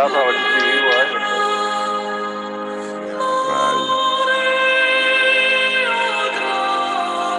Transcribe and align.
brazos 0.00 0.16
a 0.16 0.26
ver 0.26 0.34
si 0.34 0.66
vivo, 0.66 0.88
eh. 0.88 2.20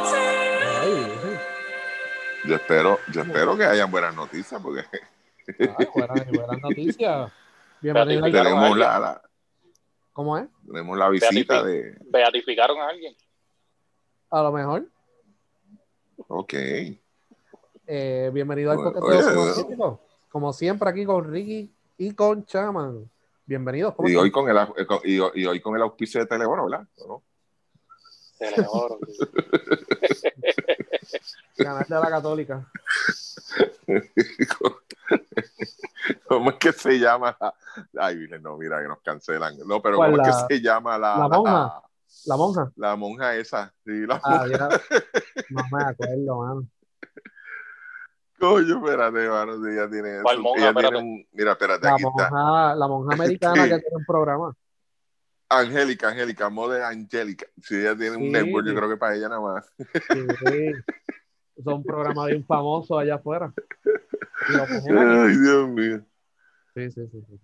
Sí. 0.09 1.37
Yo 2.47 2.55
espero, 2.55 2.99
yo 3.13 3.21
espero 3.21 3.57
que 3.57 3.65
hayan 3.65 3.91
buenas 3.91 4.15
noticias 4.15 4.61
porque 4.61 4.83
Ay, 5.59 5.87
buenas, 5.93 6.27
buenas 6.31 6.61
noticias. 6.61 7.31
Bienvenido 7.81 8.23
tenemos 8.23 8.77
la, 8.77 8.99
la- 8.99 9.21
¿Cómo 10.13 10.37
es? 10.37 10.47
tenemos 10.65 10.97
la 10.97 11.09
visita 11.09 11.61
Beatifi- 11.61 11.65
de. 11.65 11.97
Beatificaron 12.05 12.79
a 12.79 12.87
alguien. 12.89 13.15
A 14.29 14.43
lo 14.43 14.51
mejor. 14.51 14.85
Ok. 16.27 16.53
Eh, 17.87 18.29
bienvenido 18.33 18.71
al 18.71 18.77
Podcast. 18.77 19.67
Como 20.29 20.53
siempre, 20.53 20.89
aquí 20.89 21.05
con 21.05 21.29
Ricky 21.31 21.73
y 22.01 22.15
con 22.15 22.43
Chaman. 22.47 23.07
Bienvenidos. 23.45 23.93
¿cómo 23.93 24.09
Y 24.09 24.15
hoy 24.15 24.31
con 24.31 24.49
el 24.49 24.57
eh, 24.57 24.67
y, 25.03 25.19
hoy- 25.19 25.31
y 25.35 25.45
hoy 25.45 25.61
con 25.61 25.75
el 25.75 25.83
auspicio 25.83 26.19
de 26.19 26.25
Teleoro, 26.25 26.65
¿verdad? 26.67 26.87
¿No? 27.07 27.21
Teleoro. 28.39 28.97
Canal 31.57 31.85
de 31.87 31.95
la 31.95 32.09
Católica. 32.09 32.65
¿Cómo 36.27 36.49
es 36.49 36.55
que 36.55 36.73
se 36.73 36.97
llama? 36.97 37.37
la- 37.39 37.53
Ay, 38.07 38.27
no, 38.41 38.57
mira 38.57 38.81
que 38.81 38.87
nos 38.87 39.01
cancelan. 39.01 39.59
No, 39.67 39.79
pero 39.79 39.97
¿Cuál, 39.97 40.11
¿cómo 40.13 40.23
la- 40.23 40.29
es 40.29 40.35
que 40.47 40.55
se 40.55 40.61
llama 40.61 40.97
la, 40.97 41.17
la 41.19 41.27
monja? 41.27 41.83
La 42.25 42.35
monja. 42.35 42.71
la 42.77 42.95
monja 42.95 43.35
esa? 43.35 43.71
Sí, 43.85 44.07
la 44.07 44.19
Ah, 44.23 44.47
ya. 44.49 44.69
No 45.51 45.61
me 45.71 45.83
acuerdo, 45.83 46.35
mano. 46.37 46.65
Coño, 48.41 48.77
espérate, 48.77 49.29
mano, 49.29 49.63
si 49.63 49.69
ella 49.71 49.89
tiene 49.89 50.13
eso. 50.15 50.23
¿Cuál 50.23 50.39
monja? 50.39 50.69
Ella 50.69 50.73
tiene 50.79 50.97
un- 50.97 51.27
mira, 51.31 51.51
espérate, 51.51 51.85
La 51.87 51.93
aquí 51.93 52.03
está. 52.03 52.29
monja, 52.31 52.75
la 52.75 52.87
monja 52.87 53.13
americana 53.13 53.63
Sí. 53.63 53.69
que 53.69 53.79
tiene 53.79 53.95
un 53.97 54.05
programa. 54.05 54.55
Angélica, 55.49 56.09
Angélica, 56.09 56.49
Mother 56.49 56.81
Angélica. 56.81 57.45
Si 57.61 57.75
ella 57.75 57.95
tiene 57.95 58.15
Sí. 58.15 58.21
un 58.23 58.31
network, 58.31 58.65
yo 58.67 58.73
creo 58.75 58.89
que 58.89 58.97
para 58.97 59.15
ella 59.15 59.29
nada 59.29 59.41
más. 59.41 59.71
Sí. 59.77 60.71
Son 61.63 61.73
un 61.75 61.83
programa 61.83 62.25
bien 62.25 62.43
famoso 62.45 62.97
allá 62.97 63.15
afuera. 63.15 63.53
Ay, 64.49 65.37
Dios 65.37 65.69
mío. 65.69 66.01
Sí, 66.73 66.89
sí, 66.91 67.07
sí, 67.11 67.21
sí. 67.27 67.39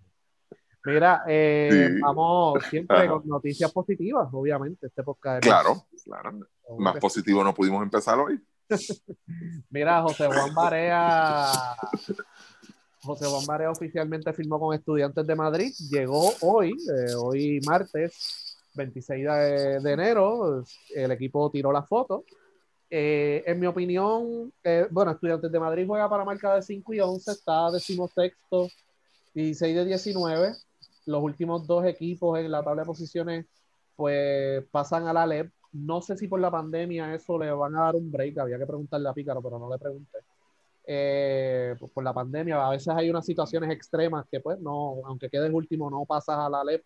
Mira, 0.84 1.22
eh, 1.28 1.90
Sí. 1.94 2.00
vamos 2.00 2.64
siempre 2.64 2.96
Ajá. 2.96 3.08
con 3.08 3.28
noticias 3.28 3.70
positivas, 3.72 4.26
obviamente. 4.32 4.86
Este 4.86 5.02
podcast 5.02 5.42
Claro, 5.42 5.86
claro. 6.04 6.32
Más 6.78 6.96
positivo 6.98 7.44
no 7.44 7.54
pudimos 7.54 7.82
empezar 7.82 8.18
hoy. 8.18 8.40
Mira, 9.70 10.02
José 10.02 10.26
Juan 10.26 10.54
Barea. 10.54 11.52
José 13.02 13.26
Juan 13.26 13.46
Barea 13.46 13.70
oficialmente 13.70 14.32
firmó 14.32 14.58
con 14.58 14.74
Estudiantes 14.74 15.26
de 15.26 15.34
Madrid. 15.34 15.72
Llegó 15.90 16.32
hoy, 16.40 16.70
eh, 16.70 17.14
hoy 17.14 17.60
martes 17.64 18.58
26 18.74 19.24
de, 19.24 19.92
enero. 19.92 20.64
El 20.94 21.10
equipo 21.12 21.50
tiró 21.50 21.72
la 21.72 21.82
foto. 21.82 22.24
Eh, 22.90 23.42
en 23.46 23.60
mi 23.60 23.66
opinión, 23.66 24.52
eh, 24.64 24.86
bueno, 24.90 25.12
Estudiantes 25.12 25.50
de 25.50 25.60
Madrid 25.60 25.86
juega 25.86 26.08
para 26.08 26.24
marca 26.24 26.54
de 26.54 26.62
5 26.62 26.94
y 26.94 27.00
11, 27.00 27.32
está 27.32 27.70
decimosexto, 27.70 28.68
16 29.34 29.76
de 29.76 29.84
19. 29.84 30.52
Los 31.06 31.22
últimos 31.22 31.66
dos 31.66 31.84
equipos 31.86 32.38
en 32.38 32.50
la 32.50 32.62
tabla 32.62 32.82
de 32.82 32.86
posiciones, 32.86 33.46
pues 33.96 34.64
pasan 34.70 35.06
a 35.06 35.12
la 35.12 35.26
LEP. 35.26 35.50
No 35.72 36.00
sé 36.00 36.16
si 36.16 36.28
por 36.28 36.40
la 36.40 36.50
pandemia 36.50 37.14
eso 37.14 37.38
le 37.38 37.50
van 37.50 37.76
a 37.76 37.82
dar 37.82 37.96
un 37.96 38.10
break, 38.10 38.38
había 38.38 38.58
que 38.58 38.66
preguntarle 38.66 39.08
a 39.08 39.12
Pícaro, 39.12 39.42
pero 39.42 39.58
no 39.58 39.70
le 39.70 39.78
pregunté. 39.78 40.18
Eh, 40.86 41.74
pues 41.78 41.92
por 41.92 42.02
la 42.02 42.14
pandemia, 42.14 42.66
a 42.66 42.70
veces 42.70 42.88
hay 42.88 43.10
unas 43.10 43.26
situaciones 43.26 43.70
extremas 43.70 44.26
que, 44.30 44.40
pues, 44.40 44.58
no, 44.60 45.02
aunque 45.04 45.28
quedes 45.28 45.52
último, 45.52 45.90
no 45.90 46.04
pasas 46.06 46.38
a 46.38 46.48
la 46.48 46.64
LEP. 46.64 46.82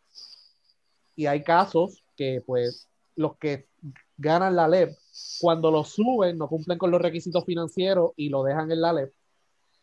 Y 1.14 1.26
hay 1.26 1.44
casos 1.44 2.02
que, 2.16 2.42
pues, 2.44 2.88
los 3.14 3.36
que 3.36 3.68
ganan 4.16 4.56
la 4.56 4.66
LEP, 4.66 4.96
cuando 5.40 5.70
lo 5.70 5.84
suben, 5.84 6.38
no 6.38 6.48
cumplen 6.48 6.78
con 6.78 6.90
los 6.90 7.00
requisitos 7.00 7.44
financieros 7.44 8.12
y 8.16 8.28
lo 8.28 8.42
dejan 8.42 8.70
en 8.72 8.80
la 8.80 8.92
LEP. 8.92 9.12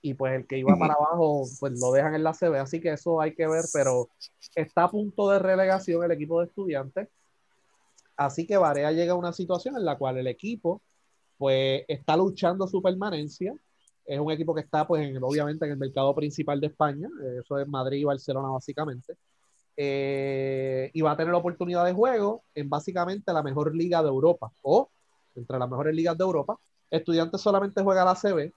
Y 0.01 0.13
pues 0.13 0.33
el 0.33 0.47
que 0.47 0.57
iba 0.57 0.77
para 0.77 0.93
abajo, 0.93 1.43
pues 1.59 1.79
lo 1.79 1.91
dejan 1.91 2.15
en 2.15 2.23
la 2.23 2.33
CB. 2.33 2.55
Así 2.59 2.79
que 2.79 2.93
eso 2.93 3.19
hay 3.19 3.35
que 3.35 3.47
ver, 3.47 3.65
pero 3.73 4.07
está 4.55 4.85
a 4.85 4.91
punto 4.91 5.29
de 5.29 5.39
relegación 5.39 6.03
el 6.03 6.11
equipo 6.11 6.39
de 6.39 6.47
estudiantes. 6.47 7.09
Así 8.19 8.45
que 8.47 8.57
Varea 8.57 8.91
llega 8.91 9.13
a 9.13 9.15
una 9.17 9.31
situación 9.33 9.77
en 9.77 9.85
la 9.85 9.97
cual 9.97 10.17
el 10.17 10.27
equipo, 10.27 10.81
pues, 11.37 11.83
está 11.87 12.17
luchando 12.17 12.67
su 12.67 12.81
permanencia. 12.81 13.53
Es 14.05 14.19
un 14.19 14.31
equipo 14.31 14.55
que 14.55 14.61
está, 14.61 14.87
pues, 14.87 15.03
en- 15.07 15.23
obviamente 15.23 15.65
en 15.65 15.71
el 15.73 15.77
mercado 15.77 16.15
principal 16.15 16.59
de 16.61 16.67
España. 16.67 17.09
eh, 17.23 17.39
Eso 17.43 17.59
es 17.59 17.67
Madrid 17.67 17.99
y 17.99 18.03
Barcelona, 18.05 18.49
básicamente. 18.49 19.15
Eh, 19.77 20.91
y 20.93 21.01
va 21.01 21.11
a 21.11 21.17
tener 21.17 21.31
la 21.33 21.39
oportunidad 21.39 21.85
de 21.85 21.93
juego 21.93 22.43
en 22.55 22.69
básicamente 22.69 23.33
la 23.33 23.43
mejor 23.43 23.75
liga 23.75 24.01
de 24.03 24.09
Europa 24.09 24.51
o 24.63 24.91
entre 25.35 25.59
las 25.59 25.69
mejores 25.69 25.95
ligas 25.95 26.17
de 26.17 26.23
Europa. 26.25 26.57
Estudiantes 26.91 27.41
solamente 27.41 27.81
juega 27.83 28.05
la 28.05 28.15
CB, 28.15 28.53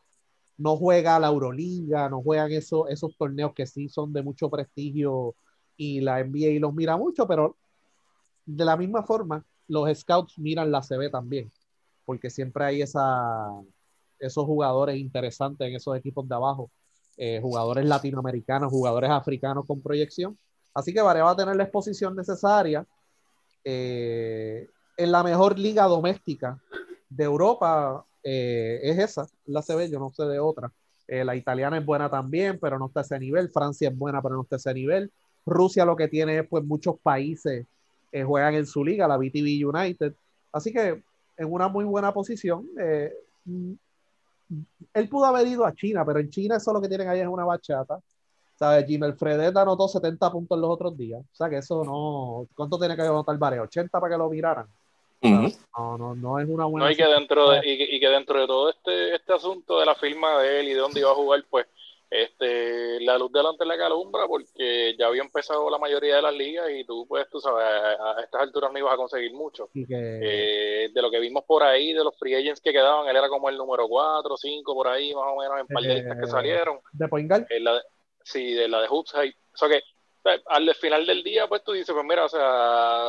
no 0.59 0.77
juega 0.77 1.19
la 1.21 1.29
Euroliga, 1.29 2.09
no 2.11 2.23
juegan 2.23 2.53
esos, 2.53 2.89
esos 2.91 3.17
torneos 3.19 3.55
que 3.55 3.67
sí 3.67 3.89
son 3.89 4.13
de 4.13 4.23
mucho 4.23 4.51
prestigio 4.51 5.35
y 5.77 6.01
la 6.01 6.21
NBA 6.21 6.61
los 6.61 6.75
mira 6.75 6.97
mucho, 6.97 7.27
pero 7.29 7.57
de 8.47 8.65
la 8.65 8.77
misma 8.77 9.03
forma, 9.03 9.45
los 9.69 9.99
scouts 9.99 10.39
miran 10.39 10.71
la 10.71 10.83
CB 10.83 11.11
también, 11.11 11.51
porque 12.05 12.31
siempre 12.31 12.65
hay 12.65 12.83
esa, 12.83 13.49
esos 14.19 14.45
jugadores 14.45 14.97
interesantes 14.97 15.67
en 15.69 15.75
esos 15.75 15.97
equipos 15.97 16.29
de 16.29 16.35
abajo, 16.35 16.71
eh, 17.17 17.41
jugadores 17.43 17.85
latinoamericanos, 17.85 18.71
jugadores 18.71 19.11
africanos 19.11 19.67
con 19.67 19.81
proyección. 19.81 20.39
Así 20.75 20.93
que 20.93 21.03
Varea 21.03 21.25
va 21.25 21.33
a 21.33 21.37
tener 21.37 21.57
la 21.57 21.65
exposición 21.65 22.17
necesaria 22.17 22.87
eh, 23.65 24.69
en 24.97 25.13
la 25.13 25.23
mejor 25.23 25.59
liga 25.59 25.85
doméstica 25.85 26.61
de 27.09 27.25
Europa. 27.25 28.05
eh, 28.25 28.81
es 28.85 28.99
esa, 28.99 29.27
la 29.47 29.63
CB, 29.63 29.91
yo 29.91 29.99
no 29.99 30.11
sé 30.11 30.25
de 30.25 30.39
otra. 30.39 30.73
Eh, 31.09 31.25
la 31.25 31.37
italiana 31.37 31.79
es 31.79 31.85
buena 31.85 32.09
también, 32.09 32.59
pero 32.61 32.79
no 32.79 32.87
está 32.87 33.01
a 33.01 33.03
ese 33.03 33.19
nivel. 33.19 33.51
Francia 33.51 33.89
es 33.89 33.97
buena, 33.97 34.23
pero 34.23 34.37
no 34.37 34.43
está 34.43 34.57
a 34.57 34.59
ese 34.59 34.75
nivel. 34.75 35.13
Rusia 35.45 35.85
lo 35.85 35.97
que 35.97 36.09
tiene 36.09 36.39
es 36.39 36.49
pues 36.49 36.65
muchos 36.65 36.99
países 37.03 37.67
eh, 38.13 38.23
juegan 38.25 38.55
en 38.55 38.67
su 38.67 38.85
liga, 38.85 39.09
la 39.09 39.17
BTV 39.17 39.67
United. 39.69 40.15
Así 40.53 40.73
que 40.73 41.03
en 41.37 41.53
una 41.53 41.67
muy 41.69 41.85
buena 41.85 42.13
posición. 42.13 42.69
eh, 42.79 43.13
mm, 43.47 43.73
él 44.95 45.09
pudo 45.09 45.25
haber 45.25 45.47
ido 45.47 45.65
a 45.65 45.73
China, 45.75 46.05
pero 46.05 46.19
en 46.21 46.29
China 46.29 46.57
eso 46.57 46.73
lo 46.73 46.81
que 46.81 46.89
tienen 46.89 47.09
ahí 47.09 47.21
es 47.21 47.27
una 47.27 47.45
bachata. 47.45 47.99
¿Sabes? 48.59 48.87
Jim 48.87 49.03
Alfredet 49.03 49.57
anotó 49.57 49.89
70 49.89 50.31
puntos 50.31 50.59
los 50.59 50.71
otros 50.71 50.97
días. 50.97 51.21
O 51.23 51.35
sea 51.35 51.49
que 51.49 51.57
eso 51.57 51.83
no. 51.85 52.47
¿Cuánto 52.55 52.79
tiene 52.79 52.95
que 52.95 53.03
anotar 53.03 53.37
Vare? 53.39 53.59
¿80 53.61 53.89
para 53.91 54.11
que 54.11 54.19
lo 54.19 54.29
miraran? 54.29 54.67
No, 55.23 55.97
no, 55.99 56.15
no 56.15 56.39
es 56.39 56.49
una 56.49 56.67
buena. 56.67 56.87
No, 56.87 56.93
y 56.93 56.97
que 56.97 57.07
dentro 57.07 57.51
de, 57.51 57.59
y, 57.65 57.79
que- 57.79 57.97
y 57.97 58.01
que 58.01 58.09
dentro 58.09 58.41
de 58.41 58.47
todo 58.47 58.71
este, 58.71 59.15
este 59.15 59.33
asunto 59.33 59.81
de 59.81 59.87
la 59.87 59.95
firma 59.95 60.39
de 60.41 60.61
él 60.61 60.69
y 60.69 60.73
de 60.75 60.81
dónde 60.81 61.01
iba 61.01 61.11
a 61.11 61.15
jugar, 61.15 61.45
pues 61.49 61.67
este 62.15 63.01
la 63.01 63.17
luz 63.17 63.33
delante 63.33 63.65
de 63.65 63.69
la 63.69 63.79
calumbra, 63.79 64.27
porque 64.29 64.95
ya 64.99 65.07
había 65.07 65.23
empezado 65.23 65.71
la 65.71 65.79
mayoría 65.79 66.17
de 66.17 66.23
las 66.23 66.35
ligas 66.35 66.69
y 66.71 66.85
tú, 66.85 67.07
pues, 67.09 67.27
tú 67.31 67.41
sabes, 67.41 67.65
a, 67.65 68.19
a 68.19 68.21
estas 68.23 68.43
alturas 68.43 68.71
no 68.73 68.79
ibas 68.79 68.93
a 68.95 68.97
conseguir 68.99 69.33
mucho. 69.33 69.71
Que, 69.73 69.85
Eh, 69.91 70.91
de 70.93 71.03
lo 71.03 71.11
que 71.11 71.19
vimos 71.21 71.45
por 71.45 71.63
ahí, 71.63 71.93
de 71.93 72.05
los 72.05 72.17
free 72.19 72.35
agents 72.35 72.61
que 72.61 72.73
quedaban, 72.73 73.09
él 73.09 73.17
era 73.17 73.29
como 73.29 73.49
el 73.49 73.57
número 73.57 73.89
4, 73.89 74.37
5 74.37 74.75
por 74.75 74.89
ahí, 74.89 75.15
más 75.15 75.25
o 75.27 75.37
menos, 75.41 75.59
en 75.61 75.67
par 75.67 75.83
de 75.83 75.95
listas 75.95 76.19
que 76.19 76.25
Eh, 76.25 76.29
salieron. 76.29 76.81
de 76.93 77.07
Eh, 77.49 77.61
la 77.61 77.75
de- 77.75 77.83
sí, 78.23 78.53
de 78.55 78.69
la 78.69 78.83
de 78.83 78.89
Hoops. 78.89 79.15
O 79.15 79.57
sea 79.57 79.69
que 79.69 79.81
al 80.47 80.75
final 80.77 81.05
del 81.07 81.23
día, 81.25 81.49
pues 81.49 81.65
tú 81.65 81.73
dices, 81.73 81.93
pues 81.93 82.05
mira, 82.07 82.25
o 82.27 82.29
sea, 82.29 83.05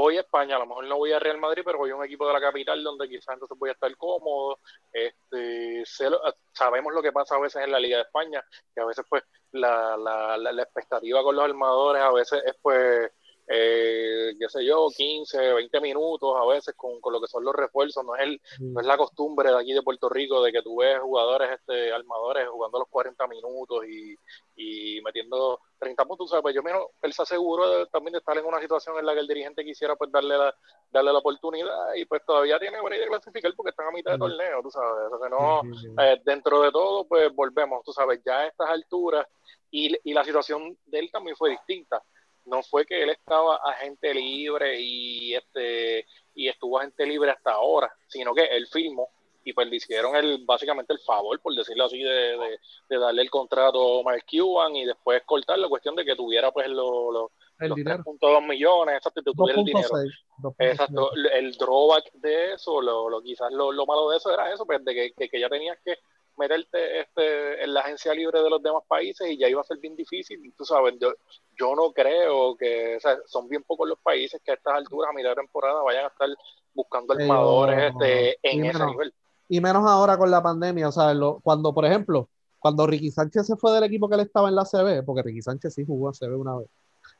voy 0.00 0.16
a 0.16 0.20
España, 0.20 0.56
a 0.56 0.58
lo 0.58 0.66
mejor 0.66 0.86
no 0.86 0.96
voy 0.96 1.12
a 1.12 1.18
Real 1.18 1.38
Madrid, 1.38 1.62
pero 1.64 1.78
voy 1.78 1.90
a 1.90 1.96
un 1.96 2.04
equipo 2.04 2.26
de 2.26 2.32
la 2.32 2.40
capital 2.40 2.82
donde 2.82 3.08
quizás 3.08 3.34
entonces 3.34 3.58
voy 3.58 3.70
a 3.70 3.72
estar 3.72 3.94
cómodo. 3.96 4.58
Este, 4.92 5.84
sé 5.86 6.08
sabemos 6.52 6.92
lo 6.94 7.02
que 7.02 7.12
pasa 7.12 7.36
a 7.36 7.40
veces 7.40 7.64
en 7.64 7.72
la 7.72 7.78
Liga 7.80 7.98
de 7.98 8.02
España, 8.04 8.44
que 8.74 8.80
a 8.80 8.84
veces 8.86 9.04
pues 9.08 9.22
la, 9.52 9.96
la, 9.96 10.36
la, 10.36 10.52
la 10.52 10.62
expectativa 10.62 11.22
con 11.22 11.36
los 11.36 11.44
armadores 11.44 12.02
a 12.02 12.12
veces 12.12 12.42
es 12.44 12.54
pues 12.60 13.10
eh, 13.52 14.34
qué 14.38 14.48
sé 14.48 14.64
yo, 14.64 14.86
15, 14.96 15.52
20 15.54 15.80
minutos 15.80 16.36
a 16.40 16.46
veces 16.46 16.74
con, 16.76 17.00
con 17.00 17.12
lo 17.12 17.20
que 17.20 17.26
son 17.26 17.44
los 17.44 17.54
refuerzos, 17.54 18.04
no 18.04 18.14
es 18.14 18.22
el, 18.22 18.40
no 18.74 18.80
es 18.80 18.86
la 18.86 18.96
costumbre 18.96 19.50
de 19.50 19.58
aquí 19.58 19.72
de 19.72 19.82
Puerto 19.82 20.08
Rico 20.08 20.40
de 20.42 20.52
que 20.52 20.62
tú 20.62 20.76
ves 20.76 21.00
jugadores, 21.00 21.50
este, 21.50 21.92
armadores 21.92 22.48
jugando 22.48 22.78
los 22.78 22.88
40 22.88 23.26
minutos 23.26 23.84
y, 23.88 24.14
y 24.56 25.00
metiendo 25.02 25.60
30 25.78 26.04
puntos, 26.04 26.30
¿sabes? 26.30 26.42
Pues 26.42 26.54
yo 26.54 26.62
menos, 26.62 26.84
él 27.02 27.12
se 27.12 27.22
aseguró 27.22 27.68
de- 27.70 27.86
también 27.86 28.12
de 28.12 28.18
estar 28.18 28.36
en 28.38 28.44
una 28.44 28.60
situación 28.60 28.98
en 28.98 29.06
la 29.06 29.14
que 29.14 29.20
el 29.20 29.26
dirigente 29.26 29.64
quisiera 29.64 29.96
pues 29.96 30.12
darle 30.12 30.36
la, 30.38 30.54
darle 30.90 31.12
la 31.12 31.18
oportunidad 31.18 31.94
y 31.96 32.04
pues 32.04 32.22
todavía 32.24 32.58
tiene 32.58 32.80
break 32.80 33.00
de 33.00 33.06
clasificar 33.08 33.52
porque 33.56 33.70
están 33.70 33.88
a 33.88 33.90
mitad 33.90 34.12
de 34.12 34.18
torneo, 34.18 34.62
tú 34.62 34.70
sabes, 34.70 35.12
o 35.12 35.18
sea 35.18 35.28
que 35.28 35.34
no, 35.34 35.62
eh, 36.04 36.20
dentro 36.24 36.62
de 36.62 36.70
todo, 36.70 37.04
pues 37.06 37.34
volvemos, 37.34 37.82
tú 37.84 37.92
sabes, 37.92 38.20
ya 38.24 38.40
a 38.40 38.46
estas 38.46 38.68
alturas, 38.70 39.26
y, 39.72 39.96
y 40.08 40.12
la 40.14 40.24
situación 40.24 40.76
de 40.86 40.98
él 41.00 41.10
también 41.10 41.36
fue 41.36 41.50
distinta. 41.50 42.02
No 42.44 42.62
fue 42.62 42.86
que 42.86 43.02
él 43.02 43.10
estaba 43.10 43.56
agente 43.56 44.14
libre 44.14 44.80
y 44.80 45.34
este 45.34 46.06
y 46.34 46.48
estuvo 46.48 46.78
agente 46.78 47.06
libre 47.06 47.30
hasta 47.30 47.52
ahora, 47.52 47.92
sino 48.06 48.34
que 48.34 48.44
él 48.44 48.66
firmó 48.66 49.08
y 49.44 49.52
pues 49.52 49.68
le 49.68 49.76
hicieron 49.76 50.14
el, 50.16 50.44
básicamente 50.44 50.92
el 50.92 50.98
favor, 51.00 51.40
por 51.40 51.54
decirlo 51.54 51.84
así, 51.84 52.02
de, 52.02 52.58
darle 52.88 53.22
el 53.22 53.30
contrato 53.30 54.00
a 54.00 54.02
Mark 54.02 54.24
Cuban 54.30 54.76
y 54.76 54.84
después 54.84 55.22
cortar 55.24 55.58
la 55.58 55.68
cuestión 55.68 55.96
de 55.96 56.04
que 56.04 56.14
tuviera 56.14 56.52
pues 56.52 56.68
lo, 56.68 57.10
lo, 57.10 57.30
los 57.58 57.76
dinero. 57.76 58.02
3.2 58.04 58.46
millones, 58.46 58.96
exacto, 58.96 59.22
que 59.22 59.32
tuviera 59.32 59.60
el 59.60 59.64
dinero. 59.64 59.88
2.6, 59.88 60.54
Exacto, 60.58 61.10
el 61.32 61.52
drawback 61.52 62.12
de 62.14 62.54
eso, 62.54 62.80
lo, 62.80 63.08
lo 63.08 63.22
quizás 63.22 63.50
lo, 63.52 63.72
lo, 63.72 63.86
malo 63.86 64.10
de 64.10 64.18
eso 64.18 64.32
era 64.32 64.52
eso, 64.52 64.66
pues 64.66 64.84
de 64.84 64.94
que, 64.94 65.12
que, 65.12 65.28
que 65.28 65.40
ya 65.40 65.48
tenías 65.48 65.78
que 65.84 65.98
meterte 66.36 67.00
este, 67.00 67.62
en 67.62 67.74
la 67.74 67.80
agencia 67.80 68.14
libre 68.14 68.42
de 68.42 68.50
los 68.50 68.62
demás 68.62 68.82
países 68.88 69.28
y 69.28 69.38
ya 69.38 69.48
iba 69.48 69.60
a 69.60 69.64
ser 69.64 69.78
bien 69.78 69.94
difícil. 69.94 70.52
Tú 70.56 70.64
sabes, 70.64 70.94
yo, 71.00 71.12
yo 71.58 71.74
no 71.74 71.92
creo 71.92 72.56
que, 72.56 72.96
o 72.96 73.00
sea, 73.00 73.18
son 73.26 73.48
bien 73.48 73.62
pocos 73.62 73.88
los 73.88 73.98
países 73.98 74.40
que 74.44 74.52
a 74.52 74.54
estas 74.54 74.74
alturas, 74.74 75.10
a 75.10 75.14
mitad 75.14 75.30
de 75.30 75.36
temporada, 75.36 75.82
vayan 75.82 76.04
a 76.04 76.08
estar 76.08 76.28
buscando 76.74 77.14
armadores 77.14 77.92
este, 77.92 78.38
en 78.42 78.64
ese 78.64 78.86
nivel. 78.86 79.14
Y 79.48 79.60
menos 79.60 79.84
ahora 79.86 80.16
con 80.16 80.30
la 80.30 80.42
pandemia, 80.42 80.88
o 80.88 80.92
sea, 80.92 81.12
lo, 81.12 81.40
cuando, 81.40 81.74
por 81.74 81.84
ejemplo, 81.84 82.28
cuando 82.58 82.86
Ricky 82.86 83.10
Sánchez 83.10 83.46
se 83.46 83.56
fue 83.56 83.72
del 83.72 83.84
equipo 83.84 84.08
que 84.08 84.14
él 84.14 84.20
estaba 84.20 84.48
en 84.48 84.54
la 84.54 84.64
CB, 84.64 85.04
porque 85.04 85.22
Ricky 85.22 85.42
Sánchez 85.42 85.74
sí 85.74 85.84
jugó 85.84 86.08
a 86.08 86.12
CB 86.12 86.36
una 86.36 86.56
vez, 86.56 86.68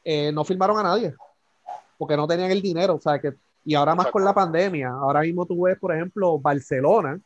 eh, 0.05 0.31
no 0.33 0.45
firmaron 0.45 0.79
a 0.79 0.83
nadie, 0.83 1.15
porque 1.99 2.17
no 2.17 2.29
tenían 2.29 2.51
el 2.51 2.63
dinero, 2.63 2.95
o 2.95 3.01
sea, 3.01 3.19
que, 3.19 3.35
y 3.65 3.75
ahora 3.75 3.95
más 3.95 4.09
con 4.09 4.25
la 4.25 4.33
pandemia, 4.33 4.91
ahora 4.91 5.23
mismo 5.23 5.45
tú 5.45 5.63
ves, 5.63 5.79
por 5.79 5.95
ejemplo, 5.95 6.39
Barcelona 6.39 7.21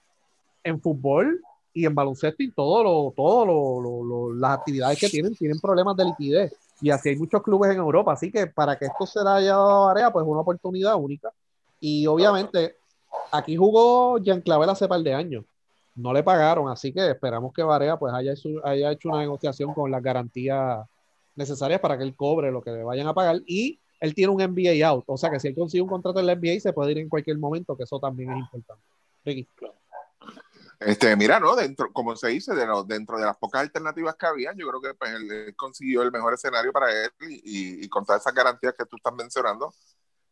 en 0.63 0.81
fútbol 0.81 1.41
y 1.75 1.85
en 1.85 1.95
baloncesto 1.95 2.43
y 2.43 2.53
todo 2.53 2.85
lo, 2.85 3.13
todo 3.15 3.45
lo, 3.45 4.05
lo, 4.05 4.35
las 4.35 4.59
actividades 4.59 4.99
que 4.99 5.09
tienen, 5.09 5.35
tienen 5.35 5.59
problemas 5.59 5.97
de 5.97 6.05
liquidez. 6.05 6.57
Y 6.81 6.91
así 6.91 7.11
hay 7.11 7.17
muchos 7.17 7.43
clubes 7.43 7.73
en 7.73 7.79
Europa, 7.79 8.13
así 8.13 8.31
que 8.31 8.47
para 8.47 8.79
que 8.79 8.87
esto 8.87 9.07
se 9.07 9.19
haya 9.21 9.57
dado 9.57 9.89
a 9.89 9.91
Area, 9.91 10.13
pues 10.13 10.25
una 10.27 10.41
oportunidad 10.41 10.95
única. 10.95 11.33
Y 11.81 12.07
obviamente 12.07 12.77
aquí 13.33 13.57
jugó 13.57 14.19
Jean 14.19 14.41
Clavel 14.41 14.71
hace 14.71 14.87
par 14.87 15.01
de 15.01 15.13
años. 15.13 15.45
No 15.97 16.13
le 16.13 16.23
pagaron, 16.23 16.69
así 16.69 16.93
que 16.93 17.11
esperamos 17.11 17.53
que 17.53 17.63
Varea 17.63 17.97
pues 17.97 18.13
haya, 18.15 18.35
haya 18.65 18.93
hecho 18.93 19.09
una 19.09 19.19
negociación 19.19 19.75
con 19.75 19.91
las 19.91 20.03
garantías 20.03 20.87
necesarias 21.37 21.81
para 21.81 21.99
que 21.99 22.05
él 22.05 22.15
cobre 22.15 22.51
lo 22.51 22.63
que 22.63 22.71
le 22.71 22.83
vayan 22.83 23.09
a 23.09 23.15
pagar. 23.15 23.41
Y 23.47 23.81
él 24.01 24.15
tiene 24.15 24.33
un 24.33 24.43
NBA 24.43 24.87
out, 24.87 25.05
o 25.07 25.17
sea 25.17 25.31
que 25.31 25.41
si 25.41 25.49
él 25.49 25.55
consigue 25.55 25.83
un 25.83 25.89
contrato 25.89 26.21
en 26.21 26.27
la 26.27 26.35
NBA 26.35 26.61
se 26.61 26.73
puede 26.73 26.93
ir 26.93 26.99
en 26.99 27.09
cualquier 27.09 27.39
momento, 27.39 27.77
que 27.77 27.85
eso 27.85 27.99
también 27.99 28.31
es 28.31 28.39
importante. 28.39 28.83
Ricky. 29.25 29.49
Este, 30.85 31.17
mira, 31.17 31.41
¿no? 31.41 31.57
Dentro, 31.57 31.93
como 31.93 32.15
se 32.17 32.29
dice, 32.29 32.55
de 32.55 32.67
dentro 32.87 33.19
de 33.19 33.25
las 33.25 33.37
pocas 33.37 33.63
alternativas 33.63 34.17
que 34.17 34.27
había, 34.27 34.53
yo 34.55 34.69
creo 34.69 34.81
que 34.81 34.95
pues, 34.95 35.13
él, 35.13 35.55
consiguió 35.57 36.03
el 36.03 36.13
mejor 36.13 36.35
escenario 36.35 36.73
para 36.73 36.91
él 36.91 37.11
y, 37.21 37.85
y, 37.85 37.89
con 37.89 38.05
todas 38.05 38.21
esas 38.21 38.35
garantías 38.35 38.75
que 38.77 38.85
tú 38.85 38.97
estás 38.97 39.15
mencionando, 39.15 39.75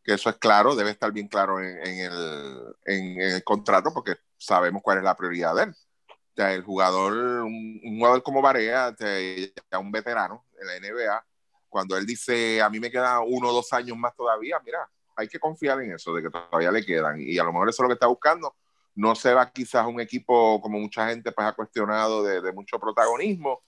que 0.05 0.15
eso 0.15 0.29
es 0.31 0.37
claro, 0.37 0.75
debe 0.75 0.91
estar 0.91 1.11
bien 1.13 1.29
claro 1.29 1.61
en, 1.61 1.79
en, 1.87 2.13
el, 2.13 2.77
en, 2.85 3.21
el, 3.21 3.45
contrato 3.45 3.93
porque 3.95 4.17
sabemos 4.37 4.83
cuál 4.83 4.99
es 4.99 5.05
la 5.05 5.17
prioridad 5.17 5.55
de 5.55 5.63
él. 5.65 5.71
O 6.11 6.35
sea, 6.35 6.53
el 6.53 6.63
jugador, 6.63 7.13
un, 7.13 7.81
un 7.85 7.99
jugador 7.99 8.23
como 8.23 8.43
Barea, 8.43 8.95
ya 8.99 9.79
un 9.79 9.93
veterano 9.93 10.47
en 10.61 10.67
la 10.67 10.77
NBA, 10.77 11.27
cuando 11.69 11.97
él 11.97 12.05
dice, 12.05 12.61
a 12.61 12.69
mí 12.69 12.79
me 12.79 12.91
queda 12.91 13.21
uno 13.21 13.49
o 13.49 13.53
dos 13.53 13.73
años 13.73 13.97
más 13.97 14.15
todavía, 14.15 14.61
mira, 14.65 14.87
hay 15.17 15.29
que 15.29 15.39
confiar 15.39 15.81
en 15.81 15.93
eso, 15.93 16.13
de 16.15 16.23
que 16.23 16.31
todavía 16.31 16.71
le 16.71 16.85
quedan. 16.85 17.21
Y 17.21 17.39
a 17.39 17.45
lo 17.45 17.53
mejor 17.53 17.69
eso 17.69 17.83
es 17.83 17.85
lo 17.85 17.89
que 17.89 17.95
está 17.95 18.07
buscando. 18.07 18.55
No 18.95 19.15
se 19.15 19.33
va 19.33 19.51
quizás 19.51 19.87
un 19.87 20.01
equipo 20.01 20.61
como 20.61 20.79
mucha 20.79 21.09
gente 21.09 21.33
pues 21.33 21.47
ha 21.47 21.53
cuestionado 21.53 22.23
de, 22.23 22.41
de 22.41 22.53
mucho 22.53 22.79
protagonismo, 22.79 23.63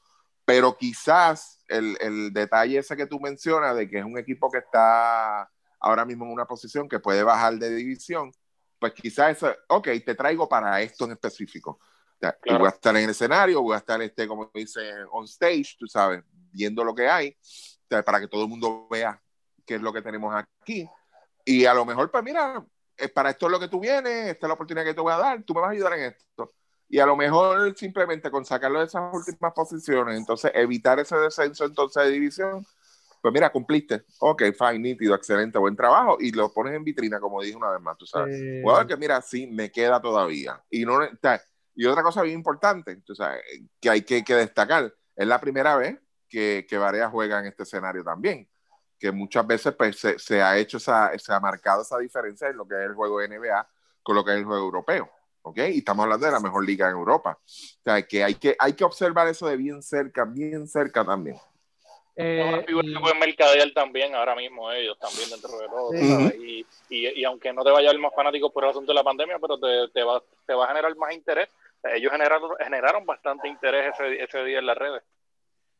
pero 0.45 0.77
quizás 0.77 1.63
el, 1.69 1.97
el, 2.01 2.33
detalle 2.33 2.79
ese 2.79 2.97
que 2.97 3.07
tú 3.07 3.19
mencionas 3.19 3.77
de 3.77 3.89
que 3.89 3.99
es 3.99 4.05
un 4.05 4.19
equipo 4.19 4.51
que 4.51 4.59
está 4.59 5.51
ahora 5.81 6.05
mismo 6.05 6.25
en 6.27 6.33
una 6.33 6.47
posición 6.47 6.89
que 6.89 6.99
puede 6.99 7.23
bajar 7.23 7.55
de 7.55 7.75
división, 7.75 8.33
pues 8.79 8.93
quizás 8.93 9.37
eso, 9.37 9.55
ok, 9.69 9.89
te 10.05 10.15
traigo 10.15 10.49
para 10.49 10.81
esto 10.83 11.07
en 11.07 11.13
específico. 11.13 11.81
claro. 12.19 12.59
Voy 12.59 12.67
a 12.67 12.71
estar 12.71 12.95
en 12.97 13.05
el 13.05 13.11
escenario, 13.11 13.63
voy 13.63 13.75
a 13.75 13.79
estar, 13.79 14.01
este, 14.03 14.29
como 14.29 14.51
dice, 14.53 14.81
on 15.11 15.25
stage, 15.25 15.77
tú 15.79 15.87
sabes, 15.87 16.23
viendo 16.53 16.85
lo 16.85 16.95
que 16.95 17.09
hay, 17.09 17.37
para 17.89 18.21
que 18.21 18.29
todo 18.29 18.43
el 18.43 18.49
mundo 18.49 18.87
vea 18.91 19.21
qué 19.67 19.77
es 19.77 19.81
lo 19.81 19.93
que 19.93 20.03
tenemos 20.03 20.35
aquí. 20.35 20.89
Y 21.45 21.65
a 21.65 21.75
lo 21.75 21.85
mejor, 21.85 22.11
pues 22.11 22.25
mira, 22.25 22.65
para 23.15 23.31
esto 23.31 23.47
es 23.47 23.53
lo 23.53 23.61
que 23.61 23.69
tú 23.69 23.81
vienes, 23.81 24.29
esta 24.29 24.47
es 24.47 24.49
la 24.49 24.55
oportunidad 24.55 24.85
que 24.85 24.95
te 24.95 25.01
voy 25.01 25.13
a 25.13 25.19
dar, 25.19 25.43
tú 25.43 25.55
me 25.55 25.61
vas 25.61 25.71
a 25.71 25.73
ayudar 25.73 25.95
en 25.95 26.05
esto. 26.13 26.53
Y 26.89 26.99
a 26.99 27.07
lo 27.07 27.17
mejor 27.17 27.77
simplemente 27.77 28.31
con 28.31 28.45
sacarlo 28.45 28.79
de 28.79 28.87
esas 28.87 29.13
últimas 29.13 29.53
posiciones, 29.53 30.17
entonces 30.17 30.53
evitar 30.55 31.01
ese 31.01 31.17
descenso 31.17 31.65
entonces 31.65 32.05
de 32.05 32.11
división, 32.11 32.65
pues 33.25 33.33
mira, 33.33 33.51
cumpliste. 33.51 34.05
Ok, 34.19 34.43
fine, 34.57 34.79
nítido, 34.81 35.15
excelente, 35.15 35.59
buen 35.59 35.75
trabajo. 35.75 36.19
Y 36.21 36.31
lo 36.31 36.53
pones 36.53 36.75
en 36.75 36.85
vitrina, 36.85 37.19
como 37.19 37.41
dije 37.41 37.57
una 37.57 37.71
vez 37.71 37.81
más, 37.81 37.97
tú 37.97 38.05
sabes. 38.05 38.39
Eh... 38.39 38.61
Bueno, 38.63 38.87
que 38.87 38.99
mira, 38.99 39.23
sí, 39.23 39.47
me 39.47 39.73
queda 39.73 39.99
todavía. 39.99 40.63
Y, 40.69 40.85
no, 40.85 40.99
y 41.75 41.87
otra 41.87 42.03
cosa 42.03 42.21
bien 42.21 42.37
importante, 42.37 42.97
tú 42.97 43.15
sabes, 43.15 43.41
que 43.81 43.89
hay 43.89 44.03
que, 44.03 44.23
que 44.23 44.35
destacar, 44.35 44.95
es 45.17 45.27
la 45.27 45.41
primera 45.41 45.75
vez 45.77 45.99
que, 46.29 46.67
que 46.69 46.77
Varea 46.77 47.09
juega 47.09 47.39
en 47.41 47.47
este 47.47 47.63
escenario 47.63 48.05
también. 48.05 48.47
Que 49.05 49.13
muchas 49.13 49.47
veces 49.47 49.75
pues, 49.75 49.99
se, 49.99 50.19
se, 50.19 50.41
ha 50.41 50.57
hecho 50.57 50.79
esa, 50.79 51.13
se 51.19 51.31
ha 51.31 51.39
marcado 51.39 51.83
esa 51.83 51.99
diferencia 51.99 52.49
en 52.49 52.57
lo 52.57 52.67
que 52.67 52.75
es 52.75 52.89
el 52.89 52.95
juego 52.95 53.19
de 53.19 53.29
NBA 53.29 53.69
con 54.03 54.17
lo 54.17 54.25
que 54.25 54.31
es 54.31 54.39
el 54.39 54.47
juego 54.47 54.65
europeo. 54.65 55.11
¿ok? 55.43 55.59
Y 55.59 55.79
estamos 55.81 56.05
hablando 56.05 56.25
de 56.25 56.33
la 56.33 56.41
mejor 56.41 56.65
liga 56.65 56.89
en 56.89 56.97
Europa. 56.97 57.39
O 57.39 57.83
sea, 57.85 58.01
que 58.01 58.25
hay 58.25 58.37
que, 58.37 58.57
hay 58.59 58.73
que 58.73 58.83
observar 58.83 59.29
eso 59.29 59.47
de 59.47 59.59
bien 59.59 59.83
cerca, 59.83 60.25
bien 60.25 60.67
cerca 60.67 61.05
también. 61.05 61.37
Eh, 62.17 62.65
mercadear 63.21 63.73
también 63.75 64.15
ahora 64.15 64.35
mismo 64.35 64.73
ellos 64.73 64.97
también 64.99 65.29
dentro 65.29 65.59
de 65.59 65.67
todo 65.67 65.91
sí. 65.91 66.65
y, 66.89 66.97
y, 66.97 67.21
y, 67.21 67.25
aunque 67.25 67.53
no 67.53 67.63
te 67.63 67.73
vaya 67.73 67.91
a 67.91 67.93
ver 67.93 68.01
más 68.01 68.15
fanáticos 68.15 68.53
por 68.53 68.63
el 68.63 68.71
asunto 68.71 68.93
de 68.93 68.95
la 68.95 69.03
pandemia 69.03 69.37
pero 69.41 69.59
te, 69.59 69.89
te, 69.93 70.05
va, 70.05 70.23
te 70.47 70.55
va 70.55 70.65
a 70.65 70.69
generar 70.69 70.97
más 70.97 71.13
interés 71.13 71.49
ellos 71.83 72.13
generaron, 72.13 72.53
generaron 72.61 73.05
bastante 73.05 73.49
interés 73.49 73.93
ese, 73.95 74.23
ese 74.23 74.45
día 74.45 74.61
en 74.61 74.67
las 74.67 74.79
redes 74.79 75.03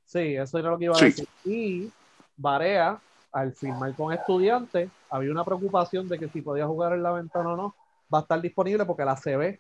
sí 0.07 0.35
eso 0.35 0.59
era 0.59 0.71
lo 0.71 0.79
que 0.79 0.87
iba 0.87 0.97
a 0.97 0.99
sí. 0.99 1.05
decir 1.05 1.29
y 1.45 1.93
Barea 2.37 3.01
al 3.35 3.53
firmar 3.53 3.95
con 3.97 4.13
estudiantes 4.13 4.89
había 5.11 5.33
una 5.33 5.45
preocupación 5.45 6.09
de 6.09 6.19
que 6.19 6.29
si 6.29 6.41
podía 6.41 6.67
jugar 6.67 6.93
en 6.93 7.03
la 7.03 7.11
ventana 7.11 7.53
o 7.53 7.57
no 7.57 7.75
va 8.13 8.19
a 8.19 8.23
estar 8.23 8.41
disponible 8.41 8.85
porque 8.87 9.05
la 9.05 9.17
CB 9.17 9.59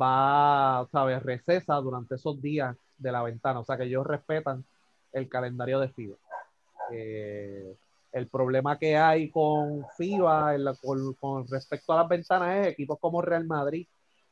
va 0.00 0.86
sabes 0.92 1.22
recesa 1.22 1.76
durante 1.76 2.16
esos 2.16 2.40
días 2.42 2.76
de 2.98 3.12
la 3.12 3.22
ventana 3.22 3.60
o 3.60 3.64
sea 3.64 3.78
que 3.78 3.84
ellos 3.84 4.06
respetan 4.06 4.64
el 5.12 5.30
calendario 5.30 5.80
de 5.80 5.88
FIBA. 5.88 6.16
Eh, 6.92 7.74
el 8.12 8.28
problema 8.28 8.78
que 8.78 8.98
hay 8.98 9.30
con 9.30 9.86
FIBA 9.96 10.58
la, 10.58 10.74
con, 10.74 11.48
respecto 11.48 11.94
a 11.94 11.96
las 11.96 12.08
ventanas 12.08 12.56
es 12.56 12.66
equipos 12.68 12.98
como 13.00 13.22
Real 13.22 13.46
Madrid 13.46 13.86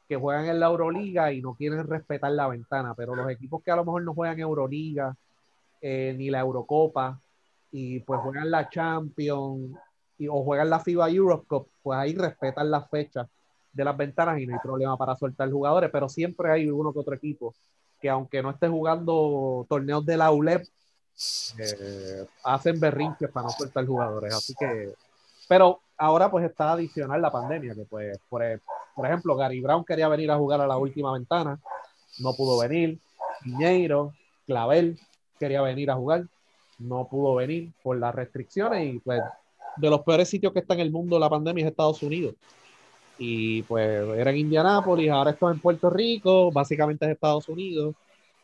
que 0.07 0.17
juegan 0.17 0.45
en 0.45 0.61
la 0.61 0.67
Euroliga 0.67 1.33
y 1.33 1.41
no 1.41 1.55
quieren 1.55 1.87
respetar 1.87 2.31
la 2.33 2.49
ventana, 2.49 2.95
pero 2.95 3.15
los 3.15 3.31
equipos 3.31 3.63
que 3.63 3.71
a 3.71 3.77
lo 3.77 3.87
mejor 3.87 4.03
no 4.03 4.13
juegan 4.13 4.39
Euroliga 4.39 5.17
eh, 5.81 6.15
ni 6.19 6.29
la 6.29 6.41
Eurocopa 6.41 7.19
y 7.77 7.99
pues 7.99 8.21
juegan 8.21 8.53
la 8.53 8.69
Champions 8.69 9.77
y, 10.17 10.29
o 10.29 10.45
juegan 10.45 10.71
la 10.71 10.79
FIBA 10.79 11.11
Europe 11.11 11.45
Cup, 11.49 11.69
pues 11.83 11.99
ahí 11.99 12.15
respetan 12.15 12.71
las 12.71 12.89
fechas 12.89 13.27
de 13.73 13.85
las 13.85 13.97
ventanas 13.97 14.39
y 14.39 14.47
no 14.47 14.55
hay 14.55 14.61
problema 14.61 14.97
para 14.97 15.17
soltar 15.17 15.51
jugadores, 15.51 15.91
pero 15.91 16.09
siempre 16.09 16.53
hay 16.53 16.71
uno 16.71 16.93
que 16.93 17.01
otro 17.01 17.17
equipo 17.17 17.53
que 18.01 18.09
aunque 18.09 18.41
no 18.43 18.51
esté 18.51 18.69
jugando 18.69 19.67
torneos 19.69 20.07
de 20.07 20.17
la 20.17 20.31
ULEP, 20.31 20.65
eh, 21.59 22.25
hacen 22.45 22.79
berrinches 22.79 23.29
para 23.33 23.49
no 23.49 23.51
soltar 23.51 23.85
jugadores. 23.85 24.33
Así 24.35 24.55
que, 24.55 24.95
pero 25.49 25.81
ahora 25.97 26.31
pues 26.31 26.45
está 26.45 26.75
adicional 26.75 27.21
la 27.21 27.33
pandemia, 27.33 27.75
que 27.75 27.87
pues, 27.87 28.17
por, 28.29 28.41
por 28.95 29.07
ejemplo, 29.07 29.35
Gary 29.35 29.61
Brown 29.61 29.85
quería 29.85 30.07
venir 30.07 30.31
a 30.31 30.37
jugar 30.37 30.61
a 30.61 30.69
la 30.69 30.77
última 30.77 31.13
ventana, 31.13 31.59
no 32.21 32.35
pudo 32.35 32.57
venir. 32.61 33.01
Piñeiro, 33.43 34.13
Clavel 34.47 34.97
quería 35.41 35.61
venir 35.61 35.91
a 35.91 35.97
jugar, 35.97 36.29
no 36.79 37.07
pudo 37.09 37.37
venir 37.37 37.73
por 37.83 37.97
las 37.99 38.15
restricciones 38.15 38.95
y 38.95 38.99
pues 38.99 39.21
de 39.77 39.91
los 39.91 40.03
peores 40.03 40.29
sitios 40.29 40.53
que 40.53 40.61
está 40.61 40.75
en 40.75 40.81
el 40.81 40.91
mundo 40.91 41.19
la 41.19 41.31
pandemia 41.31 41.65
es 41.65 41.71
Estados 41.71 42.03
Unidos. 42.03 42.35
Y 43.19 43.63
pues 43.63 43.87
era 44.17 44.31
en 44.31 44.39
Indianápolis, 44.39 45.11
ahora 45.11 45.31
esto 45.31 45.49
es 45.49 45.55
en 45.55 45.61
Puerto 45.61 45.89
Rico, 45.91 46.51
básicamente 46.51 47.05
es 47.05 47.13
Estados 47.13 47.49
Unidos, 47.49 47.95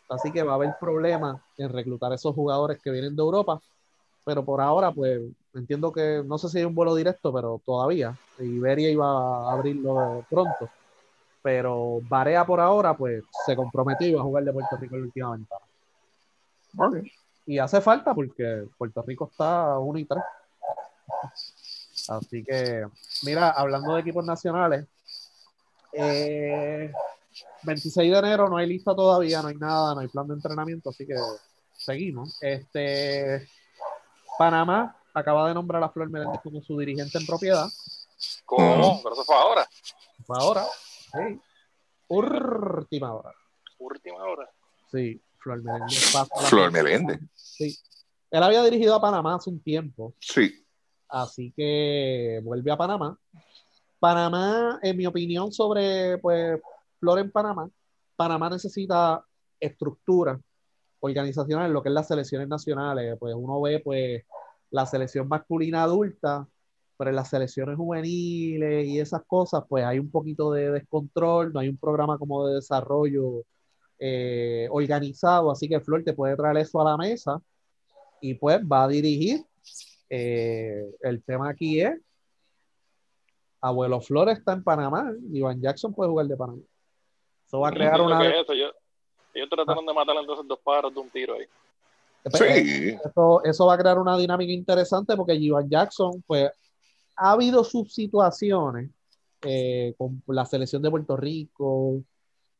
así 0.09 0.31
que 0.31 0.43
va 0.43 0.53
a 0.53 0.55
haber 0.57 0.75
problemas 0.79 1.41
en 1.59 1.69
reclutar 1.71 2.13
esos 2.13 2.35
jugadores 2.35 2.81
que 2.81 2.91
vienen 2.91 3.17
de 3.17 3.23
Europa, 3.23 3.61
pero 4.25 4.45
por 4.45 4.61
ahora 4.61 4.93
pues 4.93 5.21
entiendo 5.55 5.93
que 5.93 6.23
no 6.25 6.39
sé 6.39 6.49
si 6.49 6.59
hay 6.59 6.65
un 6.65 6.75
vuelo 6.75 6.95
directo, 6.95 7.33
pero 7.33 7.61
todavía, 7.65 8.17
Iberia 8.39 8.91
iba 8.91 9.07
a 9.07 9.53
abrirlo 9.53 10.25
pronto, 10.31 10.69
pero 11.43 12.01
Barea 12.09 12.45
por 12.45 12.61
ahora 12.61 12.97
pues 12.97 13.25
se 13.45 13.57
comprometió 13.57 14.07
y 14.07 14.15
a 14.15 14.23
jugar 14.23 14.45
de 14.45 14.53
Puerto 14.53 14.77
Rico 14.77 14.95
en 14.95 15.01
la 15.01 15.07
última 15.07 15.31
ventana. 15.33 15.65
Y 17.50 17.59
hace 17.59 17.80
falta 17.80 18.14
porque 18.14 18.69
Puerto 18.78 19.02
Rico 19.02 19.28
está 19.28 19.76
1 19.80 19.99
y 19.99 20.04
3. 20.04 20.23
Así 22.11 22.45
que, 22.45 22.87
mira, 23.25 23.50
hablando 23.50 23.92
de 23.92 24.02
equipos 24.02 24.25
nacionales, 24.25 24.87
eh, 25.92 26.92
26 27.64 28.12
de 28.12 28.19
enero 28.21 28.49
no 28.49 28.57
hay 28.57 28.69
lista 28.69 28.95
todavía, 28.95 29.42
no 29.42 29.49
hay 29.49 29.57
nada, 29.57 29.97
no 29.97 30.00
hay 30.00 30.07
plan 30.07 30.28
de 30.28 30.35
entrenamiento, 30.35 30.90
así 30.90 31.04
que 31.04 31.16
seguimos. 31.73 32.38
Este, 32.40 33.49
Panamá 34.38 34.97
acaba 35.12 35.49
de 35.49 35.54
nombrar 35.54 35.83
a 35.83 35.88
Flor 35.88 36.09
Meléndez 36.09 36.40
como 36.42 36.62
su 36.62 36.78
dirigente 36.78 37.19
en 37.19 37.26
propiedad. 37.26 37.66
¿Cómo? 38.47 39.00
Pero 39.02 39.12
eso 39.12 39.25
fue 39.25 39.35
ahora. 39.35 39.69
Fue 40.25 40.37
ahora. 40.38 40.64
Sí. 41.12 41.40
Última 42.07 43.12
hora. 43.12 43.33
Última 43.80 44.23
hora. 44.23 44.49
Sí, 44.92 45.21
Flor 45.41 45.63
Meléndez 45.63 46.13
Flor 46.49 46.71
Meléndez. 46.73 47.21
Sí. 47.35 47.77
Él 48.31 48.43
había 48.43 48.63
dirigido 48.63 48.95
a 48.95 49.01
Panamá 49.01 49.37
hace 49.37 49.51
un 49.51 49.61
tiempo, 49.61 50.15
Sí. 50.21 50.65
así 51.09 51.53
que 51.57 52.41
vuelve 52.45 52.71
a 52.71 52.77
Panamá. 52.77 53.19
Panamá, 53.99 54.79
en 54.83 54.97
mi 54.97 55.07
opinión 55.07 55.53
sobre 55.53 56.19
pues, 56.19 56.61
Flor 56.99 57.19
en 57.19 57.31
Panamá, 57.31 57.69
Panamá 58.17 58.49
necesita 58.51 59.25
estructura 59.59 60.41
organizacional 61.01 61.67
en 61.67 61.73
lo 61.73 61.83
que 61.83 61.89
es 61.89 61.95
las 61.95 62.09
selecciones 62.09 62.49
nacionales. 62.49 63.17
Pues 63.19 63.35
uno 63.35 63.61
ve 63.61 63.81
pues 63.81 64.23
la 64.71 64.87
selección 64.87 65.27
masculina 65.29 65.83
adulta, 65.83 66.47
pero 66.97 67.11
en 67.11 67.17
las 67.17 67.29
selecciones 67.31 67.77
juveniles 67.77 68.87
y 68.87 69.01
esas 69.01 69.23
cosas, 69.27 69.65
pues 69.69 69.85
hay 69.85 69.99
un 69.99 70.11
poquito 70.11 70.53
de 70.53 70.71
descontrol, 70.71 71.53
no 71.53 71.61
hay 71.61 71.69
un 71.69 71.79
programa 71.79 72.19
como 72.19 72.47
de 72.47 72.57
desarrollo 72.57 73.45
eh, 74.00 74.66
organizado, 74.71 75.50
así 75.50 75.69
que 75.69 75.78
Flor 75.80 76.02
te 76.02 76.12
puede 76.14 76.35
traer 76.35 76.57
eso 76.57 76.80
a 76.80 76.85
la 76.90 76.97
mesa 76.97 77.40
y 78.21 78.35
pues 78.35 78.61
va 78.61 78.85
a 78.85 78.88
dirigir. 78.88 79.45
Eh, 80.09 80.90
el 81.02 81.23
tema 81.23 81.50
aquí 81.50 81.80
es, 81.80 81.92
Abuelo 83.61 84.00
Flores 84.00 84.38
está 84.38 84.54
en 84.54 84.64
Panamá, 84.64 85.12
Iván 85.33 85.61
Jackson 85.61 85.92
puede 85.92 86.11
jugar 86.11 86.26
de 86.26 86.37
Panamá. 86.37 86.62
Eso 87.47 87.61
va 87.61 87.69
a 87.69 87.73
crear 87.73 88.00
una... 88.00 88.26
es 88.26 88.42
eso. 88.42 88.54
Yo- 88.54 88.73
Ellos 89.35 89.49
trataron 89.50 89.85
de 89.87 89.92
matar 89.95 90.16
entonces 90.19 90.47
dos 90.49 90.59
pájaros 90.64 90.95
de 90.95 91.00
un 91.00 91.11
tiro 91.11 91.35
ahí. 91.35 91.45
Sí. 92.35 92.97
Eso, 93.04 93.45
eso 93.45 93.66
va 93.66 93.75
a 93.75 93.78
crear 93.78 93.99
una 93.99 94.16
dinámica 94.16 94.52
interesante 94.52 95.16
porque 95.16 95.35
Iván 95.35 95.69
Jackson, 95.69 96.23
pues, 96.26 96.50
ha 97.16 97.33
habido 97.33 97.62
sus 97.64 97.92
situaciones 97.92 98.90
eh, 99.42 99.95
con 99.97 100.23
la 100.26 100.45
selección 100.45 100.83
de 100.83 100.90
Puerto 100.90 101.16
Rico, 101.16 102.02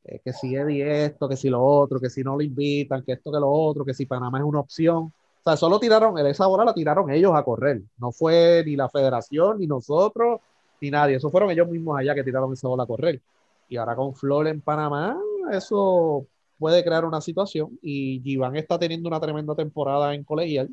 eh, 0.05 0.21
que 0.25 0.33
si 0.33 0.55
Eddie 0.55 1.05
esto, 1.05 1.29
que 1.29 1.37
si 1.37 1.49
lo 1.51 1.63
otro, 1.63 2.01
que 2.01 2.11
si 2.11 2.23
no 2.23 2.37
lo 2.37 2.43
invitan, 2.43 3.03
que 3.05 3.13
esto, 3.13 3.31
que 3.31 3.39
lo 3.39 3.51
otro, 3.51 3.85
que 3.85 3.95
si 3.95 4.07
Panamá 4.07 4.39
es 4.39 4.45
una 4.45 4.61
opción. 4.61 5.13
O 5.43 5.43
sea, 5.45 5.57
solo 5.57 5.79
tiraron, 5.81 6.19
en 6.19 6.27
esa 6.27 6.47
bola 6.47 6.65
la 6.65 6.75
tiraron 6.75 7.11
ellos 7.11 7.33
a 7.35 7.43
correr. 7.43 7.83
No 7.99 8.13
fue 8.13 8.63
ni 8.67 8.77
la 8.77 8.89
federación, 8.89 9.59
ni 9.59 9.67
nosotros, 9.67 10.41
ni 10.81 10.91
nadie. 10.91 11.17
Eso 11.17 11.31
fueron 11.31 11.51
ellos 11.51 11.69
mismos 11.69 11.99
allá 11.99 12.15
que 12.15 12.25
tiraron 12.25 12.53
esa 12.53 12.69
bola 12.69 12.85
a 12.85 12.87
correr. 12.87 13.21
Y 13.69 13.77
ahora 13.77 13.97
con 13.97 14.15
Flor 14.15 14.49
en 14.49 14.61
Panamá, 14.61 15.19
eso 15.53 16.27
puede 16.59 16.85
crear 16.85 17.05
una 17.05 17.21
situación. 17.21 17.79
Y 17.83 18.21
Giván 18.23 18.57
está 18.57 18.79
teniendo 18.79 19.09
una 19.09 19.21
tremenda 19.21 19.55
temporada 19.55 20.15
en 20.15 20.25
colegial. 20.25 20.71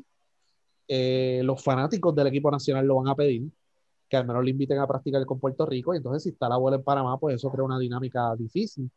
Eh, 0.88 1.42
los 1.44 1.62
fanáticos 1.62 2.14
del 2.14 2.28
equipo 2.28 2.50
nacional 2.50 2.86
lo 2.86 2.96
van 2.96 3.08
a 3.08 3.14
pedir, 3.14 3.50
que 4.08 4.16
al 4.16 4.26
menos 4.26 4.44
le 4.44 4.50
inviten 4.50 4.78
a 4.78 4.86
practicar 4.86 5.24
con 5.26 5.38
Puerto 5.40 5.66
Rico. 5.66 5.94
Y 5.94 5.98
entonces, 5.98 6.24
si 6.24 6.30
está 6.30 6.48
la 6.48 6.56
bola 6.56 6.76
en 6.76 6.82
Panamá, 6.82 7.18
pues 7.18 7.36
eso 7.36 7.50
crea 7.50 7.64
una 7.64 7.78
dinámica 7.78 8.34
difícil. 8.36 8.90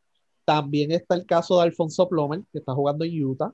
También 0.46 0.92
está 0.92 1.16
el 1.16 1.26
caso 1.26 1.58
de 1.58 1.64
Alfonso 1.64 2.08
Plomer, 2.10 2.42
que 2.52 2.60
está 2.60 2.74
jugando 2.74 3.06
en 3.06 3.24
Utah. 3.24 3.54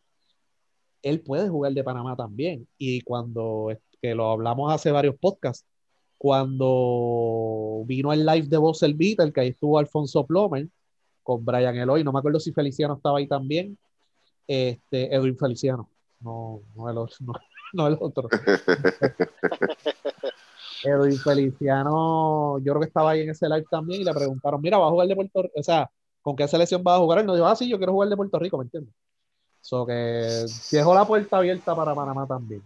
Él 1.02 1.22
puede 1.22 1.50
jugar 1.50 1.74
de 1.74 1.84
Panamá 1.84 2.16
también. 2.16 2.68
Y 2.78 3.02
cuando, 3.02 3.70
que 4.02 4.16
lo 4.16 4.32
hablamos 4.32 4.74
hace 4.74 4.92
varios 4.92 5.16
podcasts, 5.18 5.66
cuando 6.18 7.84
vino 7.86 8.12
el 8.12 8.26
live 8.26 8.48
de 8.48 8.58
Voz 8.58 8.82
el 8.84 8.96
Beat, 8.96 9.20
el 9.20 9.34
que 9.34 9.42
ahí 9.42 9.50
estuvo 9.50 9.78
Alfonso 9.78 10.26
Plomer, 10.26 10.68
con 11.24 11.46
Brian 11.46 11.76
Eloy, 11.76 12.04
no 12.04 12.12
me 12.12 12.20
acuerdo 12.20 12.40
si 12.40 12.54
Feliciano 12.54 12.96
estaba 12.96 13.20
ahí 13.20 13.28
también, 13.28 13.78
este, 14.48 15.14
Edwin 15.14 15.38
Feliciano, 15.38 15.90
no, 16.22 16.62
no, 16.76 16.90
el, 16.90 16.98
otro, 16.98 17.18
no, 17.20 17.34
no 17.74 17.88
el 17.88 17.98
otro. 18.00 18.30
Edwin 20.84 21.18
Feliciano, 21.18 22.60
yo 22.60 22.72
creo 22.72 22.80
que 22.80 22.88
estaba 22.88 23.12
ahí 23.12 23.22
en 23.22 23.32
ese 23.32 23.50
live 23.50 23.66
también 23.70 24.02
y 24.02 24.06
le 24.06 24.14
preguntaron, 24.14 24.62
mira, 24.62 24.78
va 24.78 24.88
a 24.88 24.92
jugar 24.92 25.08
de 25.08 25.16
Puerto 25.16 25.42
Rico, 25.42 25.60
o 25.60 25.64
sea, 25.64 25.90
¿con 26.28 26.36
qué 26.36 26.46
selección 26.46 26.84
va 26.86 26.96
a 26.96 27.00
jugar? 27.00 27.20
Él 27.20 27.26
nos 27.26 27.38
dijo, 27.38 27.48
ah, 27.48 27.56
sí, 27.56 27.70
yo 27.70 27.78
quiero 27.78 27.94
jugar 27.94 28.10
de 28.10 28.18
Puerto 28.18 28.38
Rico, 28.38 28.58
¿me 28.58 28.66
entiendes? 28.66 28.94
So 29.62 29.86
que 29.86 30.46
dejó 30.72 30.94
la 30.94 31.06
puerta 31.06 31.38
abierta 31.38 31.74
para 31.74 31.96
Panamá 31.96 32.28
también. 32.28 32.62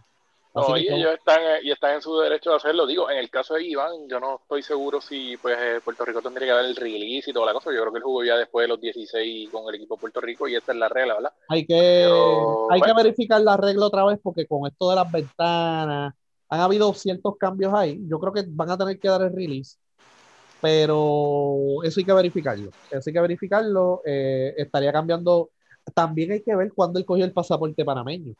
No, 0.55 0.73
que 0.73 0.79
y 0.79 0.87
ellos 0.87 1.13
están, 1.13 1.39
eh, 1.43 1.59
y 1.61 1.69
están 1.69 1.93
en 1.93 2.01
su 2.01 2.17
derecho 2.17 2.49
de 2.49 2.55
hacerlo. 2.55 2.87
Digo, 2.87 3.07
en 3.11 3.19
el 3.19 3.29
caso 3.29 3.53
de 3.53 3.63
Iván, 3.63 4.09
yo 4.09 4.19
no 4.19 4.39
estoy 4.41 4.63
seguro 4.63 4.99
si 4.99 5.37
pues 5.37 5.55
eh, 5.59 5.79
Puerto 5.85 6.03
Rico 6.03 6.23
tendría 6.23 6.47
que 6.47 6.53
dar 6.55 6.65
el 6.65 6.75
release 6.75 7.29
y 7.29 7.33
toda 7.33 7.45
la 7.45 7.53
cosa. 7.53 7.71
Yo 7.71 7.81
creo 7.81 7.91
que 7.91 7.99
él 7.99 8.03
jugó 8.03 8.23
ya 8.23 8.35
después 8.35 8.63
de 8.63 8.69
los 8.69 8.81
16 8.81 9.51
con 9.51 9.69
el 9.69 9.75
equipo 9.75 9.95
de 9.95 10.01
Puerto 10.01 10.21
Rico 10.21 10.47
y 10.47 10.55
esta 10.55 10.71
es 10.71 10.79
la 10.79 10.89
regla, 10.89 11.13
¿verdad? 11.13 11.33
Hay 11.49 11.67
que, 11.67 11.75
Pero, 11.75 12.71
hay 12.71 12.81
que 12.81 12.91
bueno. 12.91 13.03
verificar 13.03 13.41
la 13.41 13.57
regla 13.57 13.85
otra 13.85 14.05
vez 14.05 14.19
porque 14.23 14.47
con 14.47 14.65
esto 14.65 14.89
de 14.89 14.95
las 14.95 15.11
ventanas 15.11 16.15
han 16.49 16.59
habido 16.59 16.91
ciertos 16.95 17.37
cambios 17.37 17.71
ahí. 17.75 18.01
Yo 18.07 18.19
creo 18.19 18.33
que 18.33 18.43
van 18.47 18.71
a 18.71 18.77
tener 18.77 18.99
que 18.99 19.07
dar 19.07 19.21
el 19.21 19.33
release, 19.35 19.77
pero 20.61 21.81
eso 21.83 21.99
hay 21.99 22.05
que 22.05 22.13
verificarlo. 22.13 22.71
Eso 22.89 23.09
hay 23.09 23.13
que 23.13 23.19
verificarlo. 23.21 24.01
eh, 24.05 24.53
estaría 24.57 24.91
cambiando. 24.93 25.49
También 25.95 26.31
hay 26.31 26.41
que 26.43 26.55
ver 26.55 26.71
cuándo 26.73 26.99
él 26.99 27.05
cogió 27.05 27.25
el 27.25 27.33
pasaporte 27.33 27.83
panameño, 27.83 28.35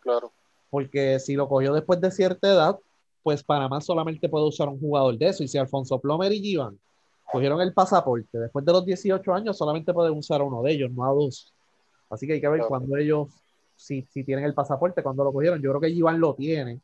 Claro. 0.00 0.32
porque 0.70 1.18
si 1.18 1.34
lo 1.34 1.48
cogió 1.48 1.72
después 1.72 2.00
de 2.00 2.10
cierta 2.10 2.48
edad, 2.52 2.78
pues 3.22 3.42
Panamá 3.42 3.80
solamente 3.80 4.28
puede 4.28 4.46
usar 4.46 4.68
un 4.68 4.78
jugador 4.80 5.16
de 5.16 5.28
eso. 5.28 5.42
Y 5.42 5.48
si 5.48 5.56
Alfonso 5.58 5.98
Plomer 5.98 6.32
y 6.32 6.40
Givan 6.40 6.78
cogieron 7.30 7.60
el 7.62 7.72
pasaporte 7.72 8.38
después 8.38 8.64
de 8.64 8.72
los 8.72 8.84
18 8.84 9.32
años, 9.32 9.56
solamente 9.56 9.94
pueden 9.94 10.12
usar 10.16 10.42
uno 10.42 10.62
de 10.62 10.72
ellos, 10.72 10.90
no 10.90 11.04
a 11.06 11.12
dos. 11.14 11.54
Así 12.10 12.26
que 12.26 12.34
hay 12.34 12.40
que 12.40 12.48
ver 12.48 12.58
Claro. 12.58 12.68
cuándo 12.68 12.96
ellos, 12.96 13.28
si, 13.76 14.02
si 14.10 14.24
tienen 14.24 14.44
el 14.44 14.54
pasaporte, 14.54 15.02
cuándo 15.02 15.24
lo 15.24 15.32
cogieron. 15.32 15.62
Yo 15.62 15.70
creo 15.70 15.80
que 15.80 15.88
Iván 15.88 16.20
lo 16.20 16.34
tiene, 16.34 16.80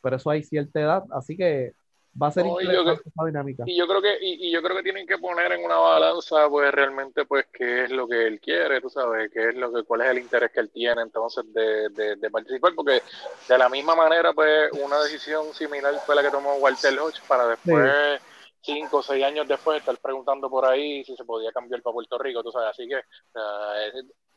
pero 0.00 0.16
eso 0.16 0.30
hay 0.30 0.42
cierta 0.42 0.80
edad, 0.80 1.04
así 1.10 1.36
que 1.36 1.72
va 2.20 2.28
a 2.28 2.32
ser 2.32 2.44
No, 2.44 2.60
interesante 2.60 3.08
esa 3.08 3.24
dinámica. 3.24 3.64
Y 3.66 3.76
yo 3.76 3.86
creo 3.86 4.00
que, 4.00 4.16
y, 4.20 4.48
y 4.48 4.50
yo 4.52 4.62
creo 4.62 4.76
que 4.76 4.82
tienen 4.82 5.06
que 5.06 5.18
poner 5.18 5.52
en 5.52 5.64
una 5.64 5.76
balanza, 5.76 6.48
pues 6.48 6.72
realmente, 6.72 7.24
pues, 7.24 7.46
qué 7.52 7.84
es 7.84 7.90
lo 7.90 8.06
que 8.06 8.26
él 8.26 8.40
quiere, 8.40 8.80
tú 8.80 8.90
sabes, 8.90 9.30
qué 9.32 9.48
es 9.50 9.56
lo 9.56 9.72
que, 9.72 9.82
cuál 9.84 10.02
es 10.02 10.08
el 10.08 10.18
interés 10.18 10.50
que 10.52 10.60
él 10.60 10.70
tiene 10.70 11.02
entonces 11.02 11.44
de, 11.52 11.88
de, 11.90 12.16
de 12.16 12.30
participar, 12.30 12.74
porque 12.74 13.02
de 13.48 13.58
la 13.58 13.68
misma 13.68 13.94
manera, 13.94 14.32
pues, 14.32 14.70
una 14.72 15.02
decisión 15.02 15.52
similar 15.52 15.94
fue 16.06 16.14
la 16.14 16.22
que 16.22 16.30
tomó 16.30 16.54
Walter 16.54 16.98
Hodge 16.98 17.20
para 17.26 17.48
después, 17.48 18.20
cinco 18.60 18.98
o 18.98 19.02
seis 19.02 19.24
años 19.24 19.46
después, 19.46 19.78
estar 19.78 19.96
preguntando 19.98 20.48
por 20.48 20.64
ahí 20.64 21.04
si 21.04 21.16
se 21.16 21.24
podía 21.24 21.52
cambiar 21.52 21.82
para 21.82 21.94
Puerto 21.94 22.18
Rico, 22.18 22.42
tú 22.42 22.50
sabes, 22.50 22.70
así 22.70 22.88
que 22.88 23.00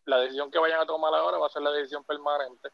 la 0.06 0.20
decisión 0.22 0.50
que 0.50 0.60
vayan 0.60 0.82
a 0.82 0.86
tomar 0.86 1.14
ahora 1.14 1.38
va 1.38 1.48
a 1.48 1.50
ser 1.50 1.62
la 1.62 1.72
decisión 1.72 2.04
permanente. 2.04 2.70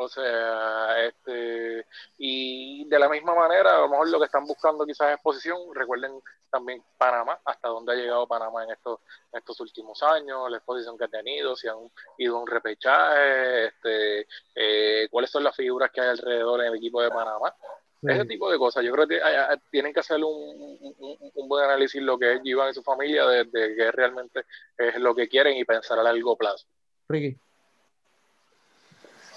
O 0.00 0.08
sea, 0.08 1.04
este, 1.06 1.84
y 2.18 2.88
de 2.88 2.98
la 3.00 3.08
misma 3.08 3.34
manera, 3.34 3.76
a 3.76 3.80
lo 3.80 3.88
mejor 3.88 4.08
lo 4.08 4.20
que 4.20 4.26
están 4.26 4.44
buscando 4.44 4.86
quizás 4.86 5.12
es 5.16 5.20
posición. 5.20 5.58
Recuerden 5.74 6.20
también 6.50 6.82
Panamá, 6.96 7.40
hasta 7.44 7.68
dónde 7.68 7.92
ha 7.92 7.96
llegado 7.96 8.26
Panamá 8.28 8.62
en 8.62 8.70
estos, 8.70 9.00
en 9.32 9.38
estos 9.40 9.58
últimos 9.60 10.00
años, 10.04 10.48
la 10.50 10.58
exposición 10.58 10.96
que 10.96 11.04
ha 11.04 11.08
tenido, 11.08 11.56
si 11.56 11.66
han 11.66 11.78
ido 12.16 12.36
a 12.36 12.40
un 12.40 12.46
repechaje, 12.46 13.66
este, 13.66 14.28
eh, 14.54 15.08
cuáles 15.10 15.30
son 15.30 15.42
las 15.42 15.56
figuras 15.56 15.90
que 15.90 16.00
hay 16.00 16.10
alrededor 16.10 16.60
en 16.60 16.68
el 16.68 16.76
equipo 16.76 17.02
de 17.02 17.10
Panamá. 17.10 17.52
Ese 18.00 18.24
tipo 18.26 18.48
de 18.48 18.58
cosas. 18.58 18.84
Yo 18.84 18.92
creo 18.92 19.08
que 19.08 19.20
hay- 19.20 19.34
hay- 19.34 19.58
tienen 19.72 19.92
que 19.92 19.98
hacer 19.98 20.22
un- 20.22 20.94
un 21.34 21.48
buen 21.48 21.64
análisis 21.64 22.00
lo 22.00 22.16
que 22.16 22.34
es 22.34 22.40
Iván 22.44 22.70
y 22.70 22.74
su 22.74 22.84
familia, 22.84 23.26
de, 23.26 23.42
de 23.46 23.74
qué 23.74 23.90
realmente 23.90 24.44
es 24.76 24.94
lo 25.00 25.12
que 25.12 25.28
quieren 25.28 25.56
y 25.56 25.64
pensar 25.64 25.98
a 25.98 26.04
largo 26.04 26.36
plazo. 26.36 26.64
Ricky. 27.08 27.36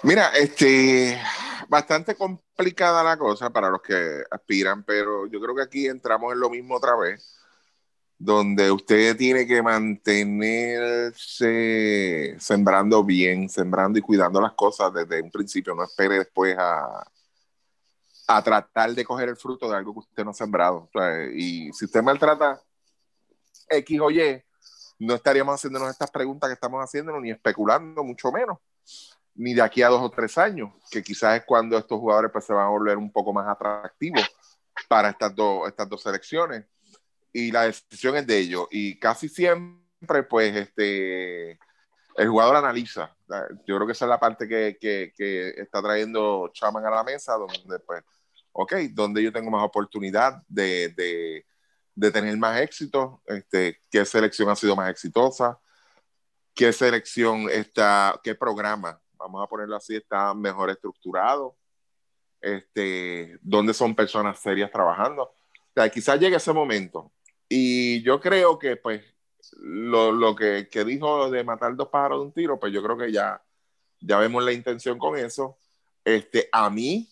Mira, 0.04 0.30
este, 0.30 1.16
bastante 1.68 2.16
complicada 2.16 3.04
la 3.04 3.16
cosa 3.16 3.50
para 3.50 3.70
los 3.70 3.80
que 3.82 4.24
aspiran, 4.32 4.82
pero 4.82 5.28
yo 5.28 5.40
creo 5.40 5.54
que 5.54 5.62
aquí 5.62 5.86
entramos 5.86 6.32
en 6.32 6.40
lo 6.40 6.50
mismo 6.50 6.74
otra 6.74 6.96
vez, 6.96 7.38
donde 8.18 8.72
usted 8.72 9.16
tiene 9.16 9.46
que 9.46 9.62
mantenerse 9.62 12.36
sembrando 12.40 13.04
bien, 13.04 13.48
sembrando 13.48 13.96
y 13.96 14.02
cuidando 14.02 14.40
las 14.40 14.54
cosas 14.54 14.92
desde 14.92 15.22
un 15.22 15.30
principio, 15.30 15.72
no 15.72 15.84
espere 15.84 16.18
después 16.18 16.56
a, 16.58 17.06
a 18.26 18.42
tratar 18.42 18.94
de 18.94 19.04
coger 19.04 19.28
el 19.28 19.36
fruto 19.36 19.70
de 19.70 19.76
algo 19.76 19.92
que 19.92 20.00
usted 20.00 20.24
no 20.24 20.32
ha 20.32 20.34
sembrado. 20.34 20.90
Y 21.32 21.72
si 21.72 21.84
usted 21.84 22.02
maltrata 22.02 22.60
X 23.68 24.00
o 24.00 24.10
Y, 24.10 24.42
no 24.98 25.14
estaríamos 25.14 25.54
haciéndonos 25.54 25.90
estas 25.90 26.10
preguntas 26.10 26.48
que 26.48 26.54
estamos 26.54 26.82
haciéndonos, 26.82 27.22
ni 27.22 27.30
especulando, 27.30 28.02
mucho 28.02 28.32
menos 28.32 28.58
ni 29.34 29.54
de 29.54 29.62
aquí 29.62 29.82
a 29.82 29.88
dos 29.88 30.02
o 30.02 30.10
tres 30.10 30.36
años, 30.38 30.70
que 30.90 31.02
quizás 31.02 31.38
es 31.38 31.44
cuando 31.46 31.78
estos 31.78 31.98
jugadores 31.98 32.30
pues, 32.32 32.44
se 32.44 32.52
van 32.52 32.66
a 32.66 32.70
volver 32.70 32.96
un 32.98 33.10
poco 33.10 33.32
más 33.32 33.48
atractivos 33.48 34.28
para 34.88 35.10
estas, 35.10 35.34
dos 35.34 35.68
estas 35.68 35.88
dos 35.88 36.02
selecciones. 36.02 36.64
Y 37.32 37.50
la 37.50 37.62
decisión 37.62 38.16
es 38.16 38.26
de 38.26 38.38
ellos. 38.38 38.66
Y 38.70 38.98
casi 38.98 39.28
siempre, 39.28 40.22
pues, 40.24 40.54
este, 40.54 41.52
el 42.16 42.28
jugador 42.28 42.56
analiza. 42.56 43.16
Yo 43.66 43.76
creo 43.76 43.86
que 43.86 43.92
esa 43.92 44.04
es 44.04 44.08
la 44.10 44.20
parte 44.20 44.46
que, 44.46 44.76
que, 44.78 45.12
que 45.16 45.48
está 45.56 45.80
trayendo 45.80 46.50
Chaman 46.52 46.84
a 46.84 46.90
la 46.90 47.04
mesa, 47.04 47.34
donde, 47.34 47.78
pues, 47.80 48.02
ok, 48.52 48.74
donde 48.90 49.22
yo 49.22 49.32
tengo 49.32 49.50
más 49.50 49.64
oportunidad 49.64 50.42
de, 50.46 50.90
de, 50.90 51.46
de 51.94 52.10
tener 52.10 52.36
más 52.36 52.60
éxito, 52.60 53.22
este, 53.26 53.80
qué 53.90 54.04
selección 54.04 54.50
ha 54.50 54.56
sido 54.56 54.76
más 54.76 54.90
exitosa, 54.90 55.58
qué 56.54 56.70
selección 56.70 57.48
está, 57.48 58.20
qué 58.22 58.34
programa 58.34 59.01
vamos 59.22 59.44
a 59.44 59.48
ponerlo 59.48 59.76
así, 59.76 59.96
está 59.96 60.34
mejor 60.34 60.70
estructurado. 60.70 61.56
este, 62.40 63.38
dónde 63.42 63.72
son 63.74 63.94
personas 63.94 64.40
serias 64.40 64.70
trabajando. 64.70 65.22
O 65.24 65.72
sea, 65.74 65.88
quizás 65.90 66.18
llegue 66.20 66.36
ese 66.36 66.52
momento. 66.52 67.12
Y 67.48 68.02
yo 68.02 68.20
creo 68.20 68.58
que, 68.58 68.76
pues, 68.76 69.02
lo, 69.60 70.12
lo 70.12 70.34
que, 70.34 70.68
que, 70.70 70.84
dijo 70.84 71.30
de 71.30 71.44
matar 71.44 71.76
dos 71.76 71.88
pájaros 71.88 72.20
de 72.20 72.26
un 72.26 72.32
tiro, 72.32 72.58
pues 72.58 72.72
yo 72.72 72.82
creo 72.82 72.96
que 72.98 73.12
ya, 73.12 73.42
ya 74.00 74.18
vemos 74.18 74.44
la 74.44 74.52
intención 74.52 74.98
con 74.98 75.16
eso. 75.18 75.58
Este, 76.04 76.48
a 76.52 76.70
mí, 76.70 77.08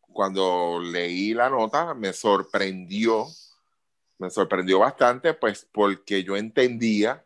cuando 0.00 0.80
leí 0.80 1.34
la 1.34 1.50
nota, 1.50 1.94
me 1.94 2.12
sorprendió, 2.12 3.26
me 4.18 4.30
sorprendió 4.30 4.78
bastante, 4.78 5.34
pues 5.34 5.68
porque 5.72 6.22
yo 6.24 6.36
entendía, 6.36 7.24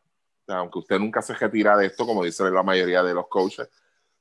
aunque 0.49 0.81
usted 0.81 0.99
nunca 0.99 1.23
se 1.23 1.35
retira 1.35 1.77
de 1.77 1.87
esto, 1.87 2.07
como 2.07 2.25
dice 2.25 2.51
la 2.51 2.63
mayoría 2.63 3.03
de 3.03 3.15
los 3.15 3.29
coaches, 3.29 3.69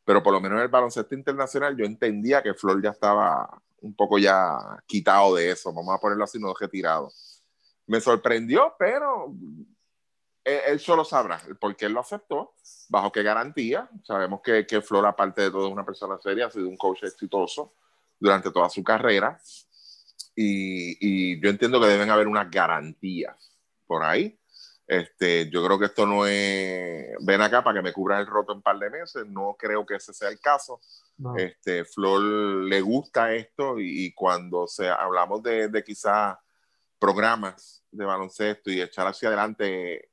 pero 0.08 0.24
por 0.24 0.32
lo 0.32 0.40
menos 0.40 0.56
en 0.56 0.64
el 0.64 0.70
baloncesto 0.70 1.16
internacional 1.16 1.76
yo 1.76 1.84
entendía 1.84 2.42
que 2.42 2.54
Flor 2.54 2.82
ya 2.82 2.92
estaba 2.92 3.62
un 3.82 3.94
poco 3.94 4.18
ya 4.18 4.58
quitado 4.86 5.36
de 5.36 5.52
eso, 5.52 5.74
vamos 5.74 5.94
a 5.94 6.00
ponerlo 6.00 6.24
así, 6.24 6.40
no 6.40 6.54
retirado. 6.58 7.12
Me 7.88 8.00
sorprendió, 8.00 8.74
pero 8.80 9.36
él, 10.46 10.80
solo 10.80 11.04
sabrá 11.04 11.42
por 11.60 11.76
qué 11.76 11.88
él 11.88 11.92
lo 11.92 12.00
aceptó, 12.00 12.54
bajo 12.88 13.12
qué 13.12 13.22
garantía. 13.22 13.90
Sabemos 14.06 14.40
que, 14.42 14.66
que 14.66 14.82
Flor, 14.82 15.06
aparte 15.06 15.42
de 15.42 15.52
todo, 15.52 15.68
es 15.68 15.74
una 15.74 15.86
persona 15.86 16.18
seria, 16.20 16.46
ha 16.46 16.52
sido 16.52 16.70
un 16.70 16.78
coach 16.78 17.04
exitoso 17.04 17.74
durante 18.18 18.50
toda 18.50 18.70
su 18.70 18.86
carrera. 18.86 19.38
Y, 20.34 20.96
y, 21.02 21.42
yo 21.42 21.50
entiendo 21.50 21.82
que 21.82 21.88
deben 21.88 22.10
haber 22.12 22.30
unas 22.30 22.50
garantías 22.50 23.52
por 23.86 24.04
ahí. 24.04 24.40
Este, 24.88 25.50
yo 25.50 25.66
creo 25.66 25.78
que 25.78 25.88
esto 25.88 26.06
no 26.06 26.26
es, 26.26 27.14
ven 27.20 27.42
acá 27.42 27.62
para 27.62 27.78
que 27.78 27.84
me 27.84 27.92
cubra 27.92 28.20
el 28.20 28.26
roto 28.26 28.54
en 28.54 28.60
un 28.60 28.62
par 28.64 28.80
de 28.80 28.90
meses, 28.90 29.26
no 29.28 29.56
creo 29.60 29.86
que 29.86 29.96
ese 29.96 30.14
sea 30.14 30.30
el 30.30 30.40
caso. 30.40 30.80
Este, 31.36 31.84
Flor 31.84 32.22
le 32.22 32.80
gusta 32.80 33.34
esto 33.34 33.76
y, 33.80 34.14
cuando 34.14 34.66
se, 34.66 34.88
hablamos 34.88 35.44
de, 35.44 35.68
de 35.68 35.84
quizás 35.84 36.38
programas 37.00 37.84
de 37.92 38.06
baloncesto 38.06 38.72
y 38.72 38.82
echar 38.82 39.08
hacia 39.08 39.28
adelante, 39.28 40.10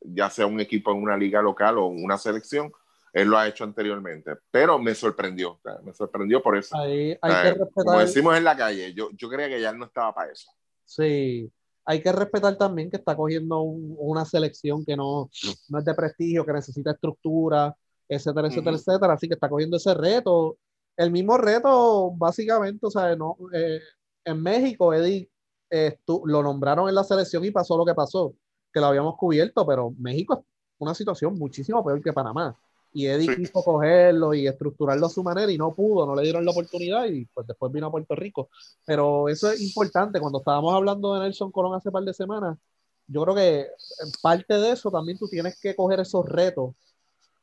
ya 0.00 0.28
sea 0.30 0.46
un 0.46 0.58
equipo 0.58 0.90
en 0.90 1.02
una 1.02 1.16
liga 1.16 1.40
local 1.40 1.78
o 1.78 1.86
una 1.86 2.18
selección, 2.18 2.72
él 3.12 3.28
lo 3.28 3.38
ha 3.38 3.46
hecho 3.46 3.64
anteriormente, 3.64 4.32
pero 4.50 4.78
me 4.78 4.94
sorprendió, 4.94 5.60
me 5.84 5.94
sorprendió 5.94 6.42
por 6.42 6.56
eso. 6.56 6.76
hay 6.76 7.16
que 7.20 7.54
respetar... 7.54 7.84
Como 7.84 8.00
decimos 8.00 8.36
en 8.36 8.44
la 8.44 8.56
calle, 8.56 8.92
yo, 8.94 9.10
yo 9.12 9.28
creía 9.28 9.48
que 9.48 9.60
ya 9.60 9.72
no 9.72 9.84
estaba 9.84 10.14
para 10.14 10.32
eso. 10.32 10.50
Sí, 10.84 11.50
hay 11.88 12.02
que 12.02 12.12
respetar 12.12 12.54
también 12.58 12.90
que 12.90 12.98
está 12.98 13.16
cogiendo 13.16 13.62
una 13.62 14.26
selección 14.26 14.84
que 14.84 14.94
no, 14.94 15.30
no, 15.70 15.78
es 15.78 15.84
de 15.86 15.94
prestigio, 15.94 16.44
que 16.44 16.52
necesita 16.52 16.90
estructura, 16.90 17.74
etcétera, 18.06 18.48
etcétera, 18.48 18.76
etcétera. 18.76 19.12
Así 19.14 19.26
que 19.26 19.32
está 19.34 19.48
cogiendo 19.48 19.78
ese 19.78 19.94
reto. 19.94 20.58
El 20.98 21.10
mismo 21.10 21.38
reto, 21.38 22.10
básicamente, 22.10 22.86
o 22.86 22.90
sea, 22.90 23.16
no, 23.16 23.38
eh, 23.54 23.80
en 24.22 24.42
México, 24.42 24.92
Eddie, 24.92 25.30
eh, 25.70 25.98
lo 26.26 26.42
nombraron 26.42 26.90
en 26.90 26.94
la 26.94 27.04
selección 27.04 27.42
y 27.46 27.50
pasó 27.52 27.78
lo 27.78 27.86
que 27.86 27.94
pasó, 27.94 28.34
que 28.70 28.80
lo 28.80 28.86
habíamos 28.86 29.16
cubierto, 29.16 29.66
pero 29.66 29.94
México 29.98 30.34
es 30.34 30.44
una 30.78 30.94
situación 30.94 31.38
muchísimo 31.38 31.82
peor 31.82 32.02
que 32.02 32.12
Panamá 32.12 32.54
y 32.98 33.06
Eddie 33.06 33.36
quiso 33.36 33.62
cogerlo 33.62 34.34
y 34.34 34.48
estructurarlo 34.48 35.06
a 35.06 35.08
su 35.08 35.22
manera 35.22 35.52
y 35.52 35.56
no 35.56 35.72
pudo, 35.72 36.04
no 36.04 36.16
le 36.16 36.22
dieron 36.22 36.44
la 36.44 36.50
oportunidad 36.50 37.04
y 37.04 37.26
pues 37.26 37.46
después 37.46 37.70
vino 37.70 37.86
a 37.86 37.92
Puerto 37.92 38.16
Rico. 38.16 38.50
Pero 38.84 39.28
eso 39.28 39.52
es 39.52 39.60
importante, 39.60 40.18
cuando 40.18 40.40
estábamos 40.40 40.74
hablando 40.74 41.14
de 41.14 41.20
Nelson 41.20 41.52
Colón 41.52 41.76
hace 41.76 41.92
par 41.92 42.02
de 42.02 42.12
semanas, 42.12 42.58
yo 43.06 43.22
creo 43.22 43.36
que 43.36 43.60
en 43.60 44.12
parte 44.20 44.54
de 44.54 44.72
eso 44.72 44.90
también 44.90 45.16
tú 45.16 45.28
tienes 45.28 45.60
que 45.60 45.76
coger 45.76 46.00
esos 46.00 46.26
retos. 46.26 46.74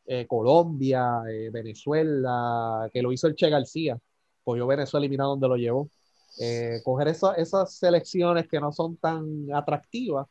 Eh, 0.05 0.27
Colombia, 0.27 1.21
eh, 1.29 1.49
Venezuela, 1.49 2.89
que 2.91 3.01
lo 3.01 3.13
hizo 3.13 3.27
el 3.27 3.35
Che 3.35 3.49
García, 3.49 3.97
cogió 4.43 4.67
Venezuela 4.67 5.05
y 5.05 5.09
mira 5.09 5.23
dónde 5.23 5.47
lo 5.47 5.55
llevó. 5.55 5.89
Eh, 6.37 6.81
coger 6.83 7.07
esas 7.07 7.73
selecciones 7.73 8.49
que 8.49 8.59
no 8.59 8.73
son 8.73 8.97
tan 8.97 9.47
atractivas, 9.53 10.27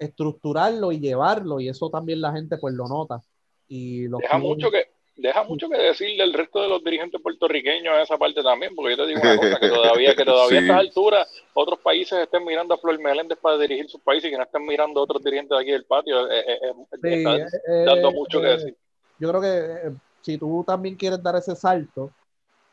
estructurarlo 0.00 0.90
y 0.90 0.98
llevarlo, 0.98 1.60
y 1.60 1.68
eso 1.68 1.90
también 1.90 2.20
la 2.20 2.32
gente 2.32 2.58
pues 2.58 2.74
lo 2.74 2.88
nota 2.88 3.22
deja, 3.68 4.38
mucho 4.38 4.70
que, 4.70 4.86
deja 5.18 5.42
mucho 5.44 5.68
que 5.68 5.76
decir 5.76 6.16
del 6.16 6.32
resto 6.32 6.62
de 6.62 6.68
los 6.68 6.82
dirigentes 6.82 7.20
puertorriqueños 7.20 7.94
en 7.94 8.00
esa 8.00 8.16
parte 8.16 8.42
también, 8.42 8.74
porque 8.74 8.96
yo 8.96 9.04
te 9.04 9.08
digo 9.08 9.20
una 9.20 9.36
cosa, 9.36 9.60
que 9.60 9.68
todavía, 9.68 10.14
que 10.14 10.24
todavía 10.24 10.58
a 10.58 10.62
estas 10.62 10.78
alturas 10.78 11.42
otros 11.54 11.80
países 11.80 12.18
estén 12.20 12.44
mirando 12.44 12.74
a 12.74 12.78
Flor 12.78 12.98
Meléndez 13.00 13.38
para 13.38 13.58
dirigir 13.58 13.88
sus 13.90 14.00
países 14.00 14.28
y 14.28 14.30
que 14.30 14.38
no 14.38 14.44
estén 14.44 14.64
mirando 14.64 15.00
a 15.00 15.02
otros 15.02 15.22
dirigentes 15.22 15.56
de 15.56 15.62
aquí 15.62 15.72
del 15.72 15.84
patio, 15.84 16.30
eh, 16.30 16.44
eh, 16.46 16.58
eh, 17.02 17.44
está 17.44 17.94
dando 17.94 18.12
mucho 18.12 18.40
que 18.40 18.46
decir. 18.46 18.76
Yo 19.18 19.28
creo 19.28 19.40
que 19.40 19.92
si 20.22 20.38
tú 20.38 20.64
también 20.64 20.94
quieres 20.94 21.22
dar 21.22 21.34
ese 21.36 21.56
salto, 21.56 22.12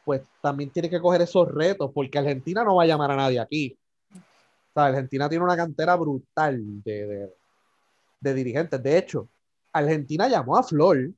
pues 0.03 0.21
también 0.39 0.69
tienes 0.69 0.91
que 0.91 1.01
coger 1.01 1.21
esos 1.21 1.51
retos, 1.51 1.91
porque 1.91 2.19
Argentina 2.19 2.63
no 2.63 2.75
va 2.75 2.84
a 2.84 2.88
llamar 2.88 3.10
a 3.12 3.15
nadie 3.15 3.39
aquí. 3.39 3.75
O 4.13 4.73
sea, 4.73 4.86
Argentina 4.86 5.27
tiene 5.27 5.43
una 5.43 5.58
cantera 5.58 5.95
brutal 5.95 6.62
de, 6.84 7.08
de, 7.08 7.34
de 8.19 8.34
dirigentes. 8.36 8.84
De 8.84 8.97
hecho, 8.99 9.27
Argentina 9.79 10.27
llamó 10.29 10.57
a 10.57 10.63
Flor 10.63 11.11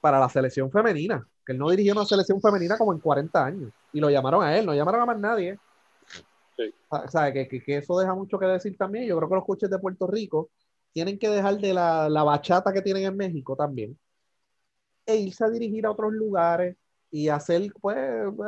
para 0.00 0.20
la 0.20 0.28
selección 0.28 0.70
femenina, 0.70 1.26
que 1.44 1.52
él 1.52 1.58
no 1.58 1.70
dirigió 1.70 1.92
una 1.92 2.04
selección 2.04 2.40
femenina 2.40 2.78
como 2.78 2.92
en 2.92 3.00
40 3.00 3.44
años, 3.44 3.72
y 3.92 4.00
lo 4.00 4.08
llamaron 4.08 4.44
a 4.44 4.56
él, 4.56 4.64
no 4.64 4.74
llamaron 4.74 5.00
a 5.00 5.06
más 5.06 5.18
nadie. 5.18 5.58
Sí. 6.56 6.72
O 6.88 7.08
sea, 7.08 7.32
que, 7.32 7.48
que, 7.48 7.76
eso 7.76 7.98
deja 7.98 8.14
mucho 8.14 8.38
que 8.38 8.46
decir 8.46 8.76
también. 8.76 9.06
Yo 9.06 9.16
creo 9.16 9.28
que 9.28 9.34
los 9.34 9.44
coches 9.44 9.68
de 9.68 9.78
Puerto 9.78 10.06
Rico 10.06 10.50
tienen 10.92 11.18
que 11.18 11.28
dejar 11.28 11.58
de 11.58 11.74
la, 11.74 12.08
la 12.08 12.22
bachata 12.22 12.72
que 12.72 12.82
tienen 12.82 13.04
en 13.04 13.16
México 13.16 13.56
también 13.56 13.98
e 15.06 15.16
irse 15.16 15.44
a 15.44 15.50
dirigir 15.50 15.86
a 15.86 15.90
otros 15.90 16.12
lugares 16.12 16.76
y 17.10 17.28
hacer, 17.28 17.72
pues, 17.80 17.98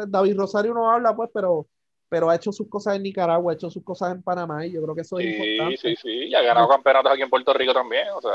David 0.06 0.36
Rosario 0.36 0.72
no 0.72 0.90
habla, 0.90 1.16
pues, 1.16 1.30
pero 1.34 1.66
pero 2.08 2.28
ha 2.28 2.36
hecho 2.36 2.52
sus 2.52 2.68
cosas 2.68 2.96
en 2.96 3.04
Nicaragua, 3.04 3.52
ha 3.52 3.54
hecho 3.54 3.70
sus 3.70 3.82
cosas 3.82 4.12
en 4.12 4.22
Panamá 4.22 4.66
y 4.66 4.72
yo 4.72 4.82
creo 4.82 4.94
que 4.94 5.00
eso 5.00 5.18
es 5.18 5.34
importante. 5.34 5.76
Sí, 5.78 5.88
sí, 5.88 5.96
sí, 6.02 6.10
y 6.26 6.34
ha 6.34 6.42
ganado 6.42 6.68
campeonatos 6.68 7.10
aquí 7.10 7.22
en 7.22 7.30
Puerto 7.30 7.54
Rico 7.54 7.72
también, 7.72 8.06
o 8.14 8.20
sea. 8.20 8.32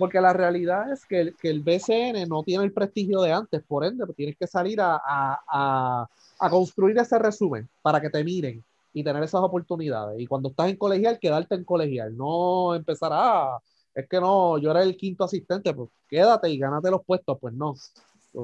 Porque 0.00 0.18
la 0.18 0.32
realidad 0.32 0.90
es 0.90 1.04
que 1.04 1.20
el, 1.20 1.36
que 1.36 1.50
el 1.50 1.60
BCN 1.60 2.26
no 2.26 2.42
tiene 2.42 2.64
el 2.64 2.72
prestigio 2.72 3.20
de 3.20 3.32
antes, 3.34 3.62
por 3.62 3.84
ende, 3.84 4.06
pues 4.06 4.16
tienes 4.16 4.34
que 4.34 4.46
salir 4.46 4.80
a, 4.80 4.94
a, 4.96 6.08
a, 6.38 6.48
construir 6.50 6.96
ese 6.96 7.18
resumen 7.18 7.68
para 7.82 8.00
que 8.00 8.08
te 8.08 8.24
miren 8.24 8.64
y 8.94 9.04
tener 9.04 9.22
esas 9.22 9.42
oportunidades. 9.42 10.18
Y 10.18 10.26
cuando 10.26 10.48
estás 10.48 10.70
en 10.70 10.76
colegial, 10.76 11.18
quedarte 11.18 11.54
en 11.54 11.64
colegial, 11.64 12.16
no 12.16 12.74
empezar 12.74 13.12
a, 13.12 13.56
ah, 13.56 13.58
es 13.94 14.08
que 14.08 14.18
no, 14.18 14.56
yo 14.56 14.70
era 14.70 14.82
el 14.82 14.96
quinto 14.96 15.24
asistente, 15.24 15.74
pues 15.74 15.90
quédate 16.08 16.48
y 16.48 16.56
gánate 16.56 16.90
los 16.90 17.04
puestos, 17.04 17.36
pues 17.38 17.52
no. 17.52 17.74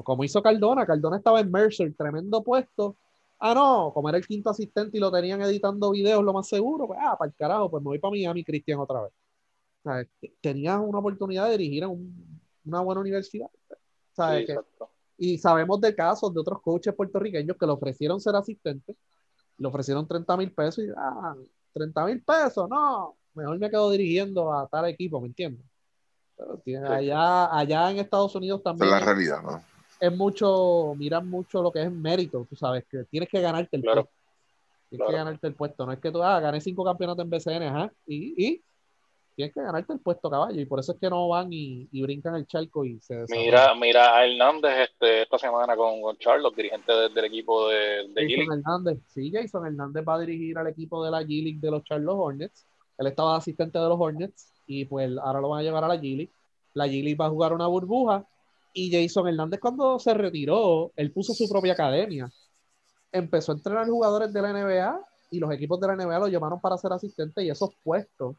Como 0.03 0.23
hizo 0.23 0.43
Cardona, 0.43 0.85
Cardona 0.85 1.17
estaba 1.17 1.39
en 1.39 1.49
Mercer, 1.49 1.91
tremendo 1.97 2.43
puesto. 2.43 2.97
Ah, 3.39 3.55
no, 3.55 3.91
como 3.95 4.09
era 4.09 4.19
el 4.19 4.27
quinto 4.27 4.51
asistente 4.51 4.97
y 4.97 4.99
lo 4.99 5.11
tenían 5.11 5.41
editando 5.41 5.89
videos, 5.89 6.23
lo 6.23 6.33
más 6.33 6.47
seguro, 6.47 6.85
pues, 6.85 6.99
ah, 7.01 7.15
para 7.17 7.29
el 7.29 7.35
carajo, 7.35 7.71
pues 7.71 7.81
me 7.81 7.87
voy 7.87 7.99
para 7.99 8.11
Miami, 8.11 8.43
Cristian, 8.43 8.79
otra 8.79 9.01
vez 9.01 9.11
tenías 10.41 10.79
una 10.79 10.99
oportunidad 10.99 11.45
de 11.45 11.57
dirigir 11.57 11.83
en 11.83 12.39
una 12.65 12.81
buena 12.81 13.01
universidad. 13.01 13.49
y 15.17 15.37
sabemos 15.37 15.81
de 15.81 15.95
casos 15.95 16.33
de 16.33 16.39
otros 16.39 16.61
coaches 16.61 16.93
puertorriqueños 16.93 17.57
que 17.57 17.65
le 17.65 17.71
ofrecieron 17.71 18.19
ser 18.19 18.35
asistentes, 18.35 18.95
le 19.57 19.67
ofrecieron 19.67 20.07
30 20.07 20.37
mil 20.37 20.51
pesos 20.51 20.83
y, 20.83 20.89
ah, 20.95 21.35
30 21.73 22.05
mil 22.05 22.21
pesos, 22.21 22.69
no, 22.69 23.15
mejor 23.33 23.57
me 23.59 23.69
quedo 23.69 23.89
dirigiendo 23.91 24.53
a 24.53 24.67
tal 24.67 24.85
equipo, 24.85 25.21
¿me 25.21 25.27
entiendes? 25.27 25.65
Pero 26.63 26.91
allá, 26.91 27.55
allá 27.55 27.91
en 27.91 27.97
Estados 27.97 28.35
Unidos 28.35 28.61
también. 28.61 28.85
Es 28.85 28.91
la 28.91 28.99
realidad, 28.99 29.41
¿no? 29.41 29.63
Es 29.99 30.15
mucho, 30.15 30.93
miran 30.95 31.27
mucho 31.27 31.63
lo 31.63 31.71
que 31.71 31.81
es 31.81 31.91
mérito, 31.91 32.45
tú 32.47 32.55
sabes, 32.55 32.85
que 32.85 33.03
tienes 33.05 33.29
que 33.29 33.41
ganarte 33.41 33.77
el 33.77 33.83
puesto. 33.83 34.09
Tienes 34.89 35.07
que 35.07 35.13
ganarte 35.13 35.47
el 35.47 35.55
puesto, 35.55 35.85
no 35.85 35.91
es 35.91 35.99
que 35.99 36.11
tú, 36.11 36.21
ah, 36.21 36.39
gané 36.39 36.61
cinco 36.61 36.83
campeonatos 36.85 37.23
en 37.23 37.29
BCN, 37.29 37.63
ajá, 37.63 37.91
y, 38.05 38.45
y 38.45 38.63
tienes 39.37 39.53
que 39.53 39.61
ganarte 39.61 39.93
el 39.93 39.99
puesto 39.99 40.31
caballo 40.31 40.59
y 40.59 40.65
por 40.65 40.79
eso 40.79 40.93
es 40.93 40.97
que 40.99 41.11
no 41.11 41.27
van 41.27 41.49
y, 41.51 41.87
brincan 42.01 42.35
el 42.35 42.47
charco 42.47 42.83
y 42.83 42.99
se 42.99 43.23
mira 43.29 43.75
mira 43.75 44.17
a 44.17 44.25
Hernández 44.25 44.89
este, 44.89 45.21
esta 45.21 45.37
semana 45.37 45.75
con, 45.75 46.01
con 46.01 46.17
Charlotte 46.17 46.55
dirigente 46.55 46.91
del 46.91 47.25
equipo 47.25 47.69
de, 47.69 48.07
de 48.15 48.27
Jason 48.27 48.57
Hernández 48.57 48.97
sí 49.05 49.31
Jason 49.31 49.67
Hernández 49.67 50.03
va 50.07 50.15
a 50.15 50.19
dirigir 50.21 50.57
al 50.57 50.65
equipo 50.65 51.05
de 51.05 51.11
la 51.11 51.21
G-League 51.21 51.59
de 51.59 51.69
los 51.69 51.83
Charlotte 51.83 52.17
Hornets. 52.17 52.65
Él 52.97 53.05
estaba 53.05 53.37
asistente 53.37 53.77
de 53.77 53.87
los 53.87 53.99
Hornets 53.99 54.51
y 54.65 54.85
pues 54.85 55.11
ahora 55.21 55.39
lo 55.39 55.49
van 55.49 55.59
a 55.59 55.63
llevar 55.63 55.83
a 55.83 55.87
la 55.87 55.97
G-League. 55.97 56.31
La 56.73 56.87
G-League 56.87 57.15
va 57.15 57.27
a 57.27 57.29
jugar 57.29 57.53
una 57.53 57.67
burbuja 57.67 58.25
y 58.73 58.91
Jason 58.91 59.27
Hernández 59.27 59.59
cuando 59.59 59.99
se 59.99 60.15
retiró 60.15 60.91
él 60.95 61.11
puso 61.11 61.35
su 61.35 61.47
propia 61.47 61.73
academia. 61.73 62.27
Empezó 63.11 63.51
a 63.51 63.55
entrenar 63.55 63.87
jugadores 63.87 64.33
de 64.33 64.41
la 64.41 64.51
NBA 64.51 64.99
y 65.29 65.39
los 65.39 65.51
equipos 65.51 65.79
de 65.79 65.87
la 65.87 65.95
NBA 65.95 66.17
lo 66.17 66.27
llamaron 66.27 66.59
para 66.59 66.77
ser 66.77 66.91
asistente 66.91 67.43
y 67.43 67.51
esos 67.51 67.75
puestos 67.83 68.35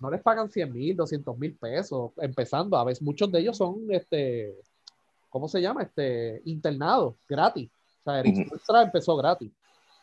no 0.00 0.10
les 0.10 0.22
pagan 0.22 0.50
100 0.50 0.72
mil, 0.72 0.96
200 0.96 1.38
mil 1.38 1.56
pesos, 1.56 2.12
empezando. 2.18 2.76
A 2.76 2.84
veces 2.84 3.02
muchos 3.02 3.30
de 3.30 3.40
ellos 3.40 3.56
son, 3.56 3.86
este, 3.90 4.54
¿cómo 5.30 5.48
se 5.48 5.60
llama? 5.60 5.82
Este, 5.82 6.42
internados, 6.44 7.14
gratis. 7.28 7.70
O 8.00 8.04
sea, 8.04 8.20
Eric 8.20 8.48
empezó 8.84 9.16
gratis, 9.16 9.50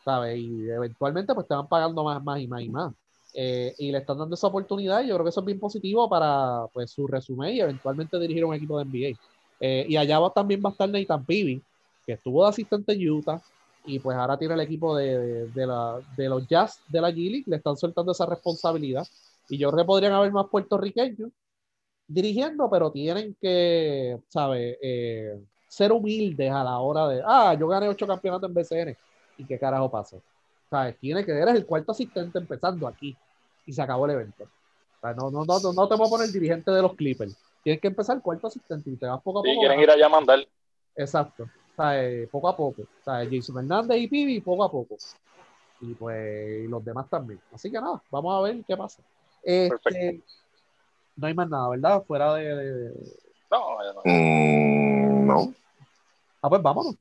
¿sabes? 0.04 0.38
Y 0.40 0.70
eventualmente 0.70 1.34
pues 1.34 1.48
te 1.48 1.54
van 1.54 1.68
pagando 1.68 2.04
más, 2.04 2.24
más 2.24 2.40
y 2.40 2.48
más 2.48 2.62
y 2.62 2.70
más. 2.70 2.94
Eh, 3.34 3.74
y 3.78 3.92
le 3.92 4.00
están 4.00 4.18
dando 4.18 4.36
esa 4.36 4.48
oportunidad 4.48 5.02
y 5.04 5.08
yo 5.08 5.16
creo 5.16 5.24
que 5.24 5.30
eso 5.30 5.40
es 5.40 5.46
bien 5.46 5.60
positivo 5.60 6.10
para 6.10 6.68
pues 6.74 6.92
su 6.92 7.08
resumen 7.08 7.56
y 7.56 7.62
eventualmente 7.62 8.20
dirigir 8.20 8.44
un 8.44 8.56
equipo 8.56 8.78
de 8.78 8.86
NBA. 8.86 9.20
Eh, 9.60 9.86
y 9.88 9.96
allá 9.96 10.20
va, 10.20 10.34
también 10.34 10.62
va 10.64 10.70
a 10.70 10.72
estar 10.72 10.90
Nathan 10.90 11.24
Pibi, 11.24 11.62
que 12.06 12.14
estuvo 12.14 12.44
de 12.44 12.50
asistente 12.50 12.94
en 12.94 13.10
Utah, 13.10 13.42
y 13.86 14.00
pues 14.00 14.18
ahora 14.18 14.38
tiene 14.38 14.56
el 14.56 14.60
equipo 14.60 14.96
de, 14.96 15.48
de, 15.48 15.68
la, 15.68 16.00
de 16.18 16.30
los 16.30 16.48
Jazz 16.48 16.82
de 16.88 17.02
la 17.02 17.12
G-League, 17.12 17.46
le 17.48 17.58
están 17.58 17.78
soltando 17.78 18.12
esa 18.12 18.26
responsabilidad. 18.26 19.08
Y 19.50 19.58
yo 19.58 19.70
creo 19.72 19.84
que 19.84 19.88
podrían 19.88 20.14
haber 20.14 20.32
más 20.32 20.48
puertorriqueños 20.48 21.30
dirigiendo, 22.08 22.70
pero 22.70 22.92
tienen 22.92 23.36
que, 23.42 24.20
¿sabes? 24.28 24.78
Eh, 24.82 25.40
ser 25.68 25.92
humildes 25.92 26.52
a 26.52 26.64
la 26.64 26.80
hora 26.80 27.08
de, 27.08 27.22
ah, 27.26 27.54
yo 27.54 27.68
gané 27.68 27.88
ocho 27.88 28.08
campeonatos 28.08 28.50
en 28.50 28.54
BCN. 28.54 28.98
¿Y 29.38 29.46
qué 29.46 29.58
carajo 29.58 29.90
pasó? 29.90 30.22
¿Sabes? 30.70 30.98
Tiene 30.98 31.26
que, 31.26 31.32
eres 31.32 31.56
el 31.56 31.66
cuarto 31.66 31.92
asistente 31.92 32.40
empezando 32.40 32.88
aquí 32.88 33.16
y 33.66 33.74
se 33.74 33.82
acabó 33.82 34.06
el 34.06 34.12
evento. 34.12 34.48
no, 35.04 35.32
no, 35.32 35.46
no, 35.46 35.74
no 35.74 35.88
te 35.88 35.96
voy 35.96 36.08
a 36.08 36.10
poner 36.10 36.30
dirigente 36.30 36.72
de 36.72 36.82
los 36.82 36.94
Clippers. 36.96 37.36
Tienes 37.64 37.82
que 37.82 37.88
empezar 37.88 38.18
el 38.18 38.22
cuarto 38.22 38.48
asistente 38.48 38.90
y 38.90 38.96
te 38.96 39.06
vas 39.06 39.22
poco 39.22 39.40
a 39.40 39.44
poco. 39.44 39.54
Y 39.54 39.60
quieren 39.60 39.80
ir 39.80 39.90
allá 39.90 40.06
a 40.06 40.10
mandar. 40.10 40.40
Exacto. 40.96 41.48
¿sabes? 41.76 42.30
Poco 42.30 42.50
a 42.50 42.56
poco. 42.56 42.84
Jason 43.04 43.58
Hernández 43.58 43.98
y 43.98 44.08
Pibi, 44.08 44.42
poco 44.42 44.64
a 44.64 44.72
poco. 44.72 44.98
Y 45.82 45.94
pues 45.96 46.66
y 46.66 46.68
los 46.68 46.84
demás 46.84 47.10
también. 47.10 47.40
Así 47.54 47.72
que 47.72 47.80
nada, 47.80 48.02
vamos 48.12 48.38
a 48.38 48.42
ver 48.42 48.64
qué 48.66 48.78
pasa. 48.78 49.02
Este, 49.44 50.22
no 51.16 51.28
hay 51.28 51.34
más 51.34 51.50
nada, 51.50 51.70
¿verdad? 51.70 52.04
Fuera 52.06 52.34
de. 52.36 52.94
No, 53.50 53.78
no. 53.94 54.02
Mm, 54.06 55.28
no. 55.28 55.54
Ah, 56.42 56.50
pues 56.50 56.62
vámonos. 56.62 56.96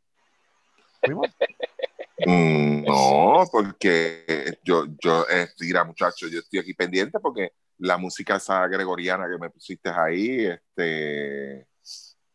Mm, 2.26 2.85
no, 2.85 3.44
porque 3.50 4.59
yo, 4.62 4.85
yo, 5.03 5.24
eh, 5.31 5.48
mira, 5.61 5.85
muchachos, 5.85 6.31
yo 6.31 6.40
estoy 6.40 6.59
aquí 6.59 6.74
pendiente 6.74 7.18
porque 7.18 7.53
la 7.79 7.96
música 7.96 8.37
esa 8.37 8.66
gregoriana 8.66 9.26
que 9.26 9.38
me 9.38 9.48
pusiste 9.48 9.88
ahí, 9.88 10.44
este, 10.44 11.66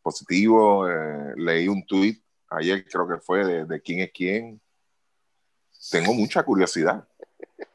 positivo, 0.01 0.89
eh, 0.89 1.33
leí 1.37 1.67
un 1.67 1.85
tweet 1.85 2.19
ayer, 2.49 2.83
creo 2.85 3.07
que 3.07 3.17
fue, 3.19 3.45
de, 3.45 3.65
de, 3.65 3.81
quién 3.81 3.99
es 3.99 4.11
quién. 4.11 4.61
Tengo 5.91 6.13
mucha 6.13 6.41
curiosidad. 6.41 7.07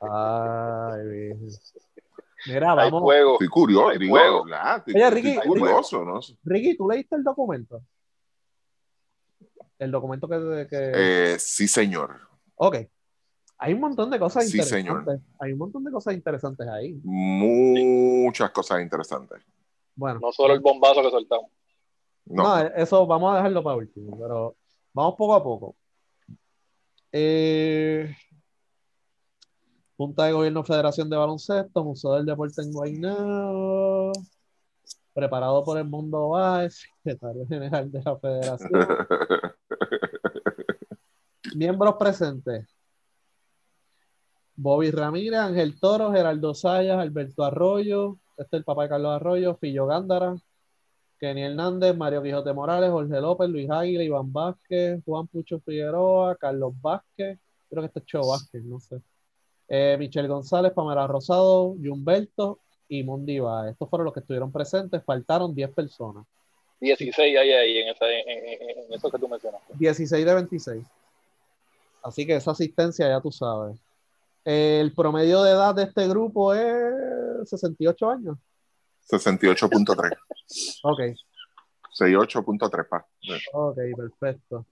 Ay, 0.01 1.39
Mira, 2.47 2.75
vamos. 2.75 3.15
Estoy 3.15 3.49
curioso, 3.49 3.99
digo, 3.99 4.19
Estoy, 4.19 4.95
Oye, 4.95 5.11
Ricky, 5.11 5.37
curioso, 5.47 6.05
¿no? 6.05 6.21
Ricky, 6.45 6.77
¿tú 6.77 6.89
leíste 6.89 7.17
el 7.17 7.25
documento? 7.25 7.83
El 9.79 9.91
documento 9.91 10.29
que... 10.29 10.67
que... 10.69 10.93
Eh, 11.33 11.39
sí, 11.39 11.67
señor. 11.67 12.21
Ok. 12.57 12.77
Hay 13.59 13.75
un 13.75 13.81
montón 13.81 14.11
de 14.11 14.19
cosas 14.19 14.49
sí, 14.49 14.59
interesantes. 14.59 15.05
Señor. 15.05 15.21
Hay 15.39 15.53
un 15.53 15.59
montón 15.59 15.85
de 15.85 15.91
cosas 15.91 16.15
interesantes 16.15 16.67
ahí. 16.69 16.99
Muchas 17.05 18.51
cosas 18.51 18.81
interesantes. 18.81 19.43
Bueno. 19.95 20.21
No 20.21 20.33
solo 20.33 20.55
el 20.55 20.61
bombazo 20.61 21.03
que 21.03 21.11
soltamos. 21.11 21.51
No. 22.25 22.43
no, 22.43 22.59
eso 22.75 23.07
vamos 23.07 23.33
a 23.33 23.37
dejarlo 23.37 23.63
para 23.63 23.77
último, 23.77 24.19
pero 24.19 24.57
vamos 24.93 25.15
poco 25.17 25.35
a 25.35 25.43
poco. 25.43 25.77
Eh, 27.13 28.15
Junta 30.01 30.25
de 30.25 30.33
Gobierno 30.33 30.65
Federación 30.65 31.11
de 31.11 31.17
Baloncesto, 31.19 31.85
Museo 31.85 32.15
del 32.15 32.25
Deporte 32.25 32.63
en 32.63 32.73
Guaynabo, 32.73 34.13
preparado 35.13 35.63
por 35.63 35.77
el 35.77 35.85
Mundo 35.85 36.31
Báez, 36.31 36.87
secretario 37.03 37.47
general 37.47 37.93
de 37.93 38.03
la 38.03 38.17
Federación. 38.17 38.71
Miembros 41.55 41.97
presentes. 41.97 42.75
Bobby 44.57 44.91
Ramírez, 44.91 45.39
Ángel 45.39 45.79
Toro, 45.79 46.13
Geraldo 46.13 46.55
Sayas, 46.55 46.99
Alberto 46.99 47.45
Arroyo, 47.45 48.17
este 48.39 48.57
es 48.57 48.61
el 48.61 48.65
papá 48.65 48.85
de 48.85 48.89
Carlos 48.89 49.13
Arroyo, 49.13 49.57
Fillo 49.57 49.85
Gándara, 49.85 50.35
Kenny 51.19 51.43
Hernández, 51.43 51.95
Mario 51.95 52.23
Quijote 52.23 52.55
Morales, 52.55 52.91
Jorge 52.91 53.21
López, 53.21 53.51
Luis 53.51 53.71
Águila, 53.71 54.03
Iván 54.03 54.33
Vázquez, 54.33 55.05
Juan 55.05 55.27
Pucho 55.27 55.61
Figueroa, 55.61 56.37
Carlos 56.37 56.73
Vázquez, 56.81 57.39
creo 57.69 57.83
que 57.83 57.87
este 57.89 57.99
es 57.99 58.07
Cho 58.07 58.27
Vázquez, 58.27 58.65
no 58.65 58.81
sé. 58.81 59.03
Eh, 59.73 59.97
Michelle 59.99 60.27
González, 60.27 60.73
Pamela 60.73 61.07
Rosado, 61.07 61.69
Humberto 61.69 62.59
y 62.89 63.05
Mundi 63.05 63.39
Baez. 63.39 63.73
Estos 63.73 63.89
fueron 63.89 64.05
los 64.05 64.13
que 64.13 64.21
estuvieron 64.21 64.51
presentes, 64.51 65.03
faltaron 65.05 65.55
10 65.55 65.71
personas. 65.71 66.27
16 66.81 67.39
hay 67.39 67.53
ahí 67.53 67.79
en, 67.79 67.89
esa, 67.89 68.11
en, 68.11 68.29
en, 68.29 68.69
en 68.71 68.93
eso 68.93 69.11
que 69.11 69.19
tú 69.19 69.29
mencionaste. 69.29 69.73
16 69.79 70.27
de 70.27 70.35
26. 70.35 70.85
Así 72.03 72.27
que 72.27 72.35
esa 72.35 72.51
asistencia 72.51 73.09
ya 73.09 73.21
tú 73.21 73.31
sabes. 73.31 73.79
El 74.45 74.93
promedio 74.93 75.43
de 75.43 75.53
edad 75.53 75.75
de 75.75 75.85
este 75.85 76.09
grupo 76.09 76.53
es 76.53 77.49
68 77.49 78.11
años. 78.11 78.39
68.3. 79.09 80.17
Ok. 80.83 81.01
68.3, 81.97 82.89
pa. 82.89 83.07
Ok, 83.53 83.79
perfecto. 83.97 84.67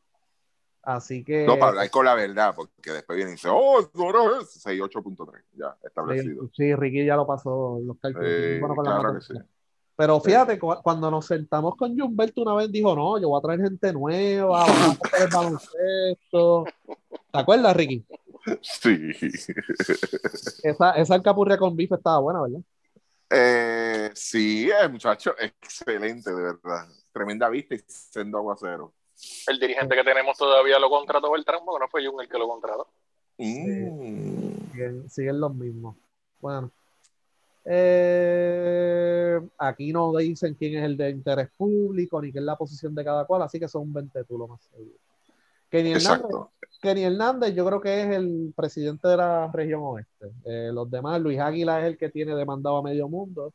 Así 0.82 1.24
que. 1.24 1.44
No, 1.46 1.58
para 1.58 1.70
hablar 1.70 1.90
con 1.90 2.04
la 2.06 2.14
verdad, 2.14 2.54
porque 2.54 2.92
después 2.92 3.16
viene 3.16 3.32
y 3.32 3.34
dice, 3.34 3.48
oh, 3.50 3.80
no 3.94 4.40
es 4.40 4.48
68.3, 4.62 5.44
ya 5.52 5.76
establecido. 5.82 6.44
Sí, 6.44 6.50
sí, 6.56 6.74
Ricky 6.74 7.04
ya 7.04 7.16
lo 7.16 7.26
pasó 7.26 7.78
los 7.84 7.98
cálculos. 7.98 8.28
Eh, 8.30 8.58
bueno, 8.60 8.76
claro 8.76 9.12
la 9.12 9.18
que 9.18 9.24
sí. 9.24 9.34
Pero 9.96 10.20
fíjate, 10.20 10.60
cu- 10.60 10.80
cuando 10.82 11.10
nos 11.10 11.26
sentamos 11.26 11.74
con 11.74 12.00
Humberto 12.00 12.42
una 12.42 12.54
vez 12.54 12.70
dijo, 12.70 12.94
no, 12.94 13.20
yo 13.20 13.28
voy 13.30 13.38
a 13.38 13.42
traer 13.42 13.60
gente 13.62 13.92
nueva, 13.92 14.64
vamos 14.64 14.98
a 15.12 15.24
el 15.24 15.28
baloncesto. 15.28 16.64
¿Te 17.32 17.38
acuerdas, 17.38 17.76
Ricky? 17.76 18.06
Sí. 18.62 19.10
Esa, 20.62 20.92
esa 20.92 21.14
alcapurria 21.14 21.58
con 21.58 21.74
bife 21.74 21.96
estaba 21.96 22.20
buena, 22.20 22.42
¿verdad? 22.42 22.60
Eh, 23.30 24.10
sí, 24.14 24.70
el 24.70 24.92
muchacho, 24.92 25.34
excelente, 25.38 26.32
de 26.32 26.42
verdad. 26.42 26.86
Tremenda 27.12 27.48
vista 27.48 27.74
y 27.74 27.80
sendo 27.88 28.38
aguacero. 28.38 28.94
El 29.46 29.58
dirigente 29.58 29.96
que 29.96 30.04
tenemos 30.04 30.36
todavía 30.36 30.78
lo 30.78 30.88
contrató 30.88 31.34
el 31.34 31.44
tramo, 31.44 31.74
que 31.74 31.80
no 31.80 31.88
fue 31.88 32.06
Jun 32.06 32.20
el 32.20 32.28
que 32.28 32.38
lo 32.38 32.48
contrató. 32.48 32.88
Mm. 33.38 34.72
Siguen, 34.72 35.10
siguen 35.10 35.40
los 35.40 35.54
mismos. 35.54 35.96
Bueno. 36.40 36.70
Eh, 37.70 39.38
aquí 39.58 39.92
no 39.92 40.16
dicen 40.16 40.54
quién 40.54 40.78
es 40.78 40.84
el 40.84 40.96
de 40.96 41.10
interés 41.10 41.48
público 41.54 42.22
ni 42.22 42.32
qué 42.32 42.38
es 42.38 42.44
la 42.44 42.56
posición 42.56 42.94
de 42.94 43.04
cada 43.04 43.26
cual, 43.26 43.42
así 43.42 43.60
que 43.60 43.68
son 43.68 43.92
20 43.92 44.24
tú 44.24 44.38
lo 44.38 44.48
más 44.48 44.62
seguro. 44.62 44.96
Kenny 45.68 45.92
Hernández. 45.92 46.30
Kenny 46.80 47.04
Hernández, 47.04 47.54
yo 47.54 47.66
creo 47.66 47.80
que 47.80 48.02
es 48.02 48.16
el 48.16 48.54
presidente 48.56 49.08
de 49.08 49.16
la 49.18 49.50
región 49.52 49.82
oeste. 49.82 50.30
Eh, 50.44 50.70
los 50.72 50.90
demás, 50.90 51.20
Luis 51.20 51.38
Águila 51.38 51.80
es 51.80 51.86
el 51.86 51.98
que 51.98 52.08
tiene 52.08 52.34
demandado 52.34 52.78
a 52.78 52.82
medio 52.82 53.08
mundo. 53.08 53.52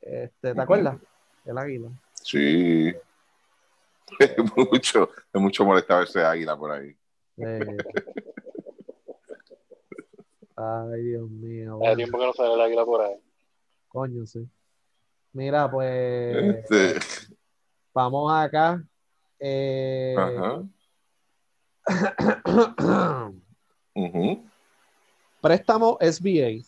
Este, 0.00 0.54
¿Te 0.54 0.60
acuerdas? 0.60 0.98
El 1.44 1.56
Águila. 1.56 1.90
Sí. 2.14 2.92
Es 4.18 4.36
mucho, 4.56 5.08
es 5.32 5.40
mucho 5.40 5.64
molestar 5.64 6.04
ese 6.04 6.22
águila 6.22 6.56
por 6.56 6.70
ahí. 6.72 6.96
Eh, 7.36 7.76
Ay, 10.56 11.02
Dios 11.02 11.28
mío. 11.30 11.74
Hace 11.74 11.78
bueno, 11.78 11.96
tiempo 11.96 12.18
que 12.18 12.26
no 12.26 12.32
sale 12.32 12.54
el 12.54 12.60
águila 12.60 12.84
por 12.84 13.00
ahí. 13.02 13.16
coño, 13.88 14.26
sí. 14.26 14.48
Mira, 15.32 15.68
pues 15.70 16.36
Este, 16.70 17.00
vamos 17.92 18.32
acá. 18.32 18.82
Eh, 19.40 20.14
ajá. 20.16 20.62
Préstamo 25.40 25.98
SBA. 26.00 26.62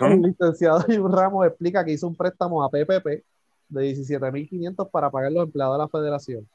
El 0.00 0.22
licenciado 0.22 0.82
Jun 0.86 1.12
Ramos 1.12 1.46
explica 1.46 1.84
que 1.84 1.92
hizo 1.92 2.06
un 2.06 2.16
préstamo 2.16 2.62
a 2.62 2.70
PPP 2.70 3.24
de 3.70 3.94
17.500 3.94 4.90
para 4.90 5.10
pagar 5.10 5.32
los 5.32 5.44
empleados 5.44 5.74
de 5.74 5.78
la 5.78 5.88
federación. 5.88 6.48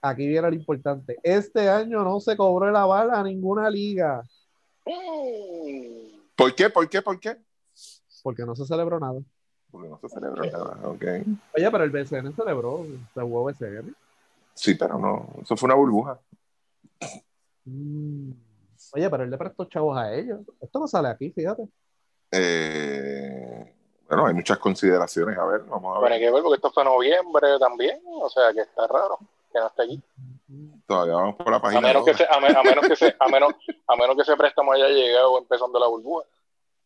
Aquí 0.00 0.26
viene 0.28 0.48
lo 0.48 0.54
importante. 0.54 1.18
Este 1.22 1.68
año 1.68 2.04
no 2.04 2.20
se 2.20 2.36
cobró 2.36 2.70
la 2.70 2.84
bala 2.84 3.18
a 3.18 3.24
ninguna 3.24 3.68
liga. 3.68 4.22
¿Por 6.36 6.54
qué? 6.54 6.70
¿Por 6.70 6.88
qué? 6.88 7.02
¿Por 7.02 7.18
qué? 7.18 7.36
porque 8.22 8.44
no 8.44 8.54
se 8.54 8.66
celebró 8.66 9.00
nada. 9.00 9.20
Porque 9.70 9.88
no 9.88 9.98
se 9.98 10.08
celebró 10.08 10.44
nada, 10.44 10.88
ok. 10.88 11.04
Oye, 11.56 11.70
pero 11.70 11.84
el 11.84 11.90
BCN 11.90 12.34
celebró, 12.34 12.86
se 13.14 13.20
jugó 13.22 13.44
BCN. 13.44 13.94
Sí, 14.54 14.74
pero 14.74 14.98
no, 14.98 15.28
eso 15.42 15.56
fue 15.56 15.66
una 15.66 15.76
burbuja. 15.76 16.20
Mm. 17.64 18.32
Oye, 18.92 19.10
pero 19.10 19.24
él 19.24 19.30
le 19.30 19.38
prestó 19.38 19.64
chavos 19.66 19.96
a 19.96 20.14
ellos. 20.14 20.40
Esto 20.60 20.78
no 20.78 20.86
sale 20.86 21.08
aquí, 21.08 21.30
fíjate. 21.30 21.68
Eh, 22.32 23.57
bueno, 24.08 24.26
hay 24.26 24.34
muchas 24.34 24.58
consideraciones, 24.58 25.38
a 25.38 25.44
ver, 25.44 25.60
vamos 25.62 25.96
a 25.96 26.00
Bueno, 26.00 26.14
hay 26.14 26.20
ver. 26.20 26.28
que 26.30 26.34
ver 26.34 26.42
porque 26.42 26.56
esto 26.56 26.70
fue 26.72 26.84
noviembre 26.84 27.58
también, 27.58 28.00
o 28.06 28.28
sea 28.28 28.52
que 28.52 28.60
está 28.60 28.86
raro 28.86 29.18
que 29.52 29.58
no 29.58 29.66
esté 29.66 29.82
aquí. 29.82 30.02
Todavía 30.86 31.14
vamos 31.14 31.36
por 31.36 31.50
la 31.50 31.56
A 31.58 31.60
página. 31.62 31.80
menos 31.82 32.04
que 32.04 32.14
se, 32.14 32.24
a, 32.24 32.40
me- 32.40 32.48
a 32.48 32.62
menos 32.62 32.88
que 32.88 32.96
se, 32.96 33.14
a 33.18 33.28
menos, 33.28 33.52
a 33.86 33.96
menos 33.96 34.16
que 34.16 34.22
ese 34.22 34.36
préstamo 34.36 34.72
haya 34.72 34.88
llegado 34.88 35.38
empezando 35.38 35.78
la 35.78 35.86
burbuja. 35.88 36.24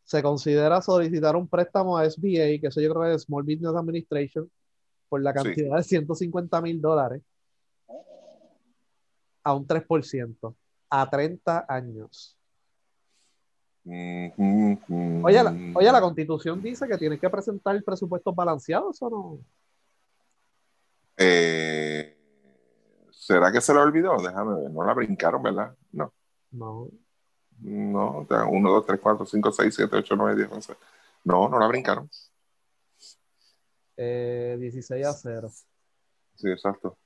Se 0.04 0.20
considera 0.22 0.82
solicitar 0.82 1.36
un 1.36 1.46
préstamo 1.48 1.96
a 1.96 2.04
SBA, 2.10 2.58
que 2.60 2.66
eso 2.68 2.80
yo 2.80 2.90
creo 2.92 3.02
que 3.04 3.14
es 3.14 3.22
Small 3.22 3.44
Business 3.44 3.74
Administration, 3.74 4.50
por 5.08 5.22
la 5.22 5.32
Sí. 5.32 5.42
cantidad 5.44 5.76
de 5.76 5.82
150 5.84 6.60
mil 6.60 6.80
dólares 6.80 7.22
a 9.44 9.54
un 9.54 9.66
3% 9.66 10.54
a 10.90 11.08
30 11.10 11.64
años. 11.68 12.36
Oye, 13.84 15.42
la, 15.42 15.50
oye, 15.74 15.92
la 15.92 16.00
constitución 16.00 16.62
dice 16.62 16.86
que 16.86 16.98
tienes 16.98 17.18
que 17.20 17.28
presentar 17.28 17.82
presupuestos 17.82 18.34
balanceados 18.34 19.02
o 19.02 19.10
no. 19.10 19.38
Eh, 21.16 22.16
¿Será 23.10 23.50
que 23.52 23.60
se 23.60 23.74
la 23.74 23.82
olvidó? 23.82 24.16
Déjame 24.18 24.60
ver. 24.60 24.70
No 24.70 24.84
la 24.84 24.94
brincaron, 24.94 25.42
¿verdad? 25.42 25.74
No. 25.92 26.12
No. 26.52 26.88
No, 27.60 28.26
1, 28.28 28.70
2, 28.70 28.86
3, 28.86 29.00
4, 29.00 29.26
5, 29.26 29.52
6, 29.52 29.74
7, 29.74 29.96
8, 29.96 30.16
9, 30.16 30.36
10, 30.36 30.52
11. 30.52 30.76
No, 31.24 31.48
no 31.48 31.58
la 31.58 31.68
brincaron. 31.68 32.10
Eh, 33.96 34.56
16 34.58 35.06
a 35.06 35.12
0. 35.12 35.48
Sí, 36.34 36.50
exacto. 36.50 36.98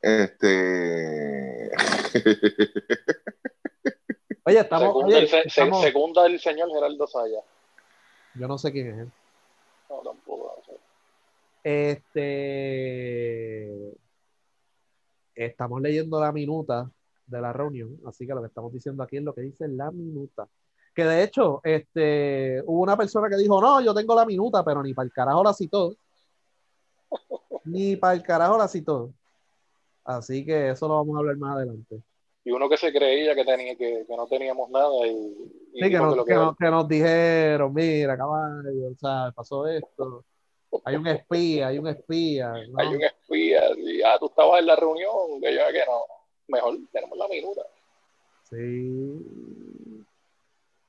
Este. 0.00 1.70
Oye, 4.44 4.60
estamos. 4.60 4.88
Segunda, 4.88 5.06
oye, 5.06 5.18
el, 5.18 5.24
estamos- 5.46 5.82
segunda 5.82 6.26
el 6.26 6.40
señor 6.40 6.68
Geraldo 6.70 7.06
Saya. 7.06 7.40
Yo 8.34 8.48
no 8.48 8.58
sé 8.58 8.72
quién 8.72 8.88
es 8.88 8.98
él. 8.98 9.12
No, 9.88 9.96
tampoco. 9.98 10.54
no 10.56 10.62
sé. 10.64 10.78
Este. 11.62 12.10
Estamos 15.34 15.80
leyendo 15.80 16.20
la 16.20 16.32
minuta 16.32 16.90
de 17.26 17.40
la 17.40 17.52
reunión, 17.52 17.98
así 18.06 18.26
que 18.26 18.34
lo 18.34 18.40
que 18.40 18.48
estamos 18.48 18.72
diciendo 18.72 19.02
aquí 19.02 19.16
es 19.16 19.22
lo 19.22 19.34
que 19.34 19.40
dice 19.40 19.66
la 19.66 19.90
minuta. 19.90 20.46
Que 20.94 21.04
de 21.04 21.24
hecho, 21.24 21.60
este, 21.64 22.62
hubo 22.66 22.82
una 22.82 22.96
persona 22.96 23.28
que 23.28 23.36
dijo, 23.36 23.60
no, 23.60 23.80
yo 23.80 23.92
tengo 23.92 24.14
la 24.14 24.24
minuta, 24.24 24.64
pero 24.64 24.80
ni 24.82 24.94
para 24.94 25.06
el 25.06 25.12
carajo 25.12 25.42
la 25.42 25.52
citó. 25.52 25.96
Ni 27.64 27.96
para 27.96 28.14
el 28.14 28.22
carajo 28.22 28.58
la 28.58 28.68
citó. 28.68 29.10
Así 30.04 30.44
que 30.44 30.70
eso 30.70 30.86
lo 30.86 30.96
vamos 30.96 31.16
a 31.16 31.20
hablar 31.20 31.36
más 31.38 31.56
adelante. 31.56 32.02
Y 32.44 32.50
uno 32.50 32.68
que 32.68 32.76
se 32.76 32.92
creía 32.92 33.34
que 33.34 33.44
tenía 33.44 33.74
que, 33.74 34.04
que 34.06 34.16
no 34.16 34.26
teníamos 34.26 34.68
nada 34.70 35.06
y, 35.06 35.10
y 35.72 35.82
Sí, 35.82 35.90
que 35.90 35.96
nos, 35.98 36.12
que 36.12 36.16
lo 36.16 36.24
que 36.24 36.32
que- 36.32 36.38
nos- 36.38 36.56
que 36.58 36.66
nos 36.70 36.88
dijeron, 36.88 37.72
mira, 37.72 38.16
caballo, 38.16 38.88
o 38.92 38.98
sea, 38.98 39.32
pasó 39.34 39.66
esto. 39.66 40.24
Hay 40.84 40.96
un 40.96 41.06
espía, 41.06 41.68
hay 41.68 41.78
un 41.78 41.86
espía. 41.88 42.52
¿no? 42.68 42.78
hay 42.78 42.88
un 42.88 43.02
espía 43.02 43.62
y 43.78 44.02
ah, 44.02 44.16
tú 44.18 44.26
estabas 44.26 44.60
en 44.60 44.66
la 44.66 44.76
reunión, 44.76 45.40
que 45.40 45.54
yo 45.54 45.60
que 45.72 45.84
no. 45.86 46.02
Mejor 46.48 46.76
tenemos 46.92 47.16
la 47.16 47.28
minuta. 47.28 47.62
Sí. 48.50 49.26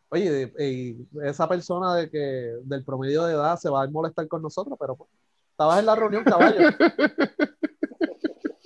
Oye, 0.10 0.52
y 0.60 0.96
esa 1.24 1.48
persona 1.48 1.96
de 1.96 2.10
que 2.10 2.18
del 2.64 2.84
promedio 2.84 3.24
de 3.26 3.34
edad 3.34 3.58
se 3.58 3.70
va 3.70 3.84
a 3.84 3.88
molestar 3.88 4.28
con 4.28 4.42
nosotros, 4.42 4.78
pero 4.80 4.96
pues, 4.96 5.10
estabas 5.52 5.80
en 5.80 5.86
la 5.86 5.96
reunión, 5.96 6.24
caballo. 6.24 6.58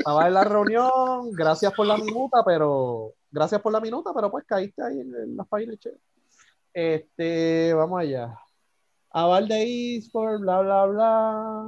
Estabas 0.10 0.26
en 0.28 0.34
la 0.34 0.44
reunión, 0.44 1.32
gracias 1.34 1.72
por 1.72 1.86
la 1.86 1.96
minuta, 1.96 2.42
pero 2.44 3.14
gracias 3.30 3.62
por 3.62 3.72
la 3.72 3.80
minuta, 3.80 4.10
pero 4.12 4.32
pues 4.32 4.44
caíste 4.44 4.82
ahí 4.82 5.02
en, 5.02 5.14
en 5.14 5.38
las 5.38 5.48
páginas. 5.48 5.78
che. 5.78 5.92
Este, 6.74 7.76
vamos 7.76 8.00
allá. 8.02 8.36
Aval 9.12 9.48
de 9.48 9.98
eSport, 9.98 10.42
bla, 10.42 10.62
bla, 10.62 10.86
bla. 10.88 11.64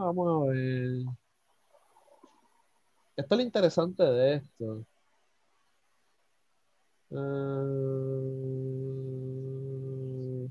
Vamos 0.00 0.28
a 0.28 0.52
ver. 0.52 1.02
Esto 3.16 3.34
es 3.34 3.38
lo 3.38 3.42
interesante 3.42 4.02
de 4.02 4.34
esto. 4.34 4.84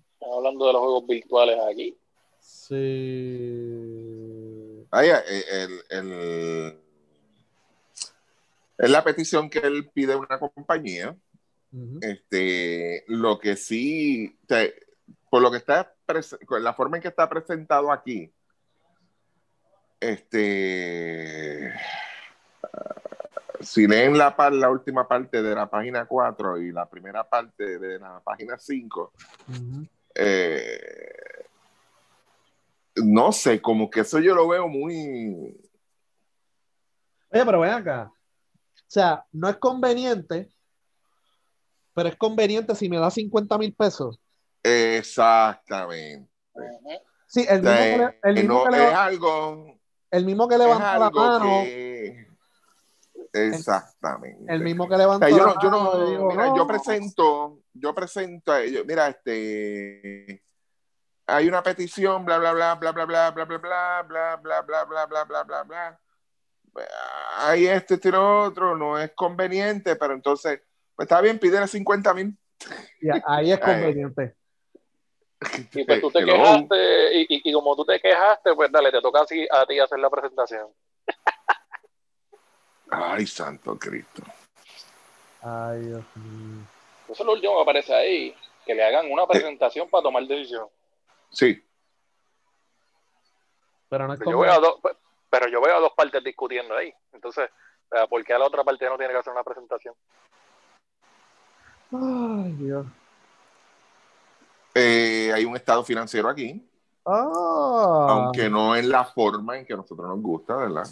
Estamos 0.10 0.38
hablando 0.38 0.66
de 0.66 0.74
los 0.74 0.82
juegos 0.82 1.06
virtuales 1.08 1.60
aquí. 1.72 1.96
sí. 2.40 2.78
Ahí, 4.90 5.10
eh, 5.10 5.44
el, 5.52 5.72
el- 6.00 6.87
es 8.78 8.90
la 8.90 9.04
petición 9.04 9.50
que 9.50 9.60
él 9.60 9.90
pide 9.94 10.14
a 10.14 10.18
una 10.18 10.40
compañía. 10.40 11.16
Este, 12.02 13.04
lo 13.08 13.40
que 13.40 13.56
sí, 13.56 14.40
por 15.30 15.42
lo 15.42 15.52
que 15.52 15.58
está, 15.58 15.94
con 16.46 16.64
la 16.64 16.74
forma 16.74 16.98
en 16.98 17.04
que 17.04 17.10
está 17.10 17.30
presentado 17.30 17.92
aquí, 17.92 18.32
este, 20.00 21.74
si 23.60 23.88
leen 23.88 24.18
la, 24.18 24.36
la 24.52 24.70
última 24.70 25.08
parte 25.08 25.42
de 25.42 25.56
la 25.56 25.70
página 25.70 26.06
4 26.06 26.60
y 26.62 26.72
la 26.72 26.88
primera 26.88 27.28
parte 27.28 27.80
de 27.80 28.00
la 28.00 28.22
página 28.22 28.58
5, 28.58 29.14
Ujú. 29.50 29.88
eh, 30.16 30.80
no 32.96 33.32
sé, 33.32 33.62
como 33.62 33.90
que 33.90 34.02
eso 34.02 34.20
yo 34.20 34.34
lo 34.34 34.48
veo 34.48 34.68
muy... 34.68 35.56
Oye, 37.30 37.46
pero 37.46 37.60
ven 37.60 37.72
acá. 37.72 38.12
O 38.88 38.90
sea, 38.90 39.26
no 39.34 39.50
es 39.50 39.58
conveniente, 39.58 40.50
pero 41.94 42.08
es 42.08 42.16
conveniente 42.16 42.74
si 42.74 42.88
me 42.88 42.98
da 42.98 43.12
50 43.12 43.58
mil 43.58 43.74
pesos. 43.74 44.18
Exactamente. 44.64 46.30
Sí, 47.28 47.46
el 47.50 47.62
mismo, 47.62 47.76
que, 47.84 47.98
le- 47.98 48.20
el 48.24 48.36
mismo 48.36 48.64
no, 48.66 48.72
que, 48.72 48.88
es 48.88 48.94
algo, 48.94 49.80
el 50.12 50.26
mismo 50.26 50.48
que 50.48 50.56
es 50.56 50.60
levanta 50.60 51.00
la 51.00 51.10
mano, 51.10 51.44
que... 51.44 52.28
Exactamente. 53.34 54.52
el 54.54 54.62
mismo 54.62 54.88
que 54.88 54.96
O 54.96 54.98
levanta 54.98 55.28
sea, 55.28 55.38
yo 55.38 55.46
la 55.46 55.54
no, 55.54 55.62
yo 55.62 55.70
mano, 55.70 55.98
no, 55.98 56.06
digo, 56.06 56.30
mira, 56.32 56.48
no. 56.48 56.56
yo 56.56 56.66
presento, 56.66 57.60
yo 57.74 57.94
presento 57.94 58.54
a 58.54 58.62
ellos, 58.62 58.86
mira, 58.86 59.10
este, 59.10 60.42
hay 61.28 61.48
una 61.50 61.62
petición, 61.62 62.24
bla, 62.24 62.38
bla, 62.38 62.54
bla, 62.54 62.76
bla, 62.76 62.92
bla, 62.94 63.06
bla, 63.06 63.32
bla, 63.32 63.46
bla, 63.46 63.60
bla, 63.60 64.02
bla, 64.02 64.36
bla, 64.38 64.62
bla, 64.62 64.86
bla, 64.86 65.06
bla, 65.06 65.24
bla, 65.26 65.44
bla, 65.44 65.64
bla. 65.64 66.00
Hay 67.38 67.68
este, 67.68 67.96
este 67.96 68.10
y 68.10 68.12
lo 68.12 68.44
otro, 68.46 68.76
no 68.76 68.98
es 69.00 69.12
conveniente, 69.14 69.96
pero 69.96 70.14
entonces, 70.14 70.62
pues 70.96 71.06
está 71.08 71.22
bien, 71.22 71.40
pídele 71.40 71.68
50 71.68 72.14
mil. 72.14 72.38
Ahí 73.26 73.52
es 73.52 73.60
conveniente. 73.60 74.36
Y 75.74 75.84
pues 75.86 76.02
tú 76.02 76.12
te 76.12 76.20
Hello. 76.20 76.34
quejaste, 76.34 77.14
y, 77.20 77.22
y- 77.30 77.42
y 77.50 77.54
como 77.54 77.76
tú 77.76 77.86
te 77.86 78.00
quejaste, 78.00 78.54
pues 78.56 78.72
dale, 78.72 78.92
te 78.92 79.02
toca 79.02 79.22
así 79.22 79.48
a 79.52 79.66
ti 79.66 79.80
hacer 79.80 80.00
la 80.00 80.10
presentación. 80.10 80.68
Ay, 82.90 83.28
santo 83.28 83.78
Cristo. 83.78 84.24
Ay, 85.42 85.82
Dios 85.82 86.04
mío. 86.16 86.66
Eso 87.10 87.24
es 87.24 87.26
lo 87.26 87.34
último 87.34 87.56
que 87.58 87.62
aparece 87.62 87.94
ahí, 87.94 88.36
que 88.66 88.74
le 88.74 88.84
hagan 88.84 89.12
una 89.12 89.28
presentación 89.28 89.90
para 89.90 90.04
tomar 90.04 90.24
decisión. 90.26 90.68
Sí, 91.32 91.64
Pero 93.90 94.08
no 94.08 94.14
es 94.14 94.20
Pero 94.20 94.32
yo, 94.32 94.44
a. 94.44 95.07
pero 95.30 95.48
yo 95.50 95.62
veo 95.62 95.78
a 95.78 95.80
dos 95.80 95.92
partes 95.96 96.24
discutiendo 96.24 96.76
ahí. 96.76 96.94
Entonces, 97.14 97.50
¿por 98.10 98.24
qué 98.24 98.34
a 98.34 98.40
la 98.40 98.46
otra 98.46 98.64
parte 98.64 98.86
no 98.90 98.98
tiene 98.98 99.14
que 99.14 99.20
hacer 99.20 99.34
una 99.34 99.44
presentación? 99.44 99.94
Ay, 101.92 102.52
Dios. 102.54 102.86
Eh, 104.76 105.32
hay 105.34 105.46
un 105.46 105.56
estado 105.56 105.84
financiero 105.84 106.30
aquí, 106.30 106.64
Ah. 107.06 108.08
aunque 108.10 108.50
no 108.50 108.76
en 108.76 108.90
la 108.90 109.06
forma 109.06 109.58
en 109.58 109.66
que 109.66 109.74
a 109.74 109.78
nosotros 109.78 110.08
nos 110.08 110.22
gusta, 110.22 110.56
¿verdad? 110.56 110.84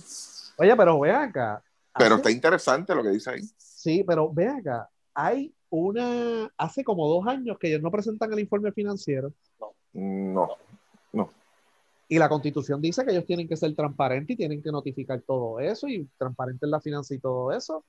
Oye, 0.57 0.75
pero 0.75 0.99
ve 0.99 1.11
acá. 1.11 1.61
Pero 1.97 2.15
Hace- 2.15 2.21
está 2.21 2.31
interesante 2.31 2.95
lo 2.95 3.03
que 3.03 3.09
dice 3.09 3.29
ahí. 3.31 3.41
Sí, 3.57 4.03
pero 4.07 4.31
ve 4.31 4.47
acá. 4.47 4.89
Hay 5.13 5.53
una. 5.69 6.49
Hace 6.57 6.83
como 6.83 7.07
dos 7.07 7.27
años 7.27 7.57
que 7.59 7.67
ellos 7.67 7.81
no 7.81 7.91
presentan 7.91 8.31
el 8.33 8.39
informe 8.39 8.71
financiero. 8.71 9.31
No, 9.93 10.49
Y 12.07 12.19
la 12.19 12.29
constitución 12.29 12.81
dice 12.81 13.03
que 13.03 13.11
ellos 13.11 13.25
tienen 13.25 13.47
que 13.47 13.57
ser 13.57 13.75
transparentes 13.75 14.33
y 14.33 14.37
tienen 14.37 14.61
que 14.61 14.71
notificar 14.71 15.21
todo 15.21 15.59
eso 15.59 15.87
y 15.87 16.07
transparente 16.17 16.65
en 16.65 16.71
la 16.71 16.81
finanza 16.81 17.15
y 17.15 17.19
todo 17.19 17.51
eso. 17.51 17.83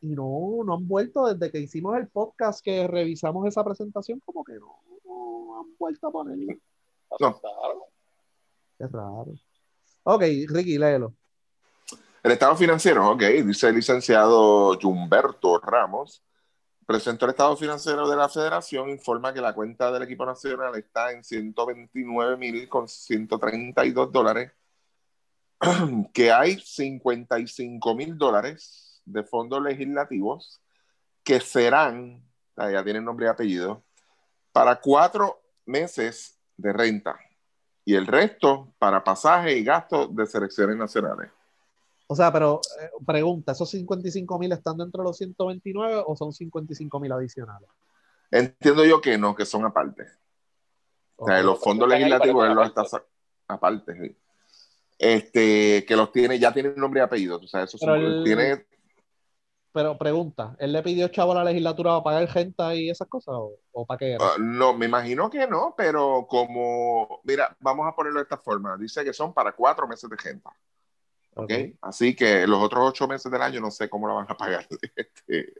Y 0.00 0.08
no, 0.08 0.62
no 0.64 0.74
han 0.74 0.86
vuelto 0.86 1.26
desde 1.26 1.50
que 1.50 1.60
hicimos 1.60 1.96
el 1.96 2.08
podcast 2.08 2.62
que 2.62 2.86
revisamos 2.86 3.46
esa 3.46 3.64
presentación, 3.64 4.20
como 4.24 4.44
que 4.44 4.54
no, 4.54 4.78
no 5.04 5.60
han 5.60 5.76
vuelto 5.78 6.08
a 6.08 6.12
ponerlo. 6.12 6.54
No. 7.20 7.40
Qué 8.78 8.86
raro. 8.86 9.34
Ok, 10.02 10.22
Ricky, 10.48 10.78
léelo. 10.78 11.14
El 12.22 12.32
estado 12.32 12.56
financiero, 12.56 13.10
ok, 13.10 13.22
dice 13.44 13.68
el 13.68 13.76
licenciado 13.76 14.78
Humberto 14.82 15.58
Ramos, 15.58 16.22
presentó 16.86 17.24
el 17.24 17.30
estado 17.30 17.56
financiero 17.56 18.08
de 18.08 18.16
la 18.16 18.28
federación, 18.28 18.90
informa 18.90 19.32
que 19.32 19.40
la 19.40 19.54
cuenta 19.54 19.90
del 19.90 20.02
equipo 20.02 20.26
nacional 20.26 20.74
está 20.76 21.12
en 21.12 21.24
129 21.24 22.36
mil 22.36 22.68
con 22.68 22.88
132 22.88 24.12
dólares, 24.12 24.52
que 26.12 26.32
hay 26.32 26.58
55 26.58 27.94
mil 27.94 28.18
dólares 28.18 29.02
de 29.04 29.22
fondos 29.22 29.62
legislativos 29.62 30.60
que 31.22 31.40
serán, 31.40 32.22
ya 32.56 32.84
tienen 32.84 33.04
nombre 33.04 33.26
y 33.26 33.28
apellido, 33.28 33.82
para 34.52 34.80
cuatro 34.80 35.42
meses 35.66 36.38
de 36.56 36.72
renta 36.72 37.18
y 37.84 37.94
el 37.94 38.06
resto 38.06 38.74
para 38.78 39.02
pasaje 39.02 39.56
y 39.56 39.64
gastos 39.64 40.14
de 40.14 40.26
selecciones 40.26 40.76
nacionales. 40.76 41.30
O 42.06 42.14
sea, 42.14 42.32
pero 42.32 42.60
eh, 42.80 42.90
pregunta, 43.06 43.52
¿esos 43.52 43.70
55 43.70 44.38
mil 44.38 44.52
están 44.52 44.76
dentro 44.76 45.02
de 45.02 45.08
los 45.08 45.16
129 45.16 46.02
o 46.06 46.16
son 46.16 46.32
55 46.32 47.00
mil 47.00 47.12
adicionales? 47.12 47.68
Entiendo 48.30 48.84
yo 48.84 49.00
que 49.00 49.16
no, 49.16 49.34
que 49.34 49.46
son 49.46 49.64
aparte. 49.64 50.06
O 51.16 51.26
sea, 51.26 51.42
los 51.42 51.60
fondos 51.60 51.88
legislativos 51.88 52.46
él 52.46 52.54
los 52.54 52.66
está 52.66 52.82
aparte. 53.48 53.94
sí. 53.94 54.16
Este, 54.98 55.84
que 55.86 55.96
los 55.96 56.12
tiene, 56.12 56.38
ya 56.38 56.52
tienen 56.52 56.76
nombre 56.76 57.00
y 57.00 57.02
apellido. 57.02 57.38
O 57.38 57.46
sea, 57.46 57.62
eso 57.64 57.78
Pero 57.80 57.96
él- 57.96 58.22
tiene, 58.24 58.66
Pero 59.72 59.98
pregunta, 59.98 60.54
¿él 60.58 60.72
le 60.72 60.82
pidió 60.82 61.08
chavo 61.08 61.32
a 61.32 61.36
la 61.36 61.44
legislatura 61.44 61.90
para 62.02 62.04
pagar 62.04 62.28
gente 62.28 62.76
y 62.76 62.90
esas 62.90 63.08
cosas? 63.08 63.34
¿O, 63.36 63.58
o 63.72 63.86
para 63.86 63.98
qué 63.98 64.12
era? 64.12 64.24
ah, 64.24 64.36
no, 64.38 64.72
me 64.72 64.86
imagino 64.86 65.28
que 65.28 65.46
no, 65.48 65.74
pero 65.76 66.26
como, 66.28 67.20
mira, 67.24 67.56
vamos 67.60 67.86
a 67.88 67.94
ponerlo 67.94 68.20
de 68.20 68.24
esta 68.24 68.38
forma. 68.38 68.76
Dice 68.76 69.04
que 69.04 69.12
son 69.12 69.34
para 69.34 69.52
cuatro 69.52 69.88
meses 69.88 70.08
de 70.08 70.16
gente. 70.16 70.48
Okay. 71.36 71.74
Así 71.82 72.14
que 72.14 72.46
los 72.46 72.62
otros 72.62 72.90
ocho 72.90 73.08
meses 73.08 73.30
del 73.30 73.42
año 73.42 73.60
no 73.60 73.70
sé 73.70 73.88
cómo 73.88 74.06
la 74.06 74.14
van 74.14 74.26
a 74.28 74.36
pagar. 74.36 74.66
Este, 74.96 75.52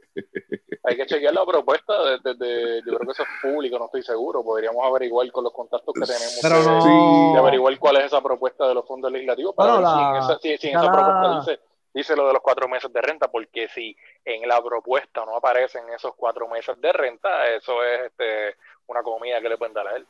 Hay 0.83 0.95
que 0.95 1.05
chequear 1.05 1.33
la 1.33 1.45
propuesta. 1.45 1.93
De, 2.19 2.81
yo 2.85 2.95
creo 2.95 2.99
que 2.99 3.11
eso 3.11 3.23
es 3.23 3.29
público, 3.41 3.77
no 3.77 3.85
estoy 3.85 4.03
seguro. 4.03 4.43
Podríamos 4.43 4.85
averiguar 4.85 5.29
con 5.31 5.43
los 5.43 5.53
contactos 5.53 5.93
que 5.93 6.01
tenemos. 6.01 6.39
Pero 6.41 6.61
no... 6.63 7.37
averiguar 7.37 7.77
cuál 7.79 7.97
es 7.97 8.05
esa 8.05 8.21
propuesta 8.21 8.67
de 8.67 8.75
los 8.75 8.87
fondos 8.87 9.11
legislativos 9.11 9.53
para 9.55 9.77
ver 9.77 9.85
si 9.85 9.99
en 9.99 10.15
esa, 10.15 10.39
si, 10.39 10.69
esa 10.69 10.91
propuesta 10.91 11.39
dice, 11.39 11.59
dice 11.93 12.15
lo 12.15 12.27
de 12.27 12.33
los 12.33 12.41
cuatro 12.41 12.69
meses 12.69 12.93
de 12.93 13.01
renta, 13.01 13.27
porque 13.29 13.67
si 13.69 13.95
en 14.23 14.47
la 14.47 14.61
propuesta 14.63 15.25
no 15.25 15.35
aparecen 15.35 15.89
esos 15.89 16.13
cuatro 16.15 16.47
meses 16.47 16.79
de 16.79 16.93
renta, 16.93 17.47
eso 17.47 17.83
es 17.83 18.11
este, 18.11 18.55
una 18.87 19.01
comida 19.01 19.41
que 19.41 19.49
le 19.49 19.57
pueden 19.57 19.73
dar 19.73 19.87
a 19.87 19.95
él. 19.97 20.07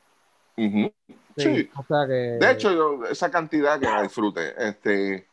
sí, 1.37 1.69
De 1.97 2.51
hecho, 2.51 3.05
esa 3.05 3.31
cantidad 3.31 3.79
que 3.79 3.85
la 3.85 4.03
disfrute. 4.03 4.53
Este, 4.57 5.27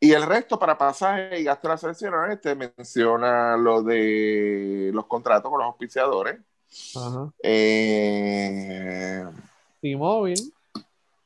y 0.00 0.12
el 0.12 0.22
resto 0.22 0.58
para 0.58 0.78
pasaje 0.78 1.40
y 1.40 1.44
gastos 1.44 1.82
de 1.82 2.08
este 2.32 2.54
menciona 2.54 3.56
lo 3.56 3.82
de 3.82 4.90
los 4.94 5.06
contratos 5.06 5.50
con 5.50 5.58
los 5.58 5.66
auspiciadores. 5.66 6.38
Ajá. 6.94 7.32
Eh, 7.42 9.24
T-Mobile. 9.80 10.42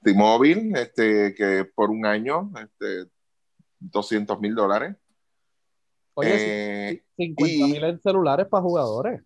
T-Mobile, 0.03 0.81
este, 0.81 1.35
que 1.35 1.65
por 1.75 1.91
un 1.91 2.07
año, 2.07 2.51
este, 2.61 3.11
200 3.79 4.41
mil 4.41 4.55
dólares. 4.55 4.97
Oye, 6.15 7.05
50 7.17 7.53
eh, 7.53 7.69
mil 7.69 7.85
en 7.85 8.01
celulares 8.01 8.47
para 8.47 8.63
jugadores. 8.63 9.23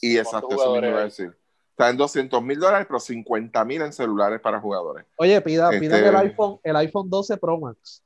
Y 0.00 0.18
exacto, 0.18 0.50
eso 0.50 0.80
me 0.80 0.88
iba 0.88 1.00
a 1.00 1.04
decir. 1.04 1.36
Está 1.70 1.90
en 1.90 1.96
200 1.96 2.42
mil 2.42 2.58
dólares, 2.58 2.86
pero 2.88 3.00
50 3.00 3.64
mil 3.64 3.82
en 3.82 3.92
celulares 3.92 4.40
para 4.40 4.60
jugadores. 4.60 5.06
Oye, 5.16 5.40
pida, 5.40 5.70
pida 5.70 5.98
el 5.98 6.04
este, 6.04 6.16
iPhone, 6.16 6.60
el 6.62 6.76
iPhone 6.76 7.08
12 7.08 7.36
Pro 7.38 7.58
Max. 7.58 8.02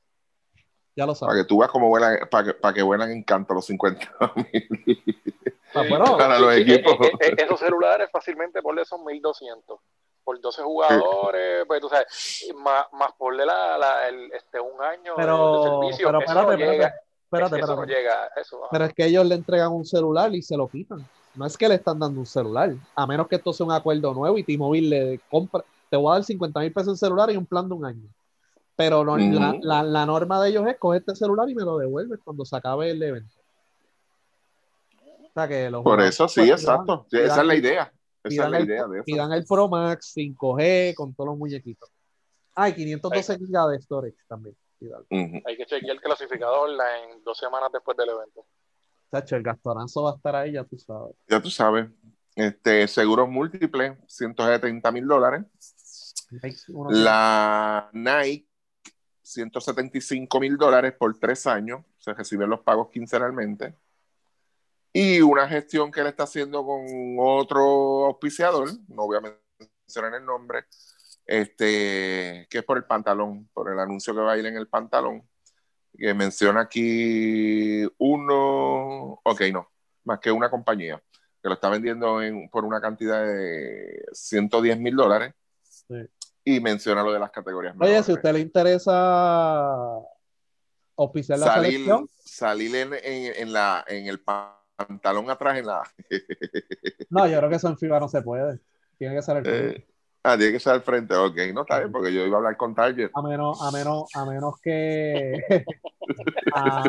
Ya 0.97 1.05
lo 1.05 1.13
sabes. 1.13 1.31
Para 1.31 1.43
que 1.43 1.47
tú 1.47 1.59
veas 1.59 1.71
cómo 1.71 1.89
vuelan, 1.89 2.17
para 2.29 2.47
que, 2.47 2.53
para 2.55 2.73
que 2.73 2.81
vuelan 2.81 3.11
en 3.11 3.23
canto 3.23 3.53
los 3.53 3.67
50 3.67 4.09
mil. 4.35 5.03
Ah, 5.75 5.83
bueno, 5.87 6.17
para 6.17 6.39
los 6.39 6.55
equipos. 6.55 6.93
Eh, 7.01 7.11
eh, 7.19 7.35
esos 7.37 7.59
celulares 7.59 8.09
fácilmente 8.11 8.61
por 8.63 8.77
esos 8.79 8.99
1200 8.99 9.79
por 10.23 10.41
12 10.41 10.61
jugadores, 10.61 11.65
pues 11.67 11.79
tú 11.79 11.87
sabes, 11.87 12.51
más, 12.57 12.85
más 12.91 13.13
por 13.17 13.33
la, 13.33 13.45
la, 13.45 14.09
el, 14.09 14.29
este, 14.33 14.59
un 14.59 14.81
año 14.81 15.13
pero, 15.15 15.63
de 15.63 15.69
servicio. 15.69 16.07
Pero 16.07 16.19
espérate, 16.19 16.53
eso 16.55 16.71
llega, 16.71 16.95
espérate, 17.23 17.59
eso 17.59 17.85
llega, 17.85 18.27
eso, 18.35 18.61
pero 18.69 18.85
es 18.85 18.93
que 18.93 19.05
ellos 19.05 19.25
le 19.25 19.35
entregan 19.35 19.71
un 19.71 19.85
celular 19.85 20.35
y 20.35 20.41
se 20.41 20.57
lo 20.57 20.67
quitan. 20.67 21.07
No 21.35 21.45
es 21.45 21.55
que 21.55 21.69
le 21.69 21.75
están 21.75 21.99
dando 21.99 22.19
un 22.19 22.25
celular, 22.25 22.73
a 22.95 23.07
menos 23.07 23.27
que 23.29 23.37
esto 23.37 23.53
sea 23.53 23.67
un 23.67 23.71
acuerdo 23.71 24.13
nuevo 24.13 24.37
y 24.37 24.43
T-Mobile 24.43 24.89
le 24.89 25.19
compra, 25.29 25.63
te 25.89 25.95
voy 25.95 26.11
a 26.11 26.15
dar 26.15 26.23
50 26.25 26.59
mil 26.59 26.73
pesos 26.73 26.89
en 26.89 26.97
celular 26.97 27.31
y 27.31 27.37
un 27.37 27.45
plan 27.45 27.69
de 27.69 27.75
un 27.75 27.85
año. 27.85 28.09
Pero 28.77 29.03
no, 29.03 29.17
la, 29.17 29.57
la, 29.59 29.83
la, 29.83 30.05
norma 30.05 30.41
de 30.41 30.49
ellos 30.49 30.67
es 30.67 30.77
coger 30.77 31.01
este 31.01 31.15
celular 31.15 31.49
y 31.49 31.55
me 31.55 31.63
lo 31.63 31.79
devuelves 31.79 32.19
cuando 32.23 32.45
se 32.45 32.55
acabe 32.55 32.91
el 32.91 33.01
evento. 33.01 33.33
O 35.23 35.31
sea 35.33 35.47
que 35.47 35.69
los 35.69 35.83
Por 35.83 35.99
eso 35.99 36.27
sí, 36.27 36.41
pues, 36.41 36.61
exacto. 36.61 37.07
esa 37.11 37.41
es 37.41 37.47
la 37.47 37.55
idea. 37.55 37.91
Esa 38.23 38.45
es 38.45 38.51
la 38.51 38.61
idea 38.61 38.83
el, 38.83 38.91
de 38.91 38.97
eso. 38.97 39.05
Pidan 39.05 39.33
el 39.33 39.45
Pro 39.45 39.67
Max 39.67 40.13
5G 40.15 40.93
con 40.93 41.15
todos 41.15 41.31
los 41.31 41.37
muñequitos. 41.39 41.89
Ah, 42.55 42.69
y 42.69 42.75
512 42.75 43.37
GB 43.37 43.71
de 43.71 43.81
storage 43.81 44.17
también. 44.27 44.55
Hay 45.45 45.57
que 45.57 45.65
chequear 45.65 45.95
el 45.95 46.01
clasificador 46.01 46.69
en 46.69 47.23
dos 47.23 47.37
semanas 47.37 47.69
después 47.73 47.97
del 47.97 48.09
evento. 48.09 48.45
Sacho, 49.09 49.35
el 49.35 49.43
gastorazo 49.43 50.03
va 50.03 50.11
a 50.11 50.15
estar 50.15 50.35
ahí, 50.35 50.51
ya 50.51 50.63
tú 50.63 50.77
sabes. 50.77 51.15
Ya 51.27 51.41
tú 51.41 51.49
sabes. 51.49 51.87
Este, 52.35 52.87
seguros 52.87 53.27
múltiples, 53.27 53.97
170 54.07 54.91
mil 54.91 55.07
dólares. 55.07 55.45
La 56.89 57.89
Nike, 57.93 58.47
175 59.27 60.39
mil 60.39 60.57
dólares 60.57 60.93
por 60.97 61.17
tres 61.19 61.47
años. 61.47 61.83
Se 61.99 62.13
reciben 62.13 62.49
los 62.49 62.61
pagos 62.61 62.89
quincenalmente 62.89 63.75
y 64.99 65.21
una 65.21 65.47
gestión 65.47 65.91
que 65.91 66.01
él 66.01 66.07
está 66.07 66.23
haciendo 66.23 66.65
con 66.65 66.83
otro 67.19 68.07
auspiciador, 68.07 68.67
no 68.87 69.05
voy 69.05 69.17
a 69.17 69.21
mencionar 69.21 70.15
el 70.15 70.25
nombre, 70.25 70.65
este, 71.25 72.47
que 72.49 72.57
es 72.57 72.63
por 72.63 72.77
el 72.77 72.85
pantalón, 72.85 73.47
por 73.53 73.71
el 73.71 73.77
anuncio 73.79 74.15
que 74.15 74.21
va 74.21 74.33
a 74.33 74.37
ir 74.39 74.47
en 74.47 74.55
el 74.57 74.67
pantalón, 74.67 75.21
que 75.95 76.15
menciona 76.15 76.61
aquí 76.61 77.83
uno, 77.99 79.19
ok, 79.23 79.41
no, 79.53 79.69
más 80.03 80.19
que 80.19 80.31
una 80.31 80.49
compañía, 80.49 80.99
que 81.43 81.49
lo 81.49 81.53
está 81.53 81.69
vendiendo 81.69 82.19
por 82.51 82.65
una 82.65 82.81
cantidad 82.81 83.23
de 83.23 84.03
110 84.13 84.79
mil 84.79 84.95
dólares. 84.95 85.35
Y 86.49 86.61
menciona 86.61 87.03
lo 87.03 87.11
de 87.11 87.19
las 87.19 87.29
categorías. 87.29 87.75
Oye, 87.77 88.01
si 88.03 88.11
a 88.13 88.15
usted 88.15 88.31
le 88.31 88.39
interesa 88.39 89.97
auspiciar 90.95 91.39
la 91.39 91.45
salir, 91.45 91.71
selección. 91.73 92.09
Salir 92.23 92.73
en, 92.73 92.93
en, 93.03 93.51
la, 93.51 93.83
en 93.85 94.07
el 94.07 94.21
pantalón 94.21 95.29
atrás 95.29 95.57
en 95.57 95.65
la. 95.65 95.83
no, 97.09 97.27
yo 97.27 97.37
creo 97.39 97.49
que 97.49 97.57
eso 97.57 97.67
en 97.67 97.77
FIBA 97.77 97.99
no 97.99 98.07
se 98.07 98.21
puede. 98.21 98.61
Tiene 98.97 99.15
que 99.15 99.21
ser 99.23 99.35
el 99.35 99.43
frente. 99.43 99.77
Eh, 99.77 99.87
ah, 100.23 100.37
tiene 100.37 100.53
que 100.53 100.59
ser 100.61 100.71
al 100.71 100.83
frente, 100.83 101.13
ok, 101.15 101.37
no 101.53 101.61
está 101.63 101.79
bien, 101.79 101.91
porque 101.91 102.13
yo 102.13 102.25
iba 102.25 102.37
a 102.37 102.39
hablar 102.39 102.55
con 102.55 102.73
Target. 102.73 103.11
A 103.13 103.21
menos, 103.21 103.61
a 103.61 103.69
menos, 103.71 104.05
a 104.15 104.25
menos 104.25 104.55
que. 104.61 105.43
a, 106.55 106.83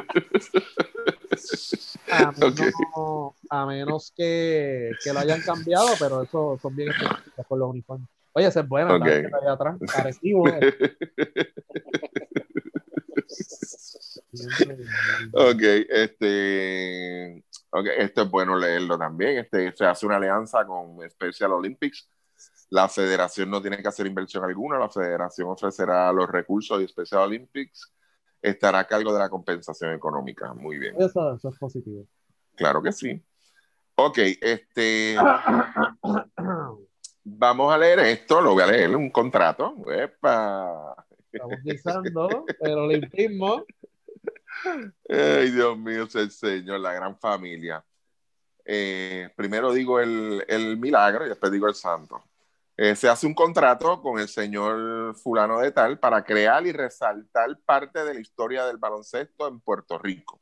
a, 3.51 3.67
menos, 3.67 4.13
que, 4.17 4.93
que, 5.03 5.13
lo 5.13 5.19
hayan 5.19 5.43
cambiado, 5.43 5.89
pero 5.99 6.23
eso 6.23 6.57
son 6.63 6.77
bien 6.77 6.91
específicos 6.91 7.45
con 7.49 7.59
los 7.59 7.71
uniformes. 7.71 8.09
Oye, 8.39 8.47
ese 8.47 8.61
es 8.61 8.69
bueno, 8.69 8.95
okay. 8.95 9.25
allá 9.25 9.53
atrás. 9.53 9.77
Agresivo. 9.97 10.45
ok, 15.33 15.63
este. 15.89 17.43
Okay, 17.71 17.93
esto 17.99 18.23
es 18.23 18.31
bueno 18.31 18.57
leerlo 18.57 18.97
también. 18.97 19.39
Este, 19.39 19.75
se 19.75 19.85
hace 19.85 20.07
una 20.07 20.19
alianza 20.19 20.65
con 20.65 20.99
Special 21.11 21.51
Olympics. 21.53 22.09
La 22.71 22.89
federación 22.89 23.51
no 23.51 23.61
tiene 23.61 23.83
que 23.83 23.89
hacer 23.89 24.07
inversión 24.07 24.45
alguna. 24.45 24.79
La 24.79 24.89
federación 24.89 25.49
ofrecerá 25.49 26.13
los 26.13 26.31
recursos 26.31 26.81
y 26.81 26.87
Special 26.87 27.23
Olympics 27.23 27.93
estará 28.41 28.79
a 28.79 28.87
cargo 28.87 29.13
de 29.13 29.19
la 29.19 29.29
compensación 29.29 29.95
económica. 29.95 30.55
Muy 30.55 30.79
bien. 30.79 30.95
Eso, 30.97 31.35
eso 31.35 31.49
es 31.49 31.59
positivo. 31.59 32.07
Claro 32.55 32.81
que 32.81 32.93
sí. 32.93 33.21
Ok, 33.97 34.19
este. 34.41 35.17
vamos 37.37 37.73
a 37.73 37.79
leer 37.79 37.99
esto. 38.01 38.41
Lo 38.41 38.53
voy 38.53 38.63
a 38.63 38.67
leer, 38.67 38.95
un 38.95 39.11
contrato. 39.11 39.75
Epa. 39.91 40.95
Estamos 41.31 41.59
guisando 41.63 42.45
el 42.61 42.79
olimpismo. 42.79 43.65
Ay, 45.09 45.51
Dios 45.51 45.79
mío, 45.79 46.05
es 46.05 46.15
el 46.15 46.31
Señor, 46.31 46.81
la 46.81 46.93
gran 46.93 47.19
familia. 47.19 47.85
Eh, 48.65 49.31
primero 49.37 49.73
digo 49.73 49.99
el, 50.01 50.45
el, 50.49 50.77
milagro 50.77 51.25
y 51.25 51.29
después 51.29 51.51
digo 51.53 51.69
el 51.69 51.75
santo. 51.75 52.23
Eh, 52.77 52.95
se 52.95 53.09
hace 53.09 53.27
un 53.27 53.35
contrato 53.35 54.01
con 54.01 54.21
el 54.21 54.29
señor 54.29 55.17
fulano 55.17 55.59
de 55.59 55.73
tal 55.73 55.99
para 55.99 56.23
crear 56.23 56.65
y 56.65 56.71
resaltar 56.71 57.59
parte 57.65 58.05
de 58.05 58.15
la 58.15 58.21
historia 58.21 58.67
del 58.67 58.77
baloncesto 58.77 59.49
en 59.49 59.59
Puerto 59.61 59.99
Rico. 59.99 60.41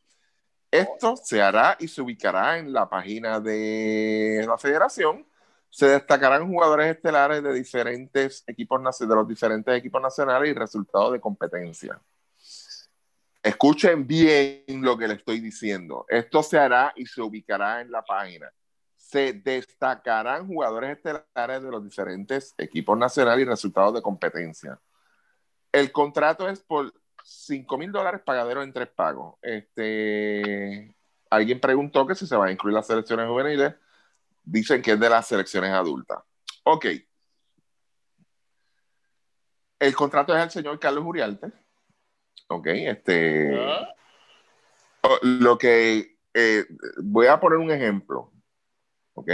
Esto 0.71 1.17
se 1.17 1.41
hará 1.41 1.77
y 1.81 1.89
se 1.89 2.03
ubicará 2.03 2.59
en 2.59 2.73
la 2.73 2.89
página 2.89 3.41
de 3.41 4.45
la 4.47 4.59
federación. 4.59 5.27
Se 5.77 5.87
destacarán 5.87 6.49
jugadores 6.49 6.97
estelares 6.97 7.43
de 7.43 7.53
diferentes 7.53 8.43
equipos 8.47 8.81
de 8.99 9.15
los 9.15 9.29
diferentes 9.29 9.77
equipos 9.77 10.01
nacionales 10.01 10.49
y 10.49 10.55
resultados 10.55 11.13
de 11.13 11.21
competencia. 11.21 12.01
Escuchen 13.43 14.07
bien 14.07 14.65
lo 14.81 14.97
que 14.97 15.07
le 15.07 15.13
estoy 15.13 15.39
diciendo. 15.39 16.07
Esto 16.09 16.43
se 16.43 16.59
hará 16.59 16.95
y 16.97 17.05
se 17.05 17.21
ubicará 17.21 17.83
en 17.83 17.91
la 17.91 18.03
página. 18.03 18.51
Se 18.97 19.35
destacarán 19.35 20.47
jugadores 20.47 20.97
estelares 20.97 21.63
de 21.63 21.71
los 21.71 21.85
diferentes 21.85 22.55
equipos 22.57 22.97
nacionales 22.97 23.43
y 23.43 23.51
resultados 23.51 23.93
de 23.93 24.01
competencia. 24.01 24.81
El 25.71 25.93
contrato 25.93 26.49
es 26.49 26.61
por 26.61 26.91
5 27.23 27.77
mil 27.77 27.93
dólares 27.93 28.23
pagadero 28.25 28.63
en 28.63 28.73
tres 28.73 28.89
pagos. 28.89 29.35
Este, 29.43 30.97
alguien 31.29 31.61
preguntó 31.61 32.07
que 32.07 32.15
si 32.15 32.27
se 32.27 32.35
van 32.35 32.49
a 32.49 32.53
incluir 32.53 32.73
las 32.73 32.87
selecciones 32.87 33.29
juveniles. 33.29 33.75
Dicen 34.47 34.81
que 34.81 34.93
es 34.93 35.01
de 35.01 35.11
las 35.11 35.29
selecciones 35.29 35.71
adultas. 35.73 36.23
Ok. 36.65 36.87
El 39.79 39.95
contrato 39.95 40.35
es 40.35 40.43
al 40.43 40.51
señor 40.51 40.81
Carlos 40.81 41.05
Uriarte 41.05 41.53
¿ok? 42.49 42.67
Este, 42.67 43.55
ah. 43.59 43.93
Lo 45.23 45.57
que 45.59 46.19
eh, 46.35 46.65
voy 46.99 47.27
a 47.27 47.39
poner 47.39 47.59
un 47.59 47.71
ejemplo, 47.71 48.33
¿ok? 49.15 49.31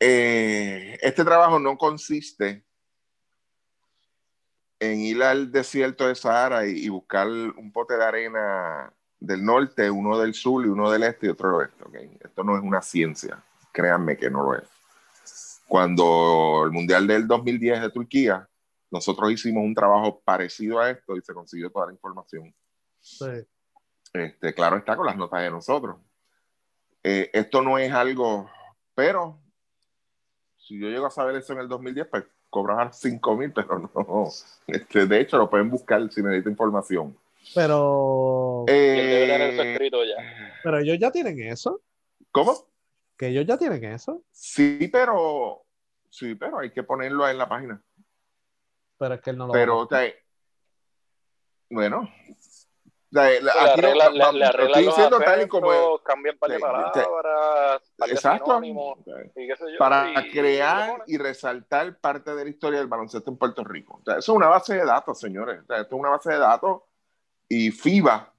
Eh, 0.00 0.98
este 1.02 1.24
trabajo 1.24 1.58
no 1.58 1.76
consiste 1.76 2.64
en 4.80 5.00
ir 5.00 5.22
al 5.22 5.50
desierto 5.50 6.06
de 6.06 6.14
Sahara 6.14 6.66
y, 6.66 6.88
buscar 6.88 7.26
un 7.26 7.72
pote 7.72 7.96
de 7.96 8.04
arena 8.04 8.94
del 9.20 9.44
norte, 9.44 9.90
uno 9.90 10.18
del 10.18 10.34
sur 10.34 10.64
y 10.64 10.68
uno 10.68 10.90
del 10.90 11.02
este 11.02 11.26
y 11.26 11.30
otro 11.30 11.48
del 11.48 11.58
oeste. 11.60 11.84
¿okay? 11.84 12.18
Esto 12.20 12.44
no 12.44 12.56
es 12.56 12.62
una 12.62 12.82
ciencia, 12.82 13.42
créanme 13.72 14.16
que 14.16 14.30
no 14.30 14.42
lo 14.42 14.54
es. 14.56 14.68
Cuando 15.66 16.62
el 16.64 16.70
Mundial 16.70 17.06
del 17.06 17.26
2010 17.26 17.82
de 17.82 17.90
Turquía, 17.90 18.48
nosotros 18.90 19.30
hicimos 19.30 19.64
un 19.64 19.74
trabajo 19.74 20.20
parecido 20.24 20.80
a 20.80 20.90
esto 20.90 21.16
y 21.16 21.20
se 21.20 21.34
consiguió 21.34 21.70
toda 21.70 21.86
la 21.86 21.92
información. 21.92 22.54
Sí. 23.00 23.26
Este, 24.12 24.54
claro 24.54 24.76
está 24.76 24.96
con 24.96 25.06
las 25.06 25.16
notas 25.16 25.42
de 25.42 25.50
nosotros. 25.50 25.98
Eh, 27.02 27.30
esto 27.32 27.62
no 27.62 27.78
es 27.78 27.92
algo, 27.92 28.50
pero 28.94 29.38
si 30.56 30.78
yo 30.78 30.88
llego 30.88 31.06
a 31.06 31.10
saber 31.10 31.36
eso 31.36 31.52
en 31.52 31.60
el 31.60 31.68
2010, 31.68 32.06
pues 32.08 32.24
cobrar 32.50 32.92
5 32.92 33.36
mil, 33.36 33.52
pero 33.52 33.78
no. 33.78 34.28
Este, 34.66 35.06
de 35.06 35.20
hecho, 35.20 35.38
lo 35.38 35.48
pueden 35.48 35.70
buscar 35.70 36.10
si 36.10 36.22
necesitan 36.22 36.52
información. 36.52 37.16
Pero. 37.54 38.64
Eh, 38.68 39.72
escrito 39.72 40.04
ya. 40.04 40.16
Pero 40.62 40.78
ellos 40.78 40.98
ya 40.98 41.10
tienen 41.10 41.40
eso. 41.40 41.82
¿Cómo? 42.30 42.54
Que 43.16 43.28
ellos 43.28 43.46
ya 43.46 43.56
tienen 43.58 43.82
eso. 43.84 44.22
Sí, 44.30 44.88
pero. 44.92 45.64
Sí, 46.10 46.34
pero 46.34 46.58
hay 46.60 46.70
que 46.72 46.82
ponerlo 46.82 47.28
en 47.28 47.38
la 47.38 47.48
página. 47.48 47.82
Pero 48.98 49.14
es 49.14 49.20
que 49.20 49.30
él 49.30 49.38
no 49.38 49.46
lo 49.46 49.52
Pero, 49.52 49.78
o 49.80 49.86
sea, 49.88 50.02
bueno. 51.70 52.08
O 53.10 53.10
sea, 53.14 53.24
Le 53.40 53.50
aquí 53.50 53.58
arregla, 53.80 54.04
no- 54.10 54.32
le, 54.32 54.38
no- 54.44 54.64
estoy 54.66 54.84
diciendo 54.84 55.18
tal 55.20 55.42
y 55.42 55.48
como 55.48 55.72
es. 55.72 56.02
cambian 56.04 56.36
par 56.36 56.50
de 56.50 56.58
palabras, 56.58 56.92
par 57.96 58.08
de 58.08 58.14
Exacto. 58.14 58.60
y 58.62 59.46
qué 59.46 59.56
sé 59.56 59.72
yo, 59.72 59.78
Para 59.78 60.10
y- 60.12 60.26
y 60.28 60.30
crear 60.30 60.90
ponen. 60.90 61.04
y 61.06 61.16
resaltar 61.16 61.98
parte 62.00 62.34
de 62.34 62.44
la 62.44 62.50
historia 62.50 62.78
del 62.80 62.88
baloncesto 62.88 63.30
en 63.30 63.38
Puerto 63.38 63.64
Rico. 63.64 63.98
O 64.00 64.04
sea, 64.04 64.18
eso 64.18 64.32
es 64.32 64.36
una 64.36 64.48
base 64.48 64.74
de 64.74 64.84
datos, 64.84 65.18
señores. 65.18 65.60
O 65.62 65.66
sea, 65.66 65.80
esto 65.80 65.96
es 65.96 66.00
una 66.00 66.10
base 66.10 66.30
de 66.32 66.38
datos 66.38 66.82
y 67.48 67.70
FIBA 67.70 68.34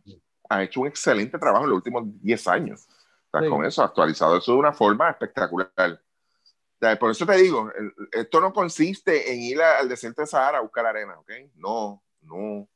ha 0.49 0.63
hecho 0.63 0.81
un 0.81 0.87
excelente 0.87 1.37
trabajo 1.37 1.63
en 1.65 1.69
los 1.71 1.77
últimos 1.77 2.03
10 2.21 2.47
años. 2.47 2.87
O 3.31 3.31
sea, 3.31 3.41
Sí. 3.41 3.49
Con 3.49 3.65
eso, 3.65 3.83
actualizado 3.83 4.37
eso 4.37 4.53
de 4.53 4.57
una 4.57 4.73
forma 4.73 5.09
espectacular. 5.09 5.71
O 5.77 6.79
sea, 6.79 6.97
por 6.97 7.11
eso 7.11 7.25
te 7.25 7.35
digo, 7.37 7.71
el- 7.77 7.93
esto 8.11 8.39
no 8.41 8.51
consiste 8.53 9.31
en 9.33 9.41
ir 9.41 9.61
a- 9.61 9.79
al 9.79 9.89
desierto 9.89 10.21
de 10.21 10.27
Sahara 10.27 10.57
a 10.59 10.61
buscar 10.61 10.85
arena, 10.85 11.19
¿ok? 11.19 11.31
No, 11.55 12.01
no. 12.21 12.67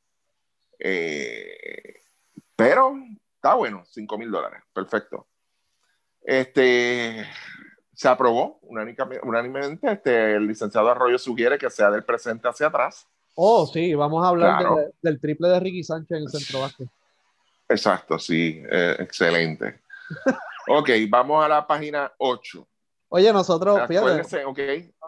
Eh, 0.78 2.00
pero 2.54 2.94
está 3.34 3.54
bueno, 3.54 3.84
5 3.86 4.16
mil 4.18 4.30
dólares, 4.30 4.62
perfecto. 4.72 5.26
Este, 6.20 7.26
se 7.92 8.08
aprobó 8.08 8.58
unánimemente. 8.62 9.90
Este, 9.92 10.34
el 10.36 10.46
licenciado 10.46 10.90
Arroyo 10.90 11.18
sugiere 11.18 11.58
que 11.58 11.70
sea 11.70 11.90
del 11.90 12.04
presente 12.04 12.48
hacia 12.48 12.68
atrás. 12.68 13.08
Oh, 13.34 13.66
sí, 13.66 13.94
vamos 13.94 14.24
a 14.24 14.28
hablar 14.28 14.58
Claro. 14.60 14.76
de- 14.76 14.92
del 15.02 15.18
triple 15.20 15.48
de 15.48 15.58
Ricky 15.60 15.82
Sánchez 15.82 16.10
en 16.18 16.22
el 16.24 16.28
centro 16.28 16.60
básquet. 16.60 16.88
Exacto, 17.68 18.18
sí, 18.18 18.62
eh, 18.70 18.96
excelente. 18.98 19.80
Ok, 20.66 20.88
vamos 21.10 21.44
a 21.44 21.48
la 21.48 21.66
página 21.66 22.10
8. 22.16 22.66
Oye, 23.10 23.30
nosotros, 23.34 23.74
fíjate, 23.86 23.98
Acuérdense, 23.98 24.46
ok, 24.46 24.58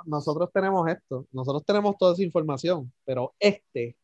nosotros 0.04 0.50
tenemos 0.52 0.86
esto, 0.86 1.26
nosotros 1.32 1.64
tenemos 1.64 1.96
toda 1.96 2.12
esa 2.12 2.22
información, 2.22 2.92
pero 3.06 3.32
este, 3.40 3.96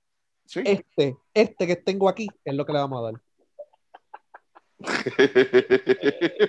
sí. 0.47 0.63
este, 0.65 1.15
este 1.35 1.67
que 1.67 1.77
tengo 1.77 2.09
aquí 2.09 2.27
es 2.43 2.55
lo 2.55 2.65
que 2.65 2.73
le 2.73 2.79
vamos 2.79 2.99
a 2.99 3.03
dar. 3.13 3.21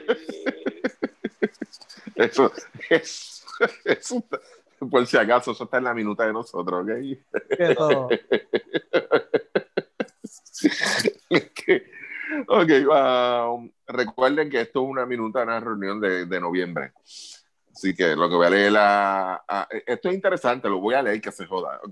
Eso 2.16 2.52
es, 2.90 3.44
eso, 3.86 4.24
por 4.92 5.06
si 5.08 5.18
acaso, 5.18 5.52
eso 5.52 5.64
está 5.66 5.78
en 5.78 5.84
la 5.86 5.94
minuta 5.94 6.26
de 6.26 6.34
nosotros, 6.34 6.84
¿ok? 6.84 6.90
Que- 11.56 11.84
ok, 12.48 12.70
um, 13.50 13.72
recuerden 13.88 14.50
que 14.50 14.62
esto 14.62 14.84
es 14.84 14.90
una 14.90 15.06
minuta 15.06 15.40
de 15.40 15.46
una 15.46 15.60
reunión 15.60 16.00
de, 16.00 16.26
de 16.26 16.40
noviembre. 16.40 16.94
Así 17.74 17.96
que 17.96 18.16
lo 18.16 18.30
que 18.30 18.36
voy 18.36 18.48
a 18.48 18.50
leer, 18.50 18.72
la, 18.72 19.44
a- 19.48 19.68
esto 19.86 20.10
es 20.10 20.16
interesante, 20.16 20.70
lo 20.70 20.80
voy 20.80 20.96
a 20.96 21.02
leer 21.02 21.22
que 21.22 21.32
se 21.32 21.46
joda, 21.46 21.80
¿ok? 21.84 21.92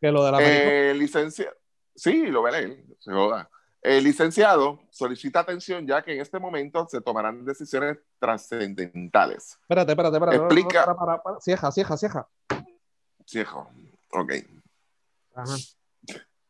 que 0.00 0.10
lo 0.10 0.24
de 0.24 0.32
la. 0.32 0.38
Eh, 0.40 0.94
licencia, 0.94 1.52
sí, 1.94 2.26
lo 2.26 2.40
voy 2.40 2.50
a 2.50 2.60
leer, 2.60 2.84
se 2.98 3.12
joda. 3.12 3.48
El 3.82 4.04
licenciado 4.04 4.80
solicita 4.90 5.40
atención 5.40 5.86
ya 5.86 6.02
que 6.02 6.14
en 6.14 6.20
este 6.20 6.38
momento 6.38 6.86
se 6.88 7.00
tomarán 7.00 7.44
decisiones 7.44 7.98
trascendentales. 8.20 9.58
espérate, 9.62 9.92
espérate, 9.92 10.16
espérate. 10.16 10.36
explica- 10.38 10.84
Para, 10.84 10.96
para, 10.96 11.22
para. 11.22 11.40
Cieja, 11.40 11.72
cieja, 11.72 11.96
cieja. 11.96 12.28
Ciejo, 13.26 13.68
ok. 14.10 14.32
Ajá. 15.34 15.54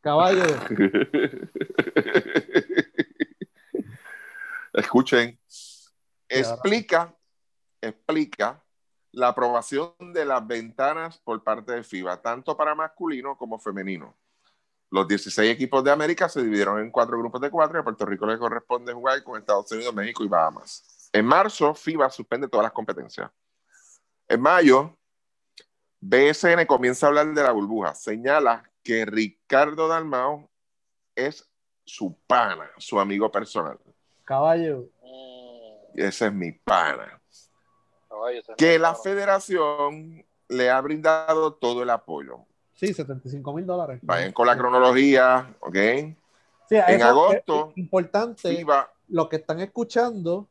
Caballo. 0.02 0.42
Escuchen. 4.74 5.38
Explica, 6.28 7.14
explica 7.80 8.62
la 9.12 9.28
aprobación 9.28 9.92
de 10.14 10.24
las 10.24 10.46
ventanas 10.46 11.18
por 11.18 11.42
parte 11.44 11.72
de 11.72 11.84
FIBA, 11.84 12.22
tanto 12.22 12.56
para 12.56 12.74
masculino 12.74 13.36
como 13.36 13.58
femenino. 13.58 14.16
Los 14.92 15.08
16 15.08 15.50
equipos 15.50 15.82
de 15.82 15.90
América 15.90 16.28
se 16.28 16.42
dividieron 16.42 16.78
en 16.78 16.90
cuatro 16.90 17.18
grupos 17.18 17.40
de 17.40 17.50
cuatro 17.50 17.78
y 17.78 17.80
a 17.80 17.82
Puerto 17.82 18.04
Rico 18.04 18.26
le 18.26 18.38
corresponde 18.38 18.92
jugar 18.92 19.24
con 19.24 19.38
Estados 19.38 19.72
Unidos, 19.72 19.94
México 19.94 20.22
y 20.22 20.28
Bahamas. 20.28 21.08
En 21.10 21.24
marzo, 21.24 21.74
FIBA 21.74 22.10
suspende 22.10 22.46
todas 22.46 22.64
las 22.64 22.72
competencias. 22.72 23.30
En 24.28 24.42
mayo, 24.42 24.98
BSN 25.98 26.66
comienza 26.66 27.06
a 27.06 27.08
hablar 27.08 27.32
de 27.32 27.42
la 27.42 27.52
burbuja. 27.52 27.94
Señala 27.94 28.70
que 28.82 29.06
Ricardo 29.06 29.88
Dalmao 29.88 30.50
es 31.16 31.50
su 31.86 32.14
pana, 32.26 32.70
su 32.76 33.00
amigo 33.00 33.32
personal. 33.32 33.78
Caballo. 34.24 34.90
Ese 35.94 36.26
es 36.26 36.32
mi 36.34 36.52
pana. 36.52 37.18
caballo, 38.10 38.42
Que 38.58 38.78
la 38.78 38.94
federación 38.94 40.22
le 40.48 40.68
ha 40.68 40.78
brindado 40.82 41.54
todo 41.54 41.82
el 41.82 41.88
apoyo. 41.88 42.44
Sí, 42.86 42.92
75 42.94 43.52
mil 43.54 43.64
dólares. 43.64 44.00
Vayan 44.02 44.32
con 44.32 44.46
la 44.46 44.56
cronología, 44.56 45.54
¿ok? 45.60 45.76
Sí, 46.68 46.76
en 46.88 47.02
agosto, 47.02 47.68
es 47.70 47.78
importante. 47.78 48.56
FIBA, 48.56 48.90
los 49.08 49.28
que 49.28 49.36
están 49.36 49.60
escuchando, 49.60 50.48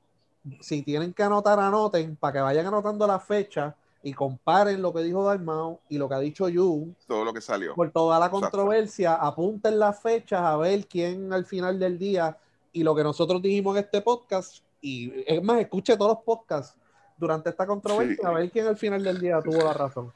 si 0.62 0.82
tienen 0.84 1.14
que 1.14 1.24
anotar, 1.24 1.60
anoten 1.60 2.16
para 2.16 2.34
que 2.34 2.40
vayan 2.40 2.68
anotando 2.68 3.06
la 3.06 3.20
fecha 3.20 3.76
y 4.04 4.14
comparen 4.14 4.82
lo 4.82 4.94
que 4.94 5.02
dijo 5.02 5.24
Dalmau 5.26 5.80
y 5.90 5.98
lo 5.98 6.08
que 6.08 6.16
ha 6.16 6.20
dicho 6.20 6.48
Yu. 6.48 6.94
todo 7.08 7.26
lo 7.26 7.34
que 7.34 7.42
salió. 7.42 7.76
Por 7.76 7.92
toda 7.92 8.18
la 8.20 8.28
Exacto. 8.28 8.42
controversia, 8.50 9.16
apunten 9.16 9.78
las 9.78 10.02
fechas 10.02 10.42
a 10.42 10.56
ver 10.58 10.88
quién 10.88 11.34
al 11.34 11.46
final 11.46 11.78
del 11.80 12.00
día 12.00 12.38
y 12.72 12.84
lo 12.84 12.96
que 12.96 13.04
nosotros 13.04 13.42
dijimos 13.42 13.76
en 13.78 13.84
este 13.84 14.02
podcast. 14.02 14.64
Y 14.80 15.12
es 15.28 15.44
más, 15.44 15.60
escuche 15.60 15.98
todos 15.98 16.16
los 16.16 16.24
podcasts 16.24 16.76
durante 17.18 17.50
esta 17.52 17.68
controversia 17.68 18.16
Sí. 18.20 18.26
a 18.26 18.32
ver 18.32 18.50
quién 18.50 18.66
al 18.68 18.78
final 18.78 19.04
del 19.04 19.20
día 19.20 19.40
tuvo 19.42 19.64
la 19.64 19.74
razón. 19.74 20.12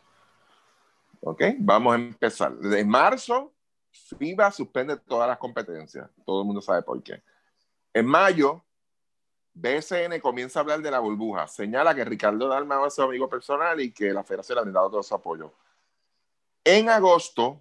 ¿Ok? 1.28 1.42
Vamos 1.58 1.94
a 1.94 1.98
empezar. 1.98 2.56
Desde 2.56 2.86
marzo, 2.86 3.52
FIBA 3.90 4.52
suspende 4.52 4.96
todas 4.98 5.28
las 5.28 5.40
competencias. 5.40 6.08
Todo 6.24 6.42
el 6.42 6.46
mundo 6.46 6.62
sabe 6.62 6.84
por 6.84 7.02
qué. 7.02 7.24
En 7.92 8.06
mayo, 8.06 8.64
BSN 9.56 10.20
comienza 10.22 10.60
a 10.60 10.62
hablar 10.62 10.82
de 10.82 10.92
la 10.92 11.00
burbuja. 11.00 11.48
Señala 11.48 11.96
que 11.96 12.06
Ricardo 12.06 12.48
Dalmao 12.48 12.86
es 12.86 12.94
su 12.94 13.02
amigo 13.02 13.28
personal 13.28 13.82
y 13.82 13.92
que 13.92 14.14
la 14.14 14.24
federación 14.24 14.58
le 14.58 14.60
ha 14.60 14.64
brindado 14.64 14.92
todo 14.92 15.02
su 15.02 15.16
apoyo. 15.16 15.52
En 16.64 16.90
agosto, 16.90 17.60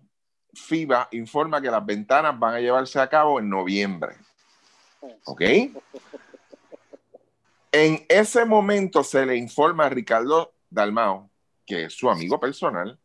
FIBA 0.53 1.09
informa 1.13 1.63
que 1.63 1.71
las 1.71 1.87
ventanas 1.87 2.39
van 2.39 2.57
a 2.57 2.61
llevarse 2.61 3.01
a 3.01 3.09
cabo 3.09 3.39
en 3.39 3.49
noviembre. 3.49 4.15
¿Ok? 5.25 5.41
En 7.73 8.05
ese 8.11 8.45
momento 8.45 9.03
se 9.03 9.25
le 9.25 9.37
informa 9.37 9.87
a 9.87 9.89
Ricardo 9.89 10.53
Dalmao, 10.69 11.31
que 11.65 11.85
es 11.85 11.95
su 11.95 12.11
amigo 12.11 12.39
personal, 12.39 13.01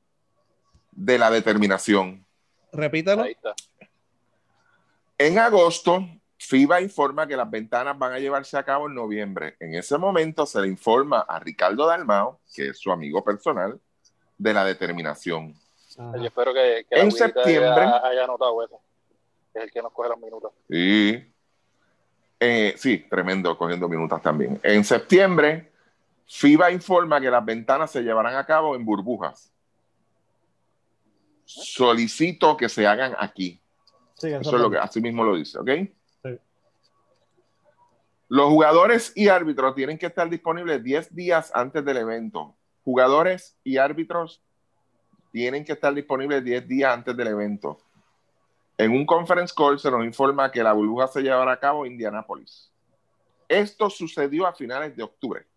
de 1.00 1.18
la 1.18 1.32
determinación. 1.32 2.26
Ahí 3.24 3.32
está. 3.32 3.56
En 5.18 5.40
agosto, 5.40 6.06
FIBA 6.38 6.82
informa 6.82 7.26
que 7.26 7.38
las 7.38 7.50
ventanas 7.50 7.98
van 7.98 8.14
a 8.14 8.20
llevarse 8.20 8.58
a 8.58 8.64
cabo 8.64 8.88
en 8.88 8.96
noviembre. 8.96 9.56
En 9.60 9.76
ese 9.76 9.98
momento 9.98 10.46
se 10.46 10.62
le 10.62 10.68
informa 10.68 11.22
a 11.22 11.40
Ricardo 11.40 11.86
Dalmao, 11.88 12.40
que 12.54 12.70
es 12.70 12.80
su 12.80 12.92
amigo 12.92 13.24
personal, 13.24 13.80
de 14.38 14.54
la 14.54 14.66
determinación. 14.66 15.56
Ajá. 15.98 16.18
Yo 16.18 16.26
espero 16.26 16.54
que, 16.54 16.86
En 16.92 17.12
septiembre- 17.12 17.84
haya, 17.84 18.06
haya 18.06 18.24
anotado 18.26 18.64
eso. 18.64 18.80
Es 19.54 19.64
el 19.64 19.72
que 19.72 19.82
nos 19.82 19.92
coge 19.94 20.10
los 20.10 20.20
minutos. 20.20 20.52
Y, 20.70 21.16
eh, 22.40 22.74
sí, 22.78 23.06
tremendo, 23.10 23.58
cogiendo 23.58 23.88
minutos 23.90 24.22
también. 24.22 24.60
En 24.64 24.84
septiembre, 24.84 25.72
FIBA 26.28 26.72
informa 26.72 27.20
que 27.20 27.32
las 27.32 27.44
ventanas 27.44 27.90
se 27.92 28.02
llevarán 28.02 28.36
a 28.36 28.46
cabo 28.46 28.76
en 28.76 28.86
burbujas. 28.86 29.52
Solicito 31.50 32.56
que 32.56 32.70
se 32.70 32.86
hagan 32.86 33.16
aquí. 33.18 33.60
Sí, 34.14 34.28
eso 34.28 34.42
Eso 34.42 34.56
es 34.56 34.62
lo 34.62 34.70
que 34.70 34.78
así 34.78 35.02
mismo 35.02 35.24
lo 35.24 35.36
dice, 35.36 35.58
¿ok? 35.58 35.70
Sí. 36.22 36.40
Los 38.28 38.50
jugadores 38.50 39.12
y 39.16 39.30
árbitros 39.30 39.74
tienen 39.74 39.98
que 39.98 40.06
estar 40.06 40.30
disponibles 40.30 40.84
10 40.84 41.16
días 41.16 41.52
antes 41.56 41.84
del 41.84 41.98
evento. 41.98 42.56
Jugadores 42.84 43.58
y 43.64 43.78
árbitros 43.78 44.44
tienen 45.32 45.66
que 45.66 45.72
estar 45.72 45.92
disponibles 45.92 46.44
10 46.44 46.68
días 46.68 46.94
antes 46.94 47.18
del 47.18 47.28
evento. 47.28 47.80
En 48.78 48.92
un 48.92 49.08
conference 49.08 49.52
call 49.56 49.80
se 49.80 49.90
nos 49.90 50.06
informa 50.06 50.52
que 50.52 50.62
la 50.62 50.74
burbuja 50.74 51.08
se 51.08 51.24
llevará 51.24 51.54
a 51.54 51.60
cabo 51.60 51.84
en 51.84 51.94
Indianápolis. 51.94 52.72
Esto 53.48 53.90
sucedió 53.90 54.46
a 54.46 54.54
finales 54.54 54.96
de 54.96 55.02
octubre. 55.02 55.48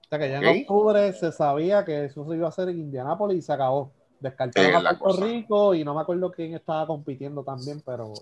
O 0.00 0.08
sea 0.08 0.18
que 0.18 0.30
ya 0.30 0.38
en 0.38 0.62
octubre 0.62 1.12
se 1.12 1.30
sabía 1.30 1.84
que 1.84 2.06
eso 2.06 2.26
se 2.26 2.36
iba 2.36 2.46
a 2.46 2.48
hacer 2.48 2.70
en 2.70 2.78
Indianápolis 2.78 3.38
y 3.38 3.42
se 3.42 3.52
acabó. 3.52 3.92
Descartaron 4.20 4.86
a 4.86 4.98
Puerto 4.98 5.24
Rico 5.24 5.74
y 5.74 5.82
no 5.82 5.94
me 5.94 6.02
acuerdo 6.02 6.30
quién 6.30 6.54
estaba 6.54 6.86
compitiendo 6.86 7.42
también, 7.42 7.80
pero. 7.80 8.12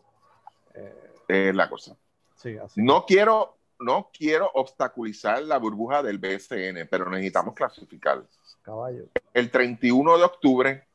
Eh, 0.74 1.12
es 1.28 1.54
la 1.54 1.68
cosa. 1.68 1.96
No 2.76 3.04
quiero, 3.04 3.56
no 3.80 4.10
quiero 4.16 4.50
obstaculizar 4.54 5.42
la 5.42 5.58
burbuja 5.58 6.02
del 6.02 6.18
BSN, 6.18 6.86
pero 6.88 7.10
necesitamos 7.10 7.54
clasificar. 7.54 8.22
Caballo. 8.62 9.06
El 9.34 9.50
31 9.50 10.18
de 10.18 10.24
octubre, 10.24 10.86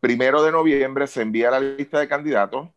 primero 0.00 0.42
de 0.42 0.52
noviembre, 0.52 1.06
se 1.06 1.22
envía 1.22 1.50
la 1.50 1.60
lista 1.60 1.98
de 1.98 2.08
candidatos. 2.08 2.68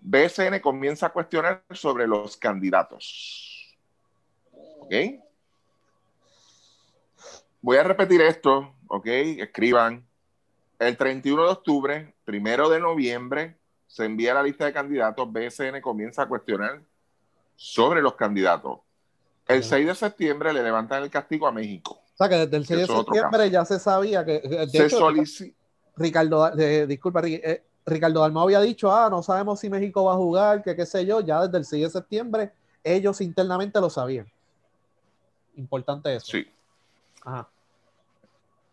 BSN 0.00 0.60
comienza 0.62 1.06
a 1.06 1.12
cuestionar 1.12 1.62
sobre 1.70 2.06
los 2.06 2.36
candidatos. 2.36 3.76
¿Ok? 4.80 4.94
Voy 7.60 7.76
a 7.76 7.82
repetir 7.82 8.22
esto, 8.22 8.72
¿ok? 8.86 9.06
Escriban. 9.06 10.07
El 10.78 10.96
31 10.96 11.42
de 11.42 11.48
octubre, 11.48 12.14
primero 12.24 12.68
de 12.68 12.80
noviembre, 12.80 13.58
se 13.86 14.04
envía 14.04 14.34
la 14.34 14.42
lista 14.42 14.64
de 14.64 14.72
candidatos. 14.72 15.28
BSN 15.32 15.80
comienza 15.80 16.22
a 16.22 16.28
cuestionar 16.28 16.80
sobre 17.56 18.00
los 18.00 18.14
candidatos. 18.14 18.78
El 19.46 19.64
6 19.64 19.86
de 19.86 19.94
septiembre 19.94 20.52
le 20.52 20.62
levantan 20.62 21.02
el 21.02 21.10
castigo 21.10 21.46
a 21.48 21.52
México. 21.52 21.92
O 21.94 22.16
sea 22.16 22.28
que 22.28 22.36
desde 22.36 22.56
el 22.56 22.66
6 22.66 22.80
de 22.80 22.86
septiembre 22.86 23.50
ya 23.50 23.64
se 23.64 23.78
sabía 23.78 24.24
que. 24.24 24.68
se 24.70 24.90
solicita. 24.90 25.56
Ricardo, 25.96 26.56
eh, 26.56 26.86
disculpa, 26.86 27.22
eh, 27.24 27.64
Ricardo 27.84 28.20
Dalmau 28.20 28.44
había 28.44 28.60
dicho, 28.60 28.92
ah, 28.92 29.08
no 29.10 29.20
sabemos 29.22 29.58
si 29.58 29.68
México 29.68 30.04
va 30.04 30.12
a 30.12 30.16
jugar, 30.16 30.62
que 30.62 30.76
qué 30.76 30.86
sé 30.86 31.04
yo, 31.04 31.20
ya 31.20 31.42
desde 31.42 31.58
el 31.58 31.64
6 31.64 31.82
de 31.84 31.90
septiembre 31.90 32.52
ellos 32.84 33.20
internamente 33.20 33.80
lo 33.80 33.90
sabían. 33.90 34.30
Importante 35.56 36.14
eso. 36.14 36.26
Sí. 36.26 36.46
Ajá. 37.24 37.48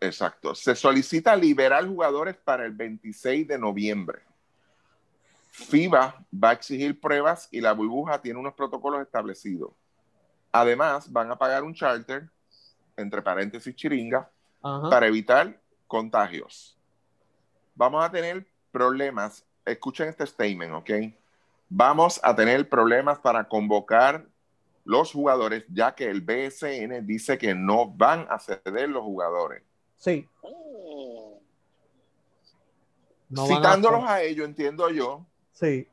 Exacto. 0.00 0.54
Se 0.54 0.74
solicita 0.74 1.34
liberar 1.34 1.86
jugadores 1.86 2.36
para 2.36 2.66
el 2.66 2.72
26 2.72 3.48
de 3.48 3.58
noviembre. 3.58 4.20
FIBA 5.50 6.22
va 6.32 6.50
a 6.50 6.52
exigir 6.52 7.00
pruebas 7.00 7.48
y 7.50 7.60
la 7.60 7.72
burbuja 7.72 8.20
tiene 8.20 8.38
unos 8.38 8.54
protocolos 8.54 9.00
establecidos. 9.00 9.70
Además, 10.52 11.10
van 11.10 11.30
a 11.30 11.36
pagar 11.36 11.64
un 11.64 11.74
charter, 11.74 12.28
entre 12.96 13.22
paréntesis 13.22 13.74
chiringa, 13.74 14.30
para 14.60 15.06
evitar 15.06 15.58
contagios. 15.86 16.76
Vamos 17.74 18.04
a 18.04 18.10
tener 18.10 18.46
problemas. 18.70 19.44
Escuchen 19.64 20.08
este 20.08 20.26
statement, 20.26 20.74
¿ok? 20.74 20.90
Vamos 21.68 22.20
a 22.22 22.34
tener 22.34 22.68
problemas 22.68 23.18
para 23.18 23.48
convocar 23.48 24.26
los 24.84 25.12
jugadores, 25.12 25.64
ya 25.68 25.94
que 25.94 26.08
el 26.08 26.20
BSN 26.20 27.04
dice 27.06 27.38
que 27.38 27.54
no 27.54 27.88
van 27.88 28.26
a 28.30 28.38
ceder 28.38 28.88
los 28.88 29.02
jugadores. 29.02 29.62
Sí. 29.96 30.28
Citándolos 33.34 34.04
a 34.04 34.22
ellos, 34.22 34.46
entiendo 34.46 34.88
yo, 34.90 35.26
Sí. 35.56 35.88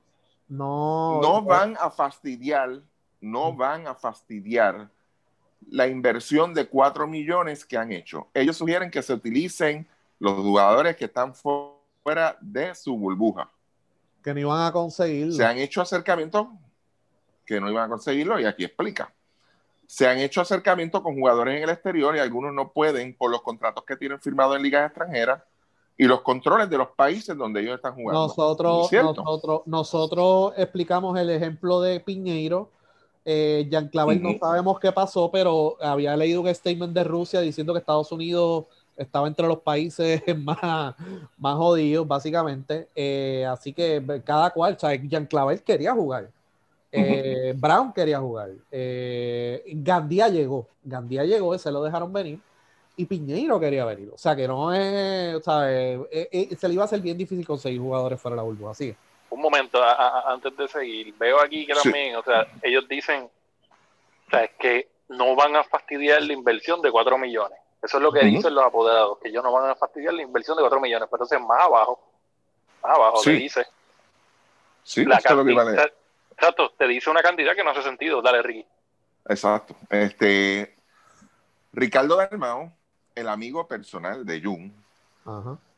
No. 0.50 1.22
No 1.22 1.42
van 1.42 1.78
a 1.80 1.90
fastidiar, 1.90 2.82
no 3.22 3.54
van 3.54 3.88
a 3.88 3.96
fastidiar 3.96 4.90
la 5.70 5.88
inversión 5.88 6.54
de 6.54 6.68
4 6.68 7.08
millones 7.08 7.66
que 7.66 7.78
han 7.78 7.92
hecho. 7.94 8.28
Ellos 8.34 8.58
sugieren 8.58 8.92
que 8.92 9.02
se 9.02 9.14
utilicen 9.14 9.88
los 10.20 10.34
jugadores 10.34 10.98
que 10.98 11.06
están 11.06 11.34
fuera 11.34 12.38
de 12.42 12.76
su 12.76 12.98
burbuja. 12.98 13.50
Que 14.22 14.34
no 14.34 14.42
iban 14.42 14.68
a 14.68 14.72
conseguirlo. 14.72 15.34
Se 15.34 15.46
han 15.46 15.58
hecho 15.58 15.82
acercamientos 15.82 16.48
que 17.46 17.60
no 17.60 17.70
iban 17.70 17.86
a 17.86 17.90
conseguirlo 17.90 18.40
y 18.40 18.46
aquí 18.46 18.66
explica. 18.66 19.14
Se 19.88 20.08
han 20.08 20.20
hecho 20.20 20.42
acercamientos 20.42 21.02
con 21.02 21.16
jugadores 21.16 21.58
en 21.58 21.64
el 21.64 21.70
exterior 21.70 22.16
y 22.16 22.20
algunos 22.20 22.54
no 22.54 22.72
pueden 22.72 23.16
por 23.16 23.30
los 23.30 23.42
contratos 23.42 23.84
que 23.86 23.96
tienen 23.96 24.20
firmados 24.20 24.56
en 24.56 24.64
ligas 24.64 24.86
extranjeras 24.88 25.42
y 25.98 26.06
los 26.06 26.22
controles 26.22 26.70
de 26.70 26.78
los 26.78 26.90
países 26.90 27.38
donde 27.38 27.62
ellos 27.62 27.76
están 27.76 27.94
jugando. 27.94 28.28
Nosotros, 28.28 28.92
nosotros, 28.92 29.62
nosotros 29.66 30.54
explicamos 30.58 31.20
el 31.20 31.30
ejemplo 31.30 31.82
de 31.82 32.00
Piñeiro. 32.00 32.70
Eh, 33.26 33.68
Jean 33.70 33.88
Clavel 33.88 34.22
no 34.22 34.38
sabemos 34.40 34.80
qué 34.80 34.92
pasó, 34.92 35.30
pero 35.32 35.78
había 35.82 36.18
leído 36.18 36.42
un 36.42 36.54
statement 36.54 36.94
de 36.94 37.04
Rusia 37.04 37.40
diciendo 37.42 37.74
que 37.74 37.80
Estados 37.80 38.12
Unidos 38.12 38.66
estaba 38.98 39.28
entre 39.28 39.48
los 39.48 39.60
países 39.60 40.22
más, 40.38 40.96
más 41.38 41.56
jodidos, 41.56 42.08
básicamente. 42.08 42.88
Eh, 42.96 43.46
así 43.50 43.74
que 43.74 44.22
cada 44.26 44.50
cual, 44.50 44.78
o 44.82 44.94
Jean 45.08 45.26
Clavel 45.26 45.62
quería 45.62 45.94
jugar. 45.94 46.30
Eh, 46.96 47.54
Brown 47.58 47.92
quería 47.92 48.20
jugar. 48.20 48.52
Eh, 48.72 49.64
Gandía 49.66 50.28
llegó. 50.28 50.68
Gandía 50.84 51.26
llegó, 51.26 51.58
se 51.58 51.72
lo 51.72 51.84
dejaron 51.84 52.14
venir 52.14 52.40
y 52.96 53.06
Piñeiro 53.06 53.60
quería 53.60 53.86
venir. 53.86 54.12
O 54.14 54.18
sea, 54.18 54.36
que 54.36 54.48
no 54.48 54.74
es, 54.74 55.36
o 55.36 55.42
sea, 55.42 55.72
eh, 55.72 56.00
eh, 56.12 56.30
eh, 56.32 56.56
se 56.56 56.68
le 56.68 56.76
iba 56.76 56.84
a 56.84 56.88
ser 56.88 57.02
bien 57.02 57.18
difícil 57.18 57.46
conseguir 57.46 57.80
jugadores 57.80 58.22
fuera 58.22 58.36
de 58.36 58.38
la 58.38 58.44
burbuja, 58.44 58.72
así. 58.72 58.96
Un 59.30 59.42
momento, 59.42 59.82
antes 60.28 60.56
de 60.56 60.68
seguir, 60.68 61.14
veo 61.18 61.42
aquí 61.42 61.66
que 61.66 61.74
también, 61.74 62.16
o 62.16 62.24
sea, 62.24 62.48
ellos 62.62 62.88
dicen, 62.88 63.24
o 63.24 64.30
sea, 64.30 64.44
es 64.44 64.52
que 64.60 64.90
no 65.10 65.36
van 65.36 65.56
a 65.56 65.64
fastidiar 65.64 66.22
la 66.22 66.34
inversión 66.34 66.82
de 66.82 66.92
4 66.92 67.18
millones. 67.18 67.58
Eso 67.82 67.98
es 67.98 68.04
lo 68.04 68.12
que 68.12 68.24
dicen 68.24 68.54
los 68.54 68.64
apoderados, 68.64 69.18
que 69.18 69.30
ellos 69.30 69.44
no 69.44 69.52
van 69.52 69.72
a 69.72 69.76
fastidiar 69.76 70.14
la 70.14 70.22
inversión 70.22 70.56
de 70.56 70.62
4 70.62 70.80
millones, 70.80 71.08
pero 71.10 71.24
entonces 71.24 71.48
más 71.48 71.62
abajo, 71.62 72.00
más 72.84 72.96
abajo 72.96 73.22
te 73.24 73.32
dice. 73.32 73.66
Sí, 74.84 75.04
la 75.04 75.16
eso 75.16 75.30
es 75.30 75.36
lo 75.36 75.46
que 75.46 75.82
a 75.82 75.90
Exacto, 76.44 76.74
te 76.78 76.88
dice 76.88 77.10
una 77.10 77.22
cantidad 77.22 77.56
que 77.56 77.64
no 77.64 77.70
hace 77.70 77.84
sentido. 77.84 78.22
Dale, 78.22 78.42
Ricky. 78.42 78.66
Exacto. 79.30 79.76
Este, 79.90 80.76
Ricardo 81.72 82.18
Dalmao 82.18 82.74
el 83.16 83.30
amigo 83.30 83.68
personal 83.68 84.26
de 84.26 84.42
Jung, 84.42 84.72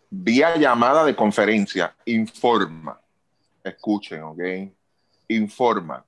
vía 0.09 0.55
llamada 0.55 1.03
de 1.03 1.15
conferencia, 1.15 1.95
informa, 2.05 2.99
escuchen, 3.63 4.23
¿ok? 4.23 4.39
Informa 5.27 6.05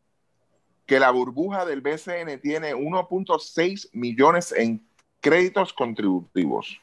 que 0.86 1.00
la 1.00 1.12
burbuja 1.12 1.66
del 1.66 1.82
BCN 1.82 2.40
tiene 2.42 2.74
1.6 2.74 3.90
millones 3.92 4.54
en 4.54 4.88
créditos 5.20 5.74
contributivos. 5.74 6.80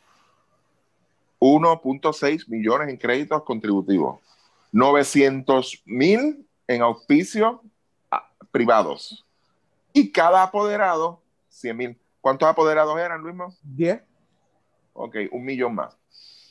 1.6 1.41 2.49
millones 2.49 2.89
en 2.89 2.97
créditos 2.99 3.43
contributivos. 3.45 4.21
900 4.73 5.83
mil 5.87 6.44
en 6.67 6.83
auspicio 6.83 7.63
ah, 8.11 8.29
privados. 8.51 9.25
Y 9.93 10.11
cada 10.11 10.43
apoderado, 10.43 11.21
100 11.49 11.77
mil. 11.77 11.99
¿Cuántos 12.21 12.49
apoderados 12.49 12.99
eran, 12.99 13.21
Luis? 13.21 13.37
10. 13.63 14.03
Ok, 14.95 15.17
un 15.33 15.45
millón 15.45 15.75
más. 15.75 15.97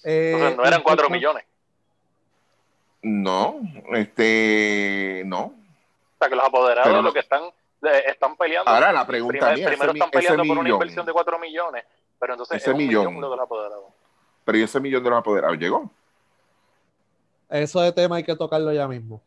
Eh, 0.04 0.54
no 0.56 0.66
eran 0.66 0.84
cuatro 0.84 1.10
millones. 1.10 1.46
No, 3.02 3.60
este, 3.94 5.24
no. 5.26 5.46
O 5.46 5.54
sea, 6.20 6.30
que 6.30 6.36
los 6.36 6.46
apoderados 6.46 7.04
lo 7.04 7.12
que 7.12 7.20
están, 7.20 7.44
están 8.06 8.38
peleando. 8.38 8.70
Ahora 8.70 8.94
la 8.94 9.06
pregunta 9.06 9.54
mía, 9.54 9.68
primero 9.68 9.92
están 9.92 10.10
peleando 10.10 10.44
por 10.46 10.58
una 10.58 10.70
inversión 10.70 11.06
de 11.06 11.12
cuatro 11.12 11.40
millones, 11.40 11.84
pero 12.20 12.34
entonces 12.34 12.62
ese 12.62 12.74
millón, 12.74 13.16
de 13.16 13.22
los 13.22 13.40
apoderados. 13.40 13.86
Pero 14.46 14.58
ese 14.58 14.80
millón 14.80 15.04
de 15.04 15.10
los 15.10 15.20
apoderados 15.20 15.58
llegó? 15.58 15.90
Eso 17.50 17.82
de 17.82 17.92
tema 17.92 18.18
hay 18.18 18.24
que 18.24 18.36
tocarlo 18.36 18.72
ya 18.72 18.88
mismo. 18.88 19.22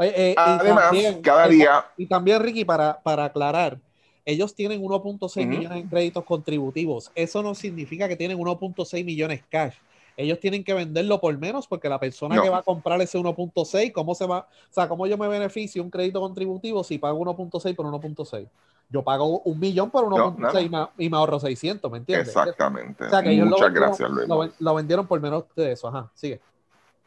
Eh, 0.00 0.34
Además, 0.36 0.92
cada 1.22 1.48
día. 1.48 1.86
Y 1.96 2.06
también, 2.06 2.40
Ricky, 2.40 2.64
para, 2.64 3.00
para 3.00 3.24
aclarar, 3.24 3.78
ellos 4.24 4.54
tienen 4.54 4.82
1.6 4.82 5.46
millones 5.46 5.78
en 5.78 5.88
créditos 5.88 6.24
contributivos. 6.24 7.10
Eso 7.14 7.42
no 7.42 7.54
significa 7.54 8.08
que 8.08 8.16
tienen 8.16 8.38
1.6 8.38 9.04
millones 9.04 9.42
cash. 9.48 9.74
Ellos 10.16 10.38
tienen 10.38 10.62
que 10.64 10.74
venderlo 10.74 11.20
por 11.20 11.36
menos 11.38 11.66
porque 11.66 11.88
la 11.88 11.98
persona 11.98 12.40
que 12.42 12.50
va 12.50 12.58
a 12.58 12.62
comprar 12.62 13.00
ese 13.00 13.18
1.6, 13.18 13.92
¿cómo 13.92 14.14
se 14.14 14.26
va? 14.26 14.40
O 14.40 14.72
sea, 14.72 14.88
¿cómo 14.88 15.06
yo 15.06 15.16
me 15.16 15.28
beneficio 15.28 15.82
un 15.82 15.90
crédito 15.90 16.20
contributivo 16.20 16.84
si 16.84 16.98
pago 16.98 17.18
1.6 17.24 17.74
por 17.74 17.86
1.6? 17.86 18.46
Yo 18.90 19.02
pago 19.02 19.40
un 19.40 19.58
millón 19.58 19.90
por 19.90 20.04
1.6 20.04 20.90
y, 20.98 21.08
me 21.08 21.16
ahorro 21.16 21.40
600, 21.40 21.90
¿me 21.90 21.98
entiendes? 21.98 22.28
Exactamente. 22.28 23.04
Muchas 23.44 23.72
gracias, 23.72 24.10
Luis. 24.10 24.28
Lo, 24.58 24.74
vendieron 24.74 25.06
por 25.06 25.20
menos 25.20 25.44
de 25.56 25.72
eso, 25.72 25.88
ajá, 25.88 26.10
sigue. 26.14 26.40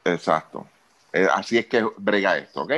Exacto. 0.05 0.65
Eh, 1.13 1.27
así 1.31 1.59
es 1.59 1.67
que 1.67 1.87
brega 1.97 2.37
esto, 2.37 2.63
¿ok? 2.63 2.71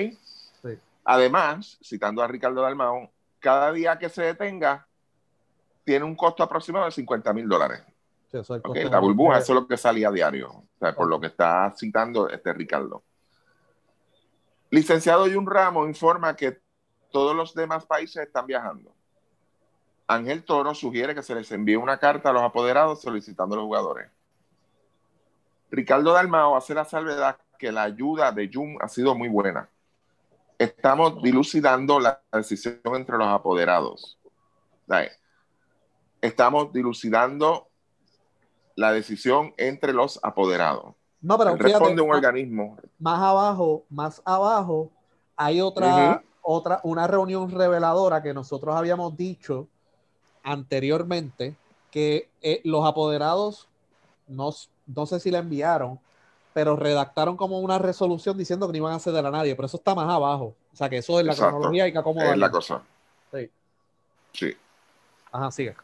Sí. 0.61 0.79
Además, 1.05 1.79
citando 1.81 2.21
a 2.21 2.27
Ricardo 2.27 2.61
Dalmao, 2.61 3.09
cada 3.39 3.71
día 3.71 3.97
que 3.97 4.09
se 4.09 4.23
detenga 4.23 4.85
tiene 5.85 6.03
un 6.03 6.15
costo 6.15 6.43
aproximado 6.43 6.85
de 6.85 6.91
50 6.91 7.31
mil 7.31 7.47
dólares. 7.47 7.81
la 8.91 8.99
burbuja, 8.99 9.37
eso 9.37 9.53
es 9.53 9.61
lo 9.61 9.67
que 9.67 9.77
salía 9.77 10.09
a 10.09 10.11
diario, 10.11 10.63
por 10.79 11.07
lo 11.07 11.21
que 11.21 11.27
está 11.27 11.73
citando 11.77 12.27
este 12.27 12.51
Ricardo. 12.51 13.03
Licenciado 14.71 15.31
Jun 15.31 15.45
Ramos 15.45 15.87
informa 15.87 16.35
que 16.35 16.59
todos 17.11 17.35
los 17.35 17.53
demás 17.53 17.85
países 17.85 18.25
están 18.25 18.45
viajando. 18.45 18.93
Ángel 20.07 20.43
Toro 20.43 20.73
sugiere 20.75 21.15
que 21.15 21.23
se 21.23 21.33
les 21.33 21.49
envíe 21.51 21.77
una 21.77 21.97
carta 21.97 22.29
a 22.29 22.33
los 22.33 22.41
apoderados 22.41 23.01
solicitando 23.01 23.55
a 23.55 23.57
los 23.59 23.65
jugadores. 23.65 24.09
Ricardo 25.71 26.13
Dalmao 26.13 26.57
hace 26.57 26.73
la 26.73 26.85
salvedad 26.85 27.37
que 27.57 27.71
la 27.71 27.83
ayuda 27.83 28.31
de 28.31 28.49
Jun 28.51 28.77
ha 28.81 28.87
sido 28.87 29.15
muy 29.15 29.29
buena 29.29 29.69
estamos 30.59 31.21
dilucidando 31.21 31.99
la 31.99 32.21
decisión 32.31 32.79
entre 32.85 33.17
los 33.17 33.27
apoderados. 33.27 34.17
Estamos 36.21 36.71
dilucidando 36.73 37.67
la 38.75 38.91
decisión 38.91 39.53
entre 39.57 39.93
los 39.93 40.19
apoderados. 40.23 40.95
No, 41.21 41.37
pero 41.37 41.51
fíjate, 41.53 41.73
Responde 41.73 42.01
un 42.01 42.09
más, 42.09 42.17
organismo. 42.17 42.77
más 42.99 43.19
abajo, 43.19 43.83
más 43.89 44.21
abajo, 44.25 44.91
hay 45.35 45.61
otra, 45.61 46.23
otra, 46.41 46.81
una 46.83 47.07
reunión 47.07 47.49
reveladora 47.49 48.21
que 48.21 48.33
nosotros 48.33 48.75
habíamos 48.75 49.15
dicho 49.17 49.67
anteriormente 50.43 51.55
que 51.89 52.29
eh, 52.41 52.61
los 52.63 52.85
apoderados, 52.85 53.67
no, 54.27 54.51
no 54.85 55.05
sé 55.05 55.19
si 55.19 55.31
la 55.31 55.39
enviaron, 55.39 55.99
pero 56.55 56.77
redactaron 56.77 57.35
como 57.35 57.59
una 57.59 57.79
resolución 57.79 58.37
diciendo 58.37 58.65
que 58.65 58.71
no 58.71 58.77
iban 58.77 58.93
a 58.93 58.99
ceder 58.99 59.25
a 59.25 59.29
nadie, 59.29 59.57
pero 59.57 59.65
eso 59.65 59.75
está 59.75 59.93
más 59.93 60.09
abajo. 60.09 60.55
O 60.71 60.75
sea 60.77 60.89
que 60.89 60.99
eso 60.99 61.19
es 61.19 61.25
la 61.25 61.33
Exacto. 61.33 61.51
cronología 61.51 61.83
hay 61.83 61.91
que 61.91 61.97
acomodar. 61.97 62.31
Es 62.31 62.37
la 62.37 62.49
cosa. 62.49 62.81
Sí. 63.33 63.51
Sí. 64.31 64.57
Ajá, 65.33 65.51
sigue. 65.51 65.75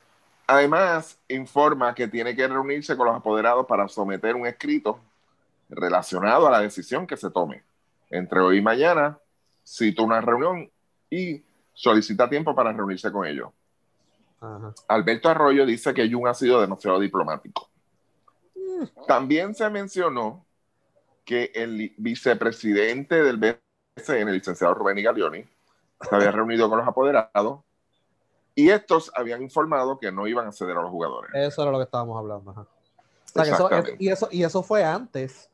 Además, 0.47 1.19
informa 1.28 1.93
que 1.93 2.07
tiene 2.07 2.34
que 2.34 2.47
reunirse 2.47 2.95
con 2.95 3.07
los 3.07 3.17
apoderados 3.17 3.65
para 3.65 3.86
someter 3.89 4.34
un 4.34 4.47
escrito 4.47 4.97
relacionado 5.67 6.47
a 6.47 6.51
la 6.51 6.61
decisión 6.61 7.05
que 7.05 7.17
se 7.17 7.30
tome. 7.30 7.63
Entre 8.09 8.39
hoy 8.39 8.59
y 8.59 8.61
mañana, 8.61 9.19
cita 9.65 10.03
una 10.03 10.22
reunión 10.22 10.72
y 11.09 11.43
solicita 11.74 12.30
tiempo 12.30 12.55
para 12.55 12.72
reunirse 12.72 13.11
con 13.11 13.28
ellos. 13.28 13.49
Ajá. 14.39 14.74
Alberto 14.88 15.28
Arroyo 15.28 15.65
dice 15.65 15.93
que 15.93 16.09
Jun 16.09 16.30
ha 16.30 16.34
sido 16.34 16.61
demasiado 16.61 16.97
diplomático. 16.97 17.67
También 19.05 19.53
se 19.53 19.69
mencionó 19.69 20.45
que 21.26 21.51
el 21.55 21.93
vicepresidente 21.97 23.24
del 23.24 23.38
BCN, 23.38 24.28
el 24.28 24.34
licenciado 24.34 24.74
Rubén 24.74 24.97
Igalioni, 24.97 25.45
se 26.01 26.15
había 26.15 26.32
reunido 26.32 26.69
con 26.69 26.80
los 26.80 26.88
apoderados 26.88 27.61
y 28.55 28.69
estos 28.69 29.11
habían 29.15 29.41
informado 29.41 29.99
que 29.99 30.11
no 30.11 30.28
iban 30.28 30.47
a 30.47 30.51
ceder 30.51 30.78
a 30.78 30.82
los 30.82 30.91
jugadores. 30.91 31.32
Eso 31.34 31.61
era 31.61 31.72
lo 31.72 31.78
que 31.78 31.86
estábamos 31.86 32.17
hablando. 32.17 32.51
Ajá. 32.51 32.61
O 32.61 32.67
sea, 33.26 33.43
que 33.43 33.49
eso, 33.49 33.65
Exactamente. 33.65 33.95
y, 34.03 34.09
eso, 34.09 34.28
y 34.32 34.43
eso 34.43 34.63
fue 34.63 34.84
antes. 34.84 35.49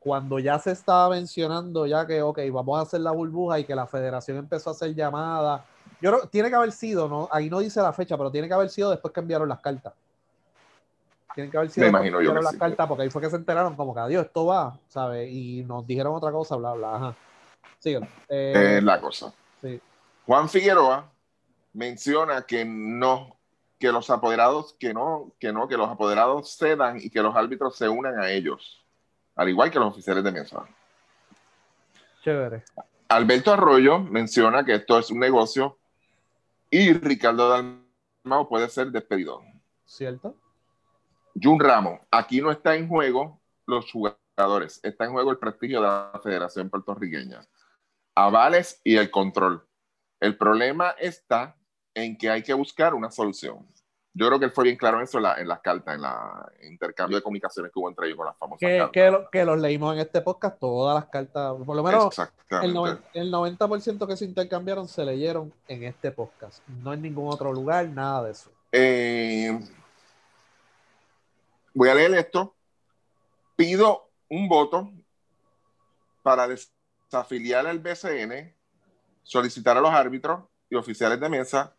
Cuando 0.00 0.40
ya 0.40 0.58
se 0.58 0.72
estaba 0.72 1.08
mencionando 1.10 1.86
ya 1.86 2.06
que, 2.06 2.20
ok, 2.20 2.40
vamos 2.52 2.78
a 2.78 2.82
hacer 2.82 3.00
la 3.00 3.12
burbuja 3.12 3.60
y 3.60 3.64
que 3.64 3.76
la 3.76 3.86
federación 3.86 4.36
empezó 4.38 4.70
a 4.70 4.72
hacer 4.72 4.94
llamadas. 4.94 5.62
Yo 6.00 6.10
creo 6.10 6.28
tiene 6.28 6.50
que 6.50 6.56
haber 6.56 6.72
sido, 6.72 7.08
¿no? 7.08 7.28
Ahí 7.30 7.48
no 7.48 7.60
dice 7.60 7.80
la 7.80 7.92
fecha, 7.92 8.18
pero 8.18 8.30
tiene 8.30 8.48
que 8.48 8.54
haber 8.54 8.68
sido 8.68 8.90
después 8.90 9.14
que 9.14 9.20
enviaron 9.20 9.48
las 9.48 9.60
cartas. 9.60 9.94
Tienen 11.36 11.50
que 11.50 11.58
haber 11.58 11.70
sido 11.70 11.86
imagino 11.86 12.18
que 12.18 12.24
yo 12.24 12.30
enviaron 12.30 12.40
que 12.40 12.44
las 12.44 12.52
sí. 12.54 12.58
cartas, 12.58 12.88
porque 12.88 13.02
ahí 13.04 13.10
fue 13.10 13.20
que 13.22 13.30
se 13.30 13.36
enteraron 13.36 13.76
como 13.76 13.92
que 13.94 14.00
adiós, 14.00 14.24
esto 14.24 14.46
va, 14.46 14.80
¿sabes? 14.88 15.30
Y 15.30 15.62
nos 15.64 15.86
dijeron 15.86 16.14
otra 16.14 16.32
cosa, 16.32 16.56
bla, 16.56 16.72
bla, 16.72 16.96
ajá. 16.96 17.16
Síguelo. 17.78 18.06
Eh, 18.28 18.76
Es 18.78 18.82
la 18.82 19.00
cosa. 19.00 19.32
sí. 19.60 19.80
Juan 20.24 20.48
Figueroa 20.48 21.08
menciona 21.74 22.42
que 22.42 22.64
no, 22.64 23.36
que 23.78 23.92
los 23.92 24.08
apoderados, 24.08 24.74
que 24.80 24.94
no, 24.94 25.30
que 25.38 25.52
no, 25.52 25.68
que 25.68 25.76
los 25.76 25.88
apoderados 25.90 26.56
cedan 26.56 26.96
y 26.98 27.10
que 27.10 27.20
los 27.22 27.36
árbitros 27.36 27.76
se 27.76 27.88
unan 27.88 28.18
a 28.18 28.30
ellos, 28.30 28.82
al 29.36 29.50
igual 29.50 29.70
que 29.70 29.78
los 29.78 29.92
oficiales 29.92 30.24
de 30.24 30.32
mesa. 30.32 30.64
Chévere. 32.24 32.64
Alberto 33.08 33.52
Arroyo 33.52 33.98
menciona 34.00 34.64
que 34.64 34.74
esto 34.74 34.98
es 34.98 35.10
un 35.10 35.20
negocio 35.20 35.76
y 36.70 36.94
Ricardo 36.94 37.50
Dalmao 37.50 38.48
puede 38.48 38.68
ser 38.68 38.88
despedido. 38.90 39.42
¿Cierto? 39.84 40.34
Jun 41.40 41.60
Ramos, 41.60 42.00
aquí 42.10 42.40
no 42.40 42.50
está 42.50 42.74
en 42.76 42.88
juego 42.88 43.40
los 43.66 43.90
jugadores, 43.92 44.80
está 44.82 45.04
en 45.04 45.12
juego 45.12 45.30
el 45.30 45.38
prestigio 45.38 45.80
de 45.80 45.86
la 45.86 46.20
Federación 46.22 46.70
Puertorriqueña, 46.70 47.40
avales 48.14 48.80
y 48.84 48.96
el 48.96 49.10
control. 49.10 49.66
El 50.20 50.36
problema 50.38 50.90
está 50.98 51.56
en 51.94 52.16
que 52.16 52.30
hay 52.30 52.42
que 52.42 52.54
buscar 52.54 52.94
una 52.94 53.10
solución. 53.10 53.66
Yo 54.14 54.28
creo 54.28 54.38
que 54.38 54.46
él 54.46 54.50
fue 54.50 54.64
bien 54.64 54.76
claro 54.76 54.96
en 54.96 55.04
eso 55.04 55.18
en, 55.18 55.24
la- 55.24 55.44
las 55.44 55.60
cartas, 55.60 55.94
en 55.94 56.00
la 56.00 56.50
en 56.60 56.72
intercambio 56.72 57.18
de 57.18 57.22
comunicaciones 57.22 57.70
que 57.70 57.78
hubo 57.78 57.90
entre 57.90 58.06
ellos 58.06 58.16
con 58.16 58.26
las 58.26 58.36
famosas 58.38 58.60
Que, 58.60 58.78
cartas. 58.78 58.92
que, 58.92 59.10
lo- 59.10 59.30
que 59.30 59.44
los 59.44 59.58
leímos 59.60 59.92
en 59.94 60.00
este 60.00 60.22
podcast, 60.22 60.58
todas 60.58 60.94
las 60.94 61.10
cartas, 61.10 61.52
por 61.66 61.76
lo 61.76 61.82
menos 61.82 62.18
El, 62.62 62.72
noven- 62.72 62.98
el 63.12 63.30
90% 63.30 64.06
que 64.06 64.16
se 64.16 64.24
intercambiaron 64.24 64.88
se 64.88 65.04
leyeron 65.04 65.52
en 65.68 65.82
este 65.84 66.12
podcast, 66.12 66.66
no 66.82 66.94
en 66.94 67.02
ningún 67.02 67.28
otro 67.30 67.52
lugar, 67.52 67.86
nada 67.88 68.24
de 68.24 68.30
eso. 68.30 68.50
Eh, 68.72 69.60
voy 71.76 71.90
a 71.90 71.94
leer 71.94 72.14
esto. 72.14 72.56
Pido 73.54 74.10
un 74.28 74.48
voto 74.48 74.90
para 76.22 76.48
desafiliar 76.48 77.66
al 77.66 77.78
BCN, 77.78 78.54
solicitar 79.22 79.76
a 79.76 79.80
los 79.80 79.92
árbitros 79.92 80.42
y 80.68 80.74
oficiales 80.74 81.20
de 81.20 81.28
mesa, 81.28 81.74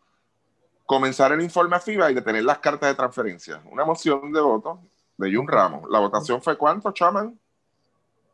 comenzar 0.86 1.32
el 1.32 1.42
informe 1.42 1.76
a 1.76 1.80
FIBA 1.80 2.10
y 2.10 2.14
detener 2.14 2.44
las 2.44 2.60
cartas 2.60 2.88
de 2.88 2.94
transferencia. 2.94 3.60
Una 3.70 3.84
moción 3.84 4.32
de 4.32 4.40
voto 4.40 4.80
de 5.18 5.34
Jun 5.34 5.46
Ramos. 5.46 5.84
¿La 5.90 5.98
votación 5.98 6.40
fue 6.40 6.56
cuánto, 6.56 6.92
Chaman? 6.92 7.38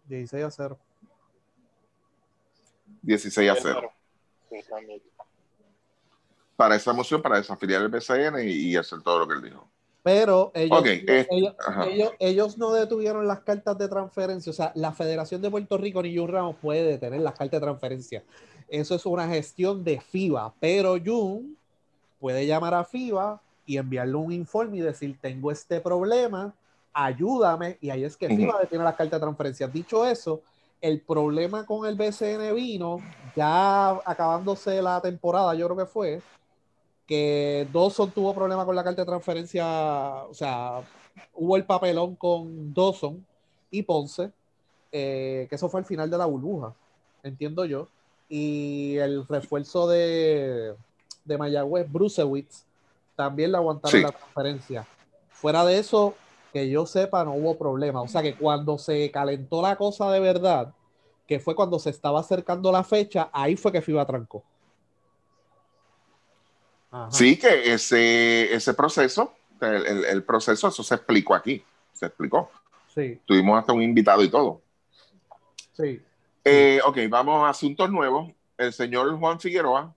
16 0.04 0.44
a 0.44 0.50
0. 0.50 0.78
16 3.02 3.50
a 3.50 3.56
0. 3.56 3.92
Sí, 4.50 4.56
también. 4.68 5.02
Para 6.56 6.76
esa 6.76 6.92
moción, 6.92 7.20
para 7.20 7.38
desafiliar 7.38 7.82
el 7.82 7.88
BCN 7.88 8.48
y, 8.48 8.52
y 8.52 8.76
hacer 8.76 9.02
todo 9.02 9.20
lo 9.20 9.26
que 9.26 9.34
él 9.34 9.42
dijo. 9.42 9.73
Pero 10.04 10.52
ellos, 10.54 10.80
Ok, 10.80 10.86
eh, 10.86 11.26
ellos, 11.30 11.54
ellos, 11.88 12.12
ellos 12.18 12.58
no 12.58 12.74
detuvieron 12.74 13.26
las 13.26 13.40
cartas 13.40 13.78
de 13.78 13.88
transferencia. 13.88 14.50
O 14.50 14.52
sea, 14.52 14.70
la 14.74 14.92
Federación 14.92 15.40
de 15.40 15.50
Puerto 15.50 15.78
Rico 15.78 16.02
ni 16.02 16.14
Jun 16.14 16.28
Ramos 16.28 16.56
puede 16.60 16.84
detener 16.84 17.22
las 17.22 17.32
cartas 17.32 17.58
de 17.58 17.66
transferencia. 17.66 18.22
Eso 18.68 18.94
es 18.94 19.06
una 19.06 19.26
gestión 19.26 19.82
de 19.82 19.98
FIBA. 19.98 20.52
Pero 20.60 20.96
Jun 21.02 21.56
puede 22.20 22.46
llamar 22.46 22.74
a 22.74 22.84
FIBA 22.84 23.40
y 23.64 23.78
enviarle 23.78 24.16
un 24.16 24.30
informe 24.30 24.76
y 24.76 24.80
decir, 24.82 25.16
tengo 25.22 25.50
este 25.50 25.80
problema, 25.80 26.54
ayúdame. 26.92 27.78
Y 27.80 27.88
ahí 27.88 28.04
es 28.04 28.18
que. 28.18 28.28
FIBA 28.28 28.60
detiene 28.60 28.84
las 28.84 28.96
cartas 28.96 29.18
de 29.18 29.24
transferencia. 29.24 29.68
Dicho 29.68 30.06
eso, 30.06 30.42
el 30.82 31.00
problema 31.00 31.64
con 31.64 31.86
el 31.86 31.94
BCN 31.94 32.54
vino, 32.54 32.98
ya 33.34 33.88
acabándose 34.04 34.82
la 34.82 35.00
temporada, 35.00 35.54
yo 35.54 35.64
creo 35.64 35.78
que 35.78 35.90
fue, 35.90 36.20
que 37.06 37.68
Dawson 37.72 38.10
tuvo 38.10 38.34
problema 38.34 38.64
con 38.64 38.74
la 38.76 38.84
carta 38.84 39.02
de 39.02 39.06
transferencia, 39.06 39.66
o 40.28 40.34
sea, 40.34 40.80
hubo 41.34 41.56
el 41.56 41.64
papelón 41.64 42.16
con 42.16 42.72
Dawson 42.72 43.24
y 43.70 43.82
Ponce, 43.82 44.30
eh, 44.92 45.46
que 45.48 45.54
eso 45.56 45.68
fue 45.68 45.80
el 45.80 45.86
final 45.86 46.08
de 46.10 46.18
la 46.18 46.26
burbuja, 46.26 46.72
entiendo 47.22 47.64
yo, 47.64 47.88
y 48.28 48.96
el 48.96 49.26
refuerzo 49.28 49.86
de, 49.88 50.74
de 51.24 51.38
Mayagüez, 51.38 51.90
Brucewitz, 51.90 52.64
también 53.16 53.52
le 53.52 53.58
aguantaron 53.58 53.98
Sí. 53.98 54.02
la 54.02 54.12
transferencia. 54.12 54.86
Fuera 55.30 55.64
de 55.64 55.78
eso, 55.78 56.14
que 56.52 56.68
yo 56.70 56.86
sepa, 56.86 57.24
no 57.24 57.34
hubo 57.34 57.56
problema. 57.58 58.00
O 58.00 58.08
sea 58.08 58.22
que 58.22 58.34
cuando 58.36 58.78
se 58.78 59.10
calentó 59.10 59.60
la 59.60 59.76
cosa 59.76 60.10
de 60.10 60.20
verdad, 60.20 60.72
que 61.26 61.38
fue 61.40 61.54
cuando 61.54 61.78
se 61.78 61.90
estaba 61.90 62.20
acercando 62.20 62.70
la 62.72 62.82
fecha, 62.84 63.28
ahí 63.32 63.56
fue 63.56 63.72
que 63.72 63.82
FIBA 63.82 64.06
trancó. 64.06 64.42
Ajá. 66.94 67.10
Sí, 67.10 67.36
que 67.38 67.72
ese, 67.74 68.54
ese 68.54 68.72
proceso, 68.74 69.34
el, 69.60 69.84
el- 69.86 70.04
el 70.04 70.22
proceso, 70.22 70.68
eso 70.68 70.82
se 70.82 70.94
explicó 70.94 71.34
aquí, 71.34 71.64
se 71.92 72.06
explicó. 72.06 72.50
Sí, 72.94 73.20
Tuvimos 73.26 73.58
hasta 73.58 73.72
un 73.72 73.82
invitado 73.82 74.22
y 74.22 74.28
todo. 74.28 74.62
sí. 75.72 76.00
Eh, 76.46 76.78
ok, 76.84 76.98
vamos 77.08 77.42
a 77.44 77.48
asuntos 77.48 77.90
nuevos. 77.90 78.30
El 78.58 78.72
señor 78.74 79.18
Juan 79.18 79.40
Figueroa 79.40 79.94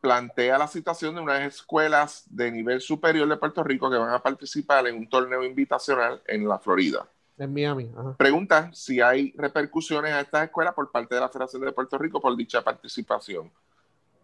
plantea 0.00 0.58
la 0.58 0.66
situación 0.66 1.14
de 1.14 1.20
unas 1.20 1.40
escuelas 1.42 2.24
de 2.28 2.50
nivel 2.50 2.80
superior 2.80 3.28
de 3.28 3.36
Puerto 3.36 3.62
Rico 3.62 3.88
que 3.90 3.96
van 3.96 4.10
a 4.12 4.20
participar 4.22 4.86
en 4.88 4.96
un 4.96 5.08
torneo 5.08 5.44
invitacional 5.44 6.20
en 6.26 6.48
la 6.48 6.58
Florida. 6.58 7.06
En 7.38 7.54
Miami. 7.54 7.88
Ajá. 7.96 8.16
Pregunta 8.16 8.70
si 8.74 9.00
hay 9.00 9.32
repercusiones 9.36 10.12
a 10.12 10.20
estas 10.22 10.44
escuelas 10.44 10.74
por 10.74 10.90
parte 10.90 11.14
de 11.14 11.20
la 11.20 11.28
Federación 11.28 11.62
de 11.62 11.72
Puerto 11.72 11.96
Rico 11.96 12.20
por 12.20 12.36
dicha 12.36 12.62
participación. 12.62 13.50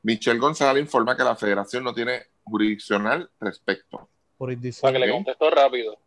Michelle 0.07 0.39
González 0.39 0.81
informa 0.85 1.17
que 1.17 1.25
la 1.25 1.35
federación 1.35 1.83
no 1.83 1.93
tiene 1.93 2.27
jurisdiccional 2.45 3.29
respecto. 3.41 4.09
Por 4.39 4.55
Para 4.81 4.93
que 4.93 4.99
le 5.01 5.11
contestó 5.11 5.51
rápido. 5.51 5.99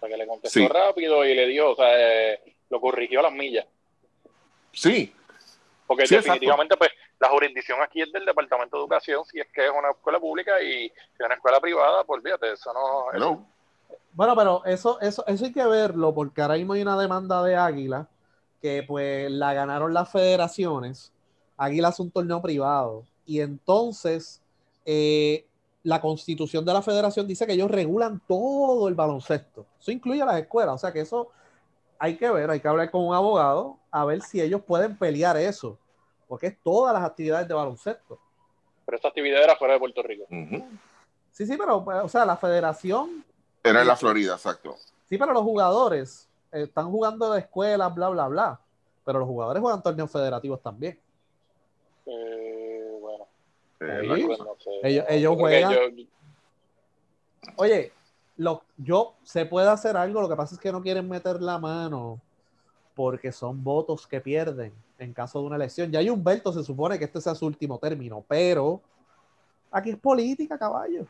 Para 0.00 0.10
que 0.12 0.16
le 0.16 0.26
contestó 0.26 0.58
Sí. 0.58 0.66
rápido 0.66 1.24
y 1.24 1.36
le 1.36 1.46
dio, 1.46 1.70
o 1.70 1.76
sea, 1.76 2.32
eh, 2.32 2.56
lo 2.70 2.80
corrigió 2.80 3.20
a 3.20 3.24
las 3.24 3.32
millas. 3.32 3.66
Sí, 4.72 5.14
Porque 5.86 6.06
Sí, 6.08 6.16
definitivamente, 6.16 6.76
pues, 6.76 6.90
la 7.20 7.28
jurisdicción 7.28 7.80
aquí 7.82 8.00
es 8.02 8.12
del 8.12 8.24
Departamento 8.24 8.76
de 8.76 8.82
Educación, 8.82 9.24
si 9.24 9.38
es 9.40 9.46
que 9.52 9.64
es 9.66 9.70
una 9.76 9.90
escuela 9.90 10.18
pública 10.18 10.60
y 10.62 10.88
si 10.88 10.92
es 11.18 11.26
una 11.26 11.34
escuela 11.34 11.60
privada, 11.60 12.02
pues 12.04 12.22
fíjate, 12.24 12.52
eso 12.52 12.72
no. 12.72 13.12
hello. 13.12 13.44
Bueno, 14.12 14.34
pero 14.36 14.64
eso, 14.64 15.00
eso, 15.00 15.24
eso 15.28 15.44
hay 15.44 15.52
que 15.52 15.66
verlo, 15.66 16.12
porque 16.14 16.42
ahora 16.42 16.54
mismo 16.54 16.72
hay 16.72 16.82
una 16.82 16.96
demanda 16.98 17.42
de 17.44 17.54
Águila 17.56 18.08
que 18.60 18.82
pues 18.84 19.30
la 19.30 19.52
ganaron 19.54 19.92
las 19.94 20.10
federaciones. 20.10 21.12
Águila 21.56 21.88
es 21.90 22.00
un 22.00 22.10
torneo 22.10 22.40
privado. 22.42 23.04
Y 23.26 23.40
entonces 23.40 24.40
eh, 24.84 25.46
la 25.82 26.00
constitución 26.00 26.64
de 26.64 26.72
la 26.72 26.82
federación 26.82 27.26
dice 27.26 27.46
que 27.46 27.52
ellos 27.52 27.70
regulan 27.70 28.20
todo 28.26 28.88
el 28.88 28.94
baloncesto. 28.94 29.66
Eso 29.80 29.90
incluye 29.90 30.22
a 30.22 30.26
las 30.26 30.40
escuelas. 30.40 30.74
O 30.74 30.78
sea 30.78 30.92
que 30.92 31.00
eso 31.00 31.28
hay 31.98 32.16
que 32.16 32.30
ver, 32.30 32.50
hay 32.50 32.60
que 32.60 32.68
hablar 32.68 32.90
con 32.90 33.06
un 33.06 33.14
abogado 33.14 33.78
a 33.90 34.04
ver 34.04 34.22
si 34.22 34.40
ellos 34.40 34.62
pueden 34.66 34.96
pelear 34.96 35.36
eso. 35.36 35.78
Porque 36.28 36.48
es 36.48 36.56
todas 36.62 36.94
las 36.94 37.04
actividades 37.04 37.48
de 37.48 37.54
baloncesto. 37.54 38.18
Pero 38.84 38.96
esta 38.96 39.08
actividad 39.08 39.42
era 39.42 39.56
fuera 39.56 39.74
de 39.74 39.80
Puerto 39.80 40.02
Rico. 40.02 40.26
Sí, 41.32 41.46
sí, 41.46 41.56
pero, 41.56 41.78
o 41.78 42.08
sea, 42.08 42.24
la 42.24 42.36
federación 42.36 43.24
Era 43.62 43.82
en 43.82 43.86
la 43.86 43.96
Florida, 43.96 44.34
exacto. 44.34 44.76
Sí, 45.08 45.16
pero 45.18 45.32
los 45.32 45.42
jugadores 45.42 46.28
eh, 46.52 46.62
están 46.62 46.90
jugando 46.90 47.32
de 47.32 47.40
escuelas, 47.40 47.94
bla, 47.94 48.08
bla, 48.08 48.28
bla. 48.28 48.60
Pero 49.04 49.18
los 49.20 49.28
jugadores 49.28 49.60
juegan 49.60 49.82
torneos 49.82 50.10
federativos 50.10 50.60
también. 50.62 50.98
Eh. 52.06 52.49
Eh, 53.80 54.00
Sí. 54.02 54.28
sé. 54.58 54.70
Ellos- 54.82 55.04
ellos 55.08 55.36
juegan- 55.36 55.72
yo- 55.72 56.04
Oye, 57.56 57.92
lo, 58.36 58.62
yo 58.76 59.14
se 59.22 59.46
puede 59.46 59.68
hacer 59.68 59.96
algo, 59.96 60.20
lo 60.20 60.28
que 60.28 60.36
pasa 60.36 60.54
es 60.54 60.60
que 60.60 60.70
no 60.72 60.82
quieren 60.82 61.08
meter 61.08 61.40
la 61.40 61.58
mano 61.58 62.20
porque 62.94 63.32
son 63.32 63.62
votos 63.64 64.06
que 64.06 64.20
pierden 64.20 64.72
en 64.98 65.14
caso 65.14 65.40
de 65.40 65.46
una 65.46 65.56
elección. 65.56 65.90
Ya 65.90 66.00
hay 66.00 66.10
Humberto, 66.10 66.52
se 66.52 66.62
supone 66.62 66.98
que 66.98 67.06
este 67.06 67.20
sea 67.20 67.34
su 67.34 67.46
último 67.46 67.78
término, 67.78 68.22
pero 68.28 68.80
aquí 69.70 69.90
es 69.90 69.96
política, 69.96 70.58
caballo. 70.58 71.06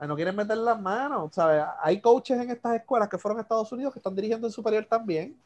No 0.00 0.16
quieren 0.16 0.34
meter 0.34 0.56
las 0.56 0.80
manos, 0.80 1.32
¿sabes? 1.34 1.62
Hay 1.82 2.00
coaches 2.00 2.40
en 2.40 2.50
estas 2.50 2.74
escuelas 2.76 3.08
que 3.08 3.18
fueron 3.18 3.38
a 3.38 3.42
Estados 3.42 3.70
Unidos 3.70 3.92
que 3.92 3.98
están 3.98 4.14
dirigiendo 4.16 4.46
en 4.46 4.52
superior 4.52 4.84
también. 4.86 5.36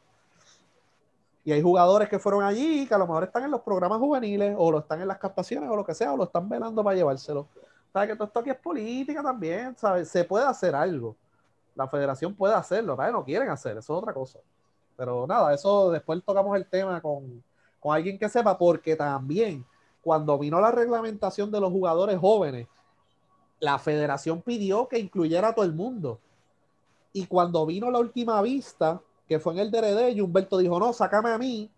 Y 1.45 1.51
hay 1.51 1.61
jugadores 1.61 2.09
que 2.09 2.17
fueron 2.17 2.43
allí 2.43 2.87
que 2.87 2.93
a 2.95 2.97
lo 2.97 3.05
mejor 3.05 3.23
están 3.23 3.43
en 3.43 3.51
los 3.51 3.61
programas 3.61 3.99
juveniles 3.99 4.55
o 4.57 4.71
lo 4.71 4.79
están 4.79 4.99
en 4.99 5.07
las 5.07 5.19
captaciones 5.19 5.69
o 5.69 5.75
lo 5.75 5.85
que 5.85 5.93
sea, 5.93 6.11
o 6.11 6.17
lo 6.17 6.23
están 6.23 6.49
velando 6.49 6.83
para 6.83 6.95
llevárselo. 6.95 7.47
¿Sabes? 7.93 8.09
Que 8.09 8.15
todo 8.15 8.25
esto 8.25 8.39
aquí 8.39 8.49
es 8.49 8.57
política 8.57 9.21
también, 9.21 9.77
¿sabes? 9.77 10.09
Se 10.09 10.23
puede 10.23 10.43
hacer 10.43 10.73
algo. 10.73 11.15
La 11.75 11.87
federación 11.87 12.33
puede 12.33 12.55
hacerlo, 12.55 12.95
¿sabes? 12.95 13.13
No 13.13 13.23
quieren 13.23 13.47
hacer, 13.49 13.77
eso 13.77 13.93
es 13.93 14.01
otra 14.01 14.11
cosa. 14.11 14.39
Pero 14.97 15.27
nada, 15.27 15.53
eso 15.53 15.91
después 15.91 16.23
tocamos 16.25 16.55
el 16.57 16.65
tema 16.65 16.99
con, 16.99 17.43
con 17.79 17.95
alguien 17.95 18.17
que 18.17 18.27
sepa, 18.27 18.57
porque 18.57 18.95
también 18.95 19.63
cuando 20.01 20.39
vino 20.39 20.59
la 20.59 20.71
reglamentación 20.71 21.51
de 21.51 21.59
los 21.59 21.71
jugadores 21.71 22.17
jóvenes, 22.17 22.67
la 23.59 23.77
federación 23.77 24.41
pidió 24.41 24.87
que 24.87 24.97
incluyera 24.97 25.49
a 25.49 25.53
todo 25.53 25.65
el 25.65 25.73
mundo. 25.73 26.19
Y 27.13 27.27
cuando 27.27 27.65
vino 27.67 27.91
la 27.91 27.99
última 27.99 28.41
vista, 28.41 28.99
que 29.27 29.39
fue 29.39 29.53
en 29.53 29.59
el 29.59 29.71
DRD, 29.71 30.11
y 30.11 30.21
Humberto 30.21 30.57
dijo, 30.57 30.79
no, 30.79 30.93
sácame 30.93 31.31
a 31.31 31.37
mí. 31.37 31.69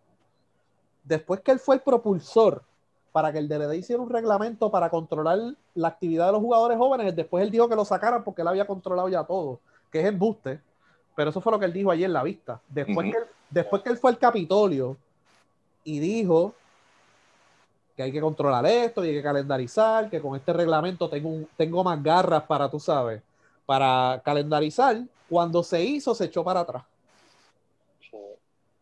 Después 1.03 1.39
que 1.41 1.51
él 1.51 1.59
fue 1.59 1.75
el 1.75 1.81
propulsor 1.81 2.63
para 3.13 3.31
que 3.31 3.39
el 3.39 3.47
DRD 3.47 3.77
hiciera 3.77 4.01
un 4.01 4.09
reglamento 4.09 4.69
para 4.69 4.89
controlar 4.89 5.39
la 5.73 5.87
actividad 5.87 6.27
de 6.27 6.33
los 6.33 6.41
jugadores 6.41 6.77
jóvenes, 6.77 7.15
después 7.15 7.43
él 7.43 7.49
dijo 7.49 7.67
que 7.69 7.75
lo 7.75 7.85
sacaran 7.85 8.23
porque 8.23 8.41
él 8.41 8.47
había 8.49 8.67
controlado 8.67 9.07
ya 9.09 9.23
todo, 9.23 9.59
que 9.91 9.99
es 10.01 10.05
embuste. 10.05 10.59
Pero 11.15 11.29
eso 11.31 11.41
fue 11.41 11.51
lo 11.51 11.59
que 11.59 11.65
él 11.65 11.73
dijo 11.73 11.89
ayer 11.89 12.05
en 12.05 12.13
la 12.13 12.21
vista. 12.23 12.59
Después, 12.67 13.07
que, 13.11 13.17
él, 13.17 13.23
después 13.49 13.81
que 13.81 13.89
él 13.89 13.97
fue 13.97 14.11
al 14.11 14.19
Capitolio 14.19 14.97
y 15.83 15.97
dijo 15.99 16.53
que 17.95 18.03
hay 18.03 18.11
que 18.11 18.21
controlar 18.21 18.63
esto 18.67 19.03
y 19.03 19.07
hay 19.09 19.15
que 19.15 19.23
calendarizar, 19.23 20.09
que 20.11 20.21
con 20.21 20.35
este 20.35 20.53
reglamento 20.53 21.09
tengo, 21.09 21.29
un- 21.29 21.47
tengo 21.57 21.83
más 21.83 22.03
garras 22.03 22.43
para, 22.43 22.69
tú 22.69 22.79
sabes, 22.79 23.23
para 23.65 24.21
calendarizar, 24.23 25.01
cuando 25.27 25.63
se 25.63 25.83
hizo 25.83 26.13
se 26.13 26.25
echó 26.25 26.43
para 26.43 26.59
atrás. 26.59 26.83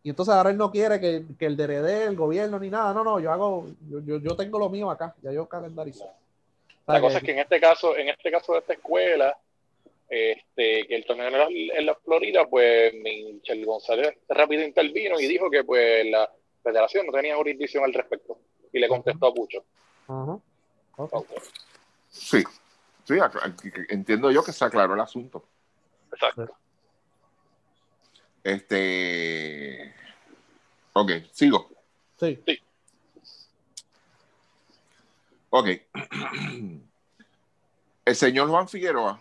Y 0.06 0.10
entonces 0.10 0.32
ahora 0.32 0.50
él 0.50 0.56
no 0.56 0.70
quiere 0.70 1.00
que, 1.00 1.24
que 1.36 1.46
el 1.46 1.56
DRD, 1.56 2.04
el 2.04 2.14
gobierno, 2.14 2.60
ni 2.60 2.70
nada. 2.70 2.94
No, 2.94 3.02
no, 3.02 3.18
yo 3.18 3.32
hago, 3.32 3.66
yo, 3.90 3.98
yo, 4.06 4.18
yo 4.18 4.36
tengo 4.36 4.56
lo 4.56 4.70
mío 4.70 4.88
acá, 4.88 5.12
ya 5.20 5.32
yo 5.32 5.48
calendarizo. 5.48 6.04
O 6.04 6.06
sea 6.84 6.94
La 6.94 7.00
cosa 7.00 7.18
es 7.18 7.24
que 7.24 7.32
en 7.32 7.40
este 7.40 7.58
caso, 7.58 7.96
en 7.96 8.10
este 8.10 8.30
caso 8.30 8.52
de 8.52 8.60
esta 8.60 8.74
escuela, 8.74 9.36
este, 10.08 10.86
que 10.86 10.94
el 10.94 11.04
torneo 11.04 11.26
en 11.26 11.32
la, 11.32 11.48
en 11.48 11.86
la 11.86 11.96
Florida, 11.96 12.46
pues 12.46 12.94
Michel 12.94 13.66
González 13.66 14.16
rápido 14.28 14.62
intervino 14.62 15.18
y 15.18 15.26
dijo 15.26 15.50
que 15.50 15.64
pues 15.64 16.06
la 16.08 16.30
federación 16.62 17.06
no 17.06 17.12
tenía 17.12 17.34
jurisdicción 17.34 17.82
al 17.82 17.92
respecto. 17.92 18.38
Y 18.72 18.78
le 18.78 18.86
contestó 18.86 19.26
a 19.26 19.34
Pucho. 19.34 19.64
Sí, 22.10 22.44
sí, 23.02 23.14
entiendo 23.88 24.30
yo 24.30 24.44
que 24.44 24.52
se 24.52 24.64
aclaró 24.64 24.94
el 24.94 25.00
asunto. 25.00 25.42
Exacto. 26.12 26.54
Este. 28.46 29.92
Ok, 30.92 31.10
sigo. 31.32 31.68
Sí. 32.16 32.40
Ok. 35.50 35.66
El 38.04 38.14
señor 38.14 38.48
Juan 38.48 38.68
Figueroa 38.68 39.20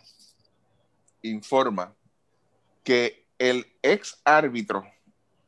informa 1.24 1.92
que 2.84 3.26
el 3.40 3.66
ex 3.82 4.22
árbitro 4.24 4.86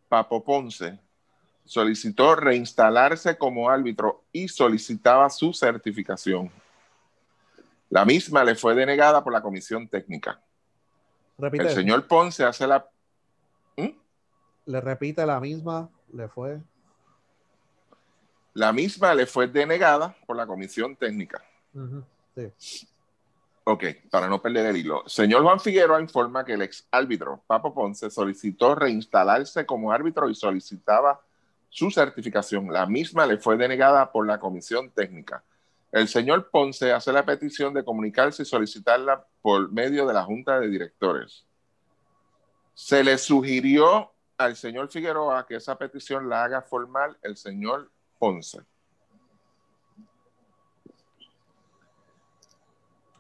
Papo 0.10 0.44
Ponce 0.44 1.00
solicitó 1.64 2.36
reinstalarse 2.36 3.38
como 3.38 3.70
árbitro 3.70 4.24
y 4.32 4.48
solicitaba 4.48 5.30
su 5.30 5.54
certificación. 5.54 6.52
La 7.92 8.06
misma 8.06 8.44
le 8.44 8.56
fue 8.56 8.74
denegada 8.74 9.24
por 9.24 9.34
la 9.34 9.44
comisión 9.44 9.88
técnica. 9.88 10.42
Repite. 11.38 11.66
El 11.66 11.76
señor 11.76 12.08
Ponce 12.08 12.44
hace 12.44 12.66
la... 12.66 12.90
Le 14.68 14.82
repite 14.82 15.26
la 15.26 15.40
misma, 15.40 15.90
le 16.14 16.28
fue. 16.28 16.60
La 18.54 18.74
misma 18.74 19.16
le 19.16 19.26
fue 19.26 19.48
denegada 19.48 20.16
por 20.26 20.36
la 20.36 20.46
comisión 20.46 20.96
técnica. 20.96 21.44
Ujú, 21.74 22.04
Sí. 22.36 22.86
Ok, 23.64 23.84
para 24.10 24.28
no 24.28 24.42
perder 24.42 24.68
el 24.68 24.78
hilo. 24.78 25.04
Señor 25.08 25.44
Juan 25.44 25.60
Figueroa 25.60 26.00
informa 26.00 26.46
que 26.46 26.54
el 26.54 26.62
ex 26.62 26.88
árbitro 26.92 27.42
Papo 27.48 27.74
Ponce 27.74 28.10
solicitó 28.10 28.76
reinstalarse 28.76 29.66
como 29.66 29.92
árbitro 29.92 30.30
y 30.30 30.36
solicitaba 30.36 31.20
su 31.70 31.92
certificación. 31.92 32.72
La 32.72 32.86
misma 32.86 33.26
le 33.26 33.38
fue 33.38 33.58
denegada 33.58 34.10
por 34.12 34.26
la 34.26 34.40
comisión 34.40 34.90
técnica. 34.92 35.44
El 35.92 36.08
señor 36.08 36.50
Ponce 36.50 36.94
hace 36.94 37.12
la 37.12 37.26
petición 37.26 37.74
de 37.74 37.84
comunicarse 37.84 38.44
y 38.44 38.46
solicitarla 38.46 39.26
por 39.42 39.72
medio 39.72 40.06
de 40.06 40.14
la 40.14 40.24
Junta 40.24 40.60
de 40.60 40.70
Directores. 40.70 41.46
Se 42.74 43.04
le 43.04 43.18
sugirió 43.18 44.12
al 44.38 44.56
señor 44.56 44.90
Figueroa 44.90 45.46
que 45.48 45.56
esa 45.56 45.78
petición 45.78 46.30
la 46.30 46.44
haga 46.44 46.62
formal 46.62 47.18
el 47.24 47.38
señor 47.38 47.92
Ponce. 48.20 48.60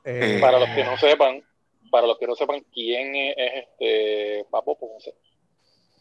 Eh, 0.05 0.38
Para 0.39 0.59
los 0.59 0.70
que 0.70 0.84
no 0.84 0.97
sepan, 0.97 1.43
para 1.91 2.07
los 2.07 2.18
que 2.18 2.28
no 2.28 2.36
sepan 2.36 2.63
quién 2.72 3.15
es, 3.15 3.36
es 3.38 3.53
este 3.63 4.45
Papo 4.49 4.78
Ponce, 4.78 5.13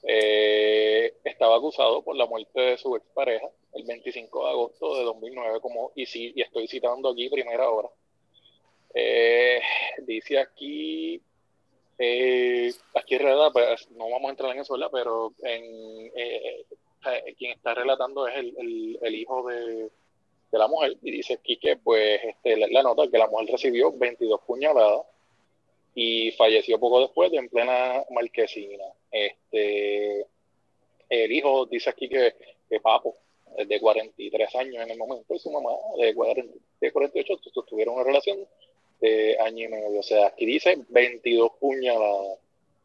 eh, 0.02 1.14
estaba 1.24 1.56
acusado 1.56 2.02
por 2.04 2.14
la 2.14 2.26
muerte 2.26 2.60
de 2.60 2.78
su 2.78 2.94
expareja 2.94 3.48
el 3.72 3.84
25 3.84 4.44
de 4.44 4.50
agosto 4.50 4.96
de 4.96 5.04
2009, 5.04 5.60
como, 5.60 5.92
y, 5.96 6.06
sí, 6.06 6.32
y 6.36 6.42
estoy 6.42 6.68
citando 6.68 7.10
aquí 7.10 7.28
primera 7.28 7.68
hora. 7.68 7.88
Eh, 8.94 9.60
dice 10.06 10.38
aquí, 10.38 11.20
eh, 11.98 12.72
aquí 12.94 13.16
relata, 13.18 13.52
pues, 13.52 13.90
no 13.92 14.08
vamos 14.10 14.28
a 14.28 14.30
entrar 14.30 14.52
en 14.52 14.60
eso, 14.60 14.74
¿verdad? 14.74 14.90
Pero 14.92 15.32
en, 15.42 16.10
eh, 16.14 16.64
eh, 17.06 17.34
quien 17.38 17.52
está 17.52 17.74
relatando 17.74 18.26
es 18.28 18.36
el, 18.36 18.98
el- 19.02 19.14
hijo 19.14 19.46
de, 19.48 19.84
de 20.50 20.58
la 20.58 20.68
mujer 20.68 20.96
y 21.02 21.10
dice 21.10 21.34
aquí 21.34 21.56
que 21.56 21.76
pues 21.76 22.20
este, 22.24 22.56
la, 22.56 22.82
nota 22.82 23.08
que 23.10 23.18
la 23.18 23.28
mujer 23.28 23.48
recibió 23.52 23.92
22 23.92 24.40
puñaladas 24.46 25.02
y 25.94 26.30
falleció 26.32 26.78
poco 26.78 27.00
después 27.00 27.30
de 27.30 27.38
en 27.38 27.48
plena 27.48 28.04
marquesina. 28.10 28.84
Este, 29.10 30.26
el 31.08 31.32
hijo 31.32 31.66
dice 31.66 31.90
aquí 31.90 32.08
que, 32.08 32.34
que 32.68 32.80
Papo, 32.80 33.16
es 33.56 33.66
de 33.68 33.80
43 33.80 34.54
años 34.56 34.82
en 34.82 34.90
el 34.90 34.98
momento, 34.98 35.34
y 35.34 35.38
su 35.38 35.50
mamá 35.50 35.70
de, 35.98 36.14
40 36.14 36.52
de 36.80 36.92
48, 36.92 37.50
tu- 37.52 37.62
tuvieron 37.62 37.94
una 37.94 38.04
relación 38.04 38.36
de 39.00 39.38
año 39.40 39.64
y 39.64 39.68
medio. 39.68 40.00
O 40.00 40.02
sea, 40.02 40.28
aquí 40.28 40.46
dice 40.46 40.76
22 40.88 41.52
puñaladas. 41.60 42.38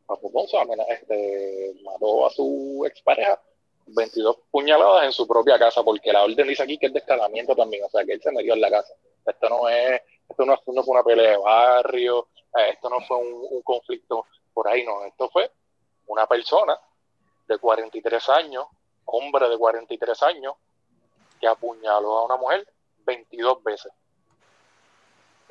Papo 0.06 0.30
amena- 0.60 0.84
este, 0.90 1.74
mató 1.84 2.26
a 2.26 2.30
su 2.32 2.84
expareja 2.86 3.42
22 3.88 4.38
puñaladas 4.52 5.06
en 5.06 5.12
su 5.14 5.26
propia 5.28 5.58
casa, 5.58 5.84
porque 5.84 6.12
la 6.12 6.24
orden 6.24 6.48
dice 6.48 6.64
aquí 6.64 6.78
que 6.78 6.88
es 6.88 6.94
de 6.94 7.00
escalamiento 7.00 7.56
también, 7.56 7.84
o 7.86 7.90
sea, 7.90 8.04
que 8.04 8.14
él 8.14 8.22
se 8.22 8.32
metió 8.32 8.54
en 8.54 8.62
la 8.62 8.70
casa. 8.70 8.94
Esto 9.26 9.50
no 9.50 9.70
es, 9.70 10.02
esto 10.30 10.46
no, 10.46 10.54
no 10.66 10.84
fue 10.84 10.94
una 10.94 11.04
pelea 11.04 11.32
de 11.32 11.38
barrio, 11.38 12.28
eh, 12.58 12.72
esto 12.74 12.90
no 12.90 13.00
fue 13.02 13.18
un, 13.18 13.48
un 13.52 13.62
conflicto 13.62 14.26
por 14.54 14.68
ahí, 14.68 14.84
no, 14.86 15.06
esto 15.06 15.30
fue 15.30 15.50
una 16.08 16.28
persona 16.28 16.78
de 17.48 17.58
43 17.58 18.30
años, 18.30 18.66
hombre 19.06 19.48
de 19.50 19.58
43 19.58 20.24
años, 20.24 20.56
que 21.40 21.48
apuñaló 21.48 22.18
a 22.18 22.26
una 22.26 22.38
mujer 22.38 22.68
22 23.06 23.64
veces 23.64 23.92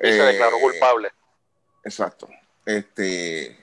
y 0.01 0.07
se 0.07 0.19
Eh, 0.19 0.31
declaró 0.33 0.59
culpable. 0.59 1.09
Exacto. 1.83 2.27
Este, 2.65 3.57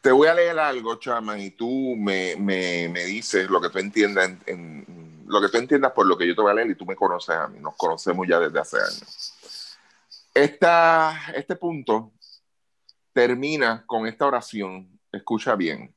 te 0.00 0.12
voy 0.12 0.28
a 0.28 0.34
leer 0.34 0.58
algo, 0.58 0.96
Chaman, 0.96 1.40
y 1.40 1.50
tú 1.50 1.94
me, 1.96 2.36
me, 2.36 2.88
me 2.88 3.04
dices 3.04 3.48
lo 3.48 3.60
que 3.60 3.70
tú 3.70 3.78
entiendas, 3.78 4.26
en, 4.28 4.40
en- 4.46 5.24
lo 5.26 5.40
que 5.40 5.48
tú 5.48 5.56
entiendas 5.56 5.92
por 5.92 6.06
lo 6.06 6.18
que 6.18 6.26
yo 6.26 6.34
te 6.34 6.42
voy 6.42 6.50
a 6.50 6.54
leer 6.54 6.70
y 6.70 6.74
tú 6.74 6.84
me 6.84 6.94
conoces 6.96 7.34
a 7.34 7.48
mí. 7.48 7.58
Nos 7.58 7.76
conocemos 7.76 8.26
ya 8.28 8.38
desde 8.38 8.60
hace 8.60 8.76
años. 8.76 9.74
Esta, 10.34 11.32
este 11.34 11.56
punto 11.56 12.12
termina 13.12 13.84
con 13.86 14.06
esta 14.06 14.26
oración. 14.26 14.98
Escucha 15.12 15.54
bien. 15.54 15.94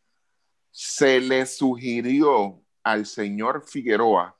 Se 0.71 1.19
le 1.19 1.45
sugirió 1.45 2.61
al 2.83 3.05
señor 3.05 3.65
Figueroa 3.67 4.35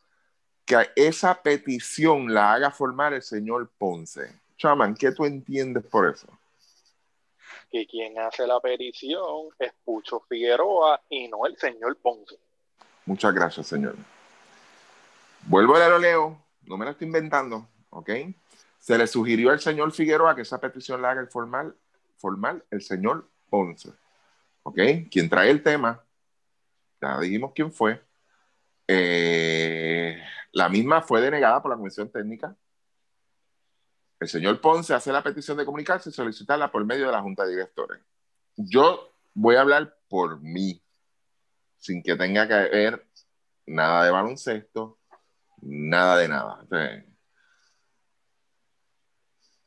que 0.66 0.90
esa 0.96 1.42
petición 1.42 2.34
la 2.34 2.54
haga 2.54 2.72
formar 2.72 3.14
el 3.14 3.22
señor 3.22 3.70
Ponce. 3.78 4.40
Chaman, 4.58 4.96
¿qué 4.96 5.12
tú 5.12 5.26
entiendes 5.26 5.86
por 5.86 6.10
eso? 6.10 6.28
que 7.70 7.86
quien 7.86 8.18
hace 8.20 8.48
la 8.48 8.60
petición 8.60 9.50
es 9.60 9.74
Pucho 9.84 10.22
Figueroa 10.22 11.02
y 11.10 11.28
no 11.28 11.46
el 11.46 11.58
señor 11.58 11.98
Ponce. 11.98 12.36
Muchas 13.06 13.34
gracias, 13.34 13.68
señor. 13.68 13.96
Vuelvo 15.44 15.76
a 15.76 15.88
lo 15.90 16.00
leo, 16.00 16.42
no 16.64 16.78
me 16.78 16.86
lo 16.86 16.92
estoy 16.92 17.08
inventando, 17.08 17.68
¿ok? 17.90 18.10
Se 18.80 18.98
le 18.98 19.08
sugirió 19.08 19.52
al 19.52 19.60
señor 19.60 19.92
Figueroa 19.92 20.36
que 20.36 20.42
esa 20.42 20.60
petición 20.60 21.02
la 21.02 21.12
haga 21.12 21.22
el 21.22 21.28
formal, 21.28 21.76
formal 22.18 22.64
el 22.72 22.82
señor 22.82 23.30
Ponce, 23.50 23.92
¿ok? 24.64 24.80
Quien 25.10 25.30
trae 25.30 25.50
el 25.50 25.64
tema, 25.64 26.04
ya 27.02 27.20
dijimos 27.20 27.52
quién 27.54 27.72
fue. 27.72 28.02
Eh, 28.88 30.22
la 30.54 30.70
misma 30.70 31.02
fue 31.02 31.22
denegada 31.22 31.62
por 31.62 31.72
la 31.72 31.78
Comisión 31.78 32.10
Técnica 32.10 32.56
el 34.20 34.28
señor 34.28 34.60
Ponce 34.62 34.94
hace 34.94 35.12
la 35.12 35.24
petición 35.24 35.58
de 35.58 35.66
comunicarse 35.66 36.10
y 36.10 36.14
solicitarla 36.14 36.72
por 36.72 36.84
medio 36.86 37.06
de 37.06 37.12
la 37.12 37.22
Junta 37.22 37.44
de 37.44 37.52
Directores. 37.52 38.02
Yo 38.56 39.14
voy 39.34 39.56
a 39.56 39.62
hablar 39.62 39.96
por 40.10 40.42
mí, 40.42 40.82
sin 41.78 42.02
que 42.02 42.16
tenga 42.16 42.48
que 42.48 42.56
ver 42.56 43.08
nada 43.68 44.06
de 44.06 44.12
baloncesto, 44.12 45.00
nada 45.62 46.18
de 46.18 46.28
nada. 46.28 46.66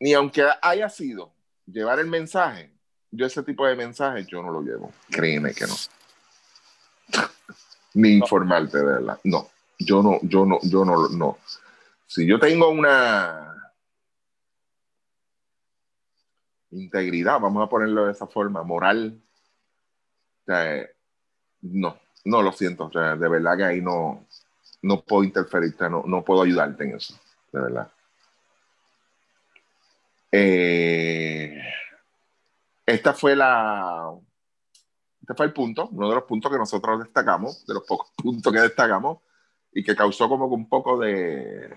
ni 0.01 0.15
aunque 0.15 0.45
haya 0.63 0.89
sido 0.89 1.35
llevar 1.67 2.01
el 2.01 2.07
mensaje, 2.07 2.73
yo 3.13 3.27
ese 3.27 3.43
tipo 3.43 3.67
de 3.67 3.77
mensaje 3.77 4.25
yo 4.27 4.43
no 4.43 4.51
lo 4.51 4.63
llevo. 4.63 4.93
Créeme 5.11 5.53
que 5.55 5.67
no. 5.67 5.75
ni 7.95 8.15
informarte 8.15 8.79
de 8.79 8.85
verdad. 8.85 9.21
No, 9.25 9.51
yo 9.79 10.03
no, 10.03 10.19
yo 10.23 10.45
no, 10.45 10.59
yo 10.63 10.85
no, 10.85 11.09
no. 11.11 11.39
Si 12.07 12.27
yo 12.27 12.41
tengo 12.41 12.71
una 12.71 13.60
integridad, 16.73 17.41
vamos 17.41 17.65
a 17.65 17.69
ponerlo 17.69 18.07
de 18.07 18.13
esa 18.13 18.27
forma, 18.27 18.63
moral, 18.63 19.21
no, 21.63 21.99
no 22.25 22.43
lo 22.43 22.53
siento, 22.53 22.89
de 22.89 23.29
verdad 23.29 23.57
que 23.57 23.65
ahí 23.65 23.81
no, 23.81 24.27
no 24.83 25.03
puedo 25.03 25.25
interferirte, 25.25 25.89
no, 25.89 26.03
no 26.07 26.25
puedo 26.25 26.43
ayudarte 26.43 26.85
en 26.85 26.97
eso, 26.97 27.15
de 27.53 27.61
verdad. 27.61 27.93
Eh, 30.33 31.61
esta 32.87 33.15
fue 33.15 33.35
la, 33.35 34.13
este 35.21 35.35
fue 35.35 35.47
el 35.47 35.53
punto, 35.53 35.89
uno 35.93 36.09
de 36.09 36.15
los 36.17 36.25
puntos 36.25 36.51
que 36.51 36.59
nosotros 36.59 37.01
destacamos, 37.01 37.65
de 37.67 37.75
los 37.75 37.85
pocos 37.85 38.11
puntos 38.17 38.53
que 38.53 38.61
destacamos 38.61 39.19
y 39.73 39.85
que 39.85 39.95
causó 39.95 40.29
como 40.29 40.47
un 40.47 40.69
poco 40.69 40.99
de, 40.99 41.73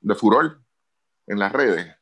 de 0.00 0.14
furor 0.14 0.60
en 1.26 1.38
las 1.38 1.52
redes. 1.52 1.96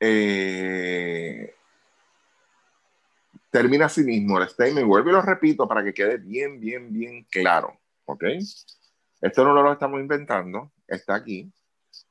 Eh, 0.00 1.54
termina 3.50 3.86
así 3.86 4.02
mismo 4.02 4.40
el 4.40 4.48
statement, 4.48 4.86
vuelvo 4.86 5.10
y 5.10 5.12
lo 5.12 5.22
repito 5.22 5.66
para 5.66 5.82
que 5.82 5.94
quede 5.94 6.18
bien, 6.18 6.60
bien, 6.60 6.92
bien 6.92 7.24
claro, 7.30 7.78
¿ok? 8.04 8.24
Esto 9.20 9.44
no 9.44 9.52
lo 9.52 9.72
estamos 9.72 10.00
inventando, 10.00 10.72
está 10.86 11.16
aquí. 11.16 11.50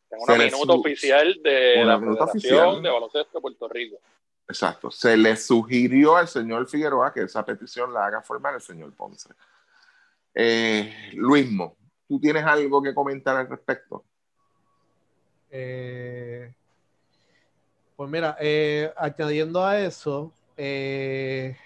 Tengo 0.10 0.24
una 0.24 0.38
minuta 0.38 0.74
oficial 0.74 1.40
de 1.44 1.86
la 1.86 2.00
Federación 2.00 2.84
de 2.84 2.90
Baloncesto 2.90 3.38
de 3.38 3.42
Puerto 3.42 3.68
Rico. 3.68 3.98
Exacto. 4.48 4.90
Se 4.90 5.18
le 5.18 5.36
sugirió 5.36 6.16
al 6.16 6.28
señor 6.28 6.68
Figueroa 6.68 7.14
que 7.14 7.24
esa 7.24 7.46
petición 7.46 7.94
la 7.94 8.06
haga 8.06 8.22
formar 8.22 8.56
el 8.56 8.62
señor 8.62 8.94
Ponce. 8.94 9.30
Eh, 10.34 11.12
Luismo, 11.14 11.78
¿tú 12.08 12.20
tienes 12.20 12.46
algo 12.46 12.82
que 12.82 12.94
comentar 12.94 13.36
al 13.36 13.50
respecto? 13.50 14.06
Eh, 15.50 16.54
pues 17.98 18.12
mira, 18.12 18.38
eh, 18.40 18.94
añadiendo 18.96 19.66
a 19.66 19.80
eso, 19.80 20.32
eh, 20.56 21.58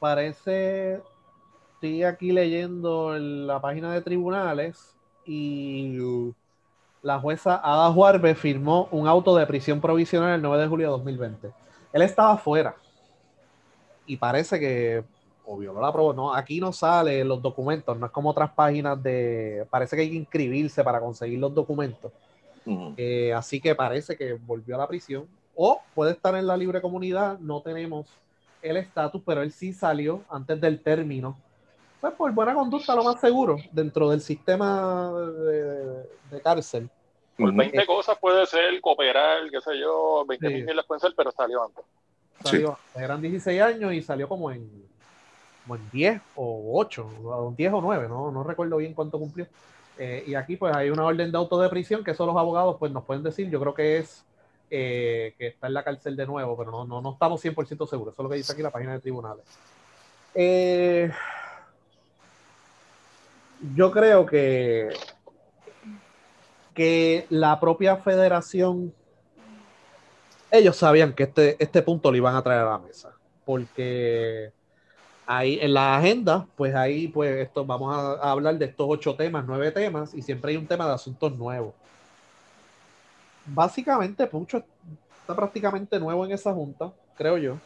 parece, 0.00 1.02
estoy 1.74 2.02
aquí 2.02 2.32
leyendo 2.32 3.16
la 3.18 3.60
página 3.60 3.92
de 3.92 4.00
tribunales 4.00 4.96
y 5.26 5.98
la 7.02 7.20
jueza 7.20 7.60
Ada 7.62 7.92
Juarbe 7.92 8.34
firmó 8.34 8.88
un 8.90 9.06
auto 9.06 9.36
de 9.36 9.46
prisión 9.46 9.82
provisional 9.82 10.36
el 10.36 10.42
9 10.42 10.62
de 10.62 10.68
julio 10.68 10.86
de 10.86 10.92
2020. 10.92 11.52
Él 11.92 12.02
estaba 12.02 12.38
fuera 12.38 12.74
y 14.06 14.16
parece 14.16 14.58
que, 14.58 15.04
obvio, 15.44 15.74
no 15.74 15.82
la 15.82 15.88
aprobó. 15.88 16.14
No, 16.14 16.34
aquí 16.34 16.58
no 16.58 16.72
sale 16.72 17.22
los 17.22 17.42
documentos, 17.42 17.98
no 17.98 18.06
es 18.06 18.12
como 18.12 18.30
otras 18.30 18.50
páginas 18.52 19.00
de, 19.02 19.66
parece 19.68 19.94
que 19.94 20.02
hay 20.02 20.10
que 20.10 20.16
inscribirse 20.16 20.82
para 20.82 21.00
conseguir 21.00 21.38
los 21.38 21.54
documentos 21.54 22.10
eh, 22.96 23.32
así 23.32 23.60
que 23.60 23.74
parece 23.74 24.16
que 24.16 24.34
volvió 24.34 24.74
a 24.74 24.78
la 24.78 24.88
prisión. 24.88 25.26
O 25.54 25.82
puede 25.94 26.12
estar 26.12 26.34
en 26.36 26.46
la 26.46 26.56
libre 26.56 26.80
comunidad, 26.80 27.38
no 27.38 27.60
tenemos 27.60 28.06
el 28.62 28.76
estatus, 28.76 29.22
pero 29.24 29.42
él 29.42 29.52
sí 29.52 29.72
salió 29.72 30.22
antes 30.30 30.60
del 30.60 30.80
término. 30.80 31.36
Pues 32.00 32.14
por 32.14 32.32
buena 32.32 32.54
conducta, 32.54 32.96
lo 32.96 33.04
más 33.04 33.20
seguro, 33.20 33.56
dentro 33.70 34.10
del 34.10 34.20
sistema 34.20 35.12
de, 36.30 36.40
cárcel. 36.40 36.88
Por 37.36 37.52
20 37.54 37.86
cosas 37.86 38.18
puede 38.18 38.44
ser 38.46 38.80
cooperar, 38.80 39.48
qué 39.50 39.60
sé 39.60 39.78
yo, 39.78 40.24
20 40.26 40.48
mil 40.48 40.80
pueden 40.86 41.00
ser, 41.00 41.12
pero 41.16 41.30
salió 41.30 41.64
antes. 41.64 41.84
Salió, 42.44 42.76
Eran 42.94 43.22
16 43.22 43.62
años 43.62 43.92
y 43.92 44.02
salió 44.02 44.28
como 44.28 44.50
en, 44.50 44.68
como 45.62 45.76
en 45.76 45.90
10 45.90 46.20
o 46.34 46.80
8, 46.80 47.54
10 47.56 47.72
o 47.72 47.80
9, 47.80 48.08
no, 48.08 48.32
no 48.32 48.42
recuerdo 48.42 48.78
bien 48.78 48.94
cuánto 48.94 49.18
cumplió. 49.18 49.46
Eh, 49.98 50.24
y 50.26 50.34
aquí 50.34 50.56
pues 50.56 50.74
hay 50.74 50.90
una 50.90 51.04
orden 51.04 51.30
de 51.30 51.36
auto 51.36 51.60
de 51.60 51.68
prisión 51.68 52.02
que 52.02 52.12
eso 52.12 52.24
los 52.24 52.36
abogados 52.36 52.76
pues 52.78 52.90
nos 52.92 53.04
pueden 53.04 53.22
decir, 53.22 53.50
yo 53.50 53.60
creo 53.60 53.74
que 53.74 53.98
es 53.98 54.24
eh, 54.70 55.34
que 55.36 55.48
está 55.48 55.66
en 55.66 55.74
la 55.74 55.84
cárcel 55.84 56.16
de 56.16 56.26
nuevo, 56.26 56.56
pero 56.56 56.70
no, 56.70 56.86
no, 56.86 57.02
no 57.02 57.12
estamos 57.12 57.44
100% 57.44 57.86
seguros, 57.86 58.14
eso 58.14 58.22
es 58.22 58.24
lo 58.24 58.30
que 58.30 58.36
dice 58.36 58.52
aquí 58.52 58.62
la 58.62 58.70
página 58.70 58.92
de 58.92 59.00
tribunales. 59.00 59.44
Eh, 60.34 61.10
yo 63.74 63.90
creo 63.92 64.24
que, 64.24 64.88
que 66.74 67.26
la 67.28 67.60
propia 67.60 67.96
federación, 67.98 68.94
ellos 70.50 70.76
sabían 70.76 71.12
que 71.12 71.24
este, 71.24 71.62
este 71.62 71.82
punto 71.82 72.10
lo 72.10 72.16
iban 72.16 72.34
a 72.34 72.42
traer 72.42 72.62
a 72.62 72.70
la 72.70 72.78
mesa, 72.78 73.12
porque 73.44 74.52
ahí 75.36 75.58
en 75.60 75.72
la 75.72 75.96
agenda, 75.96 76.46
pues 76.56 76.74
ahí, 76.74 77.08
pues 77.08 77.46
esto, 77.46 77.64
vamos 77.64 77.94
a, 77.94 78.30
hablar 78.30 78.58
de 78.58 78.66
estos 78.66 78.86
ocho 78.88 79.14
temas, 79.14 79.44
nueve 79.46 79.70
temas, 79.70 80.14
y 80.14 80.20
siempre 80.20 80.52
hay 80.52 80.58
un 80.58 80.66
tema 80.66 80.86
de 80.86 80.92
asuntos 80.92 81.36
nuevos. 81.36 81.72
Básicamente, 83.46 84.26
Pucho 84.26 84.62
está 85.20 85.34
prácticamente 85.34 85.98
nuevo 85.98 86.24
en 86.26 86.32
esa 86.32 86.52
junta, 86.52 86.92
creo 87.16 87.38
yo. 87.38 87.58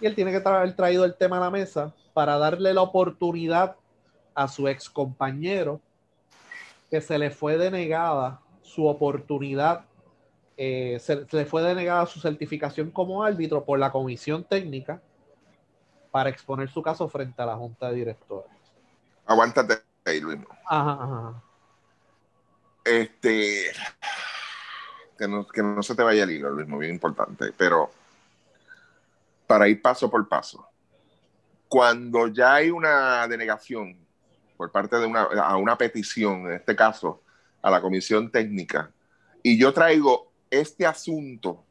Y 0.00 0.06
él 0.06 0.14
tiene 0.14 0.30
que 0.30 0.48
haber 0.48 0.74
traído 0.74 1.04
el 1.04 1.14
tema 1.14 1.36
a 1.36 1.40
la 1.40 1.50
mesa 1.50 1.92
para 2.14 2.38
darle 2.38 2.72
la 2.72 2.82
oportunidad 2.82 3.76
a 4.34 4.48
su 4.48 4.66
ex 4.68 4.88
compañero 4.88 5.80
que 6.90 7.00
se 7.00 7.18
le 7.18 7.30
fue 7.30 7.58
denegada 7.58 8.40
su 8.62 8.86
oportunidad, 8.86 9.84
eh, 10.56 10.98
se 11.00 11.26
le 11.30 11.44
fue 11.44 11.62
denegada 11.62 12.06
su 12.06 12.20
certificación 12.20 12.90
como 12.90 13.22
árbitro 13.22 13.64
por 13.64 13.78
la 13.78 13.92
comisión 13.92 14.44
técnica 14.44 15.00
para 16.16 16.30
exponer 16.30 16.70
su 16.70 16.80
caso 16.80 17.06
frente 17.10 17.42
a 17.42 17.44
la 17.44 17.56
Junta 17.56 17.90
de 17.90 17.96
Directores. 17.96 18.50
Aguántate 19.26 19.82
ahí, 20.02 20.18
Luis. 20.18 20.38
Ajá, 20.66 20.92
ajá. 20.92 21.42
Este. 22.82 23.70
Que 25.18 25.28
no, 25.28 25.46
que 25.46 25.62
no 25.62 25.82
se 25.82 25.94
te 25.94 26.02
vaya 26.02 26.24
el 26.24 26.30
hilo, 26.30 26.48
Luis, 26.48 26.66
muy 26.66 26.86
bien 26.86 26.94
importante, 26.94 27.52
pero 27.52 27.90
para 29.46 29.68
ir 29.68 29.82
paso 29.82 30.10
por 30.10 30.26
paso. 30.26 30.66
Cuando 31.68 32.28
ya 32.28 32.54
hay 32.54 32.70
una 32.70 33.28
denegación 33.28 33.98
por 34.56 34.72
parte 34.72 34.96
de 34.96 35.04
una, 35.04 35.24
a 35.24 35.58
una 35.58 35.76
petición, 35.76 36.46
en 36.46 36.54
este 36.54 36.74
caso, 36.74 37.20
a 37.60 37.70
la 37.70 37.82
comisión 37.82 38.30
técnica, 38.30 38.90
y 39.42 39.58
yo 39.58 39.70
traigo 39.70 40.32
este 40.48 40.86
asunto 40.86 41.62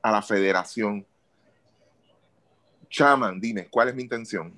a 0.00 0.10
la 0.10 0.22
federación, 0.22 1.06
Chaman, 2.94 3.40
dime, 3.40 3.66
¿cuál 3.66 3.88
es 3.88 3.94
mi 3.96 4.02
intención? 4.02 4.54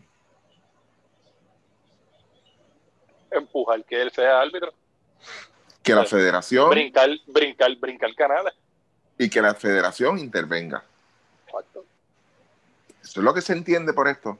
Empujar 3.31 3.83
que 3.83 4.03
él 4.03 4.11
sea 4.11 4.43
árbitro. 4.43 4.75
Que 5.83 5.95
la 5.95 6.05
federación. 6.05 6.69
Brincar, 6.69 7.09
brincar, 7.29 7.75
brincar 7.77 8.15
canales. 8.15 8.53
Y 9.17 9.31
que 9.31 9.41
la 9.41 9.55
federación 9.55 10.19
intervenga. 10.19 10.85
Eso 13.03 13.21
es 13.21 13.25
lo 13.25 13.33
que 13.33 13.41
se 13.41 13.55
entiende 13.55 13.95
por 13.95 14.07
esto. 14.07 14.39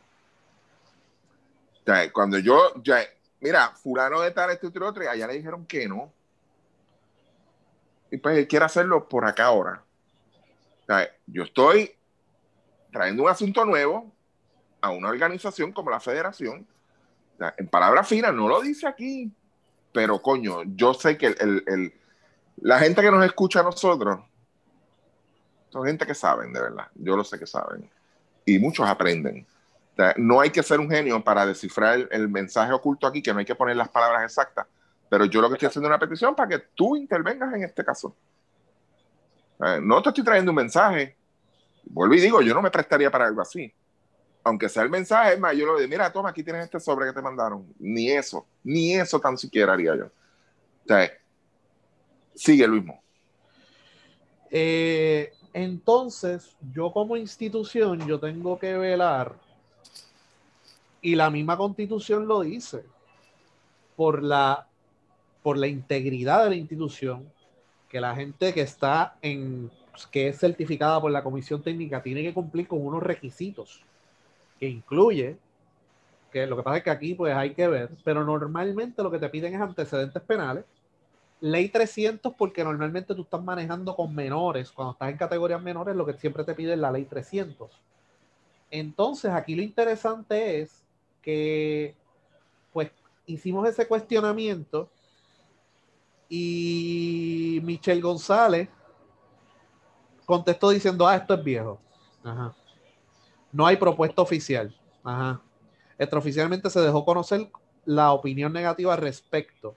cuando 2.13 2.39
yo, 2.39 2.75
ya, 2.83 2.99
mira, 3.41 3.71
fulano 3.71 4.21
de 4.21 4.31
tal, 4.31 4.51
este 4.51 4.67
otro, 4.67 4.89
otro, 4.89 5.05
y 5.05 5.07
allá 5.07 5.27
le 5.27 5.39
dijeron 5.39 5.65
que 5.65 5.89
no. 5.89 6.13
Y 8.11 8.19
pues 8.19 8.37
él 8.37 8.47
quiere 8.47 8.67
hacerlo 8.67 9.09
por 9.09 9.25
acá 9.25 9.47
ahora. 9.47 9.83
yo 11.27 11.45
estoy 11.45 11.97
trayendo 12.97 13.25
un 13.25 13.29
asunto 13.29 13.63
nuevo 13.67 14.11
a 14.81 14.89
una 14.89 15.11
organización 15.11 15.71
como 15.71 15.91
la 15.91 16.01
federación. 16.01 16.67
en 17.59 17.69
palabras 17.69 18.09
finas, 18.09 18.33
no 18.33 18.49
lo 18.49 18.63
dice 18.63 18.87
aquí, 18.87 19.31
pero 19.93 20.23
coño, 20.23 20.63
yo 20.65 20.95
sé 20.95 21.19
que 21.19 21.27
el, 21.27 21.93
la 22.57 22.79
gente 22.79 23.03
que 23.03 23.11
nos 23.11 23.25
escucha 23.25 23.61
a 23.61 23.65
nosotros, 23.65 24.21
Son 25.69 25.85
gente 25.85 26.07
que 26.07 26.15
saben, 26.15 26.55
de 26.55 26.61
verdad. 26.61 26.87
Yo 26.95 27.17
lo 27.17 27.25
sé 27.25 27.39
que 27.39 27.47
saben. 27.47 27.91
Y 28.47 28.59
muchos 28.59 28.89
aprenden. 28.89 29.47
no 30.17 30.41
hay 30.41 30.49
que 30.49 30.63
ser 30.63 30.81
un 30.81 30.89
genio 30.89 31.23
para 31.23 31.45
descifrar 31.45 32.09
el, 32.11 32.29
mensaje 32.31 32.73
oculto 32.73 33.07
aquí, 33.07 33.21
que 33.21 33.33
no 33.35 33.41
hay 33.41 33.45
que 33.45 33.55
poner 33.55 33.77
las 33.77 33.91
palabras 33.91 34.23
exactas. 34.23 34.67
Pero 35.11 35.27
yo 35.27 35.43
lo 35.43 35.49
que 35.49 35.55
estoy 35.55 35.69
haciendo 35.69 35.89
es 35.89 35.91
una 35.91 35.99
petición 35.99 36.35
para 36.35 36.49
que 36.49 36.59
tú 36.75 36.97
intervengas 36.97 37.53
en 37.53 37.65
este 37.65 37.85
caso. 37.85 38.17
no 39.83 40.03
te 40.03 40.09
estoy 40.09 40.25
trayendo 40.25 40.53
un 40.53 40.57
mensaje. 40.57 41.16
Vuelvo 41.87 42.15
y 42.15 42.21
digo, 42.21 42.43
yo 42.43 42.55
no 42.55 42.63
me 42.63 42.71
prestaría 42.71 43.11
para 43.11 43.27
algo 43.27 43.41
así. 43.41 43.73
Aunque 44.45 44.69
sea 44.69 44.83
el 44.83 44.91
mensaje, 44.91 45.35
es 45.35 45.41
más, 45.41 45.57
yo 45.57 45.67
lo 45.67 45.77
digo, 45.77 45.89
mira, 45.89 46.13
toma, 46.13 46.31
aquí 46.31 46.43
tienes 46.43 46.65
este 46.65 46.79
sobre 46.79 47.07
que 47.07 47.13
te 47.13 47.23
mandaron. 47.23 47.67
Ni 47.79 48.11
eso, 48.11 48.47
ni 48.63 48.95
eso 48.95 49.19
tan 49.19 49.37
siquiera 49.37 49.73
haría 49.73 49.97
yo. 49.97 50.07
O 50.07 50.87
sea, 50.87 51.11
sigue, 52.35 52.67
Luismo. 52.67 53.03
Eh, 54.51 55.33
entonces, 55.53 56.55
yo 56.73 56.93
como 56.93 57.17
institución, 57.17 58.07
yo 58.07 58.21
tengo 58.21 58.59
que 58.59 58.77
velar, 58.77 59.35
y 61.01 61.15
la 61.15 61.31
misma 61.31 61.57
constitución 61.57 62.27
lo 62.29 62.41
dice, 62.41 62.85
por 63.97 64.23
la, 64.23 64.69
por 65.43 65.57
la 65.57 65.67
integridad 65.67 66.45
de 66.45 66.51
la 66.51 66.57
institución, 66.57 67.33
que 67.89 68.01
la 68.01 68.15
gente 68.15 68.53
que 68.53 68.61
está 68.61 69.17
en, 69.23 69.71
que 70.05 70.29
es 70.29 70.39
certificada 70.39 71.01
por 71.01 71.11
la 71.11 71.23
comisión 71.23 71.63
técnica, 71.63 72.03
tiene 72.03 72.23
que 72.23 72.35
cumplir 72.35 72.69
con 72.69 72.85
unos 72.85 73.03
requisitos, 73.03 73.81
que 74.61 74.69
incluye, 74.69 75.39
que 76.31 76.47
lo 76.47 76.57
que 76.57 76.63
pasa 76.63 76.79
es 76.79 76.83
que 76.83 76.91
aquí 76.91 77.15
pues 77.15 77.35
hay 77.35 77.55
que 77.55 77.69
ver, 77.69 77.91
pero 78.05 78.25
normalmente 78.25 79.03
lo 79.03 79.11
que 79.11 79.19
te 79.19 79.31
piden 79.31 79.55
es 79.55 79.61
antecedentes 79.61 80.23
penales, 80.23 80.65
Ley 81.41 81.69
300 81.69 82.35
porque 82.35 82.65
normalmente 82.65 83.15
tú 83.15 83.23
estás 83.23 83.43
manejando 83.43 83.95
con 83.95 84.15
menores, 84.15 84.73
cuando 84.73 84.93
estás 84.93 85.11
en 85.11 85.19
categorías 85.19 85.63
menores, 85.63 85.95
lo 85.95 86.07
que 86.07 86.15
siempre 86.15 86.45
te 86.45 86.55
pide 86.55 86.73
es 86.73 86.79
la 86.79 86.91
ley 86.91 87.05
300. 87.05 87.71
Entonces, 88.71 89.31
aquí 89.31 89.55
lo 89.55 89.63
interesante 89.63 90.61
es 90.61 90.83
que, 91.23 91.95
pues, 92.73 92.91
hicimos 93.27 93.69
ese 93.69 93.87
cuestionamiento 93.87 94.89
y 96.29 97.61
Michelle 97.63 98.01
González 98.01 98.69
contestó 100.27 100.69
diciendo, 100.69 101.07
ah, 101.07 101.17
esto 101.17 101.35
es 101.35 101.43
viejo. 101.43 101.81
Ajá. 102.23 102.55
No 103.53 103.67
hay 103.67 103.77
propuesta 103.77 104.21
oficial. 104.21 104.77
Ajá. 105.03 105.41
Extraoficialmente 105.99 106.69
se 106.69 106.81
dejó 106.81 107.07
conocer 107.07 107.49
la 107.87 108.13
opinión 108.13 108.53
negativa 108.53 108.93
al 108.93 109.01
respecto 109.01 109.77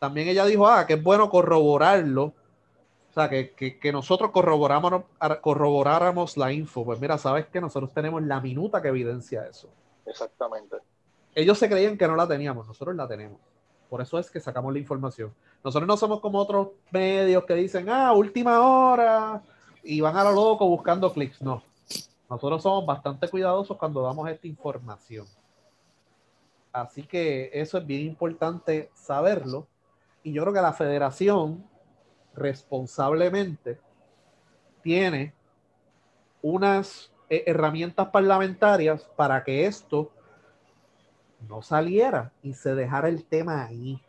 también 0.00 0.28
ella 0.28 0.46
dijo, 0.46 0.66
ah, 0.66 0.86
que 0.86 0.94
es 0.94 1.02
bueno 1.02 1.28
corroborarlo. 1.28 2.24
O 2.24 3.12
sea, 3.12 3.28
que, 3.28 3.52
que, 3.54 3.92
nosotros 3.92 4.30
corroboramos, 4.30 5.02
corroboráramos 5.42 6.38
la 6.38 6.52
info. 6.52 6.84
Pues 6.86 6.98
mira, 6.98 7.18
sabes 7.18 7.46
que 7.46 7.60
nosotros 7.60 7.92
tenemos 7.92 8.22
la 8.22 8.40
minuta 8.40 8.80
que 8.80 8.88
evidencia 8.88 9.46
eso. 9.46 9.68
Exactamente. 10.06 10.76
Ellos 11.34 11.58
se 11.58 11.68
creían 11.68 11.98
que 11.98 12.08
no 12.08 12.16
la 12.16 12.26
teníamos, 12.26 12.66
nosotros 12.66 12.96
la 12.96 13.06
tenemos. 13.06 13.38
Por 13.90 14.00
eso 14.00 14.18
es 14.18 14.30
que 14.30 14.40
sacamos 14.40 14.72
la 14.72 14.78
información. 14.78 15.34
Nosotros 15.62 15.86
no 15.86 15.96
somos 15.98 16.20
como 16.20 16.38
otros 16.38 16.68
medios 16.90 17.44
que 17.44 17.54
dicen, 17.54 17.90
ah, 17.90 18.12
última 18.12 18.60
hora, 18.60 19.42
y 19.82 20.00
van 20.00 20.16
a 20.16 20.24
lo 20.24 20.32
loco 20.32 20.66
buscando 20.68 21.12
clics. 21.12 21.40
No. 21.42 21.62
Nosotros 22.28 22.62
somos 22.62 22.86
bastante 22.86 23.28
cuidadosos 23.28 23.76
cuando 23.76 24.02
damos 24.02 24.28
esta 24.28 24.46
información. 24.46 25.26
Así 26.72 27.02
que 27.02 27.50
eso 27.52 27.78
es 27.78 27.86
bien 27.86 28.06
importante 28.06 28.90
saberlo 28.94 29.66
y 30.22 30.32
yo 30.32 30.42
creo 30.42 30.54
que 30.54 30.60
la 30.60 30.72
federación 30.72 31.64
responsablemente 32.34 33.80
tiene 34.82 35.34
unas 36.42 37.12
eh, 37.28 37.44
herramientas 37.46 38.08
parlamentarias 38.08 39.02
para 39.16 39.42
que 39.42 39.66
esto 39.66 40.10
no 41.48 41.62
saliera 41.62 42.32
y 42.42 42.54
se 42.54 42.74
dejara 42.74 43.08
el 43.08 43.24
tema 43.24 43.64
ahí. 43.64 44.00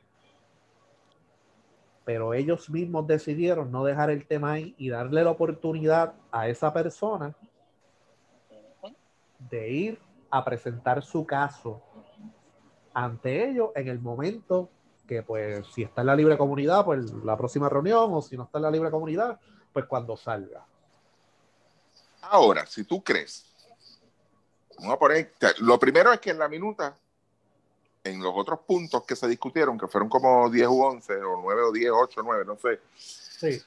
Pero 2.03 2.33
ellos 2.33 2.69
mismos 2.69 3.07
decidieron 3.07 3.71
no 3.71 3.83
dejar 3.83 4.09
el 4.09 4.25
tema 4.25 4.53
ahí 4.53 4.75
y 4.77 4.89
darle 4.89 5.23
la 5.23 5.31
oportunidad 5.31 6.13
a 6.31 6.47
esa 6.47 6.73
persona 6.73 7.35
de 9.49 9.69
ir 9.69 9.99
a 10.29 10.43
presentar 10.43 11.03
su 11.03 11.25
caso 11.25 11.81
ante 12.93 13.49
ellos 13.49 13.69
en 13.75 13.87
el 13.87 13.99
momento 13.99 14.69
que 15.07 15.23
pues 15.23 15.67
si 15.73 15.83
está 15.83 16.01
en 16.01 16.07
la 16.07 16.15
libre 16.15 16.37
comunidad, 16.37 16.85
pues 16.85 17.11
la 17.11 17.35
próxima 17.37 17.67
reunión, 17.67 18.13
o 18.13 18.21
si 18.21 18.37
no 18.37 18.43
está 18.43 18.59
en 18.59 18.63
la 18.63 18.71
libre 18.71 18.89
comunidad, 18.89 19.37
pues 19.73 19.85
cuando 19.85 20.15
salga. 20.15 20.65
Ahora, 22.21 22.65
si 22.65 22.85
tú 22.85 23.03
crees, 23.03 23.45
vamos 24.77 24.93
a 24.93 24.99
poner, 24.99 25.33
lo 25.59 25.77
primero 25.77 26.13
es 26.13 26.19
que 26.21 26.29
en 26.29 26.39
la 26.39 26.47
minuta, 26.47 26.95
en 28.03 28.21
los 28.21 28.33
otros 28.35 28.59
puntos 28.65 29.03
que 29.05 29.15
se 29.15 29.27
discutieron, 29.27 29.77
que 29.77 29.87
fueron 29.87 30.09
como 30.09 30.49
10 30.49 30.67
u 30.67 30.83
11, 30.83 31.13
o 31.23 31.41
9 31.41 31.61
o 31.63 31.71
10, 31.71 31.91
8, 31.93 32.21
9, 32.23 32.43
no 32.45 32.57
sé. 32.57 32.79
Sí. 32.95 33.61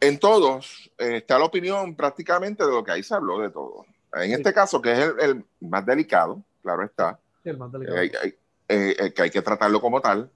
En 0.00 0.18
todos 0.18 0.90
eh, 0.98 1.18
está 1.18 1.38
la 1.38 1.44
opinión 1.44 1.94
prácticamente 1.94 2.64
de 2.64 2.70
lo 2.70 2.84
que 2.84 2.92
ahí 2.92 3.02
se 3.02 3.14
habló 3.14 3.40
de 3.40 3.50
todo. 3.50 3.86
En 4.14 4.32
este 4.32 4.52
caso, 4.52 4.80
que 4.80 4.92
es 4.92 5.12
el, 5.20 5.44
más 5.60 5.84
delicado, 5.84 6.42
claro 6.62 6.84
está. 6.84 7.18
el 7.44 7.58
más 7.58 7.72
delicado. 7.72 8.02
Eh, 8.02 8.36
eh, 8.68 9.12
que 9.12 9.22
hay 9.22 9.30
que 9.30 9.42
tratarlo 9.42 9.78
como 9.78 10.00
tal 10.00 10.30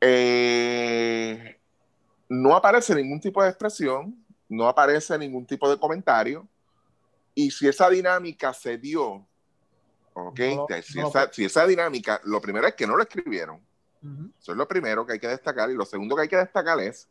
eh, 0.00 1.58
no 2.28 2.54
aparece 2.54 2.94
ningún 2.94 3.20
tipo 3.20 3.42
de 3.42 3.48
expresión, 3.48 4.14
no 4.48 4.68
aparece 4.68 5.18
ningún 5.18 5.46
tipo 5.46 5.68
de 5.70 5.78
comentario. 5.78 6.46
Y 7.34 7.50
si 7.50 7.68
esa 7.68 7.88
dinámica 7.90 8.52
se 8.52 8.78
dio, 8.78 9.26
ok, 10.16 10.40
si, 11.32 11.44
esa, 11.44 11.66
dinámica, 11.66 12.20
lo 12.24 12.40
primero 12.40 12.66
es 12.66 12.74
que 12.74 12.86
no 12.86 12.96
lo 12.96 13.02
escribieron. 13.02 13.60
Eso 14.38 14.52
es 14.52 14.58
lo 14.58 14.68
primero 14.68 15.04
que 15.04 15.14
hay 15.14 15.18
que 15.18 15.28
destacar. 15.28 15.68
Y 15.70 15.74
lo 15.74 15.84
segundo 15.84 16.14
que 16.14 16.22
hay 16.22 16.28
que 16.28 16.36
destacar 16.36 16.78
es 16.80 17.08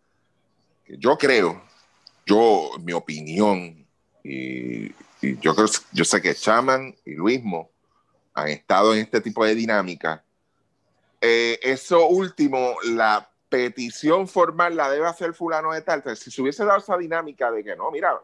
que 0.86 0.98
yo 0.98 1.18
creo, 1.18 1.62
yo, 2.26 2.72
mi 2.80 2.94
opinión, 2.94 3.86
y, 4.24 4.90
yo, 5.42 5.54
creo, 5.56 5.68
yo 5.92 6.06
sé 6.06 6.22
que 6.22 6.34
Chaman 6.34 6.96
y 7.04 7.16
Luismo 7.16 7.70
han 8.34 8.48
estado 8.50 8.94
en 8.94 9.02
este 9.02 9.20
tipo 9.22 9.44
de 9.44 9.56
dinámica 9.56 10.26
eh, 11.28 11.60
eso 11.64 12.08
último, 12.08 12.76
la 12.84 13.28
petición 13.50 14.28
formal 14.28 14.76
la 14.76 14.92
debe 14.92 15.08
hacer 15.08 15.34
fulano 15.34 15.72
de 15.72 15.82
tal. 15.82 16.04
si 16.16 16.30
se 16.30 16.40
hubiese 16.40 16.64
dado 16.64 16.78
esa 16.78 16.98
dinámica 16.98 17.52
de 17.52 17.64
que 17.64 17.76
no, 17.76 17.90
mira, 17.90 18.20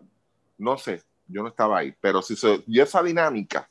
no 0.60 0.78
sé, 0.78 1.02
yo 1.26 1.42
no 1.42 1.50
estaba 1.50 1.80
ahí, 1.80 1.96
pero 2.00 2.22
si 2.22 2.36
se 2.36 2.64
dio 2.68 2.84
esa 2.84 3.02
dinámica 3.02 3.68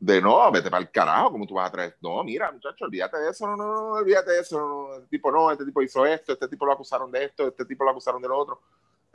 de 0.00 0.20
no, 0.22 0.50
vete 0.52 0.70
para 0.70 0.82
el 0.82 0.90
carajo, 0.90 1.32
como 1.32 1.46
tú 1.46 1.54
vas 1.54 1.68
a 1.68 1.72
traer. 1.72 1.96
No, 2.00 2.22
mira, 2.22 2.50
muchacho, 2.52 2.84
olvídate 2.84 3.18
de 3.18 3.30
eso, 3.30 3.46
no, 3.46 3.56
no, 3.56 3.66
no, 3.66 3.92
olvídate 3.92 4.30
de 4.30 4.40
eso. 4.40 4.58
No, 4.58 4.94
este 4.94 5.08
tipo 5.08 5.30
no, 5.32 5.50
este 5.50 5.64
tipo 5.64 5.82
hizo 5.82 6.06
esto, 6.06 6.32
este 6.32 6.48
tipo 6.48 6.66
lo 6.66 6.72
acusaron 6.72 7.10
de 7.10 7.24
esto, 7.24 7.48
este 7.48 7.64
tipo 7.64 7.84
lo 7.84 7.90
acusaron 7.90 8.22
de 8.22 8.28
lo 8.28 8.38
otro. 8.38 8.60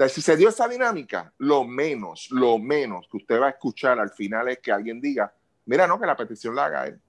si 0.10 0.22
se 0.22 0.36
dio 0.36 0.50
esa 0.50 0.68
dinámica, 0.68 1.34
lo 1.38 1.64
menos, 1.64 2.28
lo 2.32 2.58
menos 2.58 3.08
que 3.10 3.18
usted 3.18 3.42
va 3.42 3.48
a 3.48 3.52
escuchar 3.52 4.00
al 4.00 4.10
final 4.10 4.50
es 4.50 4.60
que 4.60 4.72
alguien 4.72 5.00
diga, 5.00 5.34
mira, 5.66 5.88
no, 5.88 6.00
que 6.00 6.06
la 6.06 6.18
petición 6.18 6.56
la 6.56 6.66
haga 6.66 6.88
él. 6.88 7.00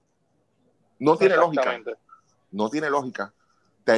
No 0.99 1.17
tiene 1.17 1.35
lógica 1.35 1.77
no 2.55 2.69
tiene 2.69 2.89
lógica. 2.89 3.33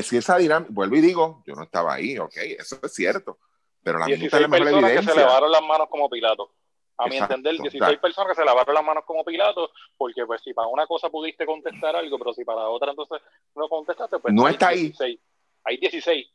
Si 0.03 0.17
esa 0.17 0.37
dinámica, 0.37 0.71
vuelvo 0.73 0.97
y 0.97 1.01
digo, 1.01 1.43
yo 1.45 1.55
no 1.55 1.63
estaba 1.63 1.93
ahí, 1.93 2.17
ok, 2.17 2.35
eso 2.59 2.77
es 2.81 2.93
cierto, 2.93 3.37
pero 3.81 3.99
la 3.99 4.07
minuta 4.07 4.35
es 4.35 4.41
la 4.41 4.47
mejor 4.49 4.67
evidencia. 4.67 4.99
que 4.99 5.07
se 5.07 5.25
lavaron 5.25 5.51
las 5.51 5.61
manos 5.61 5.87
como 5.89 6.09
Pilato. 6.09 6.51
A 6.97 7.07
mi 7.07 7.17
entender, 7.17 7.55
16 7.57 7.99
personas 7.99 8.29
que 8.29 8.41
se 8.41 8.45
lavaron 8.45 8.73
las 8.73 8.83
manos 8.83 9.05
como 9.05 9.23
Pilato, 9.23 9.71
porque 9.97 10.25
pues 10.25 10.41
si 10.41 10.53
para 10.53 10.67
una 10.67 10.87
cosa 10.87 11.09
pudiste 11.09 11.45
contestar 11.45 11.95
algo, 11.95 12.17
pero 12.17 12.33
si 12.33 12.43
para 12.43 12.67
otra 12.69 12.91
entonces 12.91 13.21
no 13.55 13.69
contestaste, 13.69 14.17
pues 14.19 14.33
no 14.33 14.47
está 14.47 14.69
ahí. 14.69 14.91
Hay 15.63 15.77
16. 15.77 16.27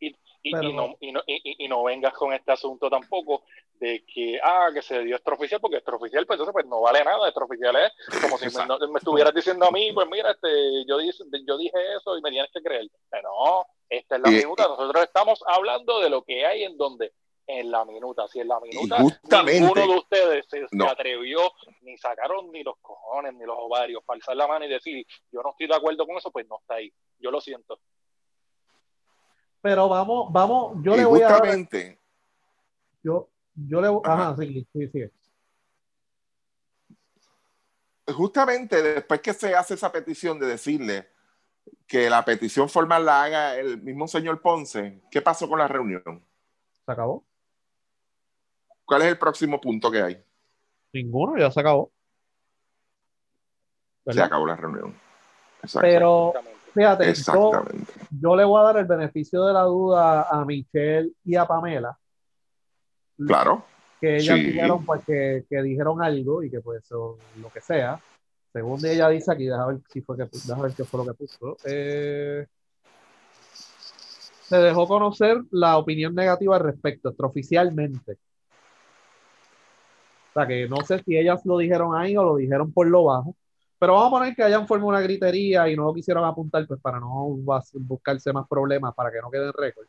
Y, 0.00 0.16
y, 0.42 0.52
no, 0.52 0.96
y, 1.00 1.12
no, 1.12 1.22
y, 1.26 1.68
no, 1.68 1.82
vengas 1.82 2.12
con 2.14 2.32
este 2.32 2.52
asunto 2.52 2.88
tampoco 2.88 3.42
de 3.74 4.04
que, 4.06 4.38
ah, 4.42 4.68
que 4.72 4.82
se 4.82 5.02
dio 5.02 5.16
extraoficial, 5.16 5.60
porque 5.60 5.78
extraoficial, 5.78 6.24
pues 6.26 6.36
entonces 6.36 6.52
pues 6.52 6.66
no 6.66 6.80
vale 6.80 7.02
nada, 7.04 7.28
extraoficial 7.28 7.76
es 7.76 8.20
como 8.20 8.38
si 8.38 8.46
me, 8.46 8.98
estuvieras 8.98 9.34
diciendo 9.34 9.66
a 9.66 9.70
mí, 9.70 9.92
pues 9.92 10.06
mira, 10.08 10.30
este, 10.30 10.84
yo, 10.86 10.98
dije, 10.98 11.24
yo 11.46 11.58
dije 11.58 11.76
eso 11.96 12.16
y 12.16 12.22
me 12.22 12.30
tienes 12.30 12.50
que 12.52 12.62
creer. 12.62 12.88
no, 13.22 13.66
esta 13.88 14.16
es 14.16 14.22
la 14.22 14.30
minuta, 14.30 14.68
nosotros 14.68 15.02
estamos 15.02 15.42
hablando 15.46 16.00
de 16.00 16.10
lo 16.10 16.22
que 16.22 16.46
hay 16.46 16.64
en 16.64 16.76
donde, 16.76 17.12
en 17.50 17.70
la 17.70 17.82
minuta, 17.86 18.28
si 18.28 18.40
en 18.40 18.48
la 18.48 18.60
minuta 18.60 18.98
ninguno 19.42 19.86
de 19.86 19.96
ustedes 19.96 20.46
se, 20.48 20.66
atrevió, 20.86 21.40
ni 21.80 21.96
sacaron 21.96 22.52
ni 22.52 22.62
los 22.62 22.76
cojones, 22.82 23.32
ni 23.34 23.46
los 23.46 23.56
ovarios, 23.58 24.04
para 24.04 24.16
alzar 24.16 24.36
la 24.36 24.46
mano 24.46 24.66
y 24.66 24.68
decir, 24.68 25.06
yo 25.32 25.40
no 25.42 25.50
estoy 25.50 25.66
de 25.66 25.74
acuerdo 25.74 26.06
con 26.06 26.18
eso, 26.18 26.30
pues 26.30 26.46
no 26.46 26.58
está 26.60 26.74
ahí, 26.74 26.92
yo 27.18 27.30
lo 27.30 27.40
siento. 27.40 27.80
Pero 29.62 29.88
vamos, 29.88 30.30
vamos, 30.30 30.76
yo 30.82 30.94
le 30.94 31.06
voy 31.06 31.22
a 31.22 31.28
dar, 31.30 31.58
yo, 33.02 33.30
yo 33.54 33.80
le 33.80 33.88
ajá, 34.04 34.36
sí, 34.36 34.66
sí, 34.70 34.88
sí. 34.88 35.04
Justamente 38.12 38.82
después 38.82 39.20
que 39.22 39.32
se 39.32 39.54
hace 39.54 39.74
esa 39.74 39.90
petición 39.90 40.38
de 40.38 40.46
decirle 40.46 41.08
que 41.86 42.10
la 42.10 42.24
petición 42.26 42.68
formal 42.68 43.06
la 43.06 43.22
haga 43.22 43.56
el 43.56 43.82
mismo 43.82 44.06
señor 44.06 44.42
Ponce, 44.42 45.02
¿qué 45.10 45.22
pasó 45.22 45.48
con 45.48 45.58
la 45.58 45.68
reunión? 45.68 46.24
Se 46.84 46.92
acabó. 46.92 47.27
¿Cuál 48.88 49.02
es 49.02 49.08
el 49.08 49.18
próximo 49.18 49.60
punto 49.60 49.90
que 49.90 50.00
hay? 50.00 50.24
Ninguno, 50.94 51.36
ya 51.36 51.50
se 51.50 51.60
acabó. 51.60 51.92
Se 54.06 54.22
acabó 54.22 54.46
la 54.46 54.56
reunión. 54.56 54.94
Exacto. 55.62 55.86
Pero 55.86 56.32
fíjate, 56.72 57.04
yo, 57.04 57.10
Exactamente. 57.10 57.92
yo 58.18 58.34
le 58.34 58.44
voy 58.44 58.60
a 58.62 58.64
dar 58.64 58.78
el 58.78 58.86
beneficio 58.86 59.44
de 59.44 59.52
la 59.52 59.64
duda 59.64 60.22
a 60.30 60.42
Michelle 60.46 61.12
y 61.22 61.36
a 61.36 61.44
Pamela, 61.44 61.98
Claro. 63.18 63.66
que 64.00 64.16
ellas 64.16 64.36
Sí. 64.38 64.44
dijeron 64.44 64.86
pues 64.86 65.04
que, 65.04 65.44
que 65.50 65.60
dijeron 65.62 66.02
algo 66.02 66.42
y 66.42 66.50
que 66.50 66.62
pues 66.62 66.82
son 66.86 67.16
lo 67.42 67.50
que 67.50 67.60
sea. 67.60 68.00
Según 68.54 68.86
ella 68.86 69.10
dice 69.10 69.30
aquí, 69.30 69.44
déjame 69.44 69.74
ver 69.74 69.82
si 69.90 70.00
fue 70.00 70.16
que 70.16 70.22
ver 70.22 70.72
qué 70.74 70.84
fue 70.84 71.04
lo 71.04 71.12
que 71.12 71.18
puso. 71.18 71.58
Eh, 71.66 72.46
se 73.52 74.56
dejó 74.56 74.88
conocer 74.88 75.42
la 75.50 75.76
opinión 75.76 76.14
negativa 76.14 76.56
al 76.56 76.62
respecto, 76.62 77.10
extraoficialmente. 77.10 78.16
Sea 80.38 80.46
que 80.46 80.68
no 80.68 80.76
sé 80.84 81.02
si 81.02 81.16
ellas 81.18 81.44
lo 81.44 81.58
dijeron 81.58 81.96
ahí 81.96 82.16
o 82.16 82.22
lo 82.22 82.36
dijeron 82.36 82.72
por 82.72 82.86
lo 82.86 83.04
bajo. 83.04 83.34
Pero 83.80 83.94
vamos 83.94 84.08
a 84.08 84.10
poner 84.18 84.34
que 84.36 84.42
hayan 84.42 84.66
formado 84.68 84.88
una 84.90 85.00
gritería 85.00 85.68
y 85.68 85.76
no 85.76 85.84
lo 85.84 85.94
quisieron 85.94 86.24
apuntar, 86.24 86.66
pues 86.66 86.80
para 86.80 87.00
no 87.00 87.26
bus- 87.30 87.72
buscarse 87.74 88.32
más 88.32 88.46
problemas, 88.48 88.94
para 88.94 89.10
que 89.10 89.20
no 89.20 89.30
queden 89.30 89.52
récord. 89.52 89.86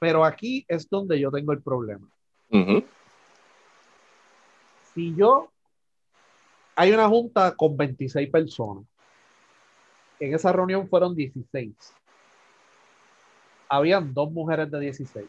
Pero 0.00 0.24
aquí 0.24 0.64
es 0.68 0.88
donde 0.88 1.18
yo 1.18 1.30
tengo 1.30 1.52
el 1.52 1.62
problema. 1.62 2.08
Ujú. 2.50 2.84
Si 4.94 5.14
yo 5.14 5.48
hay 6.76 6.92
una 6.92 7.08
junta 7.08 7.54
con 7.56 7.76
26 7.76 8.30
personas, 8.30 8.84
en 10.20 10.34
esa 10.34 10.52
reunión 10.52 10.88
fueron 10.88 11.14
16. 11.14 11.94
Habían 13.68 14.14
dos 14.14 14.30
mujeres 14.30 14.70
de 14.70 14.80
16. 14.80 15.26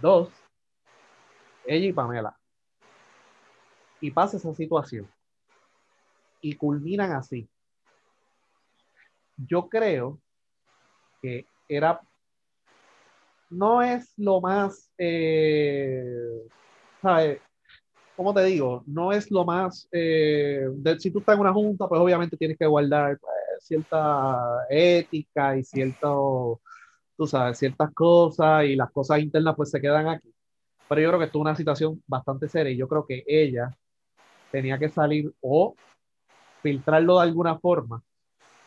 Dos, 0.00 0.28
ella 1.64 1.86
y 1.86 1.92
Pamela. 1.92 2.36
Y 4.00 4.10
pasa 4.10 4.36
esa 4.36 4.54
situación. 4.54 5.08
Y 6.40 6.54
culminan 6.54 7.12
así. 7.12 7.48
Yo 9.36 9.68
creo 9.68 10.20
que 11.20 11.46
era, 11.68 12.00
no 13.50 13.82
es 13.82 14.12
lo 14.16 14.40
más, 14.40 14.92
eh, 14.98 16.04
¿sabes? 17.02 17.40
¿cómo 18.18 18.34
te 18.34 18.42
digo? 18.46 18.82
No 18.86 19.12
es 19.12 19.30
lo 19.30 19.44
más, 19.44 19.88
eh, 19.92 20.66
si 20.98 21.12
tú 21.12 21.20
estás 21.20 21.36
en 21.36 21.40
una 21.40 21.52
junta, 21.52 21.88
pues 21.88 22.00
obviamente 22.00 22.36
tienes 22.36 22.58
que 22.58 22.66
guardar 22.66 23.16
pues, 23.20 23.32
cierta 23.60 24.66
ética 24.68 25.56
y 25.56 25.62
cierto, 25.62 26.60
tú 27.16 27.28
sabes, 27.28 27.58
ciertas 27.58 27.94
cosas 27.94 28.64
y 28.64 28.74
las 28.74 28.90
cosas 28.90 29.20
internas 29.20 29.54
pues 29.56 29.70
se 29.70 29.80
quedan 29.80 30.08
aquí. 30.08 30.34
Pero 30.88 31.00
yo 31.00 31.08
creo 31.10 31.20
que 31.20 31.26
esto 31.26 31.38
es 31.38 31.42
una 31.42 31.54
situación 31.54 32.02
bastante 32.08 32.48
seria 32.48 32.72
y 32.72 32.76
yo 32.76 32.88
creo 32.88 33.06
que 33.06 33.22
ella 33.24 33.72
tenía 34.50 34.78
que 34.78 34.88
salir 34.88 35.32
o 35.40 35.74
filtrarlo 36.62 37.18
de 37.18 37.22
alguna 37.22 37.58
forma 37.58 38.02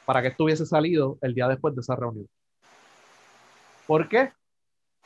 para 0.06 0.22
que 0.22 0.30
esto 0.30 0.44
hubiese 0.44 0.66
salido 0.66 1.18
el 1.22 1.34
día 1.34 1.48
después 1.48 1.76
de 1.76 1.82
esa 1.82 1.96
reunión. 1.96 2.28
¿Por 3.88 4.08
qué? 4.08 4.32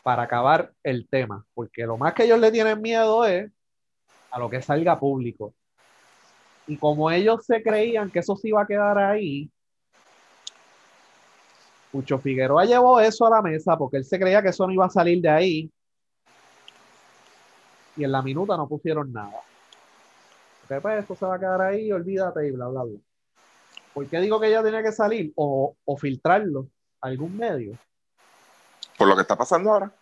Para 0.03 0.23
acabar 0.23 0.71
el 0.83 1.07
tema, 1.07 1.45
porque 1.53 1.85
lo 1.85 1.97
más 1.97 2.13
que 2.13 2.23
ellos 2.23 2.39
le 2.39 2.51
tienen 2.51 2.81
miedo 2.81 3.25
es 3.25 3.51
a 4.31 4.39
lo 4.39 4.49
que 4.49 4.61
salga 4.61 4.99
público. 4.99 5.53
Y 6.67 6.77
como 6.77 7.11
ellos 7.11 7.45
se 7.45 7.61
creían 7.61 8.11
que 8.11 8.19
eso 8.19 8.35
se 8.35 8.49
iba 8.49 8.61
a 8.61 8.67
quedar 8.67 8.97
ahí, 8.97 9.49
Pucho 11.91 12.19
Figueroa 12.19 12.65
llevó 12.65 12.99
eso 12.99 13.25
a 13.25 13.29
la 13.29 13.41
mesa 13.41 13.77
porque 13.77 13.97
él 13.97 14.05
se 14.05 14.19
creía 14.19 14.41
que 14.41 14.49
eso 14.49 14.67
no 14.67 14.73
iba 14.73 14.85
a 14.85 14.89
salir 14.89 15.21
de 15.21 15.29
ahí. 15.29 15.71
Y 17.95 18.03
en 18.03 18.11
la 18.11 18.21
minuta 18.21 18.57
no 18.57 18.67
pusieron 18.67 19.13
nada. 19.13 19.39
Porque 20.67 20.81
pues 20.81 20.99
esto 20.99 21.15
se 21.15 21.25
va 21.25 21.35
a 21.35 21.39
quedar 21.39 21.61
ahí, 21.61 21.91
olvídate 21.91 22.47
y 22.47 22.51
bla, 22.51 22.67
bla, 22.67 22.83
bla. 22.83 22.99
¿Por 23.93 24.07
qué 24.07 24.19
digo 24.19 24.39
que 24.39 24.47
ella 24.47 24.63
tenía 24.63 24.83
que 24.83 24.91
salir 24.91 25.31
o, 25.35 25.75
o 25.85 25.97
filtrarlo 25.97 26.67
a 27.01 27.07
algún 27.07 27.37
medio? 27.37 27.77
Por 28.97 29.07
lo 29.07 29.15
que 29.15 29.21
está 29.21 29.37
pasando 29.37 29.71
ahora. 29.71 29.93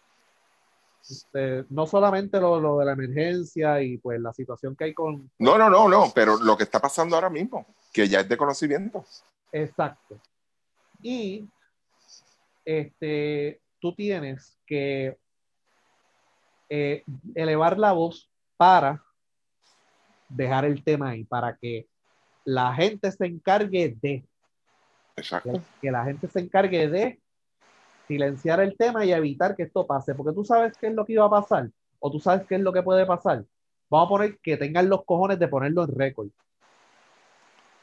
Este, 1.07 1.65
no 1.69 1.85
solamente 1.85 2.39
lo, 2.39 2.61
lo 2.61 2.79
de 2.79 2.85
la 2.85 2.93
emergencia 2.93 3.81
y 3.81 3.97
pues 3.97 4.21
la 4.21 4.31
situación 4.31 4.75
que 4.75 4.85
hay 4.85 4.93
con, 4.93 5.29
No, 5.39 5.57
no, 5.57 5.69
no, 5.69 5.89
no, 5.89 6.11
pero 6.15 6.37
lo 6.37 6.55
que 6.55 6.63
está 6.63 6.79
pasando 6.79 7.15
ahora 7.15 7.29
mismo, 7.29 7.65
que 7.91 8.07
ya 8.07 8.21
es 8.21 8.29
de 8.29 8.37
conocimiento. 8.37 9.03
Exacto. 9.51 10.17
Y 11.01 11.45
este, 12.63 13.61
tú 13.79 13.93
tienes 13.93 14.57
que 14.65 15.17
eh, 16.69 17.03
elevar 17.35 17.77
la 17.77 17.91
voz 17.91 18.29
para 18.55 19.03
dejar 20.35 20.65
el 20.65 20.83
tema 20.83 21.09
ahí, 21.09 21.23
para 21.23 21.55
que 21.55 21.87
la 22.45 22.73
gente 22.73 23.11
se 23.11 23.25
encargue 23.25 23.97
de, 24.01 24.25
Exacto. 25.15 25.61
que 25.81 25.91
la 25.91 26.03
gente 26.05 26.27
se 26.27 26.39
encargue 26.39 26.87
de 26.89 27.19
silenciar 28.07 28.59
el 28.59 28.75
tema 28.75 29.05
y 29.05 29.11
evitar 29.11 29.55
que 29.55 29.63
esto 29.63 29.87
pase, 29.87 30.13
porque 30.15 30.33
tú 30.33 30.43
sabes 30.43 30.77
qué 30.77 30.87
es 30.87 30.93
lo 30.93 31.05
que 31.05 31.13
iba 31.13 31.25
a 31.25 31.29
pasar, 31.29 31.69
o 31.99 32.11
tú 32.11 32.19
sabes 32.19 32.45
qué 32.47 32.55
es 32.55 32.61
lo 32.61 32.73
que 32.73 32.83
puede 32.83 33.05
pasar. 33.05 33.45
Vamos 33.89 34.07
a 34.07 34.09
poner 34.09 34.39
que 34.39 34.57
tengan 34.57 34.89
los 34.89 35.05
cojones 35.05 35.39
de 35.39 35.47
ponerlo 35.47 35.83
en 35.83 35.95
récord. 35.95 36.27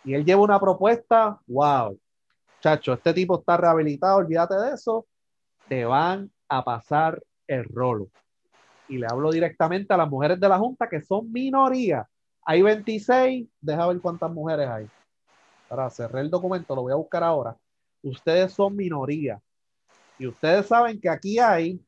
Y 0.05 0.15
él 0.15 0.25
lleva 0.25 0.43
una 0.43 0.61
propuesta, 0.61 1.39
wow, 1.47 1.99
chacho, 2.61 2.95
este 2.95 3.15
tipo 3.15 3.39
está 3.39 3.57
rehabilitado, 3.57 4.19
olvídate 4.19 4.55
de 4.57 4.75
eso, 4.75 5.07
te 5.69 5.85
van 5.85 6.31
a 6.49 6.65
pasar 6.65 7.23
el 7.47 7.65
rolo. 7.65 8.09
Y 8.89 8.99
le 8.99 9.07
hablo 9.09 9.31
directamente 9.31 9.95
a 9.95 9.97
las 9.97 10.09
mujeres 10.09 10.41
de 10.41 10.49
la 10.49 10.59
Junta 10.59 10.89
que 10.89 11.01
son 11.01 11.31
minoría. 11.31 12.09
Hay 12.51 12.63
26, 12.63 13.47
deja 13.61 13.87
ver 13.87 14.01
cuántas 14.01 14.29
mujeres 14.29 14.69
hay. 14.69 14.89
Para 15.69 15.89
cerrar 15.89 16.21
el 16.21 16.31
documento, 16.31 16.75
lo 16.75 16.83
voy 16.83 16.93
a 16.93 16.97
buscar 16.97 17.23
ahora. 17.23 17.57
Ustedes 18.03 18.53
son 18.53 18.75
minoría. 18.75 19.41
Y 20.19 20.27
ustedes 20.27 20.67
saben 20.67 21.01
que 21.01 21.09
aquí 21.09 21.39
hay, 21.39 21.81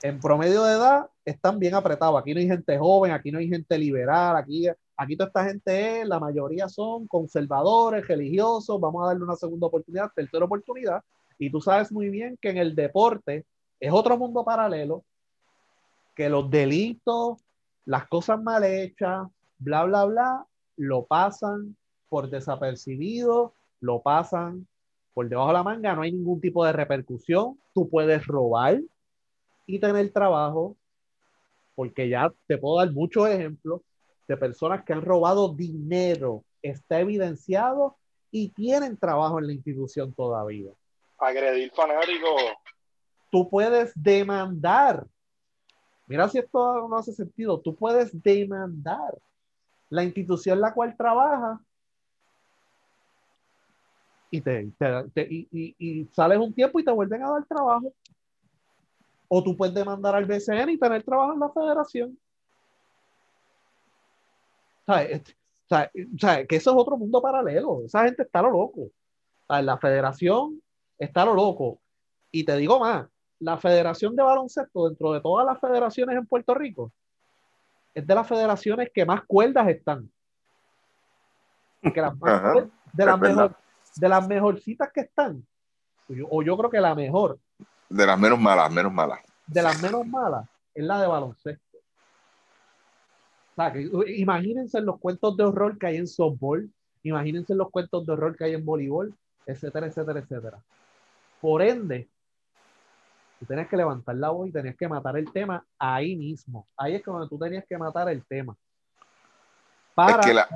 en 0.00 0.18
promedio 0.18 0.64
de 0.64 0.76
edad, 0.76 1.10
están 1.26 1.58
bien 1.58 1.74
apretados. 1.74 2.18
Aquí 2.18 2.32
no 2.32 2.40
hay 2.40 2.46
gente 2.46 2.78
joven, 2.78 3.12
aquí 3.12 3.30
no 3.30 3.38
hay 3.38 3.50
gente 3.50 3.76
liberal, 3.76 4.34
aquí, 4.34 4.66
aquí 4.96 5.14
toda 5.14 5.26
esta 5.28 5.44
gente 5.44 6.00
es, 6.00 6.08
la 6.08 6.18
mayoría 6.18 6.66
son 6.66 7.06
conservadores, 7.06 8.08
religiosos, 8.08 8.80
vamos 8.80 9.04
a 9.04 9.08
darle 9.08 9.24
una 9.24 9.36
segunda 9.36 9.66
oportunidad, 9.66 10.10
tercera 10.16 10.46
oportunidad. 10.46 11.02
Y 11.38 11.50
tú 11.50 11.60
sabes 11.60 11.92
muy 11.92 12.08
bien 12.08 12.38
que 12.40 12.48
en 12.48 12.56
el 12.56 12.74
deporte 12.74 13.44
es 13.78 13.92
otro 13.92 14.16
mundo 14.16 14.42
paralelo, 14.42 15.04
que 16.14 16.30
los 16.30 16.48
delitos, 16.48 17.44
las 17.88 18.06
cosas 18.06 18.38
mal 18.42 18.64
hechas, 18.64 19.26
bla, 19.56 19.84
bla, 19.84 20.04
bla, 20.04 20.46
lo 20.76 21.06
pasan 21.06 21.74
por 22.10 22.28
desapercibido, 22.28 23.54
lo 23.80 24.02
pasan 24.02 24.68
por 25.14 25.26
debajo 25.26 25.48
de 25.48 25.54
la 25.54 25.62
manga, 25.62 25.94
no 25.94 26.02
hay 26.02 26.12
ningún 26.12 26.38
tipo 26.38 26.66
de 26.66 26.72
repercusión, 26.72 27.58
tú 27.72 27.88
puedes 27.88 28.26
robar 28.26 28.78
y 29.64 29.78
tener 29.78 30.12
trabajo, 30.12 30.76
porque 31.74 32.10
ya 32.10 32.30
te 32.46 32.58
puedo 32.58 32.76
dar 32.76 32.92
muchos 32.92 33.26
ejemplos 33.26 33.80
de 34.28 34.36
personas 34.36 34.84
que 34.84 34.92
han 34.92 35.00
robado 35.00 35.54
dinero, 35.54 36.44
está 36.60 37.00
evidenciado 37.00 37.96
y 38.30 38.50
tienen 38.50 38.98
trabajo 38.98 39.38
en 39.38 39.46
la 39.46 39.54
institución 39.54 40.12
todavía. 40.12 40.72
Agredir 41.16 41.72
fanáticos. 41.74 42.42
Tú 43.30 43.48
puedes 43.48 43.92
demandar. 43.94 45.06
Mira 46.08 46.28
si 46.28 46.38
esto 46.38 46.88
no 46.88 46.96
hace 46.96 47.12
sentido. 47.12 47.60
Tú 47.60 47.74
puedes 47.76 48.10
demandar 48.22 49.16
la 49.90 50.04
institución 50.04 50.56
en 50.56 50.62
la 50.62 50.74
cual 50.74 50.96
trabaja 50.96 51.60
y, 54.30 54.40
te, 54.40 54.68
y, 55.16 55.48
y- 55.50 55.76
y 55.78 56.04
sales 56.12 56.38
un 56.38 56.52
tiempo 56.52 56.78
y 56.80 56.84
te 56.84 56.90
vuelven 56.92 57.22
a 57.24 57.30
dar 57.30 57.46
trabajo. 57.46 57.92
O 59.28 59.42
tú 59.42 59.56
puedes 59.56 59.74
demandar 59.74 60.14
al 60.14 60.26
BCN 60.26 60.72
y 60.72 60.78
tener 60.78 61.02
trabajo 61.02 61.32
en 61.32 61.40
la 61.40 61.50
federación. 61.50 62.18
¿Sabes? 64.86 65.22
¿Sabes? 65.68 65.90
¿Sabes? 66.18 66.48
Que 66.48 66.56
eso 66.56 66.70
es 66.70 66.76
otro 66.76 66.96
mundo 66.96 67.20
paralelo. 67.20 67.82
Esa 67.84 68.04
gente 68.04 68.22
está 68.22 68.42
lo 68.42 68.50
loco. 68.50 68.90
La 69.48 69.78
federación 69.78 70.62
está 70.98 71.24
lo 71.24 71.34
loco. 71.34 71.80
Y 72.30 72.44
te 72.44 72.56
digo 72.56 72.80
más, 72.80 73.08
la 73.40 73.56
federación 73.58 74.16
de 74.16 74.22
baloncesto, 74.22 74.88
dentro 74.88 75.12
de 75.12 75.20
todas 75.20 75.46
las 75.46 75.60
federaciones 75.60 76.16
en 76.16 76.26
Puerto 76.26 76.54
Rico, 76.54 76.92
es 77.94 78.06
de 78.06 78.14
las 78.14 78.26
federaciones 78.26 78.90
que 78.92 79.04
más 79.04 79.22
cuerdas 79.26 79.68
están. 79.68 80.10
Que 81.82 82.00
las 82.00 82.16
más 82.18 82.32
Ajá, 82.34 82.52
de, 82.92 83.04
las 83.06 83.14
es 83.14 83.20
verdad. 83.20 83.36
mejor, 83.36 83.56
de 83.96 84.08
las 84.08 84.28
mejorcitas 84.28 84.90
que 84.92 85.00
están, 85.02 85.46
o 86.08 86.12
yo, 86.12 86.26
o 86.30 86.42
yo 86.42 86.56
creo 86.56 86.70
que 86.70 86.80
la 86.80 86.94
mejor, 86.94 87.38
De 87.88 88.04
las 88.06 88.18
menos 88.18 88.38
malas, 88.40 88.72
menos 88.72 88.92
malas. 88.92 89.20
de 89.46 89.62
las 89.62 89.80
menos 89.82 90.06
malas, 90.06 90.46
es 90.74 90.84
la 90.84 91.00
de 91.00 91.06
baloncesto. 91.06 91.78
O 93.52 93.54
sea, 93.54 93.72
que, 93.72 93.88
imagínense 94.16 94.80
los 94.80 94.98
cuentos 95.00 95.36
de 95.36 95.44
horror 95.44 95.78
que 95.78 95.86
hay 95.86 95.96
en 95.96 96.06
softball, 96.06 96.70
imagínense 97.02 97.54
los 97.54 97.70
cuentos 97.70 98.04
de 98.06 98.12
horror 98.12 98.36
que 98.36 98.44
hay 98.44 98.54
en 98.54 98.64
voleibol, 98.64 99.14
etcétera, 99.46 99.86
etcétera, 99.86 100.20
etcétera. 100.20 100.62
Por 101.40 101.62
ende, 101.62 102.08
Tú 103.38 103.46
tenías 103.46 103.68
que 103.68 103.76
levantar 103.76 104.16
la 104.16 104.30
voz 104.30 104.48
y 104.48 104.52
tenías 104.52 104.76
que 104.76 104.88
matar 104.88 105.16
el 105.16 105.30
tema 105.32 105.64
ahí 105.78 106.16
mismo. 106.16 106.66
Ahí 106.76 106.96
es 106.96 107.04
cuando 107.04 107.28
tú 107.28 107.38
tenías 107.38 107.64
que 107.68 107.78
matar 107.78 108.08
el 108.08 108.24
tema. 108.26 108.56
Para, 109.94 110.22
que 110.22 110.34
la, 110.34 110.48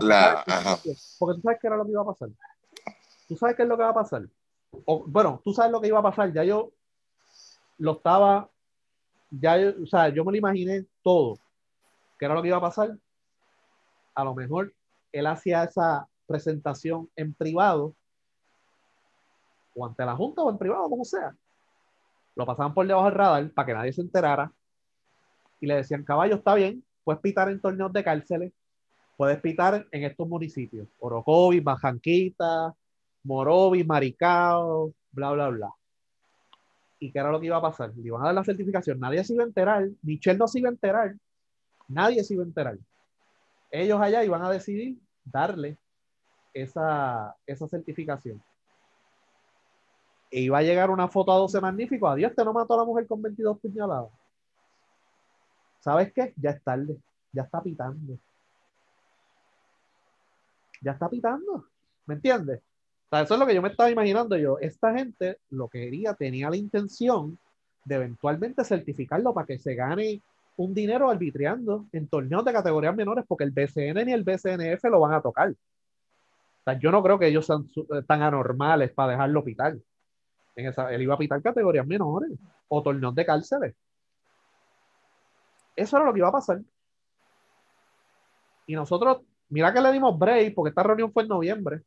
Porque 1.19 1.37
tú 1.37 1.43
sabes 1.43 1.59
qué 1.61 1.67
era 1.67 1.77
lo 1.77 1.85
que 1.85 1.91
iba 1.91 2.03
a 2.03 2.07
pasar. 2.07 2.29
Tú 3.29 3.37
sabes 3.37 3.57
qué 3.57 3.63
es 3.63 3.69
lo 3.69 3.77
que 3.77 3.83
va 3.83 3.91
a 3.91 3.95
pasar. 3.95 4.23
O, 4.85 5.05
bueno, 5.07 5.41
tú 5.45 5.53
sabes 5.53 5.71
lo 5.71 5.81
que 5.81 5.89
iba 5.89 5.99
a 5.99 6.03
pasar. 6.03 6.33
Ya 6.33 6.45
yo 6.45 6.71
lo 7.79 7.93
estaba, 7.93 8.49
ya, 9.31 9.57
o 9.83 9.87
sea, 9.87 10.09
yo 10.09 10.25
me 10.25 10.33
lo 10.33 10.39
imaginé 10.39 10.87
todo. 11.03 11.39
¿Qué 12.19 12.25
era 12.25 12.35
lo 12.35 12.43
que 12.43 12.49
iba 12.49 12.59
a 12.59 12.61
pasar? 12.61 12.97
A 14.15 14.25
lo 14.25 14.35
mejor 14.35 14.73
él 15.13 15.27
hacía 15.27 15.65
esa 15.65 16.09
presentación 16.27 17.11
en 17.17 17.35
privado 17.35 17.95
o 19.75 19.87
ante 19.87 20.05
la 20.05 20.17
Junta 20.17 20.43
o 20.43 20.51
en 20.51 20.59
privado, 20.59 20.89
como 20.89 21.05
sea. 21.05 21.35
Lo 22.35 22.47
pasaban 22.47 22.75
por 22.75 22.87
debajo 22.87 23.07
del 23.07 23.15
radar 23.15 23.51
para 23.51 23.67
que 23.67 23.75
nadie 23.75 23.93
se 23.93 24.01
enterara 24.01 24.53
y 25.61 25.67
le 25.67 25.77
decían, 25.77 26.03
caballo, 26.03 26.37
está 26.37 26.55
bien, 26.55 26.83
puedes 27.05 27.21
pitar 27.21 27.49
en 27.51 27.61
torneos 27.61 27.93
de 27.93 28.03
cárceles, 28.03 28.53
puedes 29.17 29.41
pitar 29.41 29.87
en 29.91 30.05
estos 30.05 30.27
municipios, 30.27 30.89
Orocovis, 30.99 31.63
Bajanquita, 31.63 32.75
Morovis, 33.25 33.87
Maricao, 33.87 34.93
bla, 35.13 35.33
bla, 35.33 35.49
bla. 35.49 35.71
¿Y 36.99 37.13
qué 37.13 37.19
era 37.19 37.31
lo 37.31 37.41
que 37.41 37.47
iba 37.47 37.59
a 37.59 37.63
pasar? 37.63 37.93
Le 37.97 38.09
iban 38.09 38.23
a 38.23 38.27
dar 38.27 38.35
la 38.35 38.45
certificación, 38.45 38.99
nadie 38.99 39.23
se 39.25 39.35
iba 39.35 39.45
a 39.45 39.47
enterar, 39.47 39.89
Michelle 40.03 40.39
no 40.39 40.49
se 40.49 40.59
iba 40.59 40.69
a 40.69 40.73
enterar, 40.73 41.15
nadie 41.89 42.25
se 42.25 42.35
iba 42.35 42.43
a 42.43 42.47
enterar. 42.47 42.79
Ellos 43.71 44.01
allá 44.01 44.25
iban 44.25 44.43
a 44.43 44.51
decidir 44.51 44.99
darle 45.25 45.77
esa, 46.55 47.37
esa 47.47 47.69
certificación 47.69 48.43
e 50.33 50.41
iba 50.41 50.59
a 50.59 50.63
llegar 50.63 50.91
una 50.91 51.09
foto 51.09 51.31
a 51.31 51.37
12 51.37 51.61
magnífico. 51.61 52.09
Adiós, 52.09 52.35
te 52.35 52.43
no 52.43 52.55
mató 52.55 52.73
a 52.73 52.79
la 52.79 52.85
mujer 52.85 53.07
con 53.07 53.21
22 53.21 53.61
puñaladas. 53.61 54.11
¿Sabes 55.81 56.11
qué? 56.13 56.33
Ya 56.37 56.51
es 56.51 56.63
tarde. 56.63 56.97
Ya 57.33 57.43
está 57.43 57.63
pitando. 57.63 58.19
Ya 60.81 60.93
está 60.93 61.09
pitando. 61.11 61.67
¿Me 62.07 62.15
entiendes? 62.15 62.61
eso 63.11 63.35
es 63.35 63.41
lo 63.41 63.47
que 63.47 63.55
yo 63.55 63.61
me 63.61 63.69
estaba 63.69 63.91
imaginando 63.91 64.39
yo. 64.39 64.59
Esta 64.59 64.95
gente 64.95 65.37
lo 65.51 65.69
quería, 65.69 66.15
tenía 66.15 66.49
la 66.49 66.57
intención 66.57 67.39
de 67.85 67.97
eventualmente 67.97 68.65
certificarlo 68.65 69.35
para 69.35 69.47
que 69.47 69.59
se 69.59 69.75
gane 69.75 70.23
un 70.57 70.73
dinero 70.73 71.11
arbitriando 71.11 71.85
en 71.93 72.09
torneos 72.09 72.43
de 72.43 72.55
categorías 72.55 72.97
menores 72.97 73.27
porque 73.29 73.45
el 73.45 73.51
BCN 73.51 74.07
ni 74.07 74.13
el 74.13 74.25
BCNF 74.25 74.85
lo 74.85 75.01
van 75.01 75.13
a 75.13 75.21
tocar. 75.21 75.51
O 75.51 76.65
sea, 76.65 76.79
yo 76.79 76.91
no 76.91 77.03
creo 77.03 77.19
que 77.19 77.27
ellos 77.27 77.45
sean 77.45 77.67
tan 78.07 78.23
anormales 78.23 78.93
para 78.93 79.13
dejarlo 79.13 79.45
pitar. 79.45 79.77
En 80.55 80.67
esa, 80.67 80.93
él 80.93 81.03
iba 81.03 81.15
a 81.15 81.19
pitar 81.19 81.43
categorías 81.43 81.87
menores 81.87 82.31
o 82.69 82.83
torneos 82.83 83.15
de 83.15 83.25
cárceles. 83.25 83.75
Eso 85.75 85.97
era 85.97 86.07
lo 86.07 86.13
que 86.13 86.19
iba 86.19 86.29
a 86.29 86.33
pasar. 86.33 86.61
Y 88.67 88.75
nosotros, 88.75 89.23
mira 89.49 89.73
que 89.73 89.81
le 89.81 89.93
dimos 89.93 90.19
break, 90.19 90.55
porque 90.55 90.71
esta 90.71 90.83
reunión 90.83 91.13
fue 91.13 91.23
en 91.23 91.29
noviembre. 91.31 91.83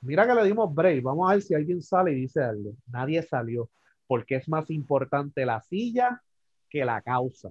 Mira 0.00 0.26
que 0.26 0.34
le 0.34 0.44
dimos 0.44 0.74
break. 0.74 1.02
Vamos 1.02 1.30
a 1.30 1.34
ver 1.34 1.42
si 1.42 1.54
alguien 1.54 1.80
sale 1.82 2.12
y 2.12 2.16
dice 2.16 2.42
algo. 2.42 2.72
Nadie 2.86 3.22
salió, 3.22 3.70
porque 4.06 4.36
es 4.36 4.48
más 4.48 4.70
importante 4.70 5.46
la 5.46 5.60
silla 5.62 6.20
que 6.68 6.84
la 6.84 7.00
causa. 7.00 7.50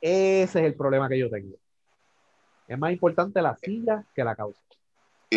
Ese 0.00 0.60
es 0.60 0.66
el 0.66 0.74
problema 0.74 1.08
que 1.08 1.18
yo 1.18 1.30
tengo. 1.30 1.56
Es 2.68 2.78
más 2.78 2.92
importante 2.92 3.42
la 3.42 3.56
silla 3.56 4.04
que 4.14 4.24
la 4.24 4.36
causa. 4.36 4.62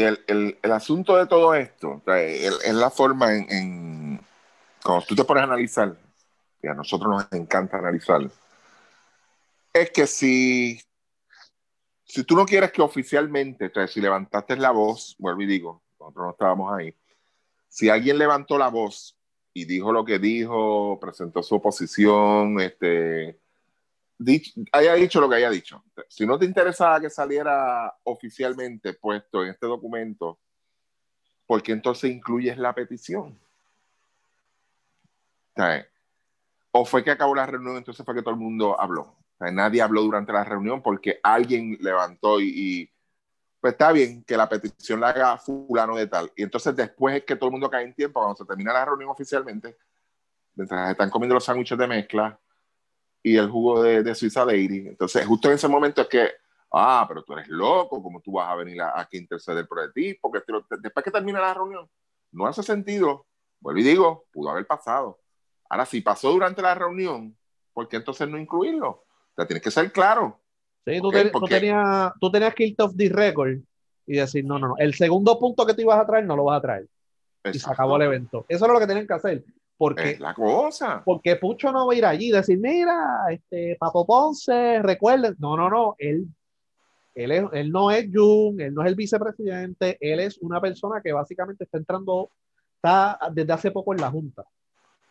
El, 0.02 0.24
el, 0.28 0.58
el, 0.62 0.72
asunto 0.74 1.16
de 1.16 1.26
todo 1.26 1.54
esto 1.54 2.02
es 2.08 2.74
la 2.74 2.90
forma 2.90 3.34
en, 3.34 3.50
en, 3.50 4.22
cuando 4.84 5.06
tú 5.06 5.16
te 5.16 5.24
pones 5.24 5.42
a 5.42 5.46
analizar, 5.46 5.96
y 6.62 6.68
a 6.68 6.74
nosotros 6.74 7.10
nos 7.10 7.32
encanta 7.32 7.78
analizar, 7.78 8.22
es 9.72 9.92
que 9.92 10.06
si, 10.06 10.82
si 12.04 12.24
tú 12.26 12.36
no 12.36 12.46
quieres 12.46 12.74
que 12.74 12.82
oficialmente, 12.82 13.72
si 13.88 14.02
levantaste 14.02 14.58
la 14.58 14.72
voz, 14.72 15.16
vuelvo 15.18 15.44
y 15.44 15.46
digo, 15.46 15.84
nosotros 15.98 16.26
no 16.26 16.32
estábamos 16.32 16.74
ahí, 16.74 16.94
si 17.70 17.90
alguien 17.90 18.18
levantó 18.18 18.58
la 18.58 18.68
voz 18.68 19.18
y 19.54 19.64
dijo 19.64 19.94
lo 19.94 20.04
que 20.04 20.20
dijo, 20.20 21.00
presentó 21.00 21.42
su 21.42 21.56
oposición, 21.56 22.60
este, 22.60 23.40
haya 24.72 24.94
dicho 24.96 25.20
lo 25.20 25.30
que 25.30 25.36
haya 25.36 25.50
dicho. 25.50 25.84
Si 26.08 26.26
no 26.26 26.40
te 26.40 26.46
interesaba 26.46 27.02
que 27.02 27.10
saliera 27.10 27.94
oficialmente 28.04 28.94
puesto 28.94 29.44
en 29.44 29.50
este 29.50 29.68
documento, 29.68 30.40
¿por 31.46 31.62
qué 31.62 31.74
entonces 31.74 32.12
incluyes 32.12 32.58
la 32.58 32.74
petición? 32.74 33.38
O 36.72 36.86
fue 36.86 37.04
que 37.04 37.12
acabó 37.12 37.36
la 37.36 37.46
reunión, 37.46 37.78
entonces 37.78 38.06
fue 38.06 38.16
que 38.16 38.22
todo 38.22 38.34
el 38.34 38.40
mundo 38.40 38.80
habló. 38.80 39.16
nadie 39.40 39.82
habló 39.82 40.02
durante 40.02 40.34
la 40.34 40.44
reunión 40.44 40.82
porque 40.82 41.20
alguien 41.24 41.78
levantó 41.80 42.40
y, 42.42 42.92
pues 43.60 43.74
está 43.74 43.92
bien 43.92 44.24
que 44.24 44.38
la 44.38 44.48
petición 44.48 45.00
la 45.00 45.10
haga 45.10 45.38
fulano 45.38 45.96
de 45.96 46.08
tal. 46.08 46.32
Y 46.36 46.44
entonces 46.44 46.76
después 46.76 47.16
es 47.16 47.24
que 47.24 47.36
todo 47.36 47.48
el 47.48 47.54
mundo 47.54 47.70
cae 47.70 47.84
en 47.84 47.94
tiempo, 47.94 48.20
cuando 48.20 48.36
se 48.36 48.46
termina 48.46 48.74
la 48.74 48.86
reunión 48.86 49.10
oficialmente, 49.10 49.78
mientras 50.56 50.92
están 50.92 51.10
comiendo 51.10 51.36
los 51.36 51.46
sándwiches 51.46 51.78
de 51.78 51.88
mezcla, 51.88 52.40
y 53.26 53.38
el 53.38 53.50
jugo 53.50 53.82
de, 53.82 54.04
de 54.04 54.14
Suiza 54.14 54.46
Lady. 54.46 54.88
Entonces, 54.88 55.26
justo 55.26 55.48
en 55.48 55.56
ese 55.56 55.68
momento 55.68 56.04
es 56.04 56.08
que, 56.08 56.30
ah, 56.72 57.04
pero 57.08 57.24
tú 57.24 57.34
eres 57.34 57.48
loco, 57.48 58.02
¿cómo 58.04 58.22
tú 58.22 58.34
vas 58.34 58.48
a 58.52 58.56
venir 58.56 58.80
a, 58.80 59.02
aquí 59.02 59.18
a 59.18 59.22
interceder 59.22 59.68
por 59.68 59.92
ti? 59.94 60.14
Porque 60.22 60.42
después 60.80 61.04
que 61.04 61.10
termina 61.10 61.42
la 61.42 61.56
reunión, 61.56 61.90
no 62.32 62.46
hace 62.46 62.62
sentido. 62.62 63.26
Vuelvo 63.60 63.80
y 63.80 63.84
digo, 63.84 64.26
pudo 64.32 64.52
haber 64.52 64.68
pasado. 64.68 65.20
Ahora, 65.68 65.88
si 65.88 66.02
pasó 66.02 66.34
durante 66.34 66.62
la 66.62 66.76
reunión, 66.76 67.36
¿por 67.74 67.88
qué 67.88 67.96
entonces 67.96 68.30
no 68.30 68.38
incluirlo? 68.38 68.90
O 68.90 69.34
sea, 69.36 69.48
tienes 69.48 69.64
que 69.64 69.72
ser 69.72 69.92
claro. 69.92 70.40
Sí, 70.86 71.02
tú, 71.02 71.10
tenías, 71.50 72.14
tú 72.22 72.30
tenías 72.30 72.54
que 72.54 72.68
ir 72.68 72.76
off 72.78 72.94
the 72.96 73.10
record 73.10 73.58
y 74.06 74.18
decir, 74.18 74.46
no, 74.46 74.60
no, 74.60 74.68
no, 74.68 74.76
el 74.78 74.94
segundo 74.94 75.40
punto 75.40 75.66
que 75.66 75.74
te 75.74 75.82
ibas 75.82 76.00
a 76.00 76.06
traer 76.06 76.26
no 76.26 76.36
lo 76.36 76.44
vas 76.44 76.60
a 76.60 76.62
traer. 76.62 76.88
Y 77.52 77.58
se 77.58 77.72
acabó 77.72 77.96
el 77.96 78.04
evento. 78.04 78.46
Eso 78.48 78.68
es 78.68 78.72
lo 78.72 78.80
que 78.80 78.86
tienen 78.86 79.08
que 79.08 79.14
hacer. 79.16 79.44
Porque, 79.78 80.18
la 80.20 80.34
cosa. 80.34 81.02
Porque 81.04 81.36
Pucho 81.36 81.72
no 81.72 81.88
va 81.88 81.94
a 81.94 81.96
ir 81.98 82.06
allí 82.06 82.28
y 82.30 82.32
decir, 82.32 82.58
mira, 82.60 83.26
este 83.30 83.76
Papo 83.78 84.06
Ponce, 84.06 84.82
recuerden. 84.82 85.36
No, 85.40 85.58
no, 85.58 85.70
no. 85.70 85.96
Él, 85.98 86.28
él, 87.14 87.32
es, 87.32 87.44
él 87.52 87.72
no 87.72 87.92
es 87.92 88.08
Jun, 88.12 88.60
él 88.62 88.74
no 88.74 88.84
es 88.84 88.88
el 88.88 88.96
vicepresidente, 88.96 89.98
él 90.00 90.22
es 90.22 90.38
una 90.38 90.62
persona 90.62 91.02
que 91.02 91.12
básicamente 91.12 91.66
está 91.66 91.78
entrando, 91.78 92.30
está 92.76 93.20
desde 93.34 93.52
hace 93.52 93.72
poco 93.72 93.94
en 93.94 94.02
la 94.02 94.12
Junta. 94.12 94.46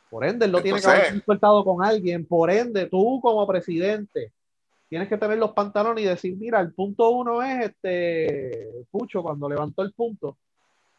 Por 0.09 0.25
ende, 0.25 0.47
él 0.47 0.53
lo 0.53 0.63
tiene 0.63 0.81
que 0.81 0.87
haber 0.87 1.11
consultado 1.11 1.65
con 1.65 1.85
alguien. 1.85 2.25
Por 2.25 2.51
ende, 2.51 2.87
tú 2.87 3.21
como 3.21 3.47
presidente 3.47 4.33
tienes 4.89 5.09
que 5.09 5.19
tener 5.19 5.39
los 5.39 5.53
pantalones 5.53 6.05
y 6.05 6.07
decir, 6.07 6.37
mira, 6.37 6.61
el 6.61 6.73
punto 6.73 7.11
uno 7.11 7.43
es 7.43 7.67
este 7.67 8.69
Pucho 8.91 9.23
cuando 9.23 9.49
levantó 9.49 9.83
el 9.83 9.93
punto. 9.93 10.39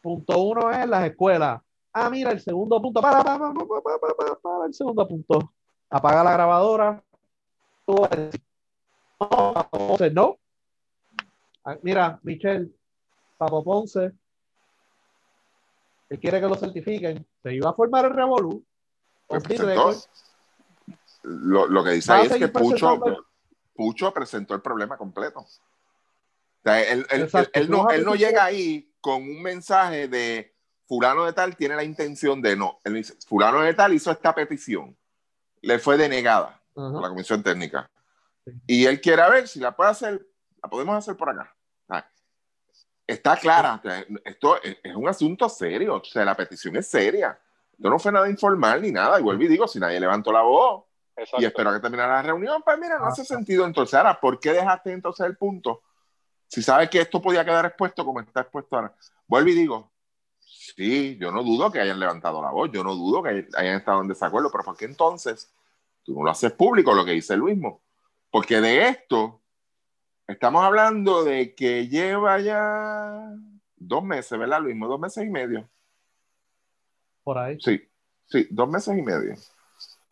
Punto 0.01 0.39
uno 0.39 0.69
es 0.69 0.87
las 0.87 1.07
escuelas 1.09 1.61
Ah, 1.97 2.09
mira, 2.09 2.31
el 2.31 2.41
segundo 2.41 2.81
punto. 2.81 3.01
Para, 3.01 3.23
para, 3.23 3.39
para, 3.39 3.53
para, 3.53 4.35
para, 4.35 4.65
el 4.65 4.73
segundo 4.73 5.07
punto. 5.07 5.53
Apaga 5.89 6.25
la 6.25 6.33
grabadora. 6.33 7.01
No, 7.87 8.09
no. 10.11 10.37
Ah, 11.63 11.77
mira, 11.81 12.19
Michelle, 12.21 12.69
Papo 13.37 13.63
Ponce, 13.63 14.11
él 16.09 16.19
quiere 16.19 16.41
que 16.41 16.47
lo 16.47 16.55
certifiquen. 16.55 17.25
Se 17.41 17.53
iba 17.53 17.69
a 17.69 17.73
formar 17.73 18.03
el 18.03 18.13
Revolú. 18.13 18.61
Pues 19.25 20.09
lo, 21.23 21.65
lo, 21.67 21.83
que 21.83 21.91
dice 21.91 22.11
ahí 22.11 22.27
es 22.27 22.35
que 22.35 22.49
Pucho, 22.49 22.99
Pucho 23.73 24.13
presentó 24.13 24.53
el 24.53 24.61
problema 24.61 24.97
completo. 24.97 25.39
O 25.39 25.47
sea, 26.61 26.81
él, 26.83 27.07
él, 27.09 27.29
él, 27.53 27.69
no, 27.69 27.89
él 27.89 28.03
no 28.03 28.15
llega 28.15 28.43
ahí 28.43 28.91
con 28.99 29.21
un 29.21 29.41
mensaje 29.41 30.09
de 30.09 30.54
fulano 30.87 31.25
de 31.25 31.33
tal 31.33 31.55
tiene 31.55 31.75
la 31.75 31.83
intención 31.83 32.41
de 32.41 32.55
no. 32.55 32.79
fulano 33.27 33.61
de 33.61 33.73
tal 33.73 33.93
hizo 33.93 34.11
esta 34.11 34.33
petición. 34.33 34.95
Le 35.61 35.79
fue 35.79 35.97
denegada 35.97 36.61
por 36.73 37.01
la 37.01 37.09
comisión 37.09 37.41
técnica. 37.41 37.89
Y 38.67 38.85
él 38.85 39.01
quiere 39.01 39.27
ver 39.29 39.47
si 39.47 39.59
la 39.59 39.75
puede 39.75 39.91
hacer, 39.91 40.25
la 40.61 40.69
podemos 40.69 40.95
hacer 40.95 41.15
por 41.15 41.29
acá. 41.29 41.51
Está 43.07 43.37
clara, 43.37 43.79
esto 44.23 44.59
es, 44.63 44.95
un 44.95 45.07
asunto 45.07 45.47
serio, 45.47 45.97
o 45.97 46.03
sea, 46.03 46.25
la 46.25 46.35
petición 46.35 46.75
es 46.75 46.87
seria. 46.87 47.39
Esto 47.71 47.87
no 47.87 47.99
fue 47.99 48.11
nada 48.11 48.27
informal 48.27 48.81
ni 48.81 48.91
nada. 48.91 49.19
Y 49.19 49.23
vuelvo 49.23 49.43
y 49.43 49.47
digo, 49.47 49.67
si 49.67 49.79
nadie 49.79 49.99
levantó 49.99 50.31
la 50.31 50.41
voz 50.41 50.85
y 51.37 51.45
espero 51.45 51.71
que 51.71 51.79
termine 51.79 52.01
la 52.01 52.23
reunión, 52.23 52.63
pues 52.63 52.79
mira, 52.79 52.97
no 52.97 53.05
hace 53.05 53.23
sentido. 53.23 53.63
Entonces, 53.65 53.93
ahora, 53.93 54.19
¿por 54.19 54.39
qué 54.39 54.53
dejaste 54.53 54.91
entonces 54.91 55.23
el 55.23 55.37
punto? 55.37 55.83
Si 56.47 56.63
sabes 56.63 56.89
que 56.89 57.01
esto 57.01 57.21
podía 57.21 57.45
quedar 57.45 57.67
expuesto 57.67 58.03
como 58.03 58.21
está 58.21 58.41
expuesto 58.41 58.75
ahora. 58.75 58.93
Vuelvo 59.27 59.49
y 59.49 59.53
digo, 59.53 59.91
Sí, 60.45 61.17
yo 61.19 61.31
no 61.31 61.43
dudo 61.43 61.71
que 61.71 61.79
hayan 61.79 61.99
levantado 61.99 62.41
la 62.41 62.51
voz, 62.51 62.69
yo 62.71 62.83
no 62.83 62.95
dudo 62.95 63.23
que 63.23 63.47
hayan 63.57 63.77
estado 63.77 64.01
en 64.01 64.07
desacuerdo, 64.07 64.49
pero 64.51 64.63
¿por 64.63 64.77
qué 64.77 64.85
entonces 64.85 65.53
tú 66.03 66.13
no 66.13 66.23
lo 66.23 66.31
haces 66.31 66.51
público 66.53 66.93
lo 66.93 67.03
que 67.03 67.11
dice 67.11 67.33
el 67.33 67.41
mismo? 67.41 67.81
Porque 68.29 68.61
de 68.61 68.87
esto 68.87 69.41
estamos 70.27 70.63
hablando 70.63 71.23
de 71.23 71.55
que 71.55 71.87
lleva 71.87 72.39
ya 72.39 73.31
dos 73.75 74.03
meses, 74.03 74.37
¿verdad, 74.37 74.61
Luismo? 74.61 74.87
Dos 74.87 74.99
meses 74.99 75.25
y 75.25 75.29
medio. 75.29 75.69
Por 77.23 77.37
ahí. 77.37 77.57
Sí, 77.59 77.81
sí, 78.25 78.47
dos 78.51 78.69
meses 78.69 78.97
y 78.97 79.01
medio. 79.01 79.33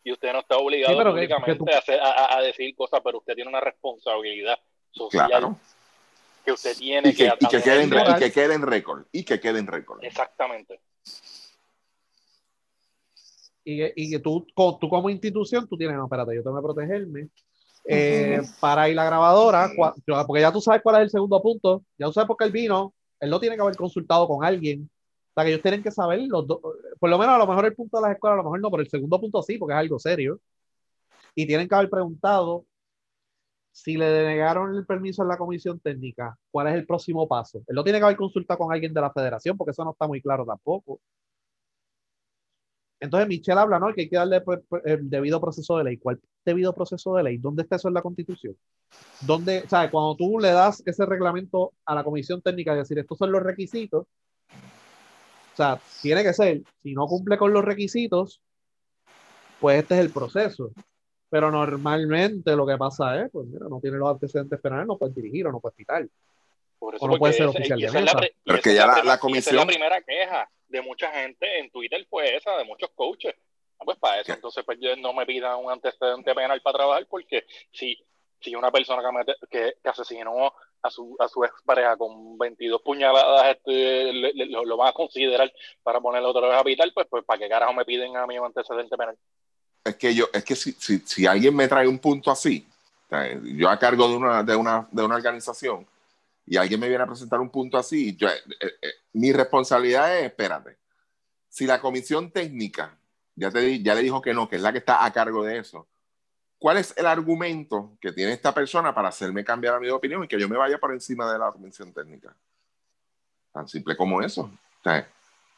y 0.02 0.12
usted 0.12 0.32
no 0.32 0.40
está 0.40 0.56
obligado 0.56 1.12
públicamente 1.12 1.64
a, 2.00 2.40
decir 2.42 2.74
cosas, 2.74 3.00
pero 3.04 3.18
usted 3.18 3.34
tiene 3.34 3.50
una 3.50 3.60
responsabilidad 3.60 4.58
social 4.90 5.56
que 6.44 6.52
usted 6.52 6.76
tiene 6.76 7.10
y 7.10 7.14
que, 7.14 7.32
y 7.40 7.46
que, 7.48 7.62
quede 7.62 7.82
en, 7.82 7.92
y 7.92 8.18
que 8.18 8.32
quede 8.32 8.54
en 8.54 8.62
récord 8.62 9.06
y 9.10 9.24
que 9.24 9.40
quede 9.40 9.58
en 9.58 9.66
récord. 9.66 10.02
Exactamente. 10.04 10.80
Y, 13.64 13.82
y 14.04 14.10
que 14.10 14.18
tú, 14.18 14.46
tú 14.54 14.88
como 14.88 15.08
institución, 15.08 15.66
tú 15.66 15.76
tienes, 15.76 15.96
no, 15.96 16.04
espérate, 16.04 16.34
yo 16.34 16.42
tengo 16.42 16.56
que 16.56 16.62
protegerme. 16.62 17.28
Eh, 17.86 18.40
para 18.60 18.88
ir 18.88 18.96
la 18.96 19.04
grabadora, 19.04 19.70
porque 20.26 20.40
ya 20.40 20.50
tú 20.50 20.60
sabes 20.60 20.80
cuál 20.82 20.96
es 20.96 21.02
el 21.02 21.10
segundo 21.10 21.42
punto, 21.42 21.84
ya 21.98 22.06
tú 22.06 22.14
sabes 22.14 22.26
por 22.26 22.36
qué 22.38 22.44
él 22.44 22.52
vino, 22.52 22.94
él 23.20 23.28
no 23.28 23.38
tiene 23.38 23.56
que 23.56 23.62
haber 23.62 23.76
consultado 23.76 24.26
con 24.26 24.42
alguien, 24.42 24.88
o 25.28 25.32
sea 25.34 25.44
que 25.44 25.50
ellos 25.50 25.62
tienen 25.62 25.82
que 25.82 25.90
saber, 25.90 26.20
los 26.22 26.46
por 26.46 27.10
lo 27.10 27.18
menos 27.18 27.34
a 27.34 27.38
lo 27.38 27.46
mejor 27.46 27.66
el 27.66 27.74
punto 27.74 27.98
de 27.98 28.02
las 28.04 28.12
escuelas, 28.12 28.36
a 28.36 28.38
lo 28.38 28.44
mejor 28.44 28.60
no, 28.60 28.70
pero 28.70 28.82
el 28.82 28.88
segundo 28.88 29.20
punto 29.20 29.42
sí, 29.42 29.58
porque 29.58 29.74
es 29.74 29.78
algo 29.80 29.98
serio, 29.98 30.40
y 31.34 31.46
tienen 31.46 31.68
que 31.68 31.74
haber 31.74 31.90
preguntado 31.90 32.64
si 33.74 33.96
le 33.96 34.06
denegaron 34.06 34.72
el 34.76 34.86
permiso 34.86 35.22
en 35.22 35.28
la 35.28 35.36
comisión 35.36 35.80
técnica, 35.80 36.38
¿cuál 36.52 36.68
es 36.68 36.74
el 36.74 36.86
próximo 36.86 37.26
paso? 37.26 37.58
Él 37.66 37.74
no 37.74 37.82
tiene 37.82 37.98
que 37.98 38.04
haber 38.04 38.16
consultado 38.16 38.58
con 38.58 38.72
alguien 38.72 38.94
de 38.94 39.00
la 39.00 39.12
federación, 39.12 39.56
porque 39.56 39.72
eso 39.72 39.84
no 39.84 39.90
está 39.90 40.06
muy 40.06 40.22
claro 40.22 40.46
tampoco. 40.46 41.00
Entonces 43.00 43.28
Michelle 43.28 43.58
habla, 43.58 43.80
¿no? 43.80 43.92
Que 43.92 44.02
hay 44.02 44.08
que 44.08 44.16
darle 44.16 44.40
pues, 44.42 44.60
pues, 44.68 44.82
el 44.86 45.10
debido 45.10 45.40
proceso 45.40 45.76
de 45.76 45.84
ley. 45.84 45.98
¿Cuál 45.98 46.20
debido 46.44 46.72
proceso 46.72 47.16
de 47.16 47.24
ley? 47.24 47.38
¿Dónde 47.38 47.62
está 47.62 47.74
eso 47.76 47.88
en 47.88 47.94
la 47.94 48.02
Constitución? 48.02 48.56
¿Dónde, 49.20 49.62
o 49.66 49.68
sea, 49.68 49.90
cuando 49.90 50.14
tú 50.16 50.38
le 50.38 50.52
das 50.52 50.80
ese 50.86 51.04
reglamento 51.04 51.72
a 51.84 51.96
la 51.96 52.04
comisión 52.04 52.40
técnica 52.42 52.72
de 52.72 52.78
decir, 52.78 52.98
estos 53.00 53.18
son 53.18 53.32
los 53.32 53.42
requisitos, 53.42 54.06
o 54.06 55.56
sea, 55.56 55.80
tiene 56.00 56.22
que 56.22 56.32
ser, 56.32 56.62
si 56.82 56.94
no 56.94 57.06
cumple 57.06 57.36
con 57.38 57.52
los 57.52 57.64
requisitos, 57.64 58.40
pues 59.60 59.82
este 59.82 59.94
es 59.94 60.00
el 60.00 60.10
proceso. 60.10 60.70
Pero 61.34 61.50
normalmente 61.50 62.54
lo 62.54 62.64
que 62.64 62.76
pasa 62.76 63.20
es, 63.20 63.28
pues 63.32 63.48
mira, 63.48 63.66
no 63.68 63.80
tiene 63.80 63.96
los 63.96 64.08
antecedentes 64.08 64.60
penales, 64.60 64.86
no 64.86 64.96
puede 64.96 65.14
dirigir 65.14 65.44
o 65.48 65.50
no 65.50 65.58
puede 65.58 65.74
quitar. 65.74 66.06
o 66.78 67.08
no 67.08 67.18
puede 67.18 67.32
ser 67.32 67.46
oficial 67.46 67.76
de 67.76 67.90
mesa. 67.90 68.20
Pero 68.44 68.62
que 68.62 68.72
ya 68.72 69.02
la, 69.02 69.18
comisión... 69.18 69.56
la 69.56 69.66
primera 69.66 70.00
queja 70.02 70.48
de 70.68 70.80
mucha 70.80 71.10
gente 71.10 71.58
en 71.58 71.72
Twitter 71.72 72.06
fue 72.08 72.36
esa, 72.36 72.56
de 72.56 72.62
muchos 72.62 72.88
coaches. 72.94 73.34
Ah, 73.80 73.84
pues 73.84 73.98
para 73.98 74.20
eso, 74.20 74.32
entonces 74.32 74.62
pues 74.64 74.78
no 74.98 75.12
me 75.12 75.26
pidan 75.26 75.58
un 75.58 75.72
antecedente 75.72 76.32
penal 76.36 76.62
para 76.62 76.78
trabajar, 76.78 77.06
porque 77.10 77.44
si, 77.72 77.98
si 78.38 78.54
una 78.54 78.70
persona 78.70 79.02
que, 79.50 79.74
que, 79.82 79.88
asesinó 79.88 80.54
a 80.82 80.88
su, 80.88 81.16
a 81.18 81.26
su 81.26 81.42
expareja 81.42 81.96
con 81.96 82.38
22 82.38 82.80
puñaladas 82.80 83.56
este, 83.56 84.12
lo, 84.50 84.64
lo, 84.64 84.76
van 84.76 84.90
a 84.90 84.92
considerar 84.92 85.52
para 85.82 86.00
ponerlo 86.00 86.28
otra 86.28 86.46
vez 86.46 86.60
a 86.60 86.62
vital, 86.62 86.92
pues, 86.94 87.08
pues 87.10 87.24
para 87.24 87.40
qué 87.40 87.48
carajo 87.48 87.72
me 87.72 87.84
piden 87.84 88.16
a 88.16 88.24
mí 88.24 88.38
un 88.38 88.46
antecedente 88.46 88.96
penal. 88.96 89.18
Es 89.84 89.96
que 89.96 90.14
yo, 90.14 90.26
es 90.32 90.42
que 90.44 90.56
si, 90.56 90.72
si, 90.72 90.98
si 91.00 91.26
alguien 91.26 91.54
me 91.54 91.68
trae 91.68 91.86
un 91.86 91.98
punto 91.98 92.30
así, 92.30 92.66
yo 93.42 93.68
a 93.68 93.78
cargo 93.78 94.08
de 94.08 94.16
una, 94.16 94.42
de 94.42 94.56
una, 94.56 94.88
de 94.90 95.02
una 95.02 95.14
organización, 95.14 95.86
y 96.46 96.56
alguien 96.56 96.80
me 96.80 96.88
viene 96.88 97.04
a 97.04 97.06
presentar 97.06 97.40
un 97.40 97.50
punto 97.50 97.78
así, 97.78 98.16
eh, 98.20 98.26
eh, 98.60 98.94
mi 99.12 99.32
responsabilidad 99.32 100.18
es, 100.18 100.26
espérate, 100.26 100.76
si 101.48 101.66
la 101.66 101.80
comisión 101.80 102.30
técnica 102.30 102.96
ya, 103.36 103.50
te, 103.50 103.82
ya 103.82 103.94
le 103.94 104.02
dijo 104.02 104.20
que 104.20 104.34
no, 104.34 104.48
que 104.48 104.56
es 104.56 104.62
la 104.62 104.72
que 104.72 104.78
está 104.78 105.04
a 105.04 105.12
cargo 105.12 105.44
de 105.44 105.58
eso, 105.58 105.86
¿cuál 106.58 106.78
es 106.78 106.94
el 106.96 107.06
argumento 107.06 107.92
que 108.00 108.12
tiene 108.12 108.32
esta 108.32 108.52
persona 108.52 108.94
para 108.94 109.08
hacerme 109.08 109.44
cambiar 109.44 109.80
mi 109.80 109.88
opinión 109.88 110.24
y 110.24 110.28
que 110.28 110.38
yo 110.38 110.48
me 110.48 110.56
vaya 110.56 110.78
por 110.78 110.92
encima 110.92 111.32
de 111.32 111.38
la 111.38 111.52
comisión 111.52 111.92
técnica? 111.92 112.34
Tan 113.52 113.68
simple 113.68 113.96
como 113.96 114.20
eso. 114.20 114.50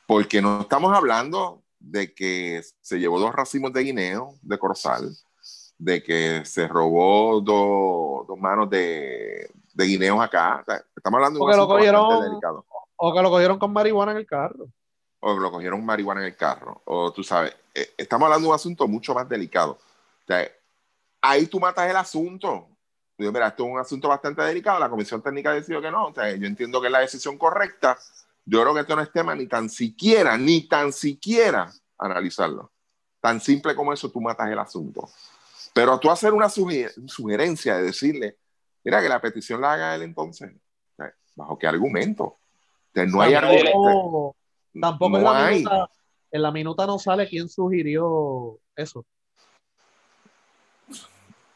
porque 0.07 0.40
no 0.40 0.61
estamos 0.61 0.94
hablando 0.94 1.62
de 1.86 2.12
que 2.12 2.62
se 2.80 2.98
llevó 2.98 3.18
dos 3.20 3.34
racimos 3.34 3.72
de 3.72 3.82
guineo 3.82 4.34
de 4.42 4.58
Corozal, 4.58 5.16
de 5.78 6.02
que 6.02 6.44
se 6.44 6.66
robó 6.66 7.40
dos, 7.40 8.26
dos 8.26 8.38
manos 8.38 8.68
de, 8.68 9.48
de 9.72 9.84
guineos 9.84 10.20
acá. 10.20 10.64
estamos 10.96 11.18
hablando 11.18 11.38
de 11.38 11.44
un 11.44 11.50
asunto 11.50 11.74
bastante 11.74 12.24
delicado. 12.28 12.64
O 12.96 13.14
que 13.14 13.22
lo 13.22 13.30
cogieron 13.30 13.58
con 13.58 13.72
marihuana 13.72 14.12
en 14.12 14.18
el 14.18 14.26
carro. 14.26 14.68
O 15.20 15.34
que 15.34 15.40
lo 15.40 15.50
cogieron 15.52 15.84
marihuana 15.84 16.22
en 16.22 16.26
el 16.28 16.36
carro. 16.36 16.82
O 16.86 17.12
tú 17.12 17.22
sabes, 17.22 17.54
eh, 17.74 17.90
estamos 17.96 18.26
hablando 18.26 18.46
de 18.46 18.50
un 18.50 18.54
asunto 18.54 18.88
mucho 18.88 19.14
más 19.14 19.28
delicado. 19.28 19.78
ahí 21.20 21.46
tú 21.46 21.60
matas 21.60 21.88
el 21.88 21.96
asunto. 21.96 22.68
Yo, 23.18 23.32
mira, 23.32 23.48
esto 23.48 23.64
es 23.64 23.72
un 23.72 23.78
asunto 23.78 24.08
bastante 24.08 24.42
delicado. 24.42 24.78
La 24.80 24.90
comisión 24.90 25.22
técnica 25.22 25.50
ha 25.50 25.54
decidido 25.54 25.80
que 25.80 25.90
no. 25.90 26.12
yo 26.14 26.46
entiendo 26.46 26.80
que 26.80 26.88
es 26.88 26.92
la 26.92 27.00
decisión 27.00 27.38
correcta. 27.38 27.98
Yo 28.47 28.62
creo 28.62 28.73
que 28.73 28.81
esto 28.81 28.97
no 28.97 29.02
es 29.02 29.12
tema 29.12 29.35
ni 29.35 29.47
tan 29.47 29.68
siquiera, 29.68 30.39
ni 30.39 30.68
tan 30.68 30.93
siquiera 30.93 31.70
analizarlo. 31.98 32.73
Tan 33.20 33.40
simple 33.40 33.74
como 33.74 33.93
eso, 33.93 34.10
tú 34.10 34.20
matas 34.20 34.51
el 34.51 34.59
asunto. 34.59 35.09
Pero 35.74 35.98
tú 35.98 36.10
hacer 36.10 36.32
una 36.32 36.48
sugerencia 36.48 37.77
de 37.77 37.82
decirle, 37.82 38.39
Mira, 38.86 39.02
que 39.02 39.09
la 39.09 39.20
petición 39.20 39.60
la 39.60 39.73
haga 39.73 39.97
él 39.97 40.02
entonces. 40.02 40.52
¿Bajo 41.35 41.59
qué 41.59 41.66
argumento? 41.66 42.39
no 42.94 43.20
hay 43.20 43.35
argumento. 43.35 44.36
Tampoco 44.81 45.18
en, 45.18 45.24
la 45.24 45.51
Minuta, 45.51 45.90
en 46.31 46.43
la 46.43 46.52
minuta 46.52 46.86
no 46.86 46.97
sale 47.01 47.28
quién 47.28 47.48
sugirió 47.48 48.60
eso. 48.77 49.05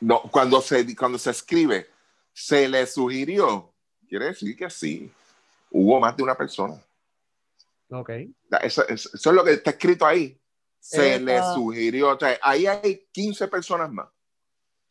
No, 0.00 0.22
cuando 0.22 0.60
se, 0.60 0.96
cuando 0.96 1.18
se 1.18 1.30
escribe, 1.30 1.88
se 2.32 2.68
le 2.68 2.84
sugirió, 2.84 3.72
quiere 4.08 4.24
decir 4.26 4.56
que 4.56 4.68
sí, 4.68 5.12
hubo 5.70 6.00
más 6.00 6.16
de 6.16 6.22
una 6.22 6.34
persona. 6.34 6.74
Ok. 7.90 8.10
Eso, 8.62 8.86
es 8.86 9.26
lo 9.26 9.44
que 9.44 9.52
está 9.52 9.70
escrito 9.70 10.06
ahí. 10.06 10.38
Se 10.78 11.20
le 11.20 11.40
sugirió, 11.54 12.10
o 12.10 12.18
sea, 12.18 12.38
ahí 12.42 12.66
hay 12.66 13.06
15 13.12 13.48
personas 13.48 13.90
más. 13.92 14.08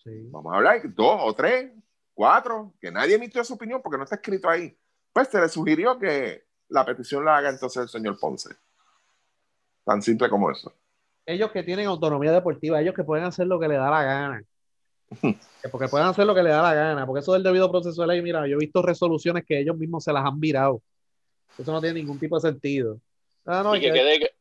Sí. 0.04 0.28
Vamos 0.30 0.54
a 0.54 0.58
hablar, 0.58 0.82
dos 0.94 1.20
o 1.24 1.34
tres, 1.34 1.72
cuatro, 2.14 2.74
que 2.80 2.92
nadie 2.92 3.16
emitió 3.16 3.44
su 3.44 3.56
opinión 3.56 3.82
porque 3.82 3.98
no 3.98 4.04
está 4.04 4.16
escrito 4.16 4.50
ahí. 4.50 4.78
Pues 5.12 5.30
se 5.30 5.42
le 5.42 5.50
sugirió 5.50 5.98
que 5.98 6.46
la 6.70 6.86
petición 6.86 7.26
la 7.26 7.38
haga 7.38 7.50
entonces 7.50 7.84
el 7.84 7.90
señor 7.90 8.20
Ponce. 8.20 8.56
Tan 9.84 10.02
simple 10.02 10.30
como 10.30 10.52
eso. 10.52 10.72
Ellos 11.26 11.52
que 11.52 11.64
tienen 11.64 11.88
autonomía 11.88 12.32
deportiva, 12.32 12.80
ellos 12.80 12.94
que 12.94 13.04
pueden 13.04 13.26
hacer 13.26 13.48
lo 13.48 13.60
que 13.60 13.68
le 13.68 13.76
da 13.76 13.90
la 13.90 14.04
gana. 14.04 14.44
Porque 15.72 15.88
pueden 15.88 16.08
hacer 16.08 16.26
lo 16.26 16.36
que 16.36 16.44
le 16.44 16.50
da 16.50 16.62
la 16.62 16.74
gana, 16.74 17.06
porque 17.06 17.22
eso 17.22 17.34
del 17.34 17.44
debido 17.44 17.70
proceso 17.72 18.02
de 18.02 18.08
ley, 18.08 18.22
mira, 18.22 18.48
yo 18.48 18.56
he 18.56 18.60
visto 18.60 18.82
resoluciones 18.82 19.46
que 19.46 19.60
ellos 19.60 19.78
mismos 19.78 20.04
se 20.04 20.14
las 20.14 20.26
han 20.26 20.40
virado. 20.40 20.82
Eso 21.58 21.72
no 21.72 21.82
tiene 21.82 22.00
ningún 22.00 22.20
tipo 22.20 22.36
de 22.40 22.42
sentido. 22.42 23.00
Ah, 23.46 23.74
y, 23.76 23.82
que 23.82 23.92
quede, 23.92 24.32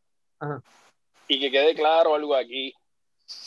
y 1.28 1.40
que 1.40 1.50
quede 1.50 1.74
claro 1.74 2.14
algo 2.14 2.34
aquí. 2.34 2.72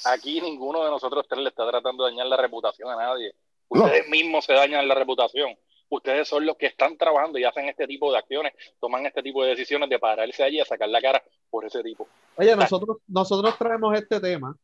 Aquí 0.06 0.42
ninguno 0.42 0.84
de 0.84 0.90
nosotros 0.90 1.26
tres 1.28 1.42
le 1.42 1.50
está 1.50 1.68
tratando 1.68 2.06
de 2.06 2.12
dañar 2.12 2.28
la 2.28 2.38
reputación 2.38 2.90
a 2.90 2.96
nadie. 2.96 3.34
Ustedes 3.70 4.10
mismos 4.10 4.46
se 4.46 4.54
dañan 4.54 4.88
la 4.88 4.96
reputación. 4.96 5.56
Ustedes 5.90 6.28
son 6.28 6.46
los 6.46 6.56
que 6.58 6.68
están 6.68 6.98
trabajando 6.98 7.38
y 7.38 7.44
hacen 7.44 7.68
este 7.68 7.86
tipo 7.86 8.12
de 8.12 8.18
acciones, 8.18 8.54
toman 8.80 9.06
este 9.06 9.22
tipo 9.22 9.44
de 9.44 9.50
decisiones 9.50 9.90
de 9.90 10.00
pararse 10.00 10.42
allí 10.42 10.60
a 10.60 10.66
sacar 10.66 10.88
la 10.88 11.02
cara 11.02 11.22
por 11.50 11.66
ese 11.66 11.84
tipo. 11.84 12.08
Oye, 12.38 12.56
nosotros, 12.56 12.98
nosotros 13.08 13.58
traemos 13.58 13.94
este 13.98 14.20
tema, 14.22 14.56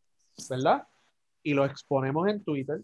¿verdad? 0.50 0.88
Y 1.48 1.54
lo 1.54 1.64
exponemos 1.64 2.28
en 2.28 2.44
Twitter. 2.44 2.82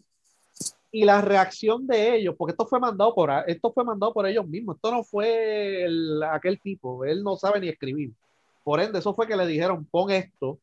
Y 0.90 1.04
la 1.04 1.20
reacción 1.20 1.86
de 1.86 2.16
ellos, 2.16 2.34
porque 2.38 2.52
esto 2.52 2.66
fue 2.66 2.80
mandado 2.80 3.14
por 3.14 3.30
esto 3.46 3.74
fue 3.74 3.84
mandado 3.84 4.14
por 4.14 4.26
ellos 4.26 4.48
mismos, 4.48 4.78
esto 4.78 4.90
no 4.90 5.04
fue 5.04 5.86
aquel 6.32 6.62
tipo, 6.62 7.04
él 7.04 7.24
no 7.24 7.36
sabe 7.36 7.60
ni 7.60 7.68
escribir. 7.68 8.14
Por 8.64 8.80
ende, 8.80 9.00
eso 9.00 9.14
fue 9.14 9.28
que 9.28 9.36
le 9.36 9.46
dijeron, 9.46 9.84
pon 9.84 10.12
esto, 10.12 10.60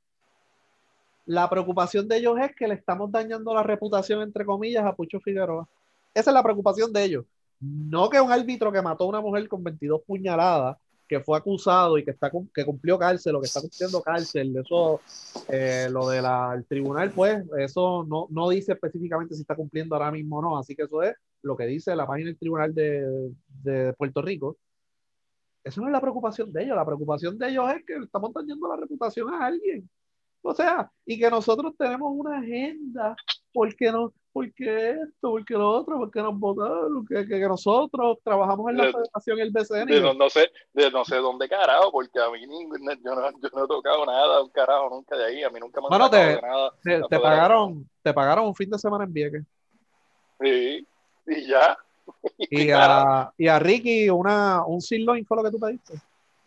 la 1.26 1.50
preocupación 1.50 2.08
de 2.08 2.16
ellos 2.16 2.38
es 2.40 2.56
que 2.56 2.66
le 2.66 2.74
estamos 2.74 3.12
dañando 3.12 3.52
la 3.52 3.62
reputación, 3.62 4.22
entre 4.22 4.46
comillas, 4.46 4.86
a 4.86 4.94
Pucho 4.94 5.20
Figueroa. 5.20 5.68
Esa 6.14 6.30
es 6.30 6.34
la 6.34 6.42
preocupación 6.42 6.94
de 6.94 7.04
ellos. 7.04 7.26
No 7.60 8.08
que 8.08 8.18
un 8.18 8.32
árbitro 8.32 8.72
que 8.72 8.80
mató 8.80 9.04
a 9.04 9.08
una 9.08 9.20
mujer 9.20 9.46
con 9.46 9.62
22 9.62 10.00
puñaladas, 10.06 10.78
que 11.10 11.18
fue 11.18 11.36
acusado 11.36 11.98
y 11.98 12.04
que, 12.04 12.12
está, 12.12 12.30
que 12.54 12.64
cumplió 12.64 12.96
cárcel 12.96 13.34
o 13.34 13.40
que 13.40 13.48
está 13.48 13.60
cumpliendo 13.60 14.00
cárcel, 14.00 14.56
eso, 14.56 15.00
eh, 15.48 15.88
lo 15.90 16.08
del 16.08 16.24
tribunal, 16.68 17.10
pues, 17.10 17.42
eso 17.58 18.06
no, 18.08 18.28
no 18.30 18.48
dice 18.48 18.74
específicamente 18.74 19.34
si 19.34 19.40
está 19.40 19.56
cumpliendo 19.56 19.96
ahora 19.96 20.12
mismo 20.12 20.38
o 20.38 20.42
no. 20.42 20.56
Así 20.56 20.76
que 20.76 20.84
eso 20.84 21.02
es 21.02 21.16
lo 21.42 21.56
que 21.56 21.66
dice 21.66 21.96
la 21.96 22.06
página 22.06 22.26
del 22.28 22.38
tribunal 22.38 22.72
de, 22.72 23.32
de 23.64 23.92
Puerto 23.94 24.22
Rico. 24.22 24.56
Eso 25.64 25.80
no 25.80 25.88
es 25.88 25.92
la 25.92 26.00
preocupación 26.00 26.52
de 26.52 26.62
ellos. 26.62 26.76
La 26.76 26.86
preocupación 26.86 27.36
de 27.36 27.48
ellos 27.48 27.68
es 27.72 27.84
que 27.84 27.96
estamos 27.96 28.32
dañando 28.32 28.68
la 28.68 28.76
reputación 28.76 29.34
a 29.34 29.46
alguien. 29.46 29.90
O 30.42 30.54
sea, 30.54 30.92
y 31.04 31.18
que 31.18 31.28
nosotros 31.28 31.74
tenemos 31.76 32.12
una 32.14 32.38
agenda, 32.38 33.16
porque 33.52 33.90
no, 33.90 34.12
porque 34.32 34.90
esto, 34.90 35.30
porque 35.30 35.54
lo 35.54 35.70
otro, 35.70 35.98
porque 35.98 36.22
nos 36.22 36.38
votaron, 36.38 37.04
que, 37.06 37.26
que, 37.26 37.40
nosotros 37.40 38.18
trabajamos 38.22 38.70
en 38.70 38.76
la 38.76 38.84
federación 38.84 39.38
el 39.40 39.50
BCN. 39.50 39.86
De, 39.86 40.14
no, 40.14 40.30
sé, 40.30 40.50
de 40.72 40.90
no 40.90 41.04
sé 41.04 41.16
dónde 41.16 41.48
carajo, 41.48 41.90
porque 41.90 42.20
a 42.20 42.30
mí 42.30 42.40
yo, 42.42 43.14
no, 43.14 43.30
yo 43.30 43.48
no 43.52 43.64
he 43.64 43.68
tocado 43.68 44.06
nada, 44.06 44.42
un 44.42 44.50
carajo 44.50 44.88
nunca 44.90 45.16
de 45.16 45.24
ahí, 45.24 45.42
a 45.42 45.50
mí 45.50 45.58
nunca 45.58 45.80
me 45.80 45.96
han 45.96 46.10
te, 46.10 46.40
nada. 46.40 46.72
Te, 46.82 47.00
te 47.08 47.18
pagaron, 47.18 47.88
te 48.02 48.14
pagaron 48.14 48.46
un 48.46 48.54
fin 48.54 48.70
de 48.70 48.78
semana 48.78 49.04
en 49.04 49.12
Vieques. 49.12 49.44
Sí, 50.40 50.86
y 51.26 51.46
ya. 51.46 51.76
Y 52.38 52.70
a, 52.72 53.32
y 53.38 53.46
a 53.46 53.58
Ricky 53.60 54.10
una, 54.10 54.64
un 54.64 54.80
sirloin 54.80 55.24
fue 55.24 55.36
lo 55.36 55.44
que 55.44 55.50
tú 55.50 55.60
pediste. 55.60 55.94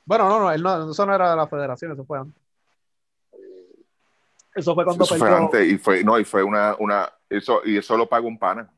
Bueno, 0.06 0.28
no, 0.28 0.40
no, 0.40 0.52
él 0.52 0.62
no, 0.62 0.92
eso 0.92 1.06
no 1.06 1.16
era 1.16 1.32
de 1.32 1.38
la 1.38 1.48
federación, 1.48 1.94
eso 1.94 2.04
fue 2.04 2.20
antes. 2.20 2.44
Eso 4.56 4.76
fue 4.76 4.84
cuando 4.84 5.04
Eso 5.04 5.16
fue 5.16 5.34
antes 5.34 5.72
y 5.72 5.78
fue, 5.78 6.04
no, 6.04 6.20
y 6.20 6.26
fue 6.26 6.44
una, 6.44 6.76
una, 6.80 7.12
eso, 7.38 7.62
y 7.66 7.78
eso 7.78 7.96
lo 7.98 8.08
pagó 8.08 8.28
un 8.28 8.38
pana. 8.38 8.72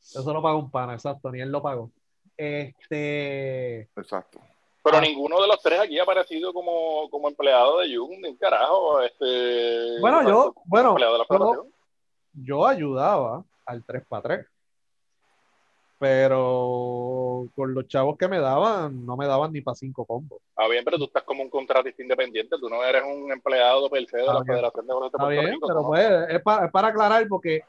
Eso 0.00 0.32
lo 0.32 0.42
pagó 0.42 0.58
un 0.58 0.70
pana, 0.70 0.94
exacto, 0.94 1.30
ni 1.30 1.40
él 1.40 1.50
lo 1.50 1.62
pagó. 1.62 1.90
Este, 2.36 3.82
Exacto. 3.96 4.40
Pero 4.84 4.96
Ah. 4.96 5.00
ninguno 5.00 5.40
de 5.40 5.46
los 5.46 5.62
tres 5.62 5.78
aquí 5.78 5.96
ha 5.98 6.02
aparecido 6.02 6.52
como, 6.52 7.08
como 7.08 7.28
empleado 7.28 7.78
de 7.78 7.96
Jung, 7.96 8.18
ni 8.20 8.28
un 8.30 8.36
carajo. 8.36 9.00
Este, 9.00 10.00
Bueno, 10.00 10.28
yo- 10.28 10.54
bueno, 10.64 10.88
empleado 10.90 11.12
de 11.12 11.18
la 11.20 11.24
yo- 11.28 11.38
federación. 11.38 11.72
yo 12.34 12.66
ayudaba 12.66 13.44
al 13.64 13.84
3x3, 13.84 14.44
pero 15.98 17.46
con 17.54 17.72
los 17.74 17.86
chavos 17.86 18.18
que 18.18 18.26
me 18.26 18.40
daban, 18.40 19.06
no 19.06 19.16
me 19.16 19.26
daban 19.28 19.52
ni 19.52 19.60
para 19.60 19.76
cinco 19.76 20.04
combos. 20.04 20.40
Ah, 20.56 20.66
bien, 20.66 20.84
pero 20.84 20.98
tú 20.98 21.04
estás 21.04 21.22
como 21.22 21.44
un 21.44 21.50
contratista 21.50 22.02
independiente, 22.02 22.56
tú 22.58 22.68
no 22.68 22.82
eres 22.82 23.04
un 23.04 23.30
empleado 23.30 23.88
per 23.88 24.04
se 24.08 24.16
de 24.16 24.24
la 24.26 24.32
bien. 24.40 24.46
Federación 24.46 24.86
de 24.86 24.94
Baloncesto 24.94 25.18
de 25.18 25.24
Puerto 25.36 25.40
bien, 25.42 25.54
Rico. 25.54 25.66
pero 25.68 25.80
¿no? 25.82 25.86
pues 25.86 26.10
es 26.30 26.42
para, 26.42 26.66
es 26.66 26.72
para 26.72 26.88
aclarar 26.88 27.28
porque, 27.28 27.62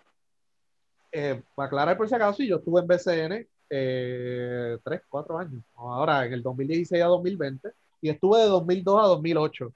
eh, 1.14 1.42
para 1.54 1.68
aclarar 1.68 1.96
por 1.96 2.10
si 2.10 2.16
acaso, 2.16 2.42
yo 2.42 2.58
estuve 2.58 2.82
en 2.82 2.88
BCN 2.88 3.48
eh, 3.70 4.78
3, 4.84 5.02
4 5.08 5.38
años, 5.38 5.64
ahora 5.76 6.26
en 6.26 6.34
el 6.34 6.42
2016 6.42 7.02
a 7.04 7.06
2020, 7.06 7.70
y 8.02 8.10
estuve 8.10 8.40
de 8.40 8.48
2002 8.48 9.04
a 9.04 9.08
2008. 9.08 9.74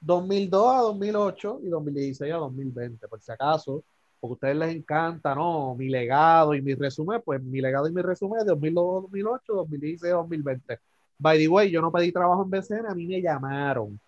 2002 0.00 0.74
a 0.74 0.78
2008 0.82 1.60
y 1.64 1.68
2016 1.68 2.32
a 2.32 2.36
2020, 2.36 3.08
por 3.08 3.20
si 3.20 3.32
acaso, 3.32 3.82
porque 4.20 4.32
a 4.32 4.34
ustedes 4.34 4.56
les 4.56 4.76
encanta, 4.76 5.34
¿no? 5.34 5.74
Mi 5.74 5.88
legado 5.88 6.54
y 6.54 6.62
mi 6.62 6.74
resumen, 6.74 7.20
pues 7.24 7.42
mi 7.42 7.60
legado 7.60 7.88
y 7.88 7.92
mi 7.92 8.00
resumen 8.00 8.38
es 8.40 8.46
de 8.46 8.52
2002 8.52 8.84
a 8.84 9.00
2008, 9.02 9.52
2016 9.52 10.12
a 10.12 10.16
2020. 10.16 10.78
By 11.18 11.38
the 11.38 11.48
way, 11.48 11.70
yo 11.70 11.82
no 11.82 11.90
pedí 11.90 12.12
trabajo 12.12 12.44
en 12.44 12.50
BCN, 12.50 12.86
a 12.86 12.94
mí 12.94 13.06
me 13.06 13.20
llamaron. 13.20 13.98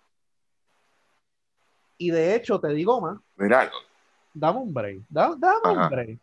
Y 1.97 2.11
de 2.11 2.35
hecho, 2.35 2.59
te 2.59 2.69
digo 2.69 2.99
más, 3.01 3.19
Mira, 3.35 3.69
dame 4.33 4.59
un 4.59 4.73
break, 4.73 5.01
da- 5.09 5.35
dame 5.37 5.59
Ajá. 5.63 5.83
un 5.83 5.89
break. 5.89 6.19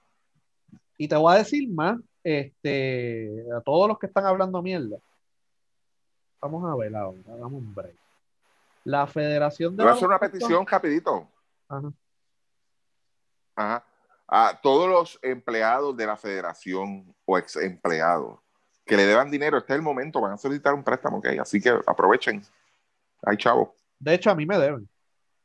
Y 0.99 1.09
te 1.09 1.17
voy 1.17 1.35
a 1.35 1.39
decir 1.39 1.69
más, 1.71 1.99
este, 2.23 3.45
a 3.57 3.61
todos 3.61 3.89
los 3.89 3.99
que 3.99 4.07
están 4.07 4.27
hablando 4.27 4.61
mierda. 4.63 4.99
Vamos 6.41 6.71
a 6.71 6.77
ver 6.77 6.95
ahora, 6.97 7.19
dame 7.27 7.57
un 7.57 7.75
break. 7.75 7.97
La 8.85 9.07
Federación 9.07 9.77
de 9.77 9.83
voy 9.85 9.93
a 9.93 9.95
hacer 9.95 10.09
una 10.09 10.19
petición 10.19 10.67
rapidito. 10.67 11.29
Ajá. 11.69 11.93
Ajá. 13.57 13.85
A 14.33 14.59
todos 14.63 14.89
los 14.89 15.19
empleados 15.23 15.97
de 15.97 16.07
la 16.07 16.17
federación 16.17 17.15
o 17.25 17.37
ex 17.37 17.57
empleados 17.57 18.39
que 18.87 18.97
le 18.97 19.05
deban 19.05 19.31
dinero, 19.31 19.59
este 19.59 19.73
es 19.73 19.77
el 19.77 19.83
momento, 19.83 20.21
van 20.21 20.33
a 20.33 20.37
solicitar 20.39 20.73
un 20.75 20.83
préstamo, 20.85 21.19
¿ok? 21.19 21.27
Así 21.41 21.61
que 21.61 21.71
aprovechen. 21.87 22.43
Ay, 23.23 23.37
chavo, 23.37 23.75
De 23.99 24.15
hecho, 24.15 24.31
a 24.31 24.35
mí 24.35 24.47
me 24.47 24.59
deben. 24.59 24.89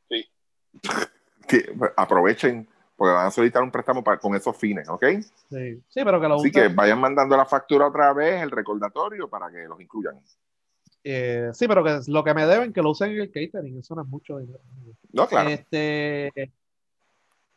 que 0.08 0.24
aprovechen 1.96 2.66
porque 2.96 3.12
van 3.12 3.26
a 3.26 3.30
solicitar 3.30 3.62
un 3.62 3.70
préstamo 3.70 4.02
para, 4.02 4.18
con 4.18 4.34
esos 4.34 4.56
fines, 4.56 4.88
¿ok? 4.88 5.04
Sí, 5.50 5.82
sí 5.88 6.00
pero 6.02 6.20
que 6.20 6.28
lo 6.28 6.36
Así 6.36 6.50
que 6.50 6.68
vayan 6.68 6.98
mandando 6.98 7.36
la 7.36 7.44
factura 7.44 7.88
otra 7.88 8.12
vez, 8.12 8.42
el 8.42 8.50
recordatorio, 8.50 9.28
para 9.28 9.50
que 9.50 9.66
los 9.68 9.80
incluyan. 9.80 10.18
eh, 11.04 11.50
sí, 11.52 11.68
pero 11.68 11.84
que 11.84 12.00
lo 12.08 12.24
que 12.24 12.34
me 12.34 12.46
deben, 12.46 12.72
que 12.72 12.80
lo 12.80 12.90
usen 12.90 13.10
en 13.10 13.20
el 13.20 13.30
catering, 13.30 13.78
eso 13.78 13.94
no 13.94 14.02
es 14.02 14.08
mucho 14.08 14.38
dinero. 14.38 14.60
No, 15.12 15.28
claro. 15.28 15.50
Este, 15.50 16.32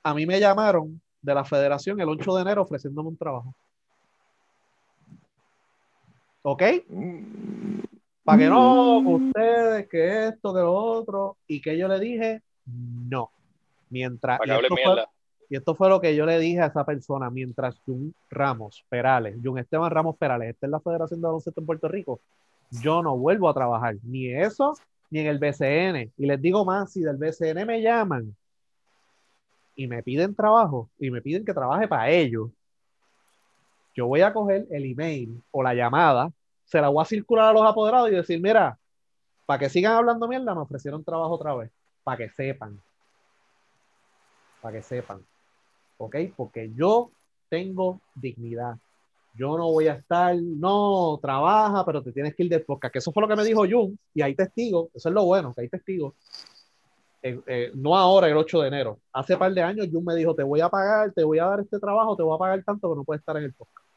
a 0.03 0.13
mí 0.13 0.25
me 0.25 0.39
llamaron 0.39 1.01
de 1.21 1.33
la 1.33 1.45
federación 1.45 1.99
el 2.01 2.09
8 2.09 2.35
de 2.35 2.41
enero 2.41 2.61
ofreciéndome 2.63 3.09
un 3.09 3.17
trabajo. 3.17 3.55
¿Ok? 6.41 6.63
Mm, 6.89 7.79
Para 8.23 8.37
que 8.37 8.49
no, 8.49 9.01
que 9.05 9.13
ustedes, 9.13 9.87
que 9.89 10.27
esto, 10.27 10.53
que 10.53 10.59
lo 10.59 10.73
otro, 10.73 11.37
y 11.47 11.61
que 11.61 11.77
yo 11.77 11.87
le 11.87 11.99
dije, 11.99 12.41
no. 12.65 13.31
Mientras, 13.89 14.39
y 14.45 14.51
esto, 14.51 14.75
fue, 14.83 15.05
y 15.49 15.55
esto 15.55 15.75
fue 15.75 15.89
lo 15.89 15.99
que 15.99 16.15
yo 16.15 16.25
le 16.25 16.39
dije 16.39 16.61
a 16.61 16.67
esa 16.67 16.85
persona, 16.85 17.29
mientras 17.29 17.79
Jun 17.85 18.13
Ramos 18.29 18.85
Perales, 18.89 19.37
Jun 19.43 19.57
Esteban 19.57 19.89
Ramos 19.89 20.15
Perales, 20.17 20.49
esté 20.49 20.67
en 20.67 20.71
la 20.71 20.79
Federación 20.79 21.21
de 21.21 21.27
Baloncesto 21.27 21.59
en 21.59 21.65
Puerto 21.65 21.87
Rico, 21.87 22.19
yo 22.69 23.01
no 23.01 23.17
vuelvo 23.17 23.49
a 23.49 23.53
trabajar, 23.53 23.95
ni 24.03 24.27
eso, 24.27 24.75
ni 25.09 25.19
en 25.19 25.27
el 25.27 25.39
BCN. 25.39 26.11
Y 26.17 26.25
les 26.25 26.41
digo 26.41 26.63
más, 26.65 26.91
si 26.91 27.01
del 27.01 27.17
BCN 27.17 27.65
me 27.65 27.81
llaman 27.81 28.35
y 29.75 29.87
me 29.87 30.03
piden 30.03 30.35
trabajo, 30.35 30.89
y 30.99 31.09
me 31.09 31.21
piden 31.21 31.45
que 31.45 31.53
trabaje 31.53 31.87
para 31.87 32.09
ellos, 32.09 32.49
yo 33.95 34.07
voy 34.07 34.21
a 34.21 34.33
coger 34.33 34.67
el 34.69 34.85
email 34.85 35.41
o 35.51 35.63
la 35.63 35.73
llamada, 35.73 36.31
se 36.65 36.79
la 36.79 36.89
voy 36.89 37.01
a 37.01 37.05
circular 37.05 37.49
a 37.49 37.53
los 37.53 37.63
apoderados 37.63 38.09
y 38.11 38.15
decir, 38.15 38.41
mira, 38.41 38.77
para 39.45 39.59
que 39.59 39.69
sigan 39.69 39.93
hablando 39.93 40.27
mierda, 40.27 40.53
me 40.53 40.61
ofrecieron 40.61 41.03
trabajo 41.03 41.33
otra 41.33 41.55
vez, 41.55 41.71
para 42.03 42.17
que 42.17 42.29
sepan, 42.29 42.79
para 44.61 44.77
que 44.77 44.83
sepan, 44.83 45.25
¿ok? 45.97 46.15
Porque 46.35 46.71
yo 46.75 47.11
tengo 47.49 47.99
dignidad. 48.15 48.75
Yo 49.35 49.57
no 49.57 49.71
voy 49.71 49.87
a 49.87 49.93
estar, 49.93 50.35
no, 50.35 51.17
trabaja, 51.21 51.85
pero 51.85 52.03
te 52.03 52.11
tienes 52.11 52.35
que 52.35 52.43
ir 52.43 52.49
de 52.49 52.59
podcast, 52.59 52.91
que 52.91 52.99
eso 52.99 53.11
fue 53.11 53.21
lo 53.21 53.27
que 53.27 53.35
me 53.35 53.43
dijo 53.43 53.65
Jun, 53.69 53.97
y 54.13 54.21
hay 54.21 54.35
testigos, 54.35 54.89
eso 54.93 55.09
es 55.09 55.15
lo 55.15 55.23
bueno, 55.25 55.53
que 55.53 55.61
hay 55.61 55.69
testigos. 55.69 56.13
Eh, 57.21 57.39
eh, 57.47 57.71
no 57.75 57.95
ahora, 57.97 58.27
el 58.27 58.37
8 58.37 58.61
de 58.61 58.67
enero. 58.67 58.99
Hace 59.13 59.37
par 59.37 59.53
de 59.53 59.61
años 59.61 59.87
Jun 59.91 60.03
me 60.05 60.15
dijo, 60.15 60.33
te 60.35 60.43
voy 60.43 60.61
a 60.61 60.69
pagar, 60.69 61.11
te 61.11 61.23
voy 61.23 61.39
a 61.39 61.45
dar 61.45 61.59
este 61.59 61.79
trabajo, 61.79 62.15
te 62.15 62.23
voy 62.23 62.35
a 62.35 62.39
pagar 62.39 62.63
tanto 62.63 62.89
que 62.89 62.95
no 62.95 63.03
puedes 63.03 63.21
estar 63.21 63.37
en 63.37 63.43
el 63.43 63.53
podcast. 63.53 63.87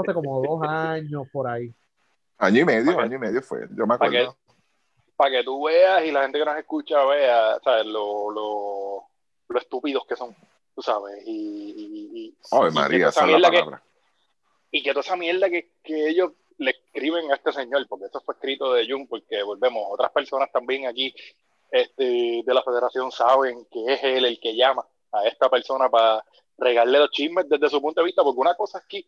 Hace 0.00 0.14
como 0.14 0.40
dos 0.42 0.62
años 0.62 1.26
por 1.32 1.46
ahí. 1.46 1.72
Año 2.38 2.60
y 2.60 2.64
medio, 2.64 2.98
año 2.98 3.16
y 3.16 3.18
medio 3.18 3.42
fue. 3.42 3.68
Yo 3.76 3.86
me 3.86 3.98
Para 3.98 4.10
que, 4.10 4.18
acuerdo. 4.18 4.38
Para 5.16 5.30
que 5.30 5.44
tú 5.44 5.64
veas 5.64 6.04
y 6.04 6.10
la 6.10 6.22
gente 6.22 6.38
que 6.38 6.44
nos 6.44 6.56
escucha 6.58 7.04
vea, 7.04 7.58
¿sabes? 7.62 7.86
Lo, 7.86 8.30
lo, 8.30 9.04
lo 9.48 9.58
estúpidos 9.58 10.04
que 10.06 10.16
son, 10.16 10.34
tú 10.74 10.82
sabes. 10.82 11.22
Y, 11.26 11.30
y, 11.30 12.10
y- 12.26 12.34
Ay, 12.50 12.70
María, 12.72 13.08
esa 13.08 13.20
es 13.20 13.26
la 13.26 13.36
mierda 13.38 13.50
que- 13.50 13.58
palabra. 13.58 13.82
y 14.70 14.82
que 14.82 14.90
toda 14.90 15.00
esa 15.02 15.16
mierda 15.16 15.48
que, 15.50 15.70
que 15.82 16.08
ellos 16.08 16.32
le 16.58 16.70
escriben 16.70 17.30
a 17.32 17.34
este 17.36 17.52
señor, 17.52 17.86
porque 17.88 18.06
eso 18.06 18.20
fue 18.20 18.34
escrito 18.34 18.72
de 18.72 18.86
Jung, 18.88 19.08
porque 19.08 19.42
volvemos, 19.42 19.82
otras 19.90 20.10
personas 20.12 20.50
también 20.52 20.86
aquí 20.86 21.14
este, 21.70 22.42
de 22.44 22.54
la 22.54 22.62
federación 22.62 23.10
saben 23.10 23.66
que 23.70 23.92
es 23.92 24.02
él 24.04 24.24
el 24.24 24.38
que 24.38 24.54
llama 24.54 24.86
a 25.12 25.26
esta 25.26 25.48
persona 25.48 25.88
para 25.88 26.24
regalarle 26.56 27.00
los 27.00 27.10
chismes 27.10 27.48
desde 27.48 27.68
su 27.68 27.80
punto 27.82 28.00
de 28.00 28.04
vista, 28.06 28.22
porque 28.22 28.40
una 28.40 28.54
cosa 28.54 28.78
es 28.78 28.84
que, 28.86 29.04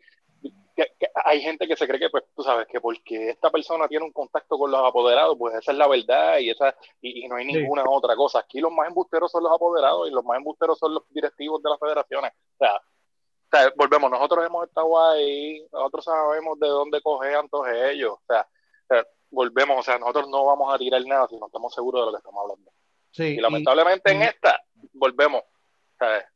que- 0.76 0.92
que 1.00 1.06
hay 1.24 1.40
gente 1.40 1.66
que 1.66 1.74
se 1.74 1.86
cree 1.88 1.98
que, 1.98 2.10
pues, 2.10 2.24
tú 2.36 2.42
sabes, 2.42 2.66
que 2.68 2.80
porque 2.80 3.30
esta 3.30 3.50
persona 3.50 3.88
tiene 3.88 4.04
un 4.04 4.12
contacto 4.12 4.58
con 4.58 4.70
los 4.70 4.80
apoderados, 4.86 5.34
pues 5.38 5.54
esa 5.56 5.72
es 5.72 5.78
la 5.78 5.88
verdad 5.88 6.38
y 6.38 6.50
esa 6.50 6.76
y, 7.00 7.24
y 7.24 7.28
no 7.28 7.36
hay 7.36 7.46
Sí. 7.46 7.54
ninguna 7.54 7.82
otra 7.88 8.14
cosa. 8.14 8.40
Aquí 8.40 8.60
los 8.60 8.70
más 8.70 8.86
embusteros 8.88 9.30
son 9.32 9.42
los 9.42 9.52
apoderados 9.52 10.06
y 10.08 10.12
los 10.12 10.22
más 10.24 10.36
embusteros 10.36 10.78
son 10.78 10.94
los 10.94 11.02
directivos 11.08 11.62
de 11.62 11.70
las 11.70 11.80
federaciones. 11.80 12.32
O 12.32 12.56
sea, 12.58 12.76
o 12.76 13.48
sea, 13.50 13.72
volvemos, 13.76 14.10
nosotros 14.10 14.44
hemos 14.44 14.66
estado 14.66 15.08
ahí, 15.10 15.66
nosotros 15.72 16.04
sabemos 16.04 16.58
de 16.60 16.68
dónde 16.68 17.00
cojean 17.00 17.48
todos 17.48 17.68
ellos. 17.68 18.12
O 18.12 18.22
sea, 18.26 18.42
o 18.42 18.86
sea, 18.94 19.06
volvemos, 19.30 19.78
o 19.78 19.82
sea, 19.82 19.98
nosotros 19.98 20.28
no 20.28 20.44
vamos 20.44 20.74
a 20.74 20.78
tirar 20.78 21.00
nada 21.06 21.26
si 21.28 21.36
no 21.38 21.46
estamos 21.46 21.72
seguros 21.72 22.02
de 22.02 22.06
lo 22.06 22.12
que 22.12 22.18
estamos 22.18 22.42
hablando. 22.42 22.70
Sí, 23.12 23.22
Y 23.22 23.26
y- 23.34 23.40
lamentablemente 23.40 24.12
en 24.12 24.22
esta, 24.22 24.60
volvemos, 24.92 25.40
o 25.42 25.96
sea, 25.98 26.28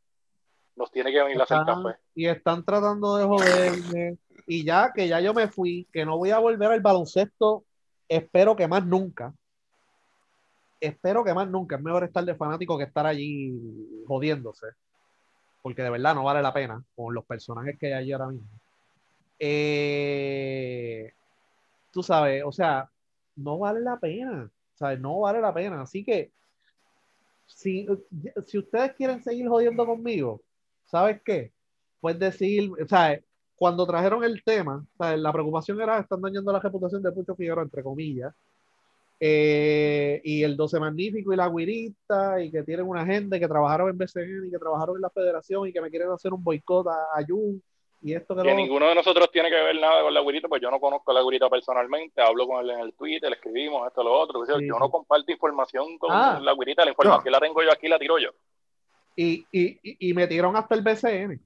nos 0.77 0.91
tiene 0.93 1.13
que 1.13 1.23
venir 1.23 1.39
a 1.41 1.45
hacer 1.45 1.59
están, 1.59 1.83
café. 1.83 1.99
y 2.15 2.27
están 2.27 2.65
tratando 2.65 3.17
de 3.17 3.25
joderme. 3.27 4.19
Y 4.51 4.65
ya 4.65 4.93
que 4.93 5.07
ya 5.07 5.21
yo 5.21 5.33
me 5.33 5.47
fui, 5.47 5.87
que 5.93 6.05
no 6.05 6.19
voy 6.19 6.33
a 6.33 6.41
volver 6.41 6.73
al 6.73 6.81
baloncesto, 6.81 7.65
espero 8.09 8.57
que 8.57 8.67
más 8.67 8.85
nunca. 8.85 9.33
Espero 10.81 11.23
que 11.23 11.33
más 11.33 11.49
nunca. 11.49 11.77
Es 11.77 11.83
mejor 11.83 12.03
estar 12.03 12.25
de 12.25 12.35
fanático 12.35 12.77
que 12.77 12.83
estar 12.83 13.07
allí 13.07 13.57
jodiéndose. 14.09 14.67
Porque 15.63 15.85
de 15.85 15.91
verdad 15.91 16.17
no 16.17 16.25
vale 16.25 16.43
la 16.43 16.53
pena 16.53 16.83
con 16.97 17.15
los 17.15 17.25
personajes 17.27 17.79
que 17.79 17.87
hay 17.87 17.93
allí 17.93 18.11
ahora 18.11 18.27
mismo. 18.27 18.49
Eh, 19.39 21.13
tú 21.93 22.03
sabes, 22.03 22.43
o 22.45 22.51
sea, 22.51 22.91
no 23.37 23.57
vale 23.57 23.79
la 23.79 24.01
pena. 24.01 24.51
O 24.75 24.77
sea, 24.77 24.97
no 24.97 25.21
vale 25.21 25.41
la 25.41 25.55
pena. 25.55 25.83
Así 25.83 26.03
que, 26.03 26.33
si, 27.47 27.87
si 28.47 28.59
ustedes 28.59 28.95
quieren 28.95 29.23
seguir 29.23 29.47
jodiendo 29.47 29.87
conmigo, 29.87 30.43
¿sabes 30.87 31.23
qué? 31.25 31.53
Puedes 32.01 32.19
decir, 32.19 32.73
o 32.73 32.89
sea, 32.89 33.21
cuando 33.61 33.87
trajeron 33.87 34.25
el 34.25 34.43
tema, 34.43 34.83
o 34.95 35.05
sea, 35.05 35.15
la 35.19 35.31
preocupación 35.35 35.79
era, 35.83 35.99
están 35.99 36.23
dañando 36.23 36.51
la 36.51 36.61
reputación 36.61 37.03
de 37.03 37.13
Pucho 37.13 37.35
Figueroa, 37.35 37.63
entre 37.63 37.83
comillas, 37.83 38.33
eh, 39.19 40.21
y 40.25 40.43
el 40.43 40.57
12 40.57 40.81
Magnífico 40.81 41.33
y 41.33 41.37
la 41.37 41.49
Guirita, 41.51 42.43
y 42.43 42.51
que 42.51 42.63
tienen 42.63 42.87
una 42.89 43.05
gente 43.05 43.39
que 43.39 43.47
trabajaron 43.47 43.91
en 43.91 43.99
BCN 43.99 44.47
y 44.47 44.51
que 44.51 44.59
trabajaron 44.59 44.97
en 44.97 45.03
la 45.03 45.11
federación 45.11 45.69
y 45.69 45.73
que 45.75 45.81
me 45.83 45.91
quieren 45.91 46.11
hacer 46.11 46.33
un 46.33 46.43
boicot 46.43 46.87
a, 46.89 46.93
a 47.15 47.23
Jun 47.29 47.63
y 48.03 48.15
esto 48.15 48.35
que 48.35 48.41
Que 48.41 48.49
lo 48.49 48.57
ninguno 48.57 48.89
de 48.89 48.95
nosotros 48.95 49.31
tiene 49.31 49.51
que 49.51 49.57
ver 49.63 49.79
nada 49.79 50.01
con 50.03 50.15
la 50.15 50.21
gurita, 50.21 50.49
pues 50.49 50.63
yo 50.63 50.71
no 50.71 50.81
conozco 50.81 51.11
a 51.11 51.15
la 51.15 51.21
gurita 51.21 51.51
personalmente, 51.51 52.23
hablo 52.23 52.47
con 52.47 52.65
él 52.65 52.71
en 52.71 52.81
el 52.81 52.95
Twitter, 52.95 53.29
le 53.29 53.37
escribimos 53.37 53.87
esto, 53.87 54.03
lo 54.03 54.13
otro. 54.19 54.43
Sí, 54.47 54.53
yo 54.67 54.79
no 54.79 54.89
comparto 54.91 55.31
información 55.31 55.99
con 55.99 56.09
Ah. 56.11 56.41
la 56.43 56.53
gurita, 56.53 56.83
la 56.83 56.93
información 56.93 57.31
la 57.31 57.41
tengo 57.41 57.63
yo 57.63 57.71
aquí, 57.71 57.89
la 57.89 57.99
tiro 57.99 58.19
yo. 58.19 58.31
y, 59.17 59.45
y, 59.53 59.79
y- 59.83 60.09
y 60.09 60.15
metieron 60.15 60.57
hasta 60.57 60.75
el 60.75 60.81
BCN, 60.81 61.39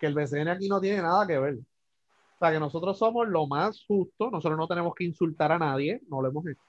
que 0.00 0.06
el 0.06 0.14
BCN 0.14 0.48
aquí 0.48 0.68
no 0.68 0.80
tiene 0.80 1.02
nada 1.02 1.26
que 1.26 1.38
ver. 1.38 1.54
O 1.54 2.38
sea, 2.38 2.50
que 2.50 2.58
nosotros 2.58 2.98
somos 2.98 3.28
lo 3.28 3.46
más 3.46 3.84
justo, 3.86 4.30
nosotros 4.30 4.58
no 4.58 4.66
tenemos 4.66 4.94
que 4.94 5.04
insultar 5.04 5.52
a 5.52 5.58
nadie, 5.58 6.00
no 6.08 6.22
lo 6.22 6.28
hemos 6.28 6.46
hecho. 6.46 6.62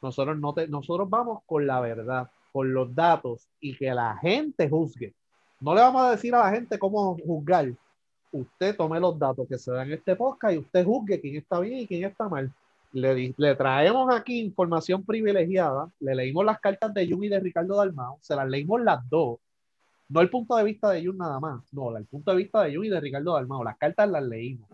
Nosotros, 0.00 0.38
no 0.38 0.54
te, 0.54 0.68
nosotros 0.68 1.10
vamos 1.10 1.40
con 1.46 1.66
la 1.66 1.80
verdad, 1.80 2.30
con 2.52 2.72
los 2.72 2.94
datos 2.94 3.48
y 3.60 3.76
que 3.76 3.92
la 3.92 4.16
gente 4.18 4.68
juzgue. 4.68 5.12
No 5.60 5.74
le 5.74 5.80
vamos 5.80 6.02
a 6.02 6.10
decir 6.12 6.34
a 6.34 6.44
la 6.44 6.50
gente 6.50 6.78
cómo 6.78 7.16
juzgar. 7.26 7.72
Usted 8.30 8.76
tome 8.76 9.00
los 9.00 9.18
datos 9.18 9.48
que 9.48 9.58
se 9.58 9.72
dan 9.72 9.88
en 9.88 9.94
este 9.94 10.14
podcast 10.14 10.54
y 10.54 10.58
usted 10.58 10.84
juzgue 10.84 11.20
quién 11.20 11.36
está 11.36 11.58
bien 11.58 11.78
y 11.80 11.86
quién 11.86 12.04
está 12.04 12.28
mal. 12.28 12.52
Le, 12.92 13.34
le 13.36 13.54
traemos 13.56 14.14
aquí 14.14 14.38
información 14.38 15.02
privilegiada, 15.04 15.90
le 15.98 16.14
leímos 16.14 16.44
las 16.44 16.60
cartas 16.60 16.94
de 16.94 17.08
Jung 17.08 17.24
y 17.24 17.28
de 17.28 17.40
Ricardo 17.40 17.76
Dalmao, 17.76 18.18
se 18.20 18.36
las 18.36 18.48
leímos 18.48 18.80
las 18.82 19.08
dos. 19.08 19.38
No 20.08 20.20
el 20.20 20.30
punto 20.30 20.56
de 20.56 20.64
vista 20.64 20.90
de 20.90 21.04
Jung 21.04 21.16
nada 21.16 21.40
más, 21.40 21.72
no, 21.72 21.96
el 21.96 22.06
punto 22.06 22.30
de 22.30 22.36
vista 22.36 22.62
de 22.62 22.74
Jung 22.74 22.86
y 22.86 22.90
de 22.90 23.00
Ricardo 23.00 23.34
Dalmao. 23.34 23.64
Las 23.64 23.78
cartas 23.78 24.08
las 24.08 24.22
leímos. 24.22 24.68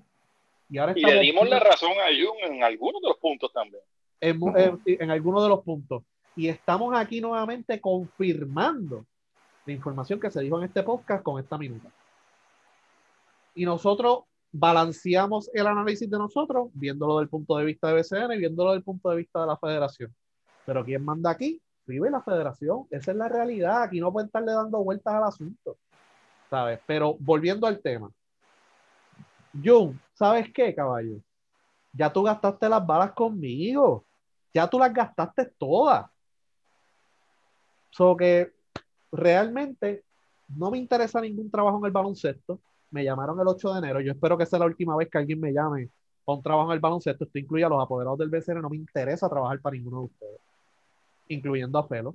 Y, 0.68 0.78
ahora 0.78 0.92
y 0.96 1.02
le 1.02 1.20
dimos 1.20 1.48
la 1.48 1.60
razón 1.60 1.92
a 1.92 2.08
Jung 2.08 2.52
en 2.52 2.62
algunos 2.62 3.00
de 3.02 3.08
los 3.08 3.18
puntos 3.18 3.52
también. 3.52 3.82
En, 4.20 4.40
en, 4.56 4.80
en 4.84 5.10
algunos 5.10 5.42
de 5.42 5.48
los 5.48 5.62
puntos. 5.62 6.02
Y 6.36 6.48
estamos 6.48 6.94
aquí 6.96 7.20
nuevamente 7.20 7.80
confirmando 7.80 9.06
la 9.66 9.72
información 9.72 10.20
que 10.20 10.30
se 10.30 10.40
dijo 10.40 10.58
en 10.58 10.64
este 10.64 10.82
podcast 10.82 11.22
con 11.22 11.40
esta 11.40 11.58
minuta. 11.58 11.90
Y 13.54 13.64
nosotros 13.64 14.24
balanceamos 14.52 15.50
el 15.52 15.66
análisis 15.66 16.10
de 16.10 16.18
nosotros, 16.18 16.70
viéndolo 16.74 17.18
del 17.18 17.28
punto 17.28 17.56
de 17.56 17.64
vista 17.64 17.88
de 17.88 17.94
BCN 17.94 18.32
y 18.32 18.38
viéndolo 18.38 18.72
del 18.72 18.82
punto 18.82 19.10
de 19.10 19.16
vista 19.16 19.40
de 19.40 19.46
la 19.46 19.56
federación. 19.56 20.14
Pero 20.66 20.84
¿quién 20.84 21.04
manda 21.04 21.30
aquí? 21.30 21.60
Vive 21.90 22.08
la 22.08 22.22
federación. 22.22 22.86
Esa 22.88 23.10
es 23.10 23.16
la 23.16 23.28
realidad. 23.28 23.82
Aquí 23.82 23.98
no 23.98 24.12
pueden 24.12 24.26
estarle 24.26 24.52
dando 24.52 24.82
vueltas 24.84 25.12
al 25.12 25.24
asunto. 25.24 25.76
¿Sabes? 26.48 26.80
Pero 26.86 27.16
volviendo 27.18 27.66
al 27.66 27.80
tema. 27.80 28.10
Jun, 29.52 30.00
¿sabes 30.14 30.52
qué, 30.52 30.72
caballo? 30.72 31.16
Ya 31.92 32.12
tú 32.12 32.22
gastaste 32.22 32.68
las 32.68 32.86
balas 32.86 33.12
conmigo. 33.12 34.04
Ya 34.54 34.68
tú 34.68 34.78
las 34.78 34.94
gastaste 34.94 35.46
todas. 35.58 36.06
So 37.90 38.16
que 38.16 38.52
realmente 39.10 40.04
no 40.48 40.70
me 40.70 40.78
interesa 40.78 41.20
ningún 41.20 41.50
trabajo 41.50 41.78
en 41.78 41.86
el 41.86 41.92
baloncesto. 41.92 42.60
Me 42.90 43.02
llamaron 43.02 43.40
el 43.40 43.48
8 43.48 43.72
de 43.72 43.78
enero. 43.80 44.00
Yo 44.00 44.12
espero 44.12 44.38
que 44.38 44.46
sea 44.46 44.60
la 44.60 44.66
última 44.66 44.96
vez 44.96 45.08
que 45.10 45.18
alguien 45.18 45.40
me 45.40 45.52
llame 45.52 45.90
para 46.24 46.36
un 46.36 46.42
trabajo 46.42 46.70
en 46.70 46.74
el 46.74 46.80
baloncesto. 46.80 47.24
Esto 47.24 47.38
incluye 47.38 47.64
a 47.64 47.68
los 47.68 47.82
apoderados 47.82 48.18
del 48.18 48.28
BCN. 48.28 48.62
No 48.62 48.70
me 48.70 48.76
interesa 48.76 49.28
trabajar 49.28 49.60
para 49.60 49.74
ninguno 49.76 49.98
de 49.98 50.04
ustedes, 50.04 50.40
incluyendo 51.34 51.78
a 51.78 51.86
Felo. 51.86 52.14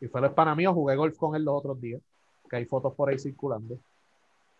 Y 0.00 0.08
Felo 0.08 0.26
es 0.26 0.32
para 0.32 0.54
mí. 0.54 0.64
Jugué 0.66 0.96
golf 0.96 1.16
con 1.16 1.36
él 1.36 1.44
los 1.44 1.54
otros 1.54 1.80
días, 1.80 2.00
que 2.48 2.56
hay 2.56 2.64
fotos 2.64 2.94
por 2.94 3.08
ahí 3.08 3.18
circulando. 3.18 3.78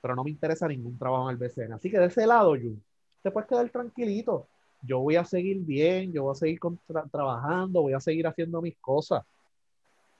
Pero 0.00 0.14
no 0.14 0.24
me 0.24 0.30
interesa 0.30 0.68
ningún 0.68 0.98
trabajo 0.98 1.30
en 1.30 1.36
el 1.36 1.48
BCN. 1.48 1.72
Así 1.74 1.90
que 1.90 1.98
de 1.98 2.06
ese 2.06 2.26
lado, 2.26 2.50
Jun, 2.50 2.82
te 3.22 3.30
puedes 3.30 3.48
quedar 3.48 3.68
tranquilito. 3.70 4.46
Yo 4.82 5.00
voy 5.00 5.16
a 5.16 5.24
seguir 5.24 5.58
bien, 5.58 6.12
yo 6.12 6.24
voy 6.24 6.32
a 6.32 6.34
seguir 6.34 6.58
trabajando, 7.10 7.82
voy 7.82 7.92
a 7.92 8.00
seguir 8.00 8.26
haciendo 8.26 8.62
mis 8.62 8.76
cosas. 8.78 9.24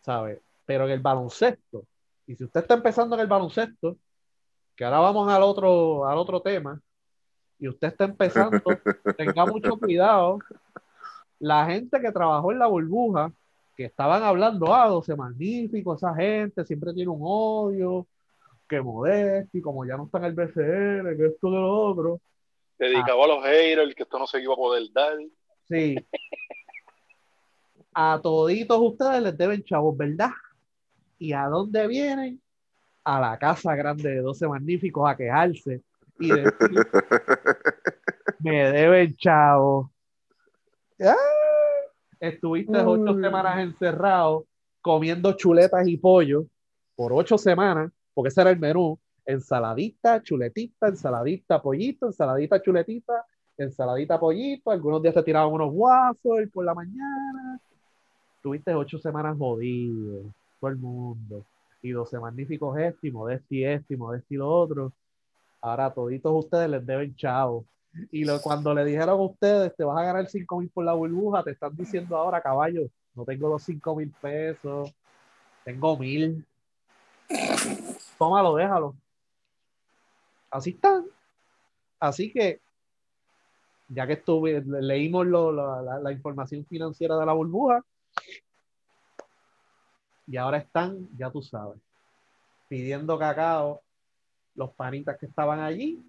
¿Sabes? 0.02 0.40
pero 0.70 0.84
en 0.84 0.92
el 0.92 1.00
baloncesto, 1.00 1.84
y 2.28 2.36
si 2.36 2.44
usted 2.44 2.60
está 2.60 2.74
empezando 2.74 3.16
en 3.16 3.22
el 3.22 3.26
baloncesto, 3.26 3.96
que 4.76 4.84
ahora 4.84 5.00
vamos 5.00 5.28
al 5.28 5.42
otro, 5.42 6.06
al 6.06 6.16
otro 6.16 6.40
tema, 6.40 6.80
y 7.58 7.66
usted 7.66 7.88
está 7.88 8.04
empezando, 8.04 8.62
tenga 9.18 9.46
mucho 9.46 9.76
cuidado. 9.76 10.38
La 11.40 11.66
gente 11.66 12.00
que 12.00 12.12
trabajó 12.12 12.52
en 12.52 12.60
la 12.60 12.68
burbuja, 12.68 13.32
que 13.80 13.86
estaban 13.86 14.22
hablando, 14.22 14.74
ah, 14.74 14.88
12 14.88 15.16
magnífico, 15.16 15.94
esa 15.94 16.14
gente 16.14 16.66
siempre 16.66 16.92
tiene 16.92 17.10
un 17.10 17.20
odio, 17.22 18.06
que 18.68 18.78
modesto, 18.78 19.56
y 19.56 19.62
como 19.62 19.86
ya 19.86 19.96
no 19.96 20.04
está 20.04 20.18
en 20.18 20.24
el 20.24 20.34
BCR, 20.34 21.16
que 21.16 21.26
esto 21.28 21.50
de 21.50 21.56
lo 21.56 21.74
otro. 21.74 22.20
Dedicado 22.78 23.24
a 23.24 23.28
los 23.28 23.42
haters, 23.42 23.94
que 23.94 24.02
esto 24.02 24.18
no 24.18 24.26
se 24.26 24.42
iba 24.42 24.52
a 24.52 24.56
poder 24.56 24.82
dar. 24.92 25.16
Sí. 25.66 25.96
A 27.94 28.20
toditos 28.22 28.78
ustedes 28.78 29.22
les 29.22 29.38
deben 29.38 29.64
chavos, 29.64 29.96
¿verdad? 29.96 30.32
¿Y 31.18 31.32
a 31.32 31.46
dónde 31.46 31.88
vienen? 31.88 32.38
A 33.02 33.18
la 33.18 33.38
casa 33.38 33.74
grande 33.74 34.10
de 34.10 34.20
12 34.20 34.46
magníficos 34.46 35.08
a 35.08 35.16
quejarse 35.16 35.80
y 36.18 36.28
decir, 36.28 36.52
me 38.40 38.72
deben 38.72 39.16
chavo. 39.16 39.90
¡Ah! 41.00 41.39
Estuviste 42.20 42.78
ocho 42.78 43.14
semanas 43.18 43.58
encerrado 43.60 44.44
comiendo 44.82 45.32
chuletas 45.32 45.88
y 45.88 45.96
pollo 45.96 46.44
por 46.94 47.14
ocho 47.14 47.38
semanas, 47.38 47.90
porque 48.12 48.28
ese 48.28 48.42
era 48.42 48.50
el 48.50 48.58
menú. 48.58 48.98
Ensaladita, 49.24 50.22
chuletita, 50.22 50.88
ensaladita, 50.88 51.62
pollito, 51.62 52.06
ensaladita, 52.06 52.60
chuletita, 52.60 53.24
ensaladita, 53.56 54.20
pollito. 54.20 54.70
Algunos 54.70 55.02
días 55.02 55.14
te 55.14 55.22
tiraban 55.22 55.52
unos 55.52 55.70
waffles 55.72 56.50
por 56.52 56.64
la 56.64 56.74
mañana. 56.74 57.58
Tuviste 58.42 58.74
ocho 58.74 58.98
semanas 58.98 59.38
jodido 59.38 60.22
todo 60.60 60.70
el 60.70 60.76
mundo. 60.76 61.44
Y 61.82 61.92
12 61.92 62.18
magníficos 62.18 62.76
esto, 62.78 63.06
y 63.06 63.10
Modesti 63.10 63.64
esto, 63.64 63.94
y 63.94 63.96
Modesti 63.96 64.36
lo 64.36 64.48
otro. 64.50 64.92
Ahora 65.62 65.90
toditos 65.90 66.44
ustedes 66.44 66.68
les 66.68 66.84
deben 66.84 67.14
chavo. 67.16 67.64
Y 68.10 68.24
lo, 68.24 68.40
cuando 68.40 68.74
le 68.74 68.84
dijeron 68.84 69.10
a 69.10 69.14
ustedes, 69.14 69.74
te 69.76 69.84
vas 69.84 69.98
a 69.98 70.04
ganar 70.04 70.26
5 70.28 70.58
mil 70.58 70.70
por 70.70 70.84
la 70.84 70.92
burbuja, 70.92 71.42
te 71.42 71.52
están 71.52 71.76
diciendo 71.76 72.16
ahora, 72.16 72.40
caballo, 72.40 72.82
no 73.14 73.24
tengo 73.24 73.48
los 73.48 73.62
5 73.62 73.96
mil 73.96 74.12
pesos, 74.20 74.92
tengo 75.64 75.96
mil. 75.96 76.44
Tómalo, 78.18 78.54
déjalo. 78.56 78.94
Así 80.50 80.70
están. 80.70 81.06
Así 81.98 82.32
que, 82.32 82.60
ya 83.88 84.06
que 84.06 84.14
estuve, 84.14 84.62
leímos 84.64 85.26
lo, 85.26 85.52
la, 85.52 85.98
la 85.98 86.12
información 86.12 86.64
financiera 86.64 87.16
de 87.16 87.26
la 87.26 87.32
burbuja, 87.32 87.84
y 90.26 90.36
ahora 90.36 90.58
están, 90.58 91.08
ya 91.16 91.30
tú 91.30 91.42
sabes, 91.42 91.78
pidiendo 92.68 93.18
cacao 93.18 93.82
los 94.54 94.70
panitas 94.74 95.18
que 95.18 95.26
estaban 95.26 95.58
allí 95.58 96.00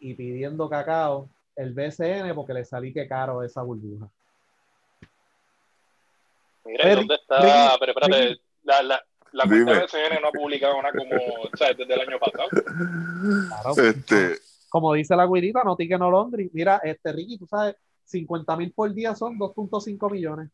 y 0.00 0.14
pidiendo 0.14 0.68
cacao 0.68 1.28
el 1.56 1.72
BCN 1.72 2.34
porque 2.34 2.54
le 2.54 2.64
salí 2.64 2.92
que 2.92 3.06
caro 3.06 3.42
esa 3.42 3.62
burbuja. 3.62 4.08
Mira, 6.64 6.94
¿dónde 6.94 7.14
está? 7.14 7.76
Pero 7.78 7.92
espérate, 7.92 8.40
la, 8.64 8.82
la, 8.82 9.04
la 9.32 9.46
cuenta 9.46 9.74
de 9.74 9.80
BCN 9.80 10.20
no 10.22 10.28
ha 10.28 10.32
publicado 10.32 10.82
nada 10.82 10.92
como, 10.96 11.14
o 11.14 11.56
sea, 11.56 11.72
desde 11.72 11.94
el 11.94 12.00
año 12.00 12.18
pasado. 12.18 12.48
Claro, 13.48 13.88
este... 13.88 14.38
Como 14.68 14.94
dice 14.94 15.16
la 15.16 15.26
guirita, 15.26 15.64
no 15.64 15.76
tique 15.76 15.98
no 15.98 16.10
Londres. 16.10 16.48
Mira, 16.52 16.80
este 16.84 17.12
Ricky, 17.12 17.38
tú 17.38 17.46
sabes, 17.46 17.74
50 18.04 18.56
mil 18.56 18.72
por 18.72 18.92
día 18.94 19.14
son 19.16 19.36
2.5 19.36 20.10
millones. 20.10 20.48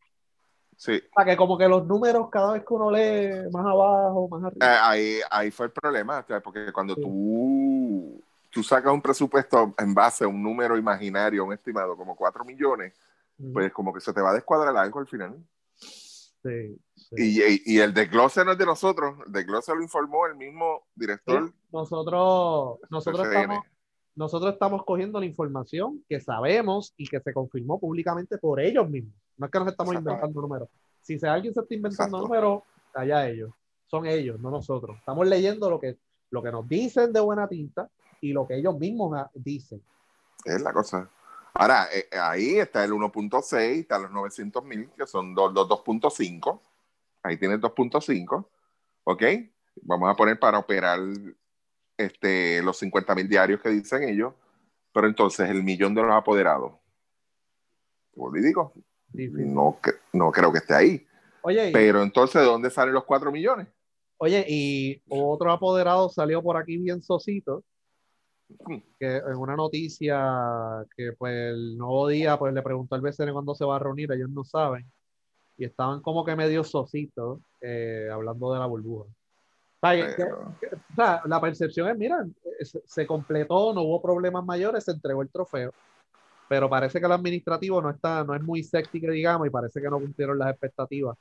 Sí. 0.75 1.01
O 1.11 1.15
sea, 1.15 1.25
que 1.25 1.37
como 1.37 1.57
que 1.57 1.67
los 1.67 1.85
números 1.85 2.27
cada 2.31 2.53
vez 2.53 2.63
que 2.63 2.73
uno 2.73 2.91
lee 2.91 3.49
más 3.51 3.65
abajo, 3.65 4.27
más 4.27 4.43
arriba. 4.43 4.65
Eh, 4.65 4.79
ahí, 4.81 5.19
ahí 5.29 5.51
fue 5.51 5.67
el 5.67 5.71
problema, 5.71 6.25
porque 6.43 6.71
cuando 6.71 6.95
tú, 6.95 8.21
tú 8.57 8.63
sacas 8.63 8.91
un 8.91 9.03
presupuesto 9.03 9.75
en 9.77 9.93
base 9.93 10.23
a 10.23 10.27
un 10.27 10.41
número 10.41 10.75
imaginario, 10.75 11.45
un 11.45 11.53
estimado 11.53 11.95
como 11.95 12.15
4 12.15 12.43
millones, 12.43 12.91
pues 13.53 13.71
como 13.71 13.93
que 13.93 14.01
se 14.01 14.11
te 14.11 14.19
va 14.19 14.31
a 14.31 14.33
descuadrar 14.33 14.75
algo 14.75 14.99
al 14.99 15.05
final. 15.05 15.37
Sí, 15.75 16.75
Y, 17.11 17.75
y, 17.75 17.77
el 17.77 17.93
desglose 17.93 18.43
no 18.43 18.53
es 18.53 18.57
de 18.57 18.65
nosotros, 18.65 19.15
el 19.27 19.31
desglose 19.31 19.75
lo 19.75 19.83
informó 19.83 20.25
el 20.25 20.35
mismo 20.35 20.87
director. 20.95 21.53
Nosotros, 21.71 22.79
nosotros 22.89 23.27
estamos, 23.27 23.63
nosotros 24.15 24.53
estamos 24.53 24.83
cogiendo 24.83 25.19
la 25.19 25.27
información 25.27 26.03
que 26.09 26.19
sabemos 26.19 26.95
y 26.97 27.05
que 27.05 27.19
se 27.19 27.33
confirmó 27.33 27.79
públicamente 27.79 28.39
por 28.39 28.59
ellos 28.59 28.89
mismos. 28.89 29.13
No 29.37 29.45
es 29.45 29.51
que 29.51 29.59
nos 29.59 29.67
estamos 29.67 29.93
inventando 29.93 30.41
números. 30.41 30.69
Si 31.03 31.23
alguien 31.27 31.53
se 31.53 31.59
está 31.59 31.75
inventando 31.75 32.21
números, 32.21 32.63
allá 32.95 33.29
ellos. 33.29 33.51
Son 33.85 34.07
ellos, 34.07 34.39
no 34.39 34.49
nosotros. 34.49 34.97
Estamos 34.97 35.27
leyendo 35.27 35.69
lo 35.69 35.79
que, 35.79 35.99
lo 36.31 36.41
que 36.41 36.51
nos 36.51 36.67
dicen 36.67 37.13
de 37.13 37.19
buena 37.19 37.47
tinta 37.47 37.87
y 38.21 38.33
lo 38.33 38.47
que 38.47 38.55
ellos 38.55 38.77
mismos 38.77 39.27
dicen. 39.33 39.81
Es 40.45 40.61
la 40.61 40.73
cosa. 40.73 41.09
Ahora, 41.53 41.87
eh, 41.93 42.07
ahí 42.19 42.57
está 42.57 42.83
el 42.83 42.91
1.6, 42.91 43.79
está 43.79 43.97
los 43.97 44.11
900 44.11 44.63
mil, 44.63 44.89
que 44.97 45.07
son 45.07 45.33
los 45.33 45.53
2.5. 45.53 46.61
Ahí 47.23 47.37
tienes 47.37 47.59
2.5. 47.59 48.47
¿Ok? 49.03 49.23
Vamos 49.81 50.09
a 50.09 50.15
poner 50.15 50.39
para 50.39 50.59
operar 50.59 50.99
este, 51.97 52.61
los 52.61 52.77
50 52.77 53.15
mil 53.15 53.27
diarios 53.27 53.61
que 53.61 53.69
dicen 53.69 54.03
ellos. 54.03 54.33
Pero 54.93 55.07
entonces, 55.07 55.49
el 55.49 55.63
millón 55.63 55.95
de 55.95 56.03
los 56.03 56.13
apoderados. 56.13 56.73
Le 58.33 58.41
digo, 58.41 58.73
no, 59.13 59.79
no 60.13 60.31
creo 60.31 60.51
que 60.51 60.57
esté 60.59 60.73
ahí. 60.73 61.07
Oye, 61.41 61.71
Pero 61.71 62.01
entonces, 62.01 62.41
¿de 62.41 62.47
dónde 62.47 62.69
salen 62.69 62.93
los 62.93 63.05
4 63.05 63.31
millones? 63.31 63.67
Oye, 64.17 64.43
y 64.47 65.01
otro 65.07 65.51
apoderado 65.51 66.09
salió 66.09 66.41
por 66.41 66.57
aquí 66.57 66.77
bien 66.77 67.01
sosito, 67.03 67.59
mm. 67.59 67.63
Que 68.99 69.17
en 69.17 69.35
una 69.35 69.55
noticia 69.55 70.85
que 70.95 71.13
pues 71.13 71.33
el 71.33 71.77
nuevo 71.77 72.07
día 72.07 72.37
pues 72.37 72.53
le 72.53 72.61
preguntó 72.61 72.95
al 72.95 73.01
BCN 73.01 73.33
cuándo 73.33 73.55
se 73.55 73.65
va 73.65 73.75
a 73.75 73.79
reunir, 73.79 74.11
ellos 74.11 74.29
no 74.29 74.43
saben, 74.43 74.85
y 75.57 75.65
estaban 75.65 76.01
como 76.01 76.23
que 76.23 76.35
medio 76.35 76.63
sositos 76.63 77.39
eh, 77.61 78.07
hablando 78.11 78.53
de 78.53 78.59
la 78.59 78.65
burbuja. 78.65 79.09
la 80.95 81.41
percepción 81.41 81.89
es, 81.89 81.97
mira, 81.97 82.25
se 82.85 83.05
completó, 83.05 83.73
no 83.73 83.81
hubo 83.81 84.01
problemas 84.01 84.45
mayores, 84.45 84.85
se 84.85 84.91
entregó 84.91 85.21
el 85.21 85.29
trofeo. 85.29 85.73
pero 86.47 86.69
parece 86.69 86.99
que 86.99 87.05
el 87.05 87.11
administrativo 87.11 87.81
no 87.81 87.89
está, 87.89 88.23
no 88.23 88.33
es 88.33 88.41
muy 88.41 88.63
sexy 88.63 89.01
que 89.01 89.11
digamos, 89.11 89.47
y 89.47 89.49
parece 89.49 89.81
que 89.81 89.89
no 89.89 89.99
cumplieron 89.99 90.37
las 90.37 90.51
expectativas. 90.51 91.17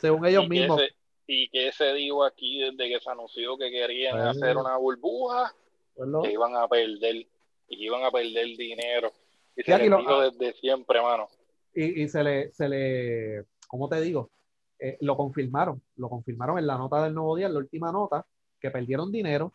Según 0.00 0.24
ellos 0.26 0.44
y 0.44 0.48
mismos. 0.48 0.80
Que 0.80 0.88
y 1.30 1.48
que 1.50 1.70
se 1.72 1.92
dijo 1.92 2.24
aquí 2.24 2.58
desde 2.58 2.88
que 2.88 3.00
se 3.00 3.10
anunció 3.10 3.56
que 3.58 3.70
querían 3.70 4.16
Pues- 4.16 4.28
hacer 4.28 4.56
una 4.56 4.76
burbuja, 4.76 5.54
que 6.22 6.32
iban 6.32 6.54
a 6.56 6.66
perder, 6.68 7.16
y 7.68 7.76
que 7.76 7.84
iban 7.84 8.02
a 8.04 8.10
perder 8.10 8.46
dinero. 8.56 9.12
Y 9.56 9.60
Y 9.60 9.64
se 9.64 9.78
les 9.78 9.88
lo- 9.90 9.98
dijo 9.98 10.20
desde 10.30 10.52
siempre, 10.60 11.02
mano. 11.02 11.28
y, 11.74 12.02
y 12.02 12.08
se 12.08 12.22
le, 12.22 12.52
se 12.52 12.68
le, 12.68 13.44
¿cómo 13.66 13.88
te 13.88 14.00
digo? 14.00 14.30
Eh, 14.78 14.96
lo 15.00 15.16
confirmaron, 15.16 15.82
lo 15.96 16.08
confirmaron 16.08 16.58
en 16.58 16.66
la 16.66 16.78
nota 16.78 17.02
del 17.02 17.14
nuevo 17.14 17.34
día, 17.36 17.46
en 17.48 17.54
la 17.54 17.58
última 17.58 17.90
nota, 17.90 18.24
que 18.60 18.70
perdieron 18.70 19.10
dinero, 19.10 19.52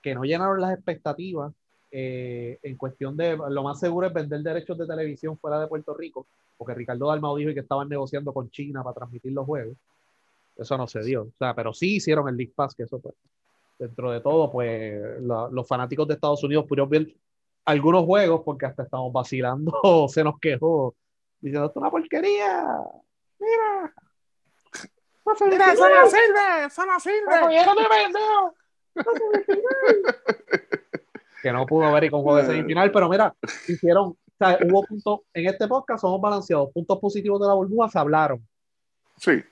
que 0.00 0.14
no 0.14 0.24
llenaron 0.24 0.60
las 0.60 0.72
expectativas 0.74 1.52
eh, 1.90 2.58
en 2.62 2.76
cuestión 2.78 3.16
de, 3.18 3.36
lo 3.36 3.62
más 3.62 3.78
seguro 3.78 4.06
es 4.06 4.14
vender 4.14 4.40
derechos 4.40 4.78
de 4.78 4.86
televisión 4.86 5.36
fuera 5.38 5.60
de 5.60 5.66
Puerto 5.66 5.92
Rico, 5.94 6.26
porque 6.56 6.72
Ricardo 6.74 7.08
Dalmau 7.08 7.36
dijo 7.36 7.52
que 7.52 7.60
estaban 7.60 7.88
negociando 7.90 8.32
con 8.32 8.50
China 8.50 8.82
para 8.82 8.94
transmitir 8.94 9.32
los 9.32 9.44
juegos. 9.44 9.76
Eso 10.56 10.76
no 10.78 10.86
se 10.86 11.02
dio, 11.02 11.22
o 11.24 11.32
sea, 11.38 11.54
pero 11.54 11.72
sí 11.74 11.96
hicieron 11.96 12.28
el 12.28 12.36
League 12.36 12.52
Pass, 12.54 12.74
que 12.74 12.84
eso 12.84 12.98
pues, 12.98 13.14
dentro 13.78 14.10
de 14.12 14.20
todo, 14.20 14.50
pues 14.50 15.20
la- 15.22 15.48
los 15.50 15.66
fanáticos 15.66 16.06
de 16.08 16.14
Estados 16.14 16.42
Unidos 16.44 16.64
pudieron 16.68 16.88
ver 16.88 17.14
algunos 17.64 18.04
juegos 18.04 18.42
porque 18.44 18.66
hasta 18.66 18.82
estamos 18.84 19.12
vacilando, 19.12 19.72
se 20.08 20.22
nos 20.24 20.38
quejó 20.40 20.94
diciendo, 21.40 21.66
esto 21.66 21.78
es 21.78 21.82
una 21.82 21.90
porquería. 21.90 22.64
Mira. 23.38 23.94
No 25.24 25.34
se 25.36 25.44
Mira, 25.46 25.72
eso 25.72 25.88
no 25.88 26.06
sirve, 26.06 26.64
eso 26.66 26.86
no 26.86 27.00
sirve. 27.00 27.40
¡Cogieron 27.40 27.76
de 27.76 27.82
pendejo! 27.84 28.54
no 28.94 29.02
se 29.14 29.38
ve 29.38 29.44
final". 29.44 30.16
Que 31.42 31.52
no 31.52 31.66
pudo 31.66 31.92
ver 31.92 32.04
y 32.04 32.10
con 32.10 32.22
juego 32.22 32.38
de 32.38 32.46
semifinal, 32.46 32.90
pero 32.92 33.08
mira, 33.08 33.34
hicieron, 33.68 34.08
o 34.10 34.16
sea, 34.38 34.58
hubo 34.64 34.84
puntos, 34.84 35.20
en 35.34 35.46
este 35.48 35.66
podcast 35.66 36.00
somos 36.00 36.20
balanceados, 36.20 36.70
puntos 36.72 36.98
positivos 37.00 37.40
de 37.40 37.46
la 37.48 37.54
burbuja 37.54 37.88
se 37.88 37.98
hablaron. 37.98 38.46
Sí. 39.16 39.42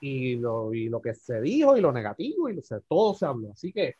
Y 0.00 0.36
lo, 0.36 0.72
y 0.72 0.88
lo 0.88 1.00
que 1.00 1.14
se 1.14 1.40
dijo 1.40 1.76
y 1.76 1.80
lo 1.80 1.92
negativo 1.92 2.48
y 2.48 2.54
lo, 2.54 2.62
todo 2.88 3.14
se 3.14 3.26
habló. 3.26 3.52
Así 3.52 3.72
que 3.72 3.96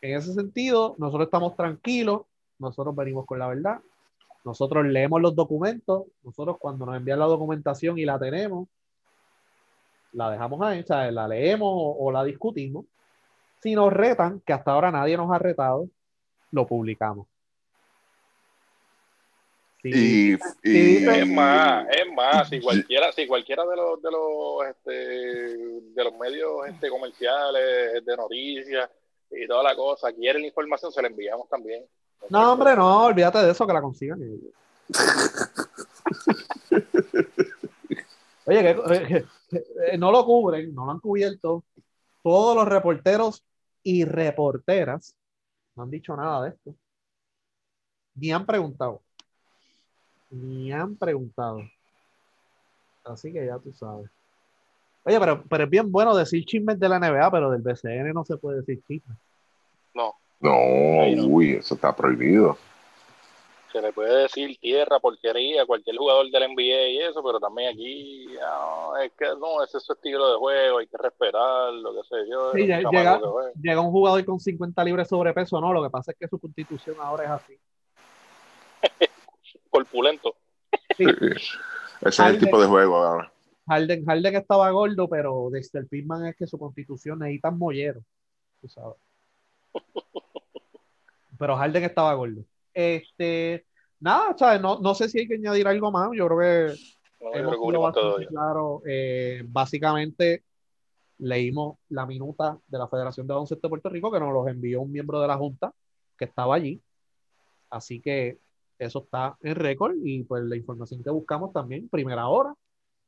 en 0.00 0.16
ese 0.16 0.32
sentido, 0.32 0.94
nosotros 0.98 1.26
estamos 1.26 1.56
tranquilos, 1.56 2.22
nosotros 2.58 2.94
venimos 2.94 3.26
con 3.26 3.38
la 3.38 3.48
verdad, 3.48 3.80
nosotros 4.44 4.86
leemos 4.86 5.20
los 5.20 5.34
documentos, 5.34 6.04
nosotros 6.22 6.56
cuando 6.58 6.86
nos 6.86 6.96
envían 6.96 7.18
la 7.18 7.26
documentación 7.26 7.98
y 7.98 8.04
la 8.04 8.18
tenemos, 8.18 8.68
la 10.12 10.30
dejamos 10.30 10.62
ahí, 10.62 10.80
o 10.80 10.86
sea, 10.86 11.10
la 11.10 11.28
leemos 11.28 11.68
o, 11.70 11.96
o 12.06 12.12
la 12.12 12.24
discutimos. 12.24 12.86
Si 13.60 13.74
nos 13.74 13.92
retan, 13.92 14.40
que 14.40 14.52
hasta 14.52 14.72
ahora 14.72 14.90
nadie 14.90 15.16
nos 15.16 15.30
ha 15.32 15.38
retado, 15.38 15.88
lo 16.50 16.66
publicamos. 16.66 17.26
Sí, 19.92 20.36
Y, 20.62 21.06
Es 21.06 21.26
más, 21.28 21.86
es 21.90 22.12
más, 22.14 22.48
si 22.48 22.60
cualquiera, 22.60 23.12
si 23.12 23.26
cualquiera 23.26 23.64
de 23.64 23.76
los 23.76 24.02
de 24.02 24.10
los 24.10 24.66
este, 24.68 24.90
de 24.90 26.04
los 26.04 26.16
medios 26.18 26.66
este, 26.68 26.88
comerciales, 26.88 28.04
de 28.04 28.16
noticias 28.16 28.90
y 29.30 29.46
toda 29.46 29.62
la 29.62 29.76
cosa, 29.76 30.12
quiere 30.12 30.38
la 30.38 30.46
información, 30.46 30.92
se 30.92 31.02
la 31.02 31.08
enviamos 31.08 31.48
también. 31.48 31.84
No, 32.30 32.52
hombre, 32.52 32.74
no, 32.74 33.04
olvídate 33.04 33.38
de 33.38 33.50
eso, 33.50 33.66
que 33.66 33.72
la 33.72 33.82
consigan. 33.82 34.20
Oye, 38.46 38.62
que, 38.62 38.70
eh, 38.70 39.26
eh, 39.92 39.98
no 39.98 40.12
lo 40.12 40.24
cubren, 40.24 40.72
no 40.74 40.86
lo 40.86 40.92
han 40.92 41.00
cubierto. 41.00 41.64
Todos 42.22 42.54
los 42.56 42.66
reporteros 42.68 43.44
y 43.82 44.04
reporteras 44.04 45.16
no 45.74 45.82
han 45.84 45.90
dicho 45.90 46.16
nada 46.16 46.44
de 46.44 46.50
esto. 46.50 46.76
Ni 48.14 48.32
han 48.32 48.46
preguntado. 48.46 49.02
Ni 50.30 50.72
han 50.72 50.96
preguntado. 50.96 51.60
Así 53.04 53.32
que 53.32 53.46
ya 53.46 53.58
tú 53.58 53.72
sabes. 53.72 54.10
Oye, 55.04 55.20
pero, 55.20 55.44
pero 55.48 55.64
es 55.64 55.70
bien 55.70 55.90
bueno 55.92 56.16
decir 56.16 56.44
chismes 56.44 56.80
de 56.80 56.88
la 56.88 56.96
NBA, 56.96 57.30
pero 57.30 57.50
del 57.50 57.62
BCN 57.62 58.12
no 58.12 58.24
se 58.24 58.36
puede 58.36 58.58
decir 58.58 58.82
chismes. 58.88 59.16
No, 59.94 60.14
No, 60.40 61.28
uy, 61.28 61.52
eso 61.52 61.74
está 61.76 61.94
prohibido. 61.94 62.58
se 63.72 63.80
le 63.80 63.92
puede 63.92 64.22
decir 64.22 64.56
tierra, 64.58 64.98
porquería, 64.98 65.64
cualquier 65.66 65.96
jugador 65.96 66.28
del 66.30 66.42
NBA 66.44 66.88
y 66.88 66.98
eso, 67.02 67.22
pero 67.22 67.38
también 67.38 67.72
aquí, 67.72 68.26
no, 68.40 68.96
es 68.96 69.12
que 69.12 69.26
no, 69.38 69.62
ese 69.62 69.78
es 69.78 69.84
su 69.84 69.92
estilo 69.92 70.32
de 70.32 70.38
juego, 70.38 70.78
hay 70.78 70.86
que 70.88 70.96
respetar, 70.96 71.72
lo 71.74 71.92
que 71.94 72.02
sé 72.08 72.16
yo. 72.28 72.52
Sí, 72.52 72.66
llega- 72.66 73.20
llega 73.60 73.80
un 73.80 73.90
jugador 73.92 74.24
con 74.24 74.40
50 74.40 74.82
libras 74.82 75.08
sobrepeso, 75.08 75.60
no, 75.60 75.72
lo 75.72 75.82
que 75.84 75.90
pasa 75.90 76.10
es 76.12 76.18
que 76.18 76.26
su 76.26 76.38
constitución 76.40 76.96
ahora 77.00 77.24
es 77.24 77.30
así. 77.30 77.58
corpulento. 79.76 80.34
Sí, 80.96 81.04
Ese 82.00 82.08
es 82.08 82.18
el 82.20 82.38
tipo 82.38 82.60
de 82.60 82.66
juego 82.66 82.96
ahora. 82.96 83.32
Harden, 83.68 84.04
Harden 84.04 84.36
estaba 84.36 84.70
gordo, 84.70 85.08
pero 85.08 85.48
Dexter 85.50 85.86
Pittman 85.86 86.26
es 86.26 86.36
que 86.36 86.46
su 86.46 86.58
constitución 86.58 87.18
necesita 87.18 87.50
mollero, 87.50 88.00
tú 88.60 88.68
sabes. 88.68 88.96
Pero 91.38 91.56
Harden 91.56 91.84
estaba 91.84 92.14
gordo. 92.14 92.42
Este, 92.72 93.66
nada, 94.00 94.34
¿sabes? 94.38 94.60
No, 94.60 94.78
no 94.80 94.94
sé 94.94 95.08
si 95.08 95.18
hay 95.18 95.28
que 95.28 95.34
añadir 95.34 95.66
algo 95.68 95.90
más, 95.90 96.08
yo 96.14 96.26
creo 96.28 96.38
que 96.38 96.74
No, 97.20 97.32
yo 97.32 97.38
hemos 97.38 97.56
creo 97.56 97.70
que 97.72 97.76
bastante 97.78 98.22
ya. 98.22 98.28
claro. 98.28 98.82
Eh, 98.86 99.42
básicamente 99.46 100.44
leímos 101.18 101.78
la 101.90 102.06
minuta 102.06 102.58
de 102.66 102.78
la 102.78 102.88
Federación 102.88 103.26
de 103.26 103.34
Baloncesto 103.34 103.66
de 103.66 103.70
Puerto 103.70 103.88
Rico 103.88 104.10
que 104.10 104.20
nos 104.20 104.32
los 104.32 104.46
envió 104.48 104.80
un 104.80 104.92
miembro 104.92 105.20
de 105.20 105.28
la 105.28 105.36
Junta 105.36 105.72
que 106.16 106.24
estaba 106.24 106.54
allí. 106.54 106.80
Así 107.68 108.00
que 108.00 108.38
eso 108.78 109.04
está 109.04 109.36
en 109.40 109.54
récord 109.54 109.94
y 110.02 110.22
pues 110.24 110.44
la 110.44 110.56
información 110.56 111.02
que 111.02 111.10
buscamos 111.10 111.52
también, 111.52 111.88
primera 111.88 112.28
hora, 112.28 112.54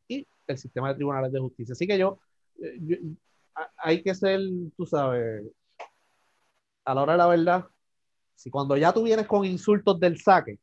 y 0.06 0.26
el 0.46 0.58
sistema 0.58 0.88
de 0.88 0.94
tribunales 0.94 1.30
de 1.32 1.40
justicia. 1.40 1.72
Así 1.72 1.86
que 1.86 1.98
yo, 1.98 2.18
eh, 2.62 2.78
yo- 2.80 2.96
hay 3.76 4.02
que 4.02 4.14
ser, 4.14 4.40
tú 4.76 4.86
sabes, 4.86 5.44
a 6.84 6.94
la 6.94 7.02
hora 7.02 7.12
de 7.12 7.18
la 7.18 7.26
verdad, 7.26 7.66
si 8.34 8.50
cuando 8.50 8.76
ya 8.76 8.92
tú 8.92 9.02
vienes 9.02 9.26
con 9.26 9.44
insultos 9.44 9.98
del 9.98 10.18
saque, 10.20 10.58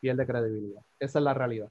pierde 0.00 0.26
credibilidad. 0.26 0.82
Esa 0.98 1.18
es 1.18 1.24
la 1.24 1.34
realidad. 1.34 1.70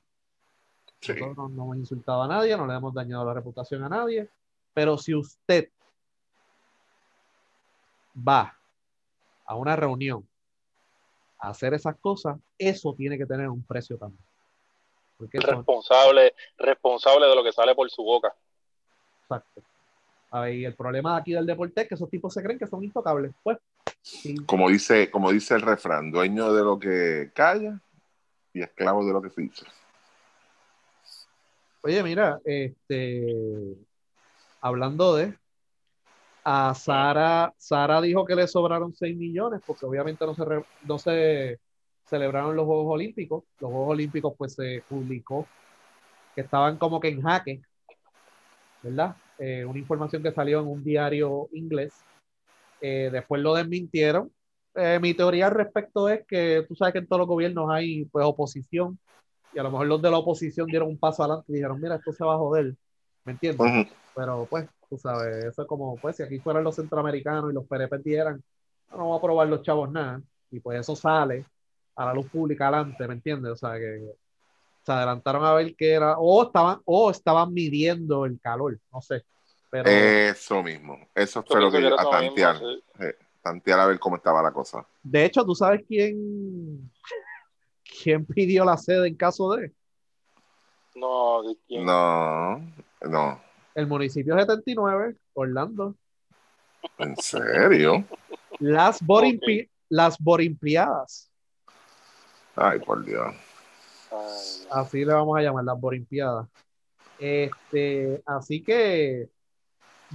Sí. 0.99 1.14
Nosotros 1.14 1.51
no 1.51 1.64
hemos 1.64 1.77
insultado 1.77 2.23
a 2.23 2.27
nadie, 2.27 2.57
no 2.57 2.68
le 2.68 2.76
hemos 2.76 2.93
dañado 2.93 3.26
la 3.26 3.34
reputación 3.34 3.84
a 3.84 3.89
nadie, 3.89 4.30
pero 4.73 4.97
si 4.97 5.15
usted 5.15 5.69
va 8.15 8.57
a 9.45 9.56
una 9.56 9.76
reunión 9.76 10.27
hacer 11.39 11.73
esas 11.73 11.97
cosas, 11.97 12.37
eso 12.57 12.93
tiene 12.93 13.17
que 13.17 13.25
tener 13.25 13.49
un 13.49 13.63
precio 13.63 13.97
también. 13.97 14.23
Porque 15.17 15.37
eso, 15.37 15.47
Responsable, 15.47 16.33
responsable 16.57 17.27
de 17.27 17.35
lo 17.35 17.43
que 17.43 17.51
sale 17.51 17.75
por 17.75 17.89
su 17.89 18.03
boca. 18.03 18.33
exacto. 19.23 19.61
A 20.31 20.41
ver, 20.41 20.53
y 20.55 20.65
el 20.65 20.75
problema 20.75 21.17
aquí 21.17 21.33
del 21.33 21.45
deporte 21.45 21.81
es 21.81 21.87
que 21.87 21.95
esos 21.95 22.09
tipos 22.09 22.33
se 22.33 22.43
creen 22.43 22.59
que 22.59 22.67
son 22.67 22.83
intocables. 22.83 23.33
Pues, 23.41 23.57
sí, 24.01 24.35
Como 24.45 24.69
dice, 24.69 25.09
como 25.09 25.31
dice 25.31 25.55
el 25.55 25.61
refrán, 25.61 26.11
dueño 26.11 26.53
de 26.53 26.63
lo 26.63 26.77
que 26.77 27.31
calla 27.33 27.81
y 28.53 28.61
esclavo 28.61 29.05
de 29.05 29.13
lo 29.13 29.21
que 29.21 29.29
se 29.31 29.41
dice. 29.41 29.65
Oye, 31.81 32.03
mira, 32.03 32.39
este, 32.43 33.25
hablando 34.61 35.15
de, 35.15 35.37
a 36.51 36.73
Sara, 36.73 37.53
Sara 37.59 38.01
dijo 38.01 38.26
que 38.26 38.34
le 38.35 38.47
sobraron 38.47 38.91
6 38.95 39.15
millones 39.15 39.61
porque 39.63 39.85
obviamente 39.85 40.26
no 40.26 40.34
se, 40.34 40.43
re- 40.43 40.65
no 40.88 40.97
se 40.97 41.59
celebraron 42.05 42.55
los 42.55 42.65
Juegos 42.65 42.91
Olímpicos. 42.91 43.43
Los 43.59 43.69
Juegos 43.69 43.91
Olímpicos 43.91 44.34
pues 44.35 44.53
se 44.55 44.84
publicó 44.89 45.45
que 46.34 46.41
estaban 46.41 46.77
como 46.77 46.99
que 46.99 47.09
en 47.09 47.21
jaque, 47.21 47.61
¿verdad? 48.81 49.15
Eh, 49.38 49.63
una 49.63 49.77
información 49.77 50.23
que 50.23 50.31
salió 50.31 50.61
en 50.61 50.67
un 50.67 50.84
diario 50.84 51.49
inglés. 51.53 51.93
Eh, 52.81 53.09
después 53.11 53.43
lo 53.43 53.53
desmintieron. 53.53 54.31
Eh, 54.73 54.97
mi 54.99 55.13
teoría 55.13 55.47
al 55.47 55.53
respecto 55.53 56.09
es 56.09 56.26
que 56.26 56.65
tú 56.67 56.73
sabes 56.76 56.93
que 56.93 56.99
en 56.99 57.07
todos 57.07 57.19
los 57.19 57.27
gobiernos 57.27 57.69
hay 57.69 58.05
pues 58.05 58.26
oposición 58.26 58.97
y 59.53 59.59
a 59.59 59.63
lo 59.63 59.69
mejor 59.69 59.85
los 59.85 60.01
de 60.01 60.09
la 60.09 60.17
oposición 60.17 60.65
dieron 60.65 60.89
un 60.89 60.97
paso 60.97 61.23
adelante 61.23 61.51
y 61.51 61.55
dijeron, 61.55 61.80
mira, 61.80 61.95
esto 61.97 62.11
se 62.11 62.26
va 62.26 62.34
a 62.34 62.38
joder, 62.38 62.73
¿me 63.23 63.34
entiendes? 63.34 63.59
Pero 64.15 64.47
pues, 64.49 64.67
tú 64.89 64.97
sabes, 64.97 65.45
eso 65.45 65.61
es 65.61 65.67
como, 65.67 65.95
pues, 65.97 66.15
si 66.15 66.23
aquí 66.23 66.39
fueran 66.39 66.63
los 66.63 66.75
centroamericanos 66.75 67.51
y 67.51 67.53
los 67.53 67.65
PRP 67.65 67.97
dieran, 68.03 68.43
no, 68.89 68.97
no 68.97 69.03
vamos 69.03 69.15
a 69.15 69.17
aprobar 69.19 69.47
los 69.47 69.61
chavos 69.61 69.91
nada, 69.91 70.21
y 70.51 70.59
pues 70.59 70.79
eso 70.79 70.95
sale 70.95 71.45
a 71.95 72.05
la 72.05 72.13
luz 72.13 72.27
pública 72.29 72.67
adelante, 72.67 73.07
¿me 73.07 73.13
entiendes? 73.13 73.51
O 73.51 73.55
sea, 73.55 73.77
que 73.77 74.01
se 74.83 74.91
adelantaron 74.91 75.45
a 75.45 75.53
ver 75.53 75.75
qué 75.75 75.91
era, 75.93 76.17
o 76.17 76.43
estaban, 76.43 76.79
o 76.85 77.11
estaban 77.11 77.53
midiendo 77.53 78.25
el 78.25 78.39
calor, 78.39 78.79
no 78.91 79.01
sé. 79.01 79.23
Pero 79.69 79.87
Eso 79.87 80.63
mismo. 80.63 80.97
Eso 81.13 81.43
fue 81.43 81.59
lo 81.59 81.67
Yo 81.67 81.71
que 81.73 81.77
pienso 81.79 81.99
a 81.99 82.03
mismo, 82.21 82.35
tantear. 82.35 82.57
sí. 82.57 82.83
Tantear 83.41 83.79
a 83.79 83.85
ver 83.85 83.99
cómo 83.99 84.15
estaba 84.15 84.41
la 84.41 84.51
cosa. 84.51 84.85
de 85.03 85.25
hecho, 85.25 85.45
¿tú 85.45 85.53
sabes 85.55 85.83
quién, 85.87 86.91
quién 88.03 88.25
pidió 88.25 88.65
la 88.65 88.75
sede 88.77 89.07
en 89.07 89.15
caso 89.15 89.51
de? 89.51 89.71
No, 90.95 91.43
¿de 91.43 91.55
quién? 91.67 91.85
No, 91.85 92.57
no. 93.01 93.41
El 93.80 93.88
municipio 93.88 94.35
79, 94.38 95.15
Orlando. 95.35 95.95
¿En 96.97 97.15
serio? 97.15 98.03
Las, 98.60 99.01
Borimpi- 99.01 99.69
las 99.88 100.18
Borimpiadas. 100.19 101.31
Ay, 102.57 102.80
por 102.80 103.06
Dios. 103.06 103.34
Así 104.69 105.06
le 105.06 105.14
vamos 105.14 105.38
a 105.38 105.41
llamar 105.41 105.64
las 105.64 105.80
Borimpiadas. 105.80 106.49
Este, 107.18 108.22
así 108.26 108.61
que 108.61 109.30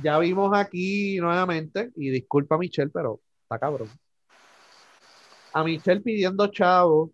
ya 0.02 0.18
vimos 0.18 0.52
aquí 0.54 1.16
nuevamente, 1.18 1.90
y 1.96 2.10
disculpa 2.10 2.58
Michelle, 2.58 2.90
pero 2.90 3.22
está 3.44 3.58
cabrón. 3.58 3.88
A 5.54 5.64
Michelle 5.64 6.02
pidiendo 6.02 6.48
chavo 6.48 7.12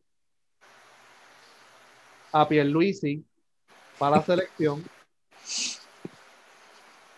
a 2.33 2.49
Pierluisi 2.49 3.25
para 4.01 4.17
la 4.17 4.23
selección. 4.23 4.83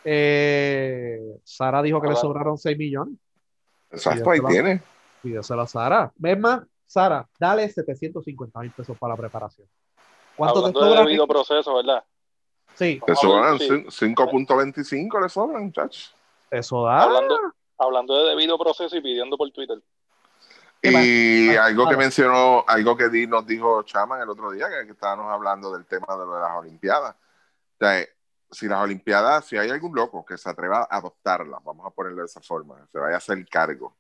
Eh, 0.05 1.21
Sara 1.45 1.83
dijo 1.83 2.01
que 2.01 2.09
le 2.09 2.17
sobraron 2.17 2.59
6 2.59 2.77
millones. 2.77 3.15
Exacto, 3.91 4.31
ahí 4.31 4.41
tiene. 4.49 4.83
Pídeselo 5.23 5.63
a 5.63 5.67
Sara. 5.67 6.13
¿Ves 6.17 6.39
más? 6.39 6.63
Sara, 6.87 7.27
dale 7.39 7.69
750 7.69 8.61
mil 8.61 8.71
pesos 8.73 8.97
para 8.99 9.15
la 9.15 9.17
preparación. 9.17 9.67
¿Cuánto 10.37 10.59
Hablando 10.59 10.81
te 10.81 10.87
sobra? 10.87 11.01
de 11.01 11.07
debido 11.07 11.27
proceso, 11.27 11.75
¿verdad? 11.77 12.05
Sí. 12.75 13.01
Te 13.07 13.15
sobran 13.15 13.59
5.25, 13.59 15.23
le 15.23 15.29
sobran, 15.29 15.65
muchachos. 15.65 16.15
Eso 16.51 16.85
da. 16.85 17.03
Hablando, 17.03 17.39
hablando 17.79 18.23
de 18.23 18.31
debido 18.31 18.59
proceso 18.59 18.97
y 18.97 19.01
pidiendo 19.01 19.37
por 19.37 19.51
Twitter. 19.51 19.79
Y 20.83 21.55
algo 21.55 21.89
que 21.89 21.97
mencionó, 21.97 22.65
algo 22.67 22.97
que 22.97 23.09
nos 23.29 23.47
dijo 23.47 23.85
Chaman 23.85 24.21
el 24.21 24.29
otro 24.29 24.51
día, 24.51 24.67
que, 24.69 24.91
estábamos 24.91 25.33
hablando 25.33 25.73
del 25.73 25.87
tema 25.87 26.17
de, 26.17 26.27
las 26.27 26.59
Olimpiadas. 26.59 27.15
O 27.15 27.79
sea, 27.79 28.05
si 28.53 28.69
las 28.69 28.83
Olimpiadas, 28.83 29.47
si 29.47 29.57
hay 29.57 29.71
algún 29.71 29.95
loco 29.95 30.25
que 30.25 30.37
se 30.37 30.49
atreva 30.49 30.87
a 30.89 30.99
adoptarlas, 30.99 31.65
vamos 31.65 31.87
a 31.87 31.91
ponerlo 31.91 32.21
de 32.21 32.27
esa 32.27 32.41
forma, 32.41 32.87
se 32.93 32.99
vaya 32.99 33.15
a 33.15 33.19
hacer 33.19 33.45
cargo 33.49 33.97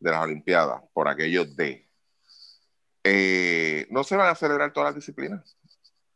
de 0.00 0.10
las 0.10 0.22
Olimpiadas 0.22 0.82
por 0.92 1.08
aquello 1.08 1.44
de. 1.44 1.88
Eh, 3.04 3.86
no 3.90 4.02
se 4.02 4.16
van 4.16 4.30
a 4.30 4.34
celebrar 4.34 4.72
todas 4.72 4.88
las 4.88 4.96
disciplinas, 4.96 5.56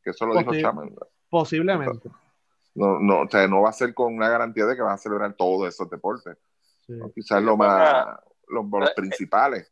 que 0.02 0.10
eso 0.10 0.26
lo 0.26 0.36
dijo 0.36 0.54
Chaman. 0.54 0.94
Posiblemente. 1.30 2.10
No, 2.74 2.98
no, 2.98 3.22
o 3.22 3.28
sea, 3.28 3.46
no 3.46 3.62
va 3.62 3.70
a 3.70 3.72
ser 3.72 3.94
con 3.94 4.14
una 4.14 4.28
garantía 4.28 4.64
de 4.66 4.74
que 4.74 4.82
van 4.82 4.94
a 4.94 4.98
celebrar 4.98 5.34
todos 5.34 5.68
esos 5.68 5.88
deportes. 5.88 6.36
Quizás 7.14 7.42
lo 7.42 7.56
más, 7.56 8.18
los, 8.48 8.64
los, 8.70 8.90
principales. 8.92 9.70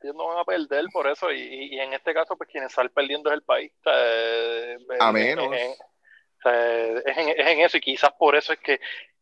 Ellos 0.00 0.16
no 0.16 0.26
van 0.26 0.38
a 0.40 0.44
perder 0.44 0.86
por 0.92 1.06
eso, 1.06 1.30
y, 1.30 1.74
y, 1.74 1.78
en 1.78 1.92
este 1.92 2.12
caso, 2.12 2.36
pues 2.36 2.50
quien 2.50 2.68
sale 2.68 2.90
perdiendo 2.90 3.30
es 3.30 3.36
el 3.36 3.42
país. 3.42 3.72
Eh, 3.86 4.78
a 4.98 5.12
menos. 5.12 5.48
Es, 6.50 7.18
en, 7.18 7.28
es 7.28 7.46
en 7.46 7.60
eso, 7.60 7.76
y 7.76 7.80
quizás 7.80 8.12
por 8.12 8.34
eso 8.34 8.52
es 8.52 8.58
que 8.58 8.80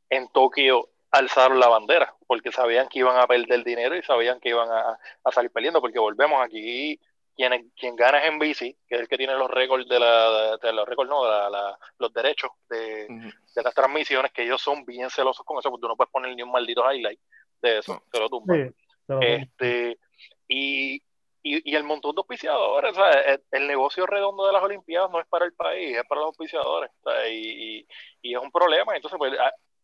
en 0.09 0.28
Tokio 0.28 0.88
alzaron 1.10 1.59
la 1.59 1.68
bandera, 1.68 2.14
porque 2.26 2.52
sabían 2.52 2.88
que 2.88 3.01
iban 3.01 3.16
a 3.16 3.26
perder 3.26 3.64
dinero 3.64 3.97
y 3.97 4.02
sabían 4.02 4.40
que 4.40 4.51
iban 4.51 4.70
a, 4.70 4.98
a 5.24 5.32
salir 5.32 5.51
perdiendo, 5.51 5.80
porque 5.80 5.98
volvemos 5.98 6.42
aquí, 6.42 7.01
quien, 7.36 7.70
quien 7.76 7.97
gana 7.97 8.18
es 8.18 8.30
en 8.30 8.38
bici, 8.38 8.76
que 8.86 8.97
es 8.97 9.01
el 9.01 9.09
que 9.09 9.16
tiene 9.16 9.34
los 9.34 9.51
récords 9.51 9.88
de 9.88 9.98
la, 9.98 10.56
de, 10.59 10.72
los 10.72 10.88
récords, 10.88 11.10
no, 11.10 11.24
de 11.24 11.51
la, 11.51 11.78
los 11.98 12.12
derechos 12.12 12.51
de, 12.68 13.06
de, 13.09 13.62
las 13.62 13.74
transmisiones, 13.74 14.32
que 14.32 14.42
ellos 14.42 14.60
son 14.60 14.84
bien 14.84 15.10
celosos 15.10 15.44
con 15.44 15.59
eso, 15.59 15.70
porque 15.70 15.82
tú 15.82 15.88
no 15.88 15.97
puedes 15.97 16.12
poner 16.12 16.34
ni 16.34 16.42
un 16.42 16.52
maldito 16.52 16.84
highlight 16.90 17.20
de 17.62 17.78
eso, 17.78 18.02
se 18.12 18.20
lo 18.20 18.28
tumban. 18.28 18.74
este, 19.20 19.98
y, 20.47 21.02
y, 21.42 21.70
y, 21.70 21.74
el 21.74 21.84
montón 21.84 22.14
de 22.14 22.20
auspiciadores, 22.20 22.94
el, 23.26 23.42
el, 23.50 23.66
negocio 23.66 24.06
redondo 24.06 24.46
de 24.46 24.52
las 24.52 24.62
Olimpiadas 24.62 25.10
no 25.10 25.20
es 25.20 25.26
para 25.26 25.46
el 25.46 25.52
país, 25.54 25.96
es 25.96 26.04
para 26.06 26.20
los 26.20 26.28
auspiciadores, 26.28 26.90
y, 27.30 27.86
y, 28.22 28.34
es 28.34 28.40
un 28.40 28.50
problema, 28.50 28.94
entonces 28.94 29.18
pues 29.18 29.32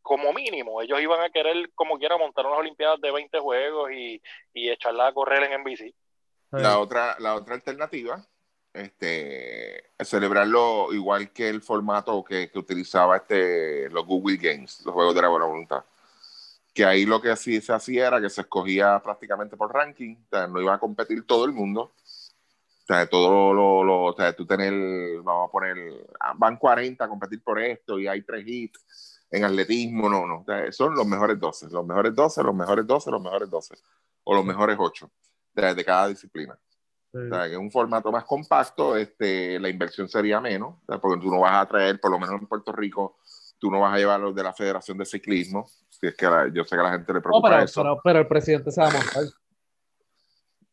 como 0.02 0.32
mínimo, 0.32 0.82
ellos 0.82 1.00
iban 1.00 1.20
a 1.20 1.30
querer 1.30 1.70
como 1.74 1.98
quiera 1.98 2.16
montar 2.16 2.46
unas 2.46 2.58
Olimpiadas 2.58 3.00
de 3.00 3.10
20 3.10 3.38
juegos 3.40 3.90
y, 3.92 4.22
y 4.52 4.70
echarla 4.70 5.08
a 5.08 5.12
correr 5.12 5.44
en 5.44 5.62
NBC 5.62 5.94
la 6.50 6.78
otra, 6.78 7.16
la 7.18 7.34
otra 7.34 7.54
alternativa, 7.54 8.24
este, 8.72 9.92
celebrarlo 10.00 10.92
igual 10.92 11.32
que 11.32 11.48
el 11.48 11.62
formato 11.62 12.22
que, 12.22 12.50
que, 12.50 12.58
utilizaba 12.58 13.16
este, 13.16 13.88
los 13.90 14.06
Google 14.06 14.36
Games, 14.36 14.82
los 14.84 14.94
juegos 14.94 15.14
de 15.14 15.22
la 15.22 15.28
buena 15.28 15.46
voluntad. 15.46 15.84
Que 16.76 16.84
ahí 16.84 17.06
lo 17.06 17.22
que 17.22 17.34
se 17.34 17.72
hacía 17.72 18.08
era 18.08 18.20
que 18.20 18.28
se 18.28 18.42
escogía 18.42 19.00
prácticamente 19.02 19.56
por 19.56 19.72
ranking, 19.72 20.16
o 20.16 20.28
sea, 20.28 20.46
no 20.46 20.60
iba 20.60 20.74
a 20.74 20.78
competir 20.78 21.26
todo 21.26 21.46
el 21.46 21.52
mundo. 21.52 21.94
O 21.94 22.86
sea, 22.86 23.08
todo 23.08 23.54
lo, 23.54 23.82
lo 23.82 24.04
o 24.04 24.14
sea, 24.14 24.36
tú 24.36 24.46
tener, 24.46 24.72
vamos 25.22 25.48
a 25.48 25.50
poner, 25.50 26.06
ah, 26.20 26.34
van 26.36 26.58
40 26.58 27.02
a 27.02 27.08
competir 27.08 27.42
por 27.42 27.58
esto 27.60 27.98
y 27.98 28.06
hay 28.06 28.22
tres 28.22 28.46
hits 28.46 29.16
en 29.30 29.44
atletismo, 29.44 30.08
no, 30.08 30.26
no. 30.26 30.40
O 30.42 30.44
sea, 30.44 30.70
son 30.70 30.94
los 30.94 31.06
mejores 31.06 31.40
12, 31.40 31.68
los 31.70 31.86
mejores 31.86 32.14
12, 32.14 32.42
los 32.42 32.54
mejores 32.54 32.86
12, 32.86 33.10
los 33.10 33.22
mejores 33.22 33.50
12, 33.50 33.74
o 34.24 34.34
los 34.34 34.44
mejores 34.44 34.76
8 34.78 35.10
de, 35.54 35.84
cada 35.84 36.08
disciplina. 36.08 36.58
O 37.12 37.28
sea, 37.28 37.46
que 37.46 37.52
es 37.52 37.58
un 37.58 37.70
formato 37.70 38.12
más 38.12 38.24
compacto, 38.24 38.96
este, 38.96 39.58
la 39.58 39.70
inversión 39.70 40.08
sería 40.08 40.38
menos, 40.38 40.76
porque 41.00 41.20
tú 41.20 41.30
no 41.30 41.40
vas 41.40 41.62
a 41.62 41.66
traer, 41.66 41.98
por 41.98 42.10
lo 42.10 42.18
menos 42.18 42.40
en 42.40 42.46
Puerto 42.46 42.72
Rico, 42.72 43.16
tú 43.58 43.70
no 43.70 43.80
vas 43.80 43.94
a 43.94 43.98
llevar 43.98 44.20
los 44.20 44.34
de 44.34 44.42
la 44.42 44.52
Federación 44.52 44.98
de 44.98 45.06
Ciclismo, 45.06 45.66
si 46.00 46.06
es 46.06 46.14
que 46.14 46.26
yo 46.52 46.64
sé 46.64 46.76
que 46.76 46.80
a 46.80 46.84
la 46.84 46.92
gente 46.92 47.12
le 47.12 47.20
preocupa 47.20 47.48
pero, 47.48 47.62
eso. 47.62 48.00
Pero, 48.04 48.18
el 48.18 48.26
presidente 48.26 48.70
se 48.70 48.80
va 48.80 48.88
a 48.88 48.92
montar. 48.92 49.24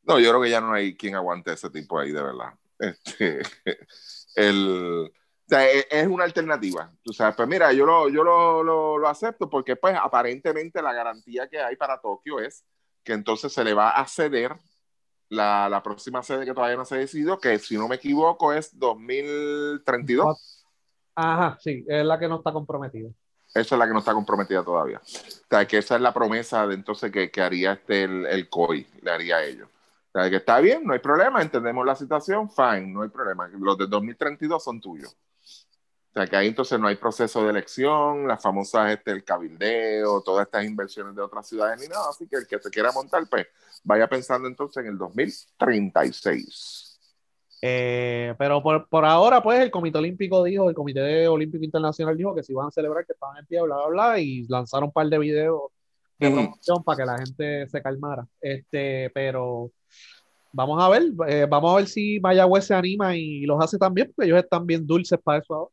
No, 0.04 0.20
yo 0.20 0.30
creo 0.30 0.42
que 0.42 0.50
ya 0.50 0.62
no 0.62 0.74
hay 0.74 0.98
quien 0.98 1.16
aguante 1.16 1.54
ese 1.54 1.70
tipo 1.70 1.98
ahí, 1.98 2.12
de 2.12 2.22
verdad. 2.22 2.54
Este, 2.78 3.42
el, 4.36 5.10
o 5.10 5.50
sea, 5.50 5.70
es, 5.70 5.88
es, 5.90 6.08
una 6.08 6.26
alternativa. 6.26 6.92
Tú 7.02 7.14
sabes, 7.14 7.36
pues 7.36 7.48
mira, 7.48 7.72
yo 7.72 7.86
lo, 7.86 8.10
yo 8.10 8.24
lo, 8.24 8.64
lo, 8.64 8.98
lo, 8.98 9.08
acepto 9.08 9.50
porque 9.50 9.76
pues 9.76 9.96
aparentemente 9.96 10.82
la 10.82 10.94
garantía 10.94 11.48
que 11.48 11.60
hay 11.60 11.76
para 11.78 12.02
Tokio 12.02 12.40
es 12.40 12.66
que 13.04 13.14
entonces 13.14 13.54
se 13.54 13.64
le 13.64 13.74
va 13.74 13.92
a 13.92 14.06
ceder 14.08 14.56
la, 15.30 15.70
la, 15.70 15.82
próxima 15.82 16.22
sede 16.22 16.46
que 16.46 16.54
todavía 16.54 16.78
no 16.78 16.86
se 16.86 16.96
ha 16.96 17.00
decidido, 17.00 17.40
que 17.40 17.58
si 17.60 17.78
no 17.78 17.88
me 17.88 17.96
equivoco 17.96 18.54
es 18.54 18.78
2032. 18.78 20.66
Ajá, 21.16 21.58
sí, 21.62 21.86
es 21.88 22.06
la 22.06 22.20
que 22.20 22.28
no 22.28 22.38
está 22.38 22.52
comprometida. 22.52 23.10
Esa 23.54 23.76
es 23.76 23.80
la 23.80 23.86
que 23.86 23.94
no 23.94 24.00
está 24.00 24.14
comprometida 24.14 24.64
todavía. 24.64 25.00
O 25.00 25.48
sea, 25.50 25.68
que 25.68 25.78
esa 25.78 25.96
es 25.96 26.02
la 26.02 26.14
promesa 26.14 26.66
de 26.66 26.74
entonces 26.74 27.12
que, 27.12 27.30
que 27.30 27.42
haría 27.42 27.74
este 27.74 28.04
el, 28.04 28.26
el, 28.26 28.50
COI, 28.50 28.88
le 29.02 29.12
haría 29.12 29.38
a 29.38 29.44
ellos. 29.44 29.70
O 30.12 30.20
sea, 30.20 30.30
que 30.30 30.38
está 30.38 30.60
bien, 30.60 30.84
no 30.86 30.94
hay 30.94 31.00
problema, 31.00 31.42
entendemos 31.42 31.86
la 31.86 31.96
situación, 31.96 32.50
fine, 32.50 32.88
no 32.88 33.04
hay 33.04 33.10
problema. 33.10 33.48
Los 33.48 33.78
de 33.78 33.88
2032 33.88 34.64
son 34.64 34.82
tuyos. 34.82 35.16
O 36.16 36.20
sea, 36.20 36.28
que 36.28 36.36
ahí 36.36 36.48
entonces 36.48 36.80
no 36.80 36.88
hay 36.88 36.96
proceso 36.96 37.44
de 37.44 37.50
elección, 37.50 38.28
las 38.28 38.42
famosas, 38.42 38.92
este, 38.92 39.10
el 39.12 39.24
cabildeo, 39.24 40.22
todas 40.22 40.46
estas 40.46 40.64
inversiones 40.64 41.16
de 41.16 41.24
otras 41.24 41.48
ciudades 41.48 41.82
ni 41.82 41.88
nada. 41.88 42.10
Así 42.10 42.28
que 42.28 42.36
el 42.36 42.46
que 42.46 42.60
se 42.60 42.70
quiera 42.70 42.92
montar, 42.92 43.24
pues 43.28 43.48
vaya 43.84 44.08
pensando 44.08 44.48
entonces 44.48 44.84
en 44.84 44.92
el 44.92 44.98
2036. 44.98 46.83
Eh, 47.66 48.36
pero 48.38 48.62
por, 48.62 48.90
por, 48.90 49.06
ahora, 49.06 49.42
pues 49.42 49.62
el 49.62 49.72
Comité 49.72 49.98
Olímpico 49.98 50.44
dijo, 50.44 50.68
el 50.68 50.76
Comité 50.76 51.30
Olímpico 51.30 51.64
Internacional 51.64 52.18
dijo 52.18 52.36
que 52.36 52.44
si 52.44 52.52
van 52.52 52.68
a 52.68 52.72
celebrar, 52.72 53.06
que 53.06 53.14
estaban 53.14 53.38
en 53.38 53.46
pie, 53.46 53.62
bla, 53.62 53.78
bla, 53.78 53.88
bla, 53.88 54.20
y 54.20 54.46
lanzaron 54.50 54.88
un 54.88 54.92
par 54.92 55.08
de 55.08 55.18
videos 55.18 55.62
de 56.20 56.30
promoción 56.30 56.84
para 56.84 56.98
que 56.98 57.06
la 57.06 57.18
gente 57.20 57.70
se 57.70 57.82
calmara. 57.82 58.28
Este, 58.42 59.10
pero 59.12 59.72
vamos 60.52 60.84
a 60.84 60.90
ver, 60.90 61.04
eh, 61.30 61.48
vamos 61.50 61.72
a 61.72 61.78
ver 61.78 61.88
si 61.88 62.20
Mayagüez 62.20 62.66
se 62.66 62.74
anima 62.74 63.16
y 63.16 63.46
los 63.46 63.64
hace 63.64 63.78
también, 63.78 64.12
porque 64.14 64.30
ellos 64.30 64.44
están 64.44 64.68
bien 64.68 64.86
dulces 64.86 65.18
para 65.24 65.40
eso 65.40 65.56
ahora. 65.56 65.72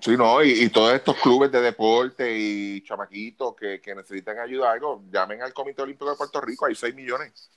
Sí, 0.00 0.16
no, 0.16 0.42
y, 0.42 0.64
y 0.64 0.68
todos 0.68 0.94
estos 0.94 1.14
clubes 1.14 1.52
de 1.52 1.60
deporte 1.60 2.36
y 2.36 2.82
chamaquitos 2.82 3.54
que, 3.54 3.80
que 3.80 3.94
necesitan 3.94 4.36
ayuda, 4.40 4.72
algo, 4.72 5.04
llamen 5.12 5.42
al 5.42 5.54
Comité 5.54 5.82
Olímpico 5.82 6.10
de 6.10 6.16
Puerto 6.16 6.40
Rico, 6.40 6.66
hay 6.66 6.74
6 6.74 6.92
millones. 6.92 7.48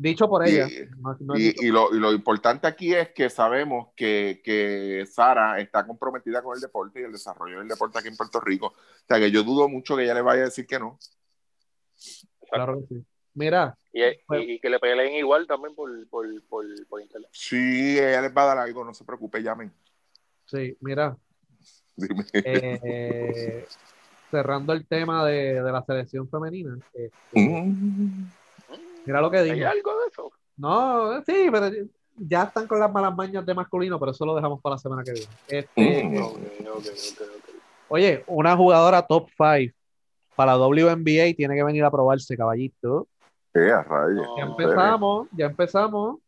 Dicho 0.00 0.28
por 0.28 0.46
ella. 0.46 0.68
Y, 0.68 0.88
no, 0.96 1.16
no 1.18 1.36
y, 1.36 1.56
y, 1.58 1.66
lo, 1.70 1.92
y, 1.92 1.98
lo, 1.98 2.12
importante 2.12 2.68
aquí 2.68 2.94
es 2.94 3.08
que 3.08 3.28
sabemos 3.28 3.88
que, 3.96 4.40
que, 4.44 5.04
Sara 5.10 5.58
está 5.58 5.84
comprometida 5.84 6.40
con 6.40 6.54
el 6.54 6.60
deporte 6.60 7.00
y 7.00 7.02
el 7.02 7.10
desarrollo 7.10 7.58
del 7.58 7.66
deporte 7.66 7.98
aquí 7.98 8.06
en 8.06 8.16
Puerto 8.16 8.38
Rico. 8.38 8.66
O 8.68 9.06
sea 9.08 9.18
que 9.18 9.32
yo 9.32 9.42
dudo 9.42 9.68
mucho 9.68 9.96
que 9.96 10.04
ella 10.04 10.14
le 10.14 10.22
vaya 10.22 10.42
a 10.42 10.44
decir 10.44 10.68
que 10.68 10.78
no. 10.78 11.00
Claro 12.48 12.78
que 12.78 12.94
sí. 12.94 13.04
Mira. 13.34 13.76
Y, 13.92 14.02
pues, 14.24 14.44
y, 14.46 14.60
que 14.60 14.70
le 14.70 14.78
peleen 14.78 15.14
igual 15.14 15.48
también 15.48 15.74
por, 15.74 15.90
por, 16.08 16.26
por, 16.44 16.64
por, 16.88 17.00
internet. 17.02 17.30
Sí, 17.32 17.98
ella 17.98 18.22
les 18.22 18.36
va 18.36 18.42
a 18.42 18.46
dar 18.54 18.58
algo, 18.58 18.84
no 18.84 18.94
se 18.94 19.04
preocupe, 19.04 19.42
llamen. 19.42 19.72
Sí, 20.46 20.76
mira. 20.80 21.16
Dime. 21.96 22.24
Eh, 22.32 23.66
cerrando 24.30 24.72
el 24.72 24.86
tema 24.86 25.26
de, 25.26 25.60
de 25.60 25.72
la 25.72 25.82
selección 25.84 26.28
femenina. 26.28 26.78
Este, 26.94 27.10
mm. 27.32 28.26
Mira 29.06 29.20
lo 29.20 29.30
que 29.30 29.42
digo. 29.42 29.54
¿Hay 29.54 29.62
algo 29.62 29.92
de 30.00 30.08
eso? 30.10 30.32
No, 30.56 31.22
sí, 31.24 31.48
pero 31.50 31.70
ya 32.16 32.44
están 32.44 32.66
con 32.66 32.80
las 32.80 32.92
malas 32.92 33.14
mañas 33.14 33.46
de 33.46 33.54
masculino, 33.54 33.98
pero 33.98 34.12
eso 34.12 34.26
lo 34.26 34.34
dejamos 34.34 34.60
para 34.60 34.74
la 34.74 34.78
semana 34.78 35.02
que 35.04 35.12
viene. 35.12 35.28
Este, 35.46 36.04
mm. 36.04 36.22
okay, 36.22 36.66
okay, 36.66 36.66
okay, 36.68 37.60
oye, 37.88 38.24
una 38.26 38.56
jugadora 38.56 39.06
top 39.06 39.28
5 39.36 39.74
para 40.34 40.56
la 40.56 40.66
WNBA 40.66 41.34
tiene 41.36 41.54
que 41.54 41.64
venir 41.64 41.84
a 41.84 41.90
probarse, 41.90 42.36
caballito. 42.36 43.08
a 43.54 43.82
rayo. 43.82 44.22
Ya 44.36 44.44
empezamos, 44.44 45.28
ya 45.32 45.46
empezamos. 45.46 46.18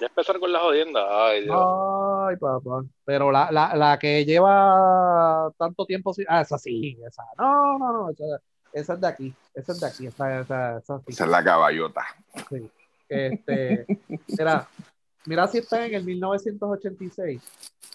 Ya 0.00 0.06
empezar 0.08 0.40
con 0.40 0.52
la 0.52 0.58
jodienda. 0.58 1.28
Ay, 1.28 1.44
Dios. 1.44 1.56
Ay, 1.56 2.36
papá. 2.36 2.82
Pero 3.04 3.30
la, 3.30 3.50
la, 3.52 3.76
la 3.76 3.98
que 3.98 4.24
lleva 4.24 5.52
tanto 5.56 5.86
tiempo. 5.86 6.12
Ah, 6.28 6.40
esa 6.40 6.58
sí, 6.58 6.98
esa. 7.06 7.22
No, 7.38 7.78
no, 7.78 7.92
no. 7.92 8.10
Esa, 8.10 8.40
esa 8.74 8.94
es 8.94 9.00
de 9.00 9.06
aquí. 9.06 9.34
Esa 9.54 9.72
es 9.72 9.80
de 9.80 9.86
aquí. 9.86 10.06
Esa, 10.06 10.40
esa, 10.40 10.78
esa, 10.78 11.00
esa 11.06 11.24
es 11.24 11.30
la 11.30 11.44
caballota. 11.44 12.04
Sí. 12.50 12.68
Este, 13.08 13.86
era, 14.38 14.68
mira 15.26 15.46
si 15.46 15.58
está 15.58 15.86
en 15.86 15.94
el 15.94 16.04
1986. 16.04 17.40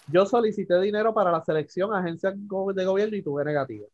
Yo 0.06 0.24
solicité 0.24 0.80
dinero 0.80 1.12
para 1.12 1.30
la 1.30 1.44
selección 1.44 1.94
agencia 1.94 2.32
de 2.32 2.84
gobierno 2.84 3.16
y 3.16 3.22
tuve 3.22 3.44
negativa. 3.44 3.86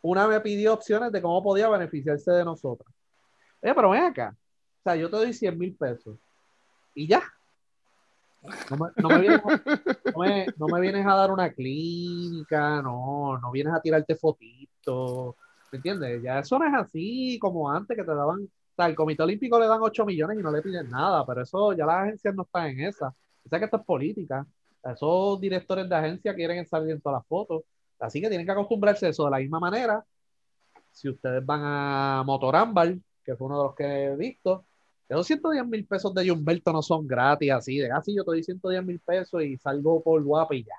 Una 0.00 0.26
me 0.26 0.40
pidió 0.40 0.72
opciones 0.72 1.12
de 1.12 1.20
cómo 1.20 1.42
podía 1.42 1.68
beneficiarse 1.68 2.32
de 2.32 2.44
nosotros. 2.44 2.92
Oye, 3.62 3.74
pero 3.74 3.90
ven 3.90 4.04
acá. 4.04 4.34
O 4.80 4.82
sea, 4.82 4.96
yo 4.96 5.10
te 5.10 5.16
doy 5.16 5.32
100 5.32 5.58
mil 5.58 5.76
pesos. 5.76 6.18
Y 6.94 7.06
ya. 7.06 7.22
No 8.70 8.76
me, 8.76 8.90
no, 8.96 9.08
me 9.08 9.18
vienes, 9.20 9.40
no, 10.56 10.66
me, 10.66 10.80
vienes, 10.80 11.06
a 11.06 11.14
dar 11.14 11.30
una 11.30 11.52
clínica, 11.52 12.82
no, 12.82 13.38
no 13.38 13.52
vienes 13.52 13.72
a 13.72 13.80
tirarte 13.80 14.16
fotitos. 14.16 15.36
¿Me 15.72 15.78
entiendes? 15.78 16.22
Ya 16.22 16.38
eso 16.38 16.58
no 16.58 16.66
es 16.66 16.74
así 16.74 17.38
como 17.40 17.70
antes 17.70 17.96
que 17.96 18.04
te 18.04 18.14
daban. 18.14 18.42
O 18.42 18.74
sea, 18.76 18.86
el 18.86 18.94
Comité 18.94 19.22
Olímpico 19.22 19.58
le 19.58 19.66
dan 19.66 19.80
8 19.82 20.04
millones 20.04 20.38
y 20.38 20.42
no 20.42 20.52
le 20.52 20.60
piden 20.60 20.90
nada, 20.90 21.24
pero 21.26 21.42
eso 21.42 21.72
ya 21.72 21.86
las 21.86 22.04
agencias 22.04 22.34
no 22.34 22.42
están 22.42 22.68
en 22.68 22.80
esa. 22.80 23.08
O 23.08 23.48
sea 23.48 23.58
que 23.58 23.64
esto 23.64 23.78
es 23.78 23.84
política. 23.84 24.46
Esos 24.84 25.40
directores 25.40 25.88
de 25.88 25.94
agencia 25.94 26.34
quieren 26.34 26.58
en 26.58 27.00
todas 27.00 27.18
las 27.18 27.26
fotos. 27.26 27.62
Así 27.98 28.20
que 28.20 28.28
tienen 28.28 28.44
que 28.46 28.52
acostumbrarse 28.52 29.06
a 29.06 29.08
eso 29.10 29.24
de 29.24 29.30
la 29.30 29.38
misma 29.38 29.60
manera. 29.60 30.04
Si 30.90 31.08
ustedes 31.08 31.44
van 31.44 31.62
a 31.64 32.22
Motorámbal, 32.26 33.02
que 33.24 33.34
fue 33.34 33.46
uno 33.46 33.58
de 33.58 33.64
los 33.64 33.74
que 33.74 33.84
he 33.84 34.16
visto, 34.16 34.66
esos 35.08 35.26
110 35.26 35.66
mil 35.66 35.86
pesos 35.86 36.12
de 36.12 36.30
Humberto 36.30 36.72
no 36.72 36.82
son 36.82 37.06
gratis, 37.06 37.50
así 37.50 37.78
de 37.78 37.90
así 37.90 38.12
ah, 38.12 38.14
yo 38.16 38.24
te 38.24 38.30
doy 38.32 38.42
110 38.42 38.84
mil 38.84 39.00
pesos 39.00 39.42
y 39.42 39.56
salgo 39.56 40.02
por 40.02 40.22
guapa 40.22 40.54
y 40.54 40.64
ya. 40.64 40.74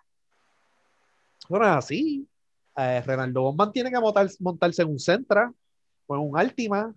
Bueno, 1.50 1.66
así. 1.66 2.28
Eh, 2.76 3.02
Renaldo 3.06 3.44
Bomban 3.44 3.72
tiene 3.72 3.92
que 3.92 4.00
montarse 4.40 4.82
en 4.82 4.90
un 4.90 5.00
Centra 5.00 5.52
o 6.08 6.16
en 6.16 6.22
un 6.22 6.38
Altima, 6.38 6.94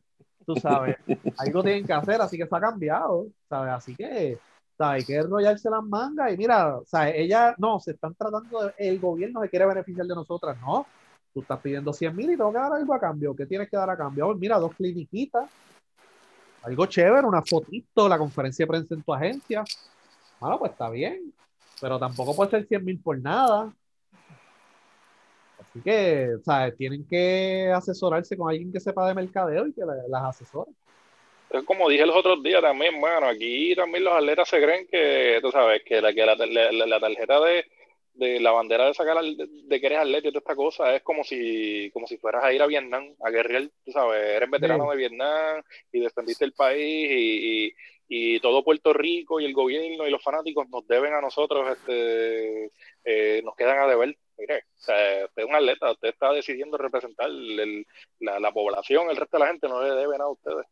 tú 0.46 0.56
sabes. 0.56 0.96
Algo 1.38 1.62
tienen 1.62 1.86
que 1.86 1.92
hacer, 1.92 2.20
así 2.20 2.38
que 2.38 2.46
se 2.46 2.56
ha 2.56 2.60
cambiado, 2.60 3.26
¿sabes? 3.48 3.72
Así 3.72 3.94
que 3.94 4.38
hay 4.78 5.04
que 5.04 5.16
enrollarse 5.16 5.70
las 5.70 5.82
mangas 5.82 6.32
y 6.32 6.36
mira, 6.36 6.78
¿sabes? 6.86 7.14
Ella, 7.16 7.54
no, 7.58 7.80
se 7.80 7.92
están 7.92 8.14
tratando, 8.14 8.64
de, 8.64 8.74
el 8.78 8.98
gobierno 8.98 9.40
se 9.42 9.48
quiere 9.48 9.66
beneficiar 9.66 10.06
de 10.06 10.14
nosotras, 10.14 10.58
no. 10.60 10.86
Tú 11.32 11.40
estás 11.42 11.60
pidiendo 11.60 11.92
100 11.92 12.16
mil 12.16 12.30
y 12.30 12.36
tengo 12.36 12.50
que 12.50 12.58
dar 12.58 12.72
algo 12.72 12.94
a 12.94 13.00
cambio. 13.00 13.36
¿Qué 13.36 13.44
tienes 13.44 13.68
que 13.68 13.76
dar 13.76 13.90
a 13.90 13.96
cambio? 13.96 14.34
mira, 14.34 14.58
dos 14.58 14.74
cliniquitas, 14.74 15.50
algo 16.62 16.86
chévere, 16.86 17.26
una 17.26 17.42
fotito, 17.42 18.08
la 18.08 18.18
conferencia 18.18 18.64
de 18.64 18.68
prensa 18.68 18.94
en 18.94 19.02
tu 19.02 19.12
agencia. 19.12 19.62
Bueno, 20.40 20.58
pues 20.58 20.72
está 20.72 20.88
bien, 20.88 21.32
pero 21.80 21.98
tampoco 21.98 22.34
puede 22.34 22.50
ser 22.50 22.66
100 22.66 22.84
mil 22.84 23.00
por 23.00 23.18
nada. 23.20 23.72
Así 25.76 25.82
que, 25.82 26.36
¿sabes? 26.42 26.76
Tienen 26.76 27.06
que 27.06 27.70
asesorarse 27.74 28.36
con 28.36 28.48
alguien 28.48 28.72
que 28.72 28.80
sepa 28.80 29.06
de 29.06 29.14
mercadeo 29.14 29.66
y 29.66 29.74
que 29.74 29.82
las 30.08 30.24
asesore. 30.24 30.70
Es 31.50 31.64
como 31.64 31.88
dije 31.88 32.06
los 32.06 32.16
otros 32.16 32.42
días 32.42 32.62
también, 32.62 32.98
bueno, 32.98 33.26
aquí 33.26 33.74
también 33.76 34.04
los 34.04 34.14
atletas 34.14 34.48
se 34.48 34.60
creen 34.60 34.86
que, 34.90 35.38
tú 35.42 35.50
sabes, 35.50 35.82
que 35.84 36.00
la, 36.00 36.14
que 36.14 36.24
la, 36.24 36.86
la, 36.86 37.00
tarjeta 37.00 37.40
de, 37.40 37.64
de, 38.14 38.40
la 38.40 38.52
bandera 38.52 38.86
de 38.86 38.94
sacar 38.94 39.22
de, 39.22 39.80
que 39.80 39.86
eres 39.86 39.98
atleta 39.98 40.28
y 40.28 40.30
toda 40.30 40.40
esta 40.40 40.56
cosa 40.56 40.96
es 40.96 41.02
como 41.02 41.22
si, 41.24 41.90
como 41.92 42.06
si 42.06 42.16
fueras 42.16 42.42
a 42.42 42.52
ir 42.52 42.62
a 42.62 42.66
Vietnam, 42.66 43.14
a 43.22 43.30
guerrear, 43.30 43.68
tú 43.84 43.92
sabes, 43.92 44.18
eres 44.18 44.50
veterano 44.50 44.90
de 44.90 44.96
Vietnam 44.96 45.62
y 45.92 46.00
defendiste 46.00 46.46
el 46.46 46.52
país 46.52 47.10
y, 47.10 47.74
y, 48.08 48.40
todo 48.40 48.64
Puerto 48.64 48.92
Rico 48.92 49.38
y 49.40 49.44
el 49.44 49.52
gobierno 49.52 50.06
y 50.06 50.10
los 50.10 50.22
fanáticos 50.22 50.68
nos 50.70 50.86
deben 50.88 51.12
a 51.12 51.20
nosotros, 51.20 51.68
este, 51.70 52.72
eh, 53.04 53.42
nos 53.44 53.54
quedan 53.54 53.78
a 53.78 53.86
deber. 53.86 54.16
Mire, 54.38 54.58
o 54.58 54.78
sea, 54.78 55.24
usted 55.24 55.42
es 55.42 55.48
un 55.48 55.54
atleta, 55.54 55.92
usted 55.92 56.08
está 56.08 56.32
decidiendo 56.32 56.76
representar 56.76 57.30
la, 57.30 58.40
la 58.40 58.52
población, 58.52 59.08
el 59.10 59.16
resto 59.16 59.38
de 59.38 59.44
la 59.44 59.50
gente 59.50 59.68
no 59.68 59.82
le 59.82 59.90
debe 59.90 60.18
nada 60.18 60.28
a 60.28 60.32
ustedes. 60.32 60.66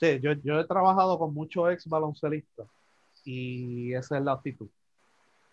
Sí, 0.00 0.20
yo, 0.20 0.32
yo 0.44 0.60
he 0.60 0.64
trabajado 0.64 1.18
con 1.18 1.32
muchos 1.34 1.72
ex 1.72 1.88
baloncelistas 1.88 2.66
y 3.24 3.92
esa 3.94 4.18
es 4.18 4.24
la 4.24 4.32
actitud 4.32 4.68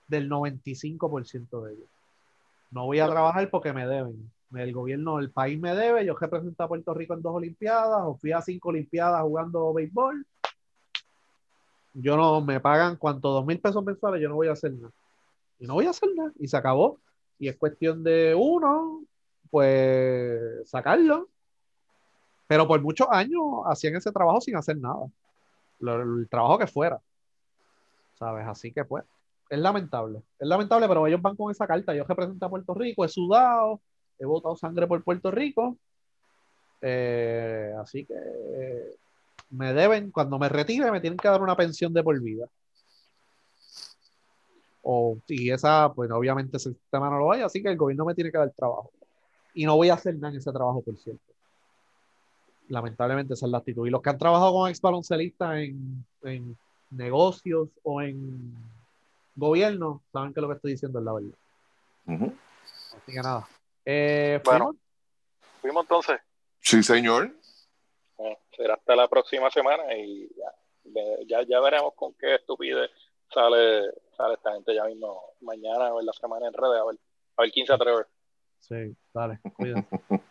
del 0.07 0.29
95% 0.29 1.61
de 1.63 1.73
ellos. 1.73 1.89
No 2.71 2.85
voy 2.85 2.99
a 2.99 3.07
trabajar 3.07 3.49
porque 3.49 3.73
me 3.73 3.87
deben. 3.87 4.31
El 4.55 4.73
gobierno 4.73 5.17
del 5.17 5.31
país 5.31 5.59
me 5.59 5.75
debe. 5.75 6.05
Yo 6.05 6.15
represento 6.15 6.63
a 6.63 6.67
Puerto 6.67 6.93
Rico 6.93 7.13
en 7.13 7.21
dos 7.21 7.35
Olimpiadas 7.35 8.01
o 8.03 8.15
fui 8.15 8.31
a 8.31 8.41
cinco 8.41 8.69
Olimpiadas 8.69 9.21
jugando 9.21 9.73
béisbol. 9.73 10.25
Yo 11.93 12.17
no 12.17 12.41
me 12.41 12.59
pagan 12.59 12.95
cuánto, 12.95 13.29
dos 13.29 13.45
mil 13.45 13.59
pesos 13.59 13.83
mensuales. 13.83 14.21
Yo 14.21 14.29
no 14.29 14.35
voy 14.35 14.47
a 14.47 14.53
hacer 14.53 14.73
nada. 14.73 14.91
Y 15.59 15.67
no 15.67 15.75
voy 15.75 15.85
a 15.85 15.91
hacer 15.91 16.09
nada. 16.15 16.31
Y 16.39 16.47
se 16.47 16.57
acabó. 16.57 16.99
Y 17.37 17.47
es 17.47 17.57
cuestión 17.57 18.03
de 18.03 18.35
uno, 18.35 19.03
pues 19.49 20.69
sacarlo 20.69 21.29
pero 22.49 22.67
por 22.67 22.81
muchos 22.81 23.07
años 23.11 23.43
hacían 23.67 23.95
ese 23.95 24.11
trabajo 24.11 24.41
sin 24.41 24.55
hacer 24.55 24.75
nada. 24.75 25.05
el 25.81 26.27
trabajo 26.31 26.57
que 26.57 26.65
fuera. 26.65 26.99
¿Sabes? 28.15 28.47
Así 28.47 28.71
que 28.71 28.83
pues, 28.83 29.05
es 29.49 29.59
lamentable. 29.59 30.23
Es 30.39 30.47
lamentable, 30.47 30.87
pero 30.87 31.05
ellos 31.05 31.21
van 31.21 31.35
con 31.35 31.51
esa 31.51 31.67
carta. 31.67 31.93
Yo 31.93 32.05
represento 32.05 32.43
a 32.43 32.49
Puerto 32.49 32.73
Rico, 32.73 33.05
he 33.05 33.07
sudado, 33.07 33.79
he 34.17 34.25
botado 34.25 34.55
sangre 34.55 34.87
por 34.87 35.03
Puerto 35.03 35.29
Rico. 35.29 35.77
Eh, 36.81 37.71
así 37.79 38.03
que 38.03 38.15
me 39.51 39.71
deben, 39.71 40.09
cuando 40.09 40.39
me 40.39 40.49
retire, 40.49 40.91
me 40.91 41.01
tienen 41.01 41.19
que 41.19 41.27
dar 41.27 41.43
una 41.43 41.55
pensión 41.55 41.93
de 41.93 42.01
por 42.01 42.19
vida. 42.19 42.47
O, 44.81 45.17
y 45.27 45.51
esa, 45.51 45.91
pues 45.93 46.09
obviamente 46.11 46.57
ese 46.57 46.71
sistema 46.71 47.09
no 47.09 47.19
lo 47.19 47.31
hay, 47.31 47.41
así 47.41 47.61
que 47.61 47.69
el 47.69 47.77
gobierno 47.77 48.05
me 48.05 48.15
tiene 48.15 48.31
que 48.31 48.37
dar 48.37 48.51
trabajo. 48.51 48.91
Y 49.53 49.65
no 49.65 49.75
voy 49.75 49.89
a 49.89 49.95
hacer 49.95 50.15
nada 50.15 50.29
en 50.29 50.37
ese 50.37 50.51
trabajo, 50.51 50.81
por 50.81 50.97
cierto 50.97 51.29
lamentablemente 52.69 53.33
esa 53.33 53.45
es 53.45 53.51
la 53.51 53.57
actitud. 53.57 53.85
Y 53.87 53.89
los 53.89 54.01
que 54.01 54.11
han 54.11 54.17
trabajado 54.17 54.53
con 54.53 54.69
ex 54.69 54.79
baloncelistas 54.79 55.57
en, 55.57 56.05
en 56.23 56.57
negocios 56.91 57.69
o 57.83 58.01
en 58.01 58.53
gobierno 59.35 60.01
saben 60.11 60.33
que 60.33 60.41
lo 60.41 60.47
que 60.47 60.55
estoy 60.55 60.71
diciendo 60.71 60.99
es 60.99 61.05
la 61.05 61.13
verdad. 61.13 62.33
Así 62.97 63.11
que 63.11 63.21
nada. 63.21 63.47
Eh, 63.85 64.41
bueno, 64.43 64.75
fuimos 65.61 65.83
entonces. 65.83 66.19
Sí, 66.61 66.83
señor. 66.83 67.35
será 68.55 68.75
hasta 68.75 68.95
la 68.95 69.07
próxima 69.07 69.49
semana 69.51 69.95
y 69.95 70.29
ya, 71.27 71.43
ya, 71.47 71.59
veremos 71.59 71.93
con 71.95 72.13
qué 72.13 72.35
estupidez 72.35 72.89
sale, 73.33 73.91
sale 74.19 74.33
esta 74.33 74.51
gente 74.51 74.75
ya 74.75 74.83
mismo 74.83 75.33
mañana 75.39 75.93
o 75.93 76.01
en 76.01 76.05
la 76.05 76.11
semana 76.11 76.47
en 76.47 76.53
redes 76.53 76.81
a 76.81 76.85
ver, 76.85 76.97
a 77.37 77.41
ver 77.41 77.51
quién 77.53 77.65
se 77.65 77.73
atreve. 77.73 78.03
Sí, 78.59 78.95
dale, 79.13 79.39
cuídate. 79.55 79.87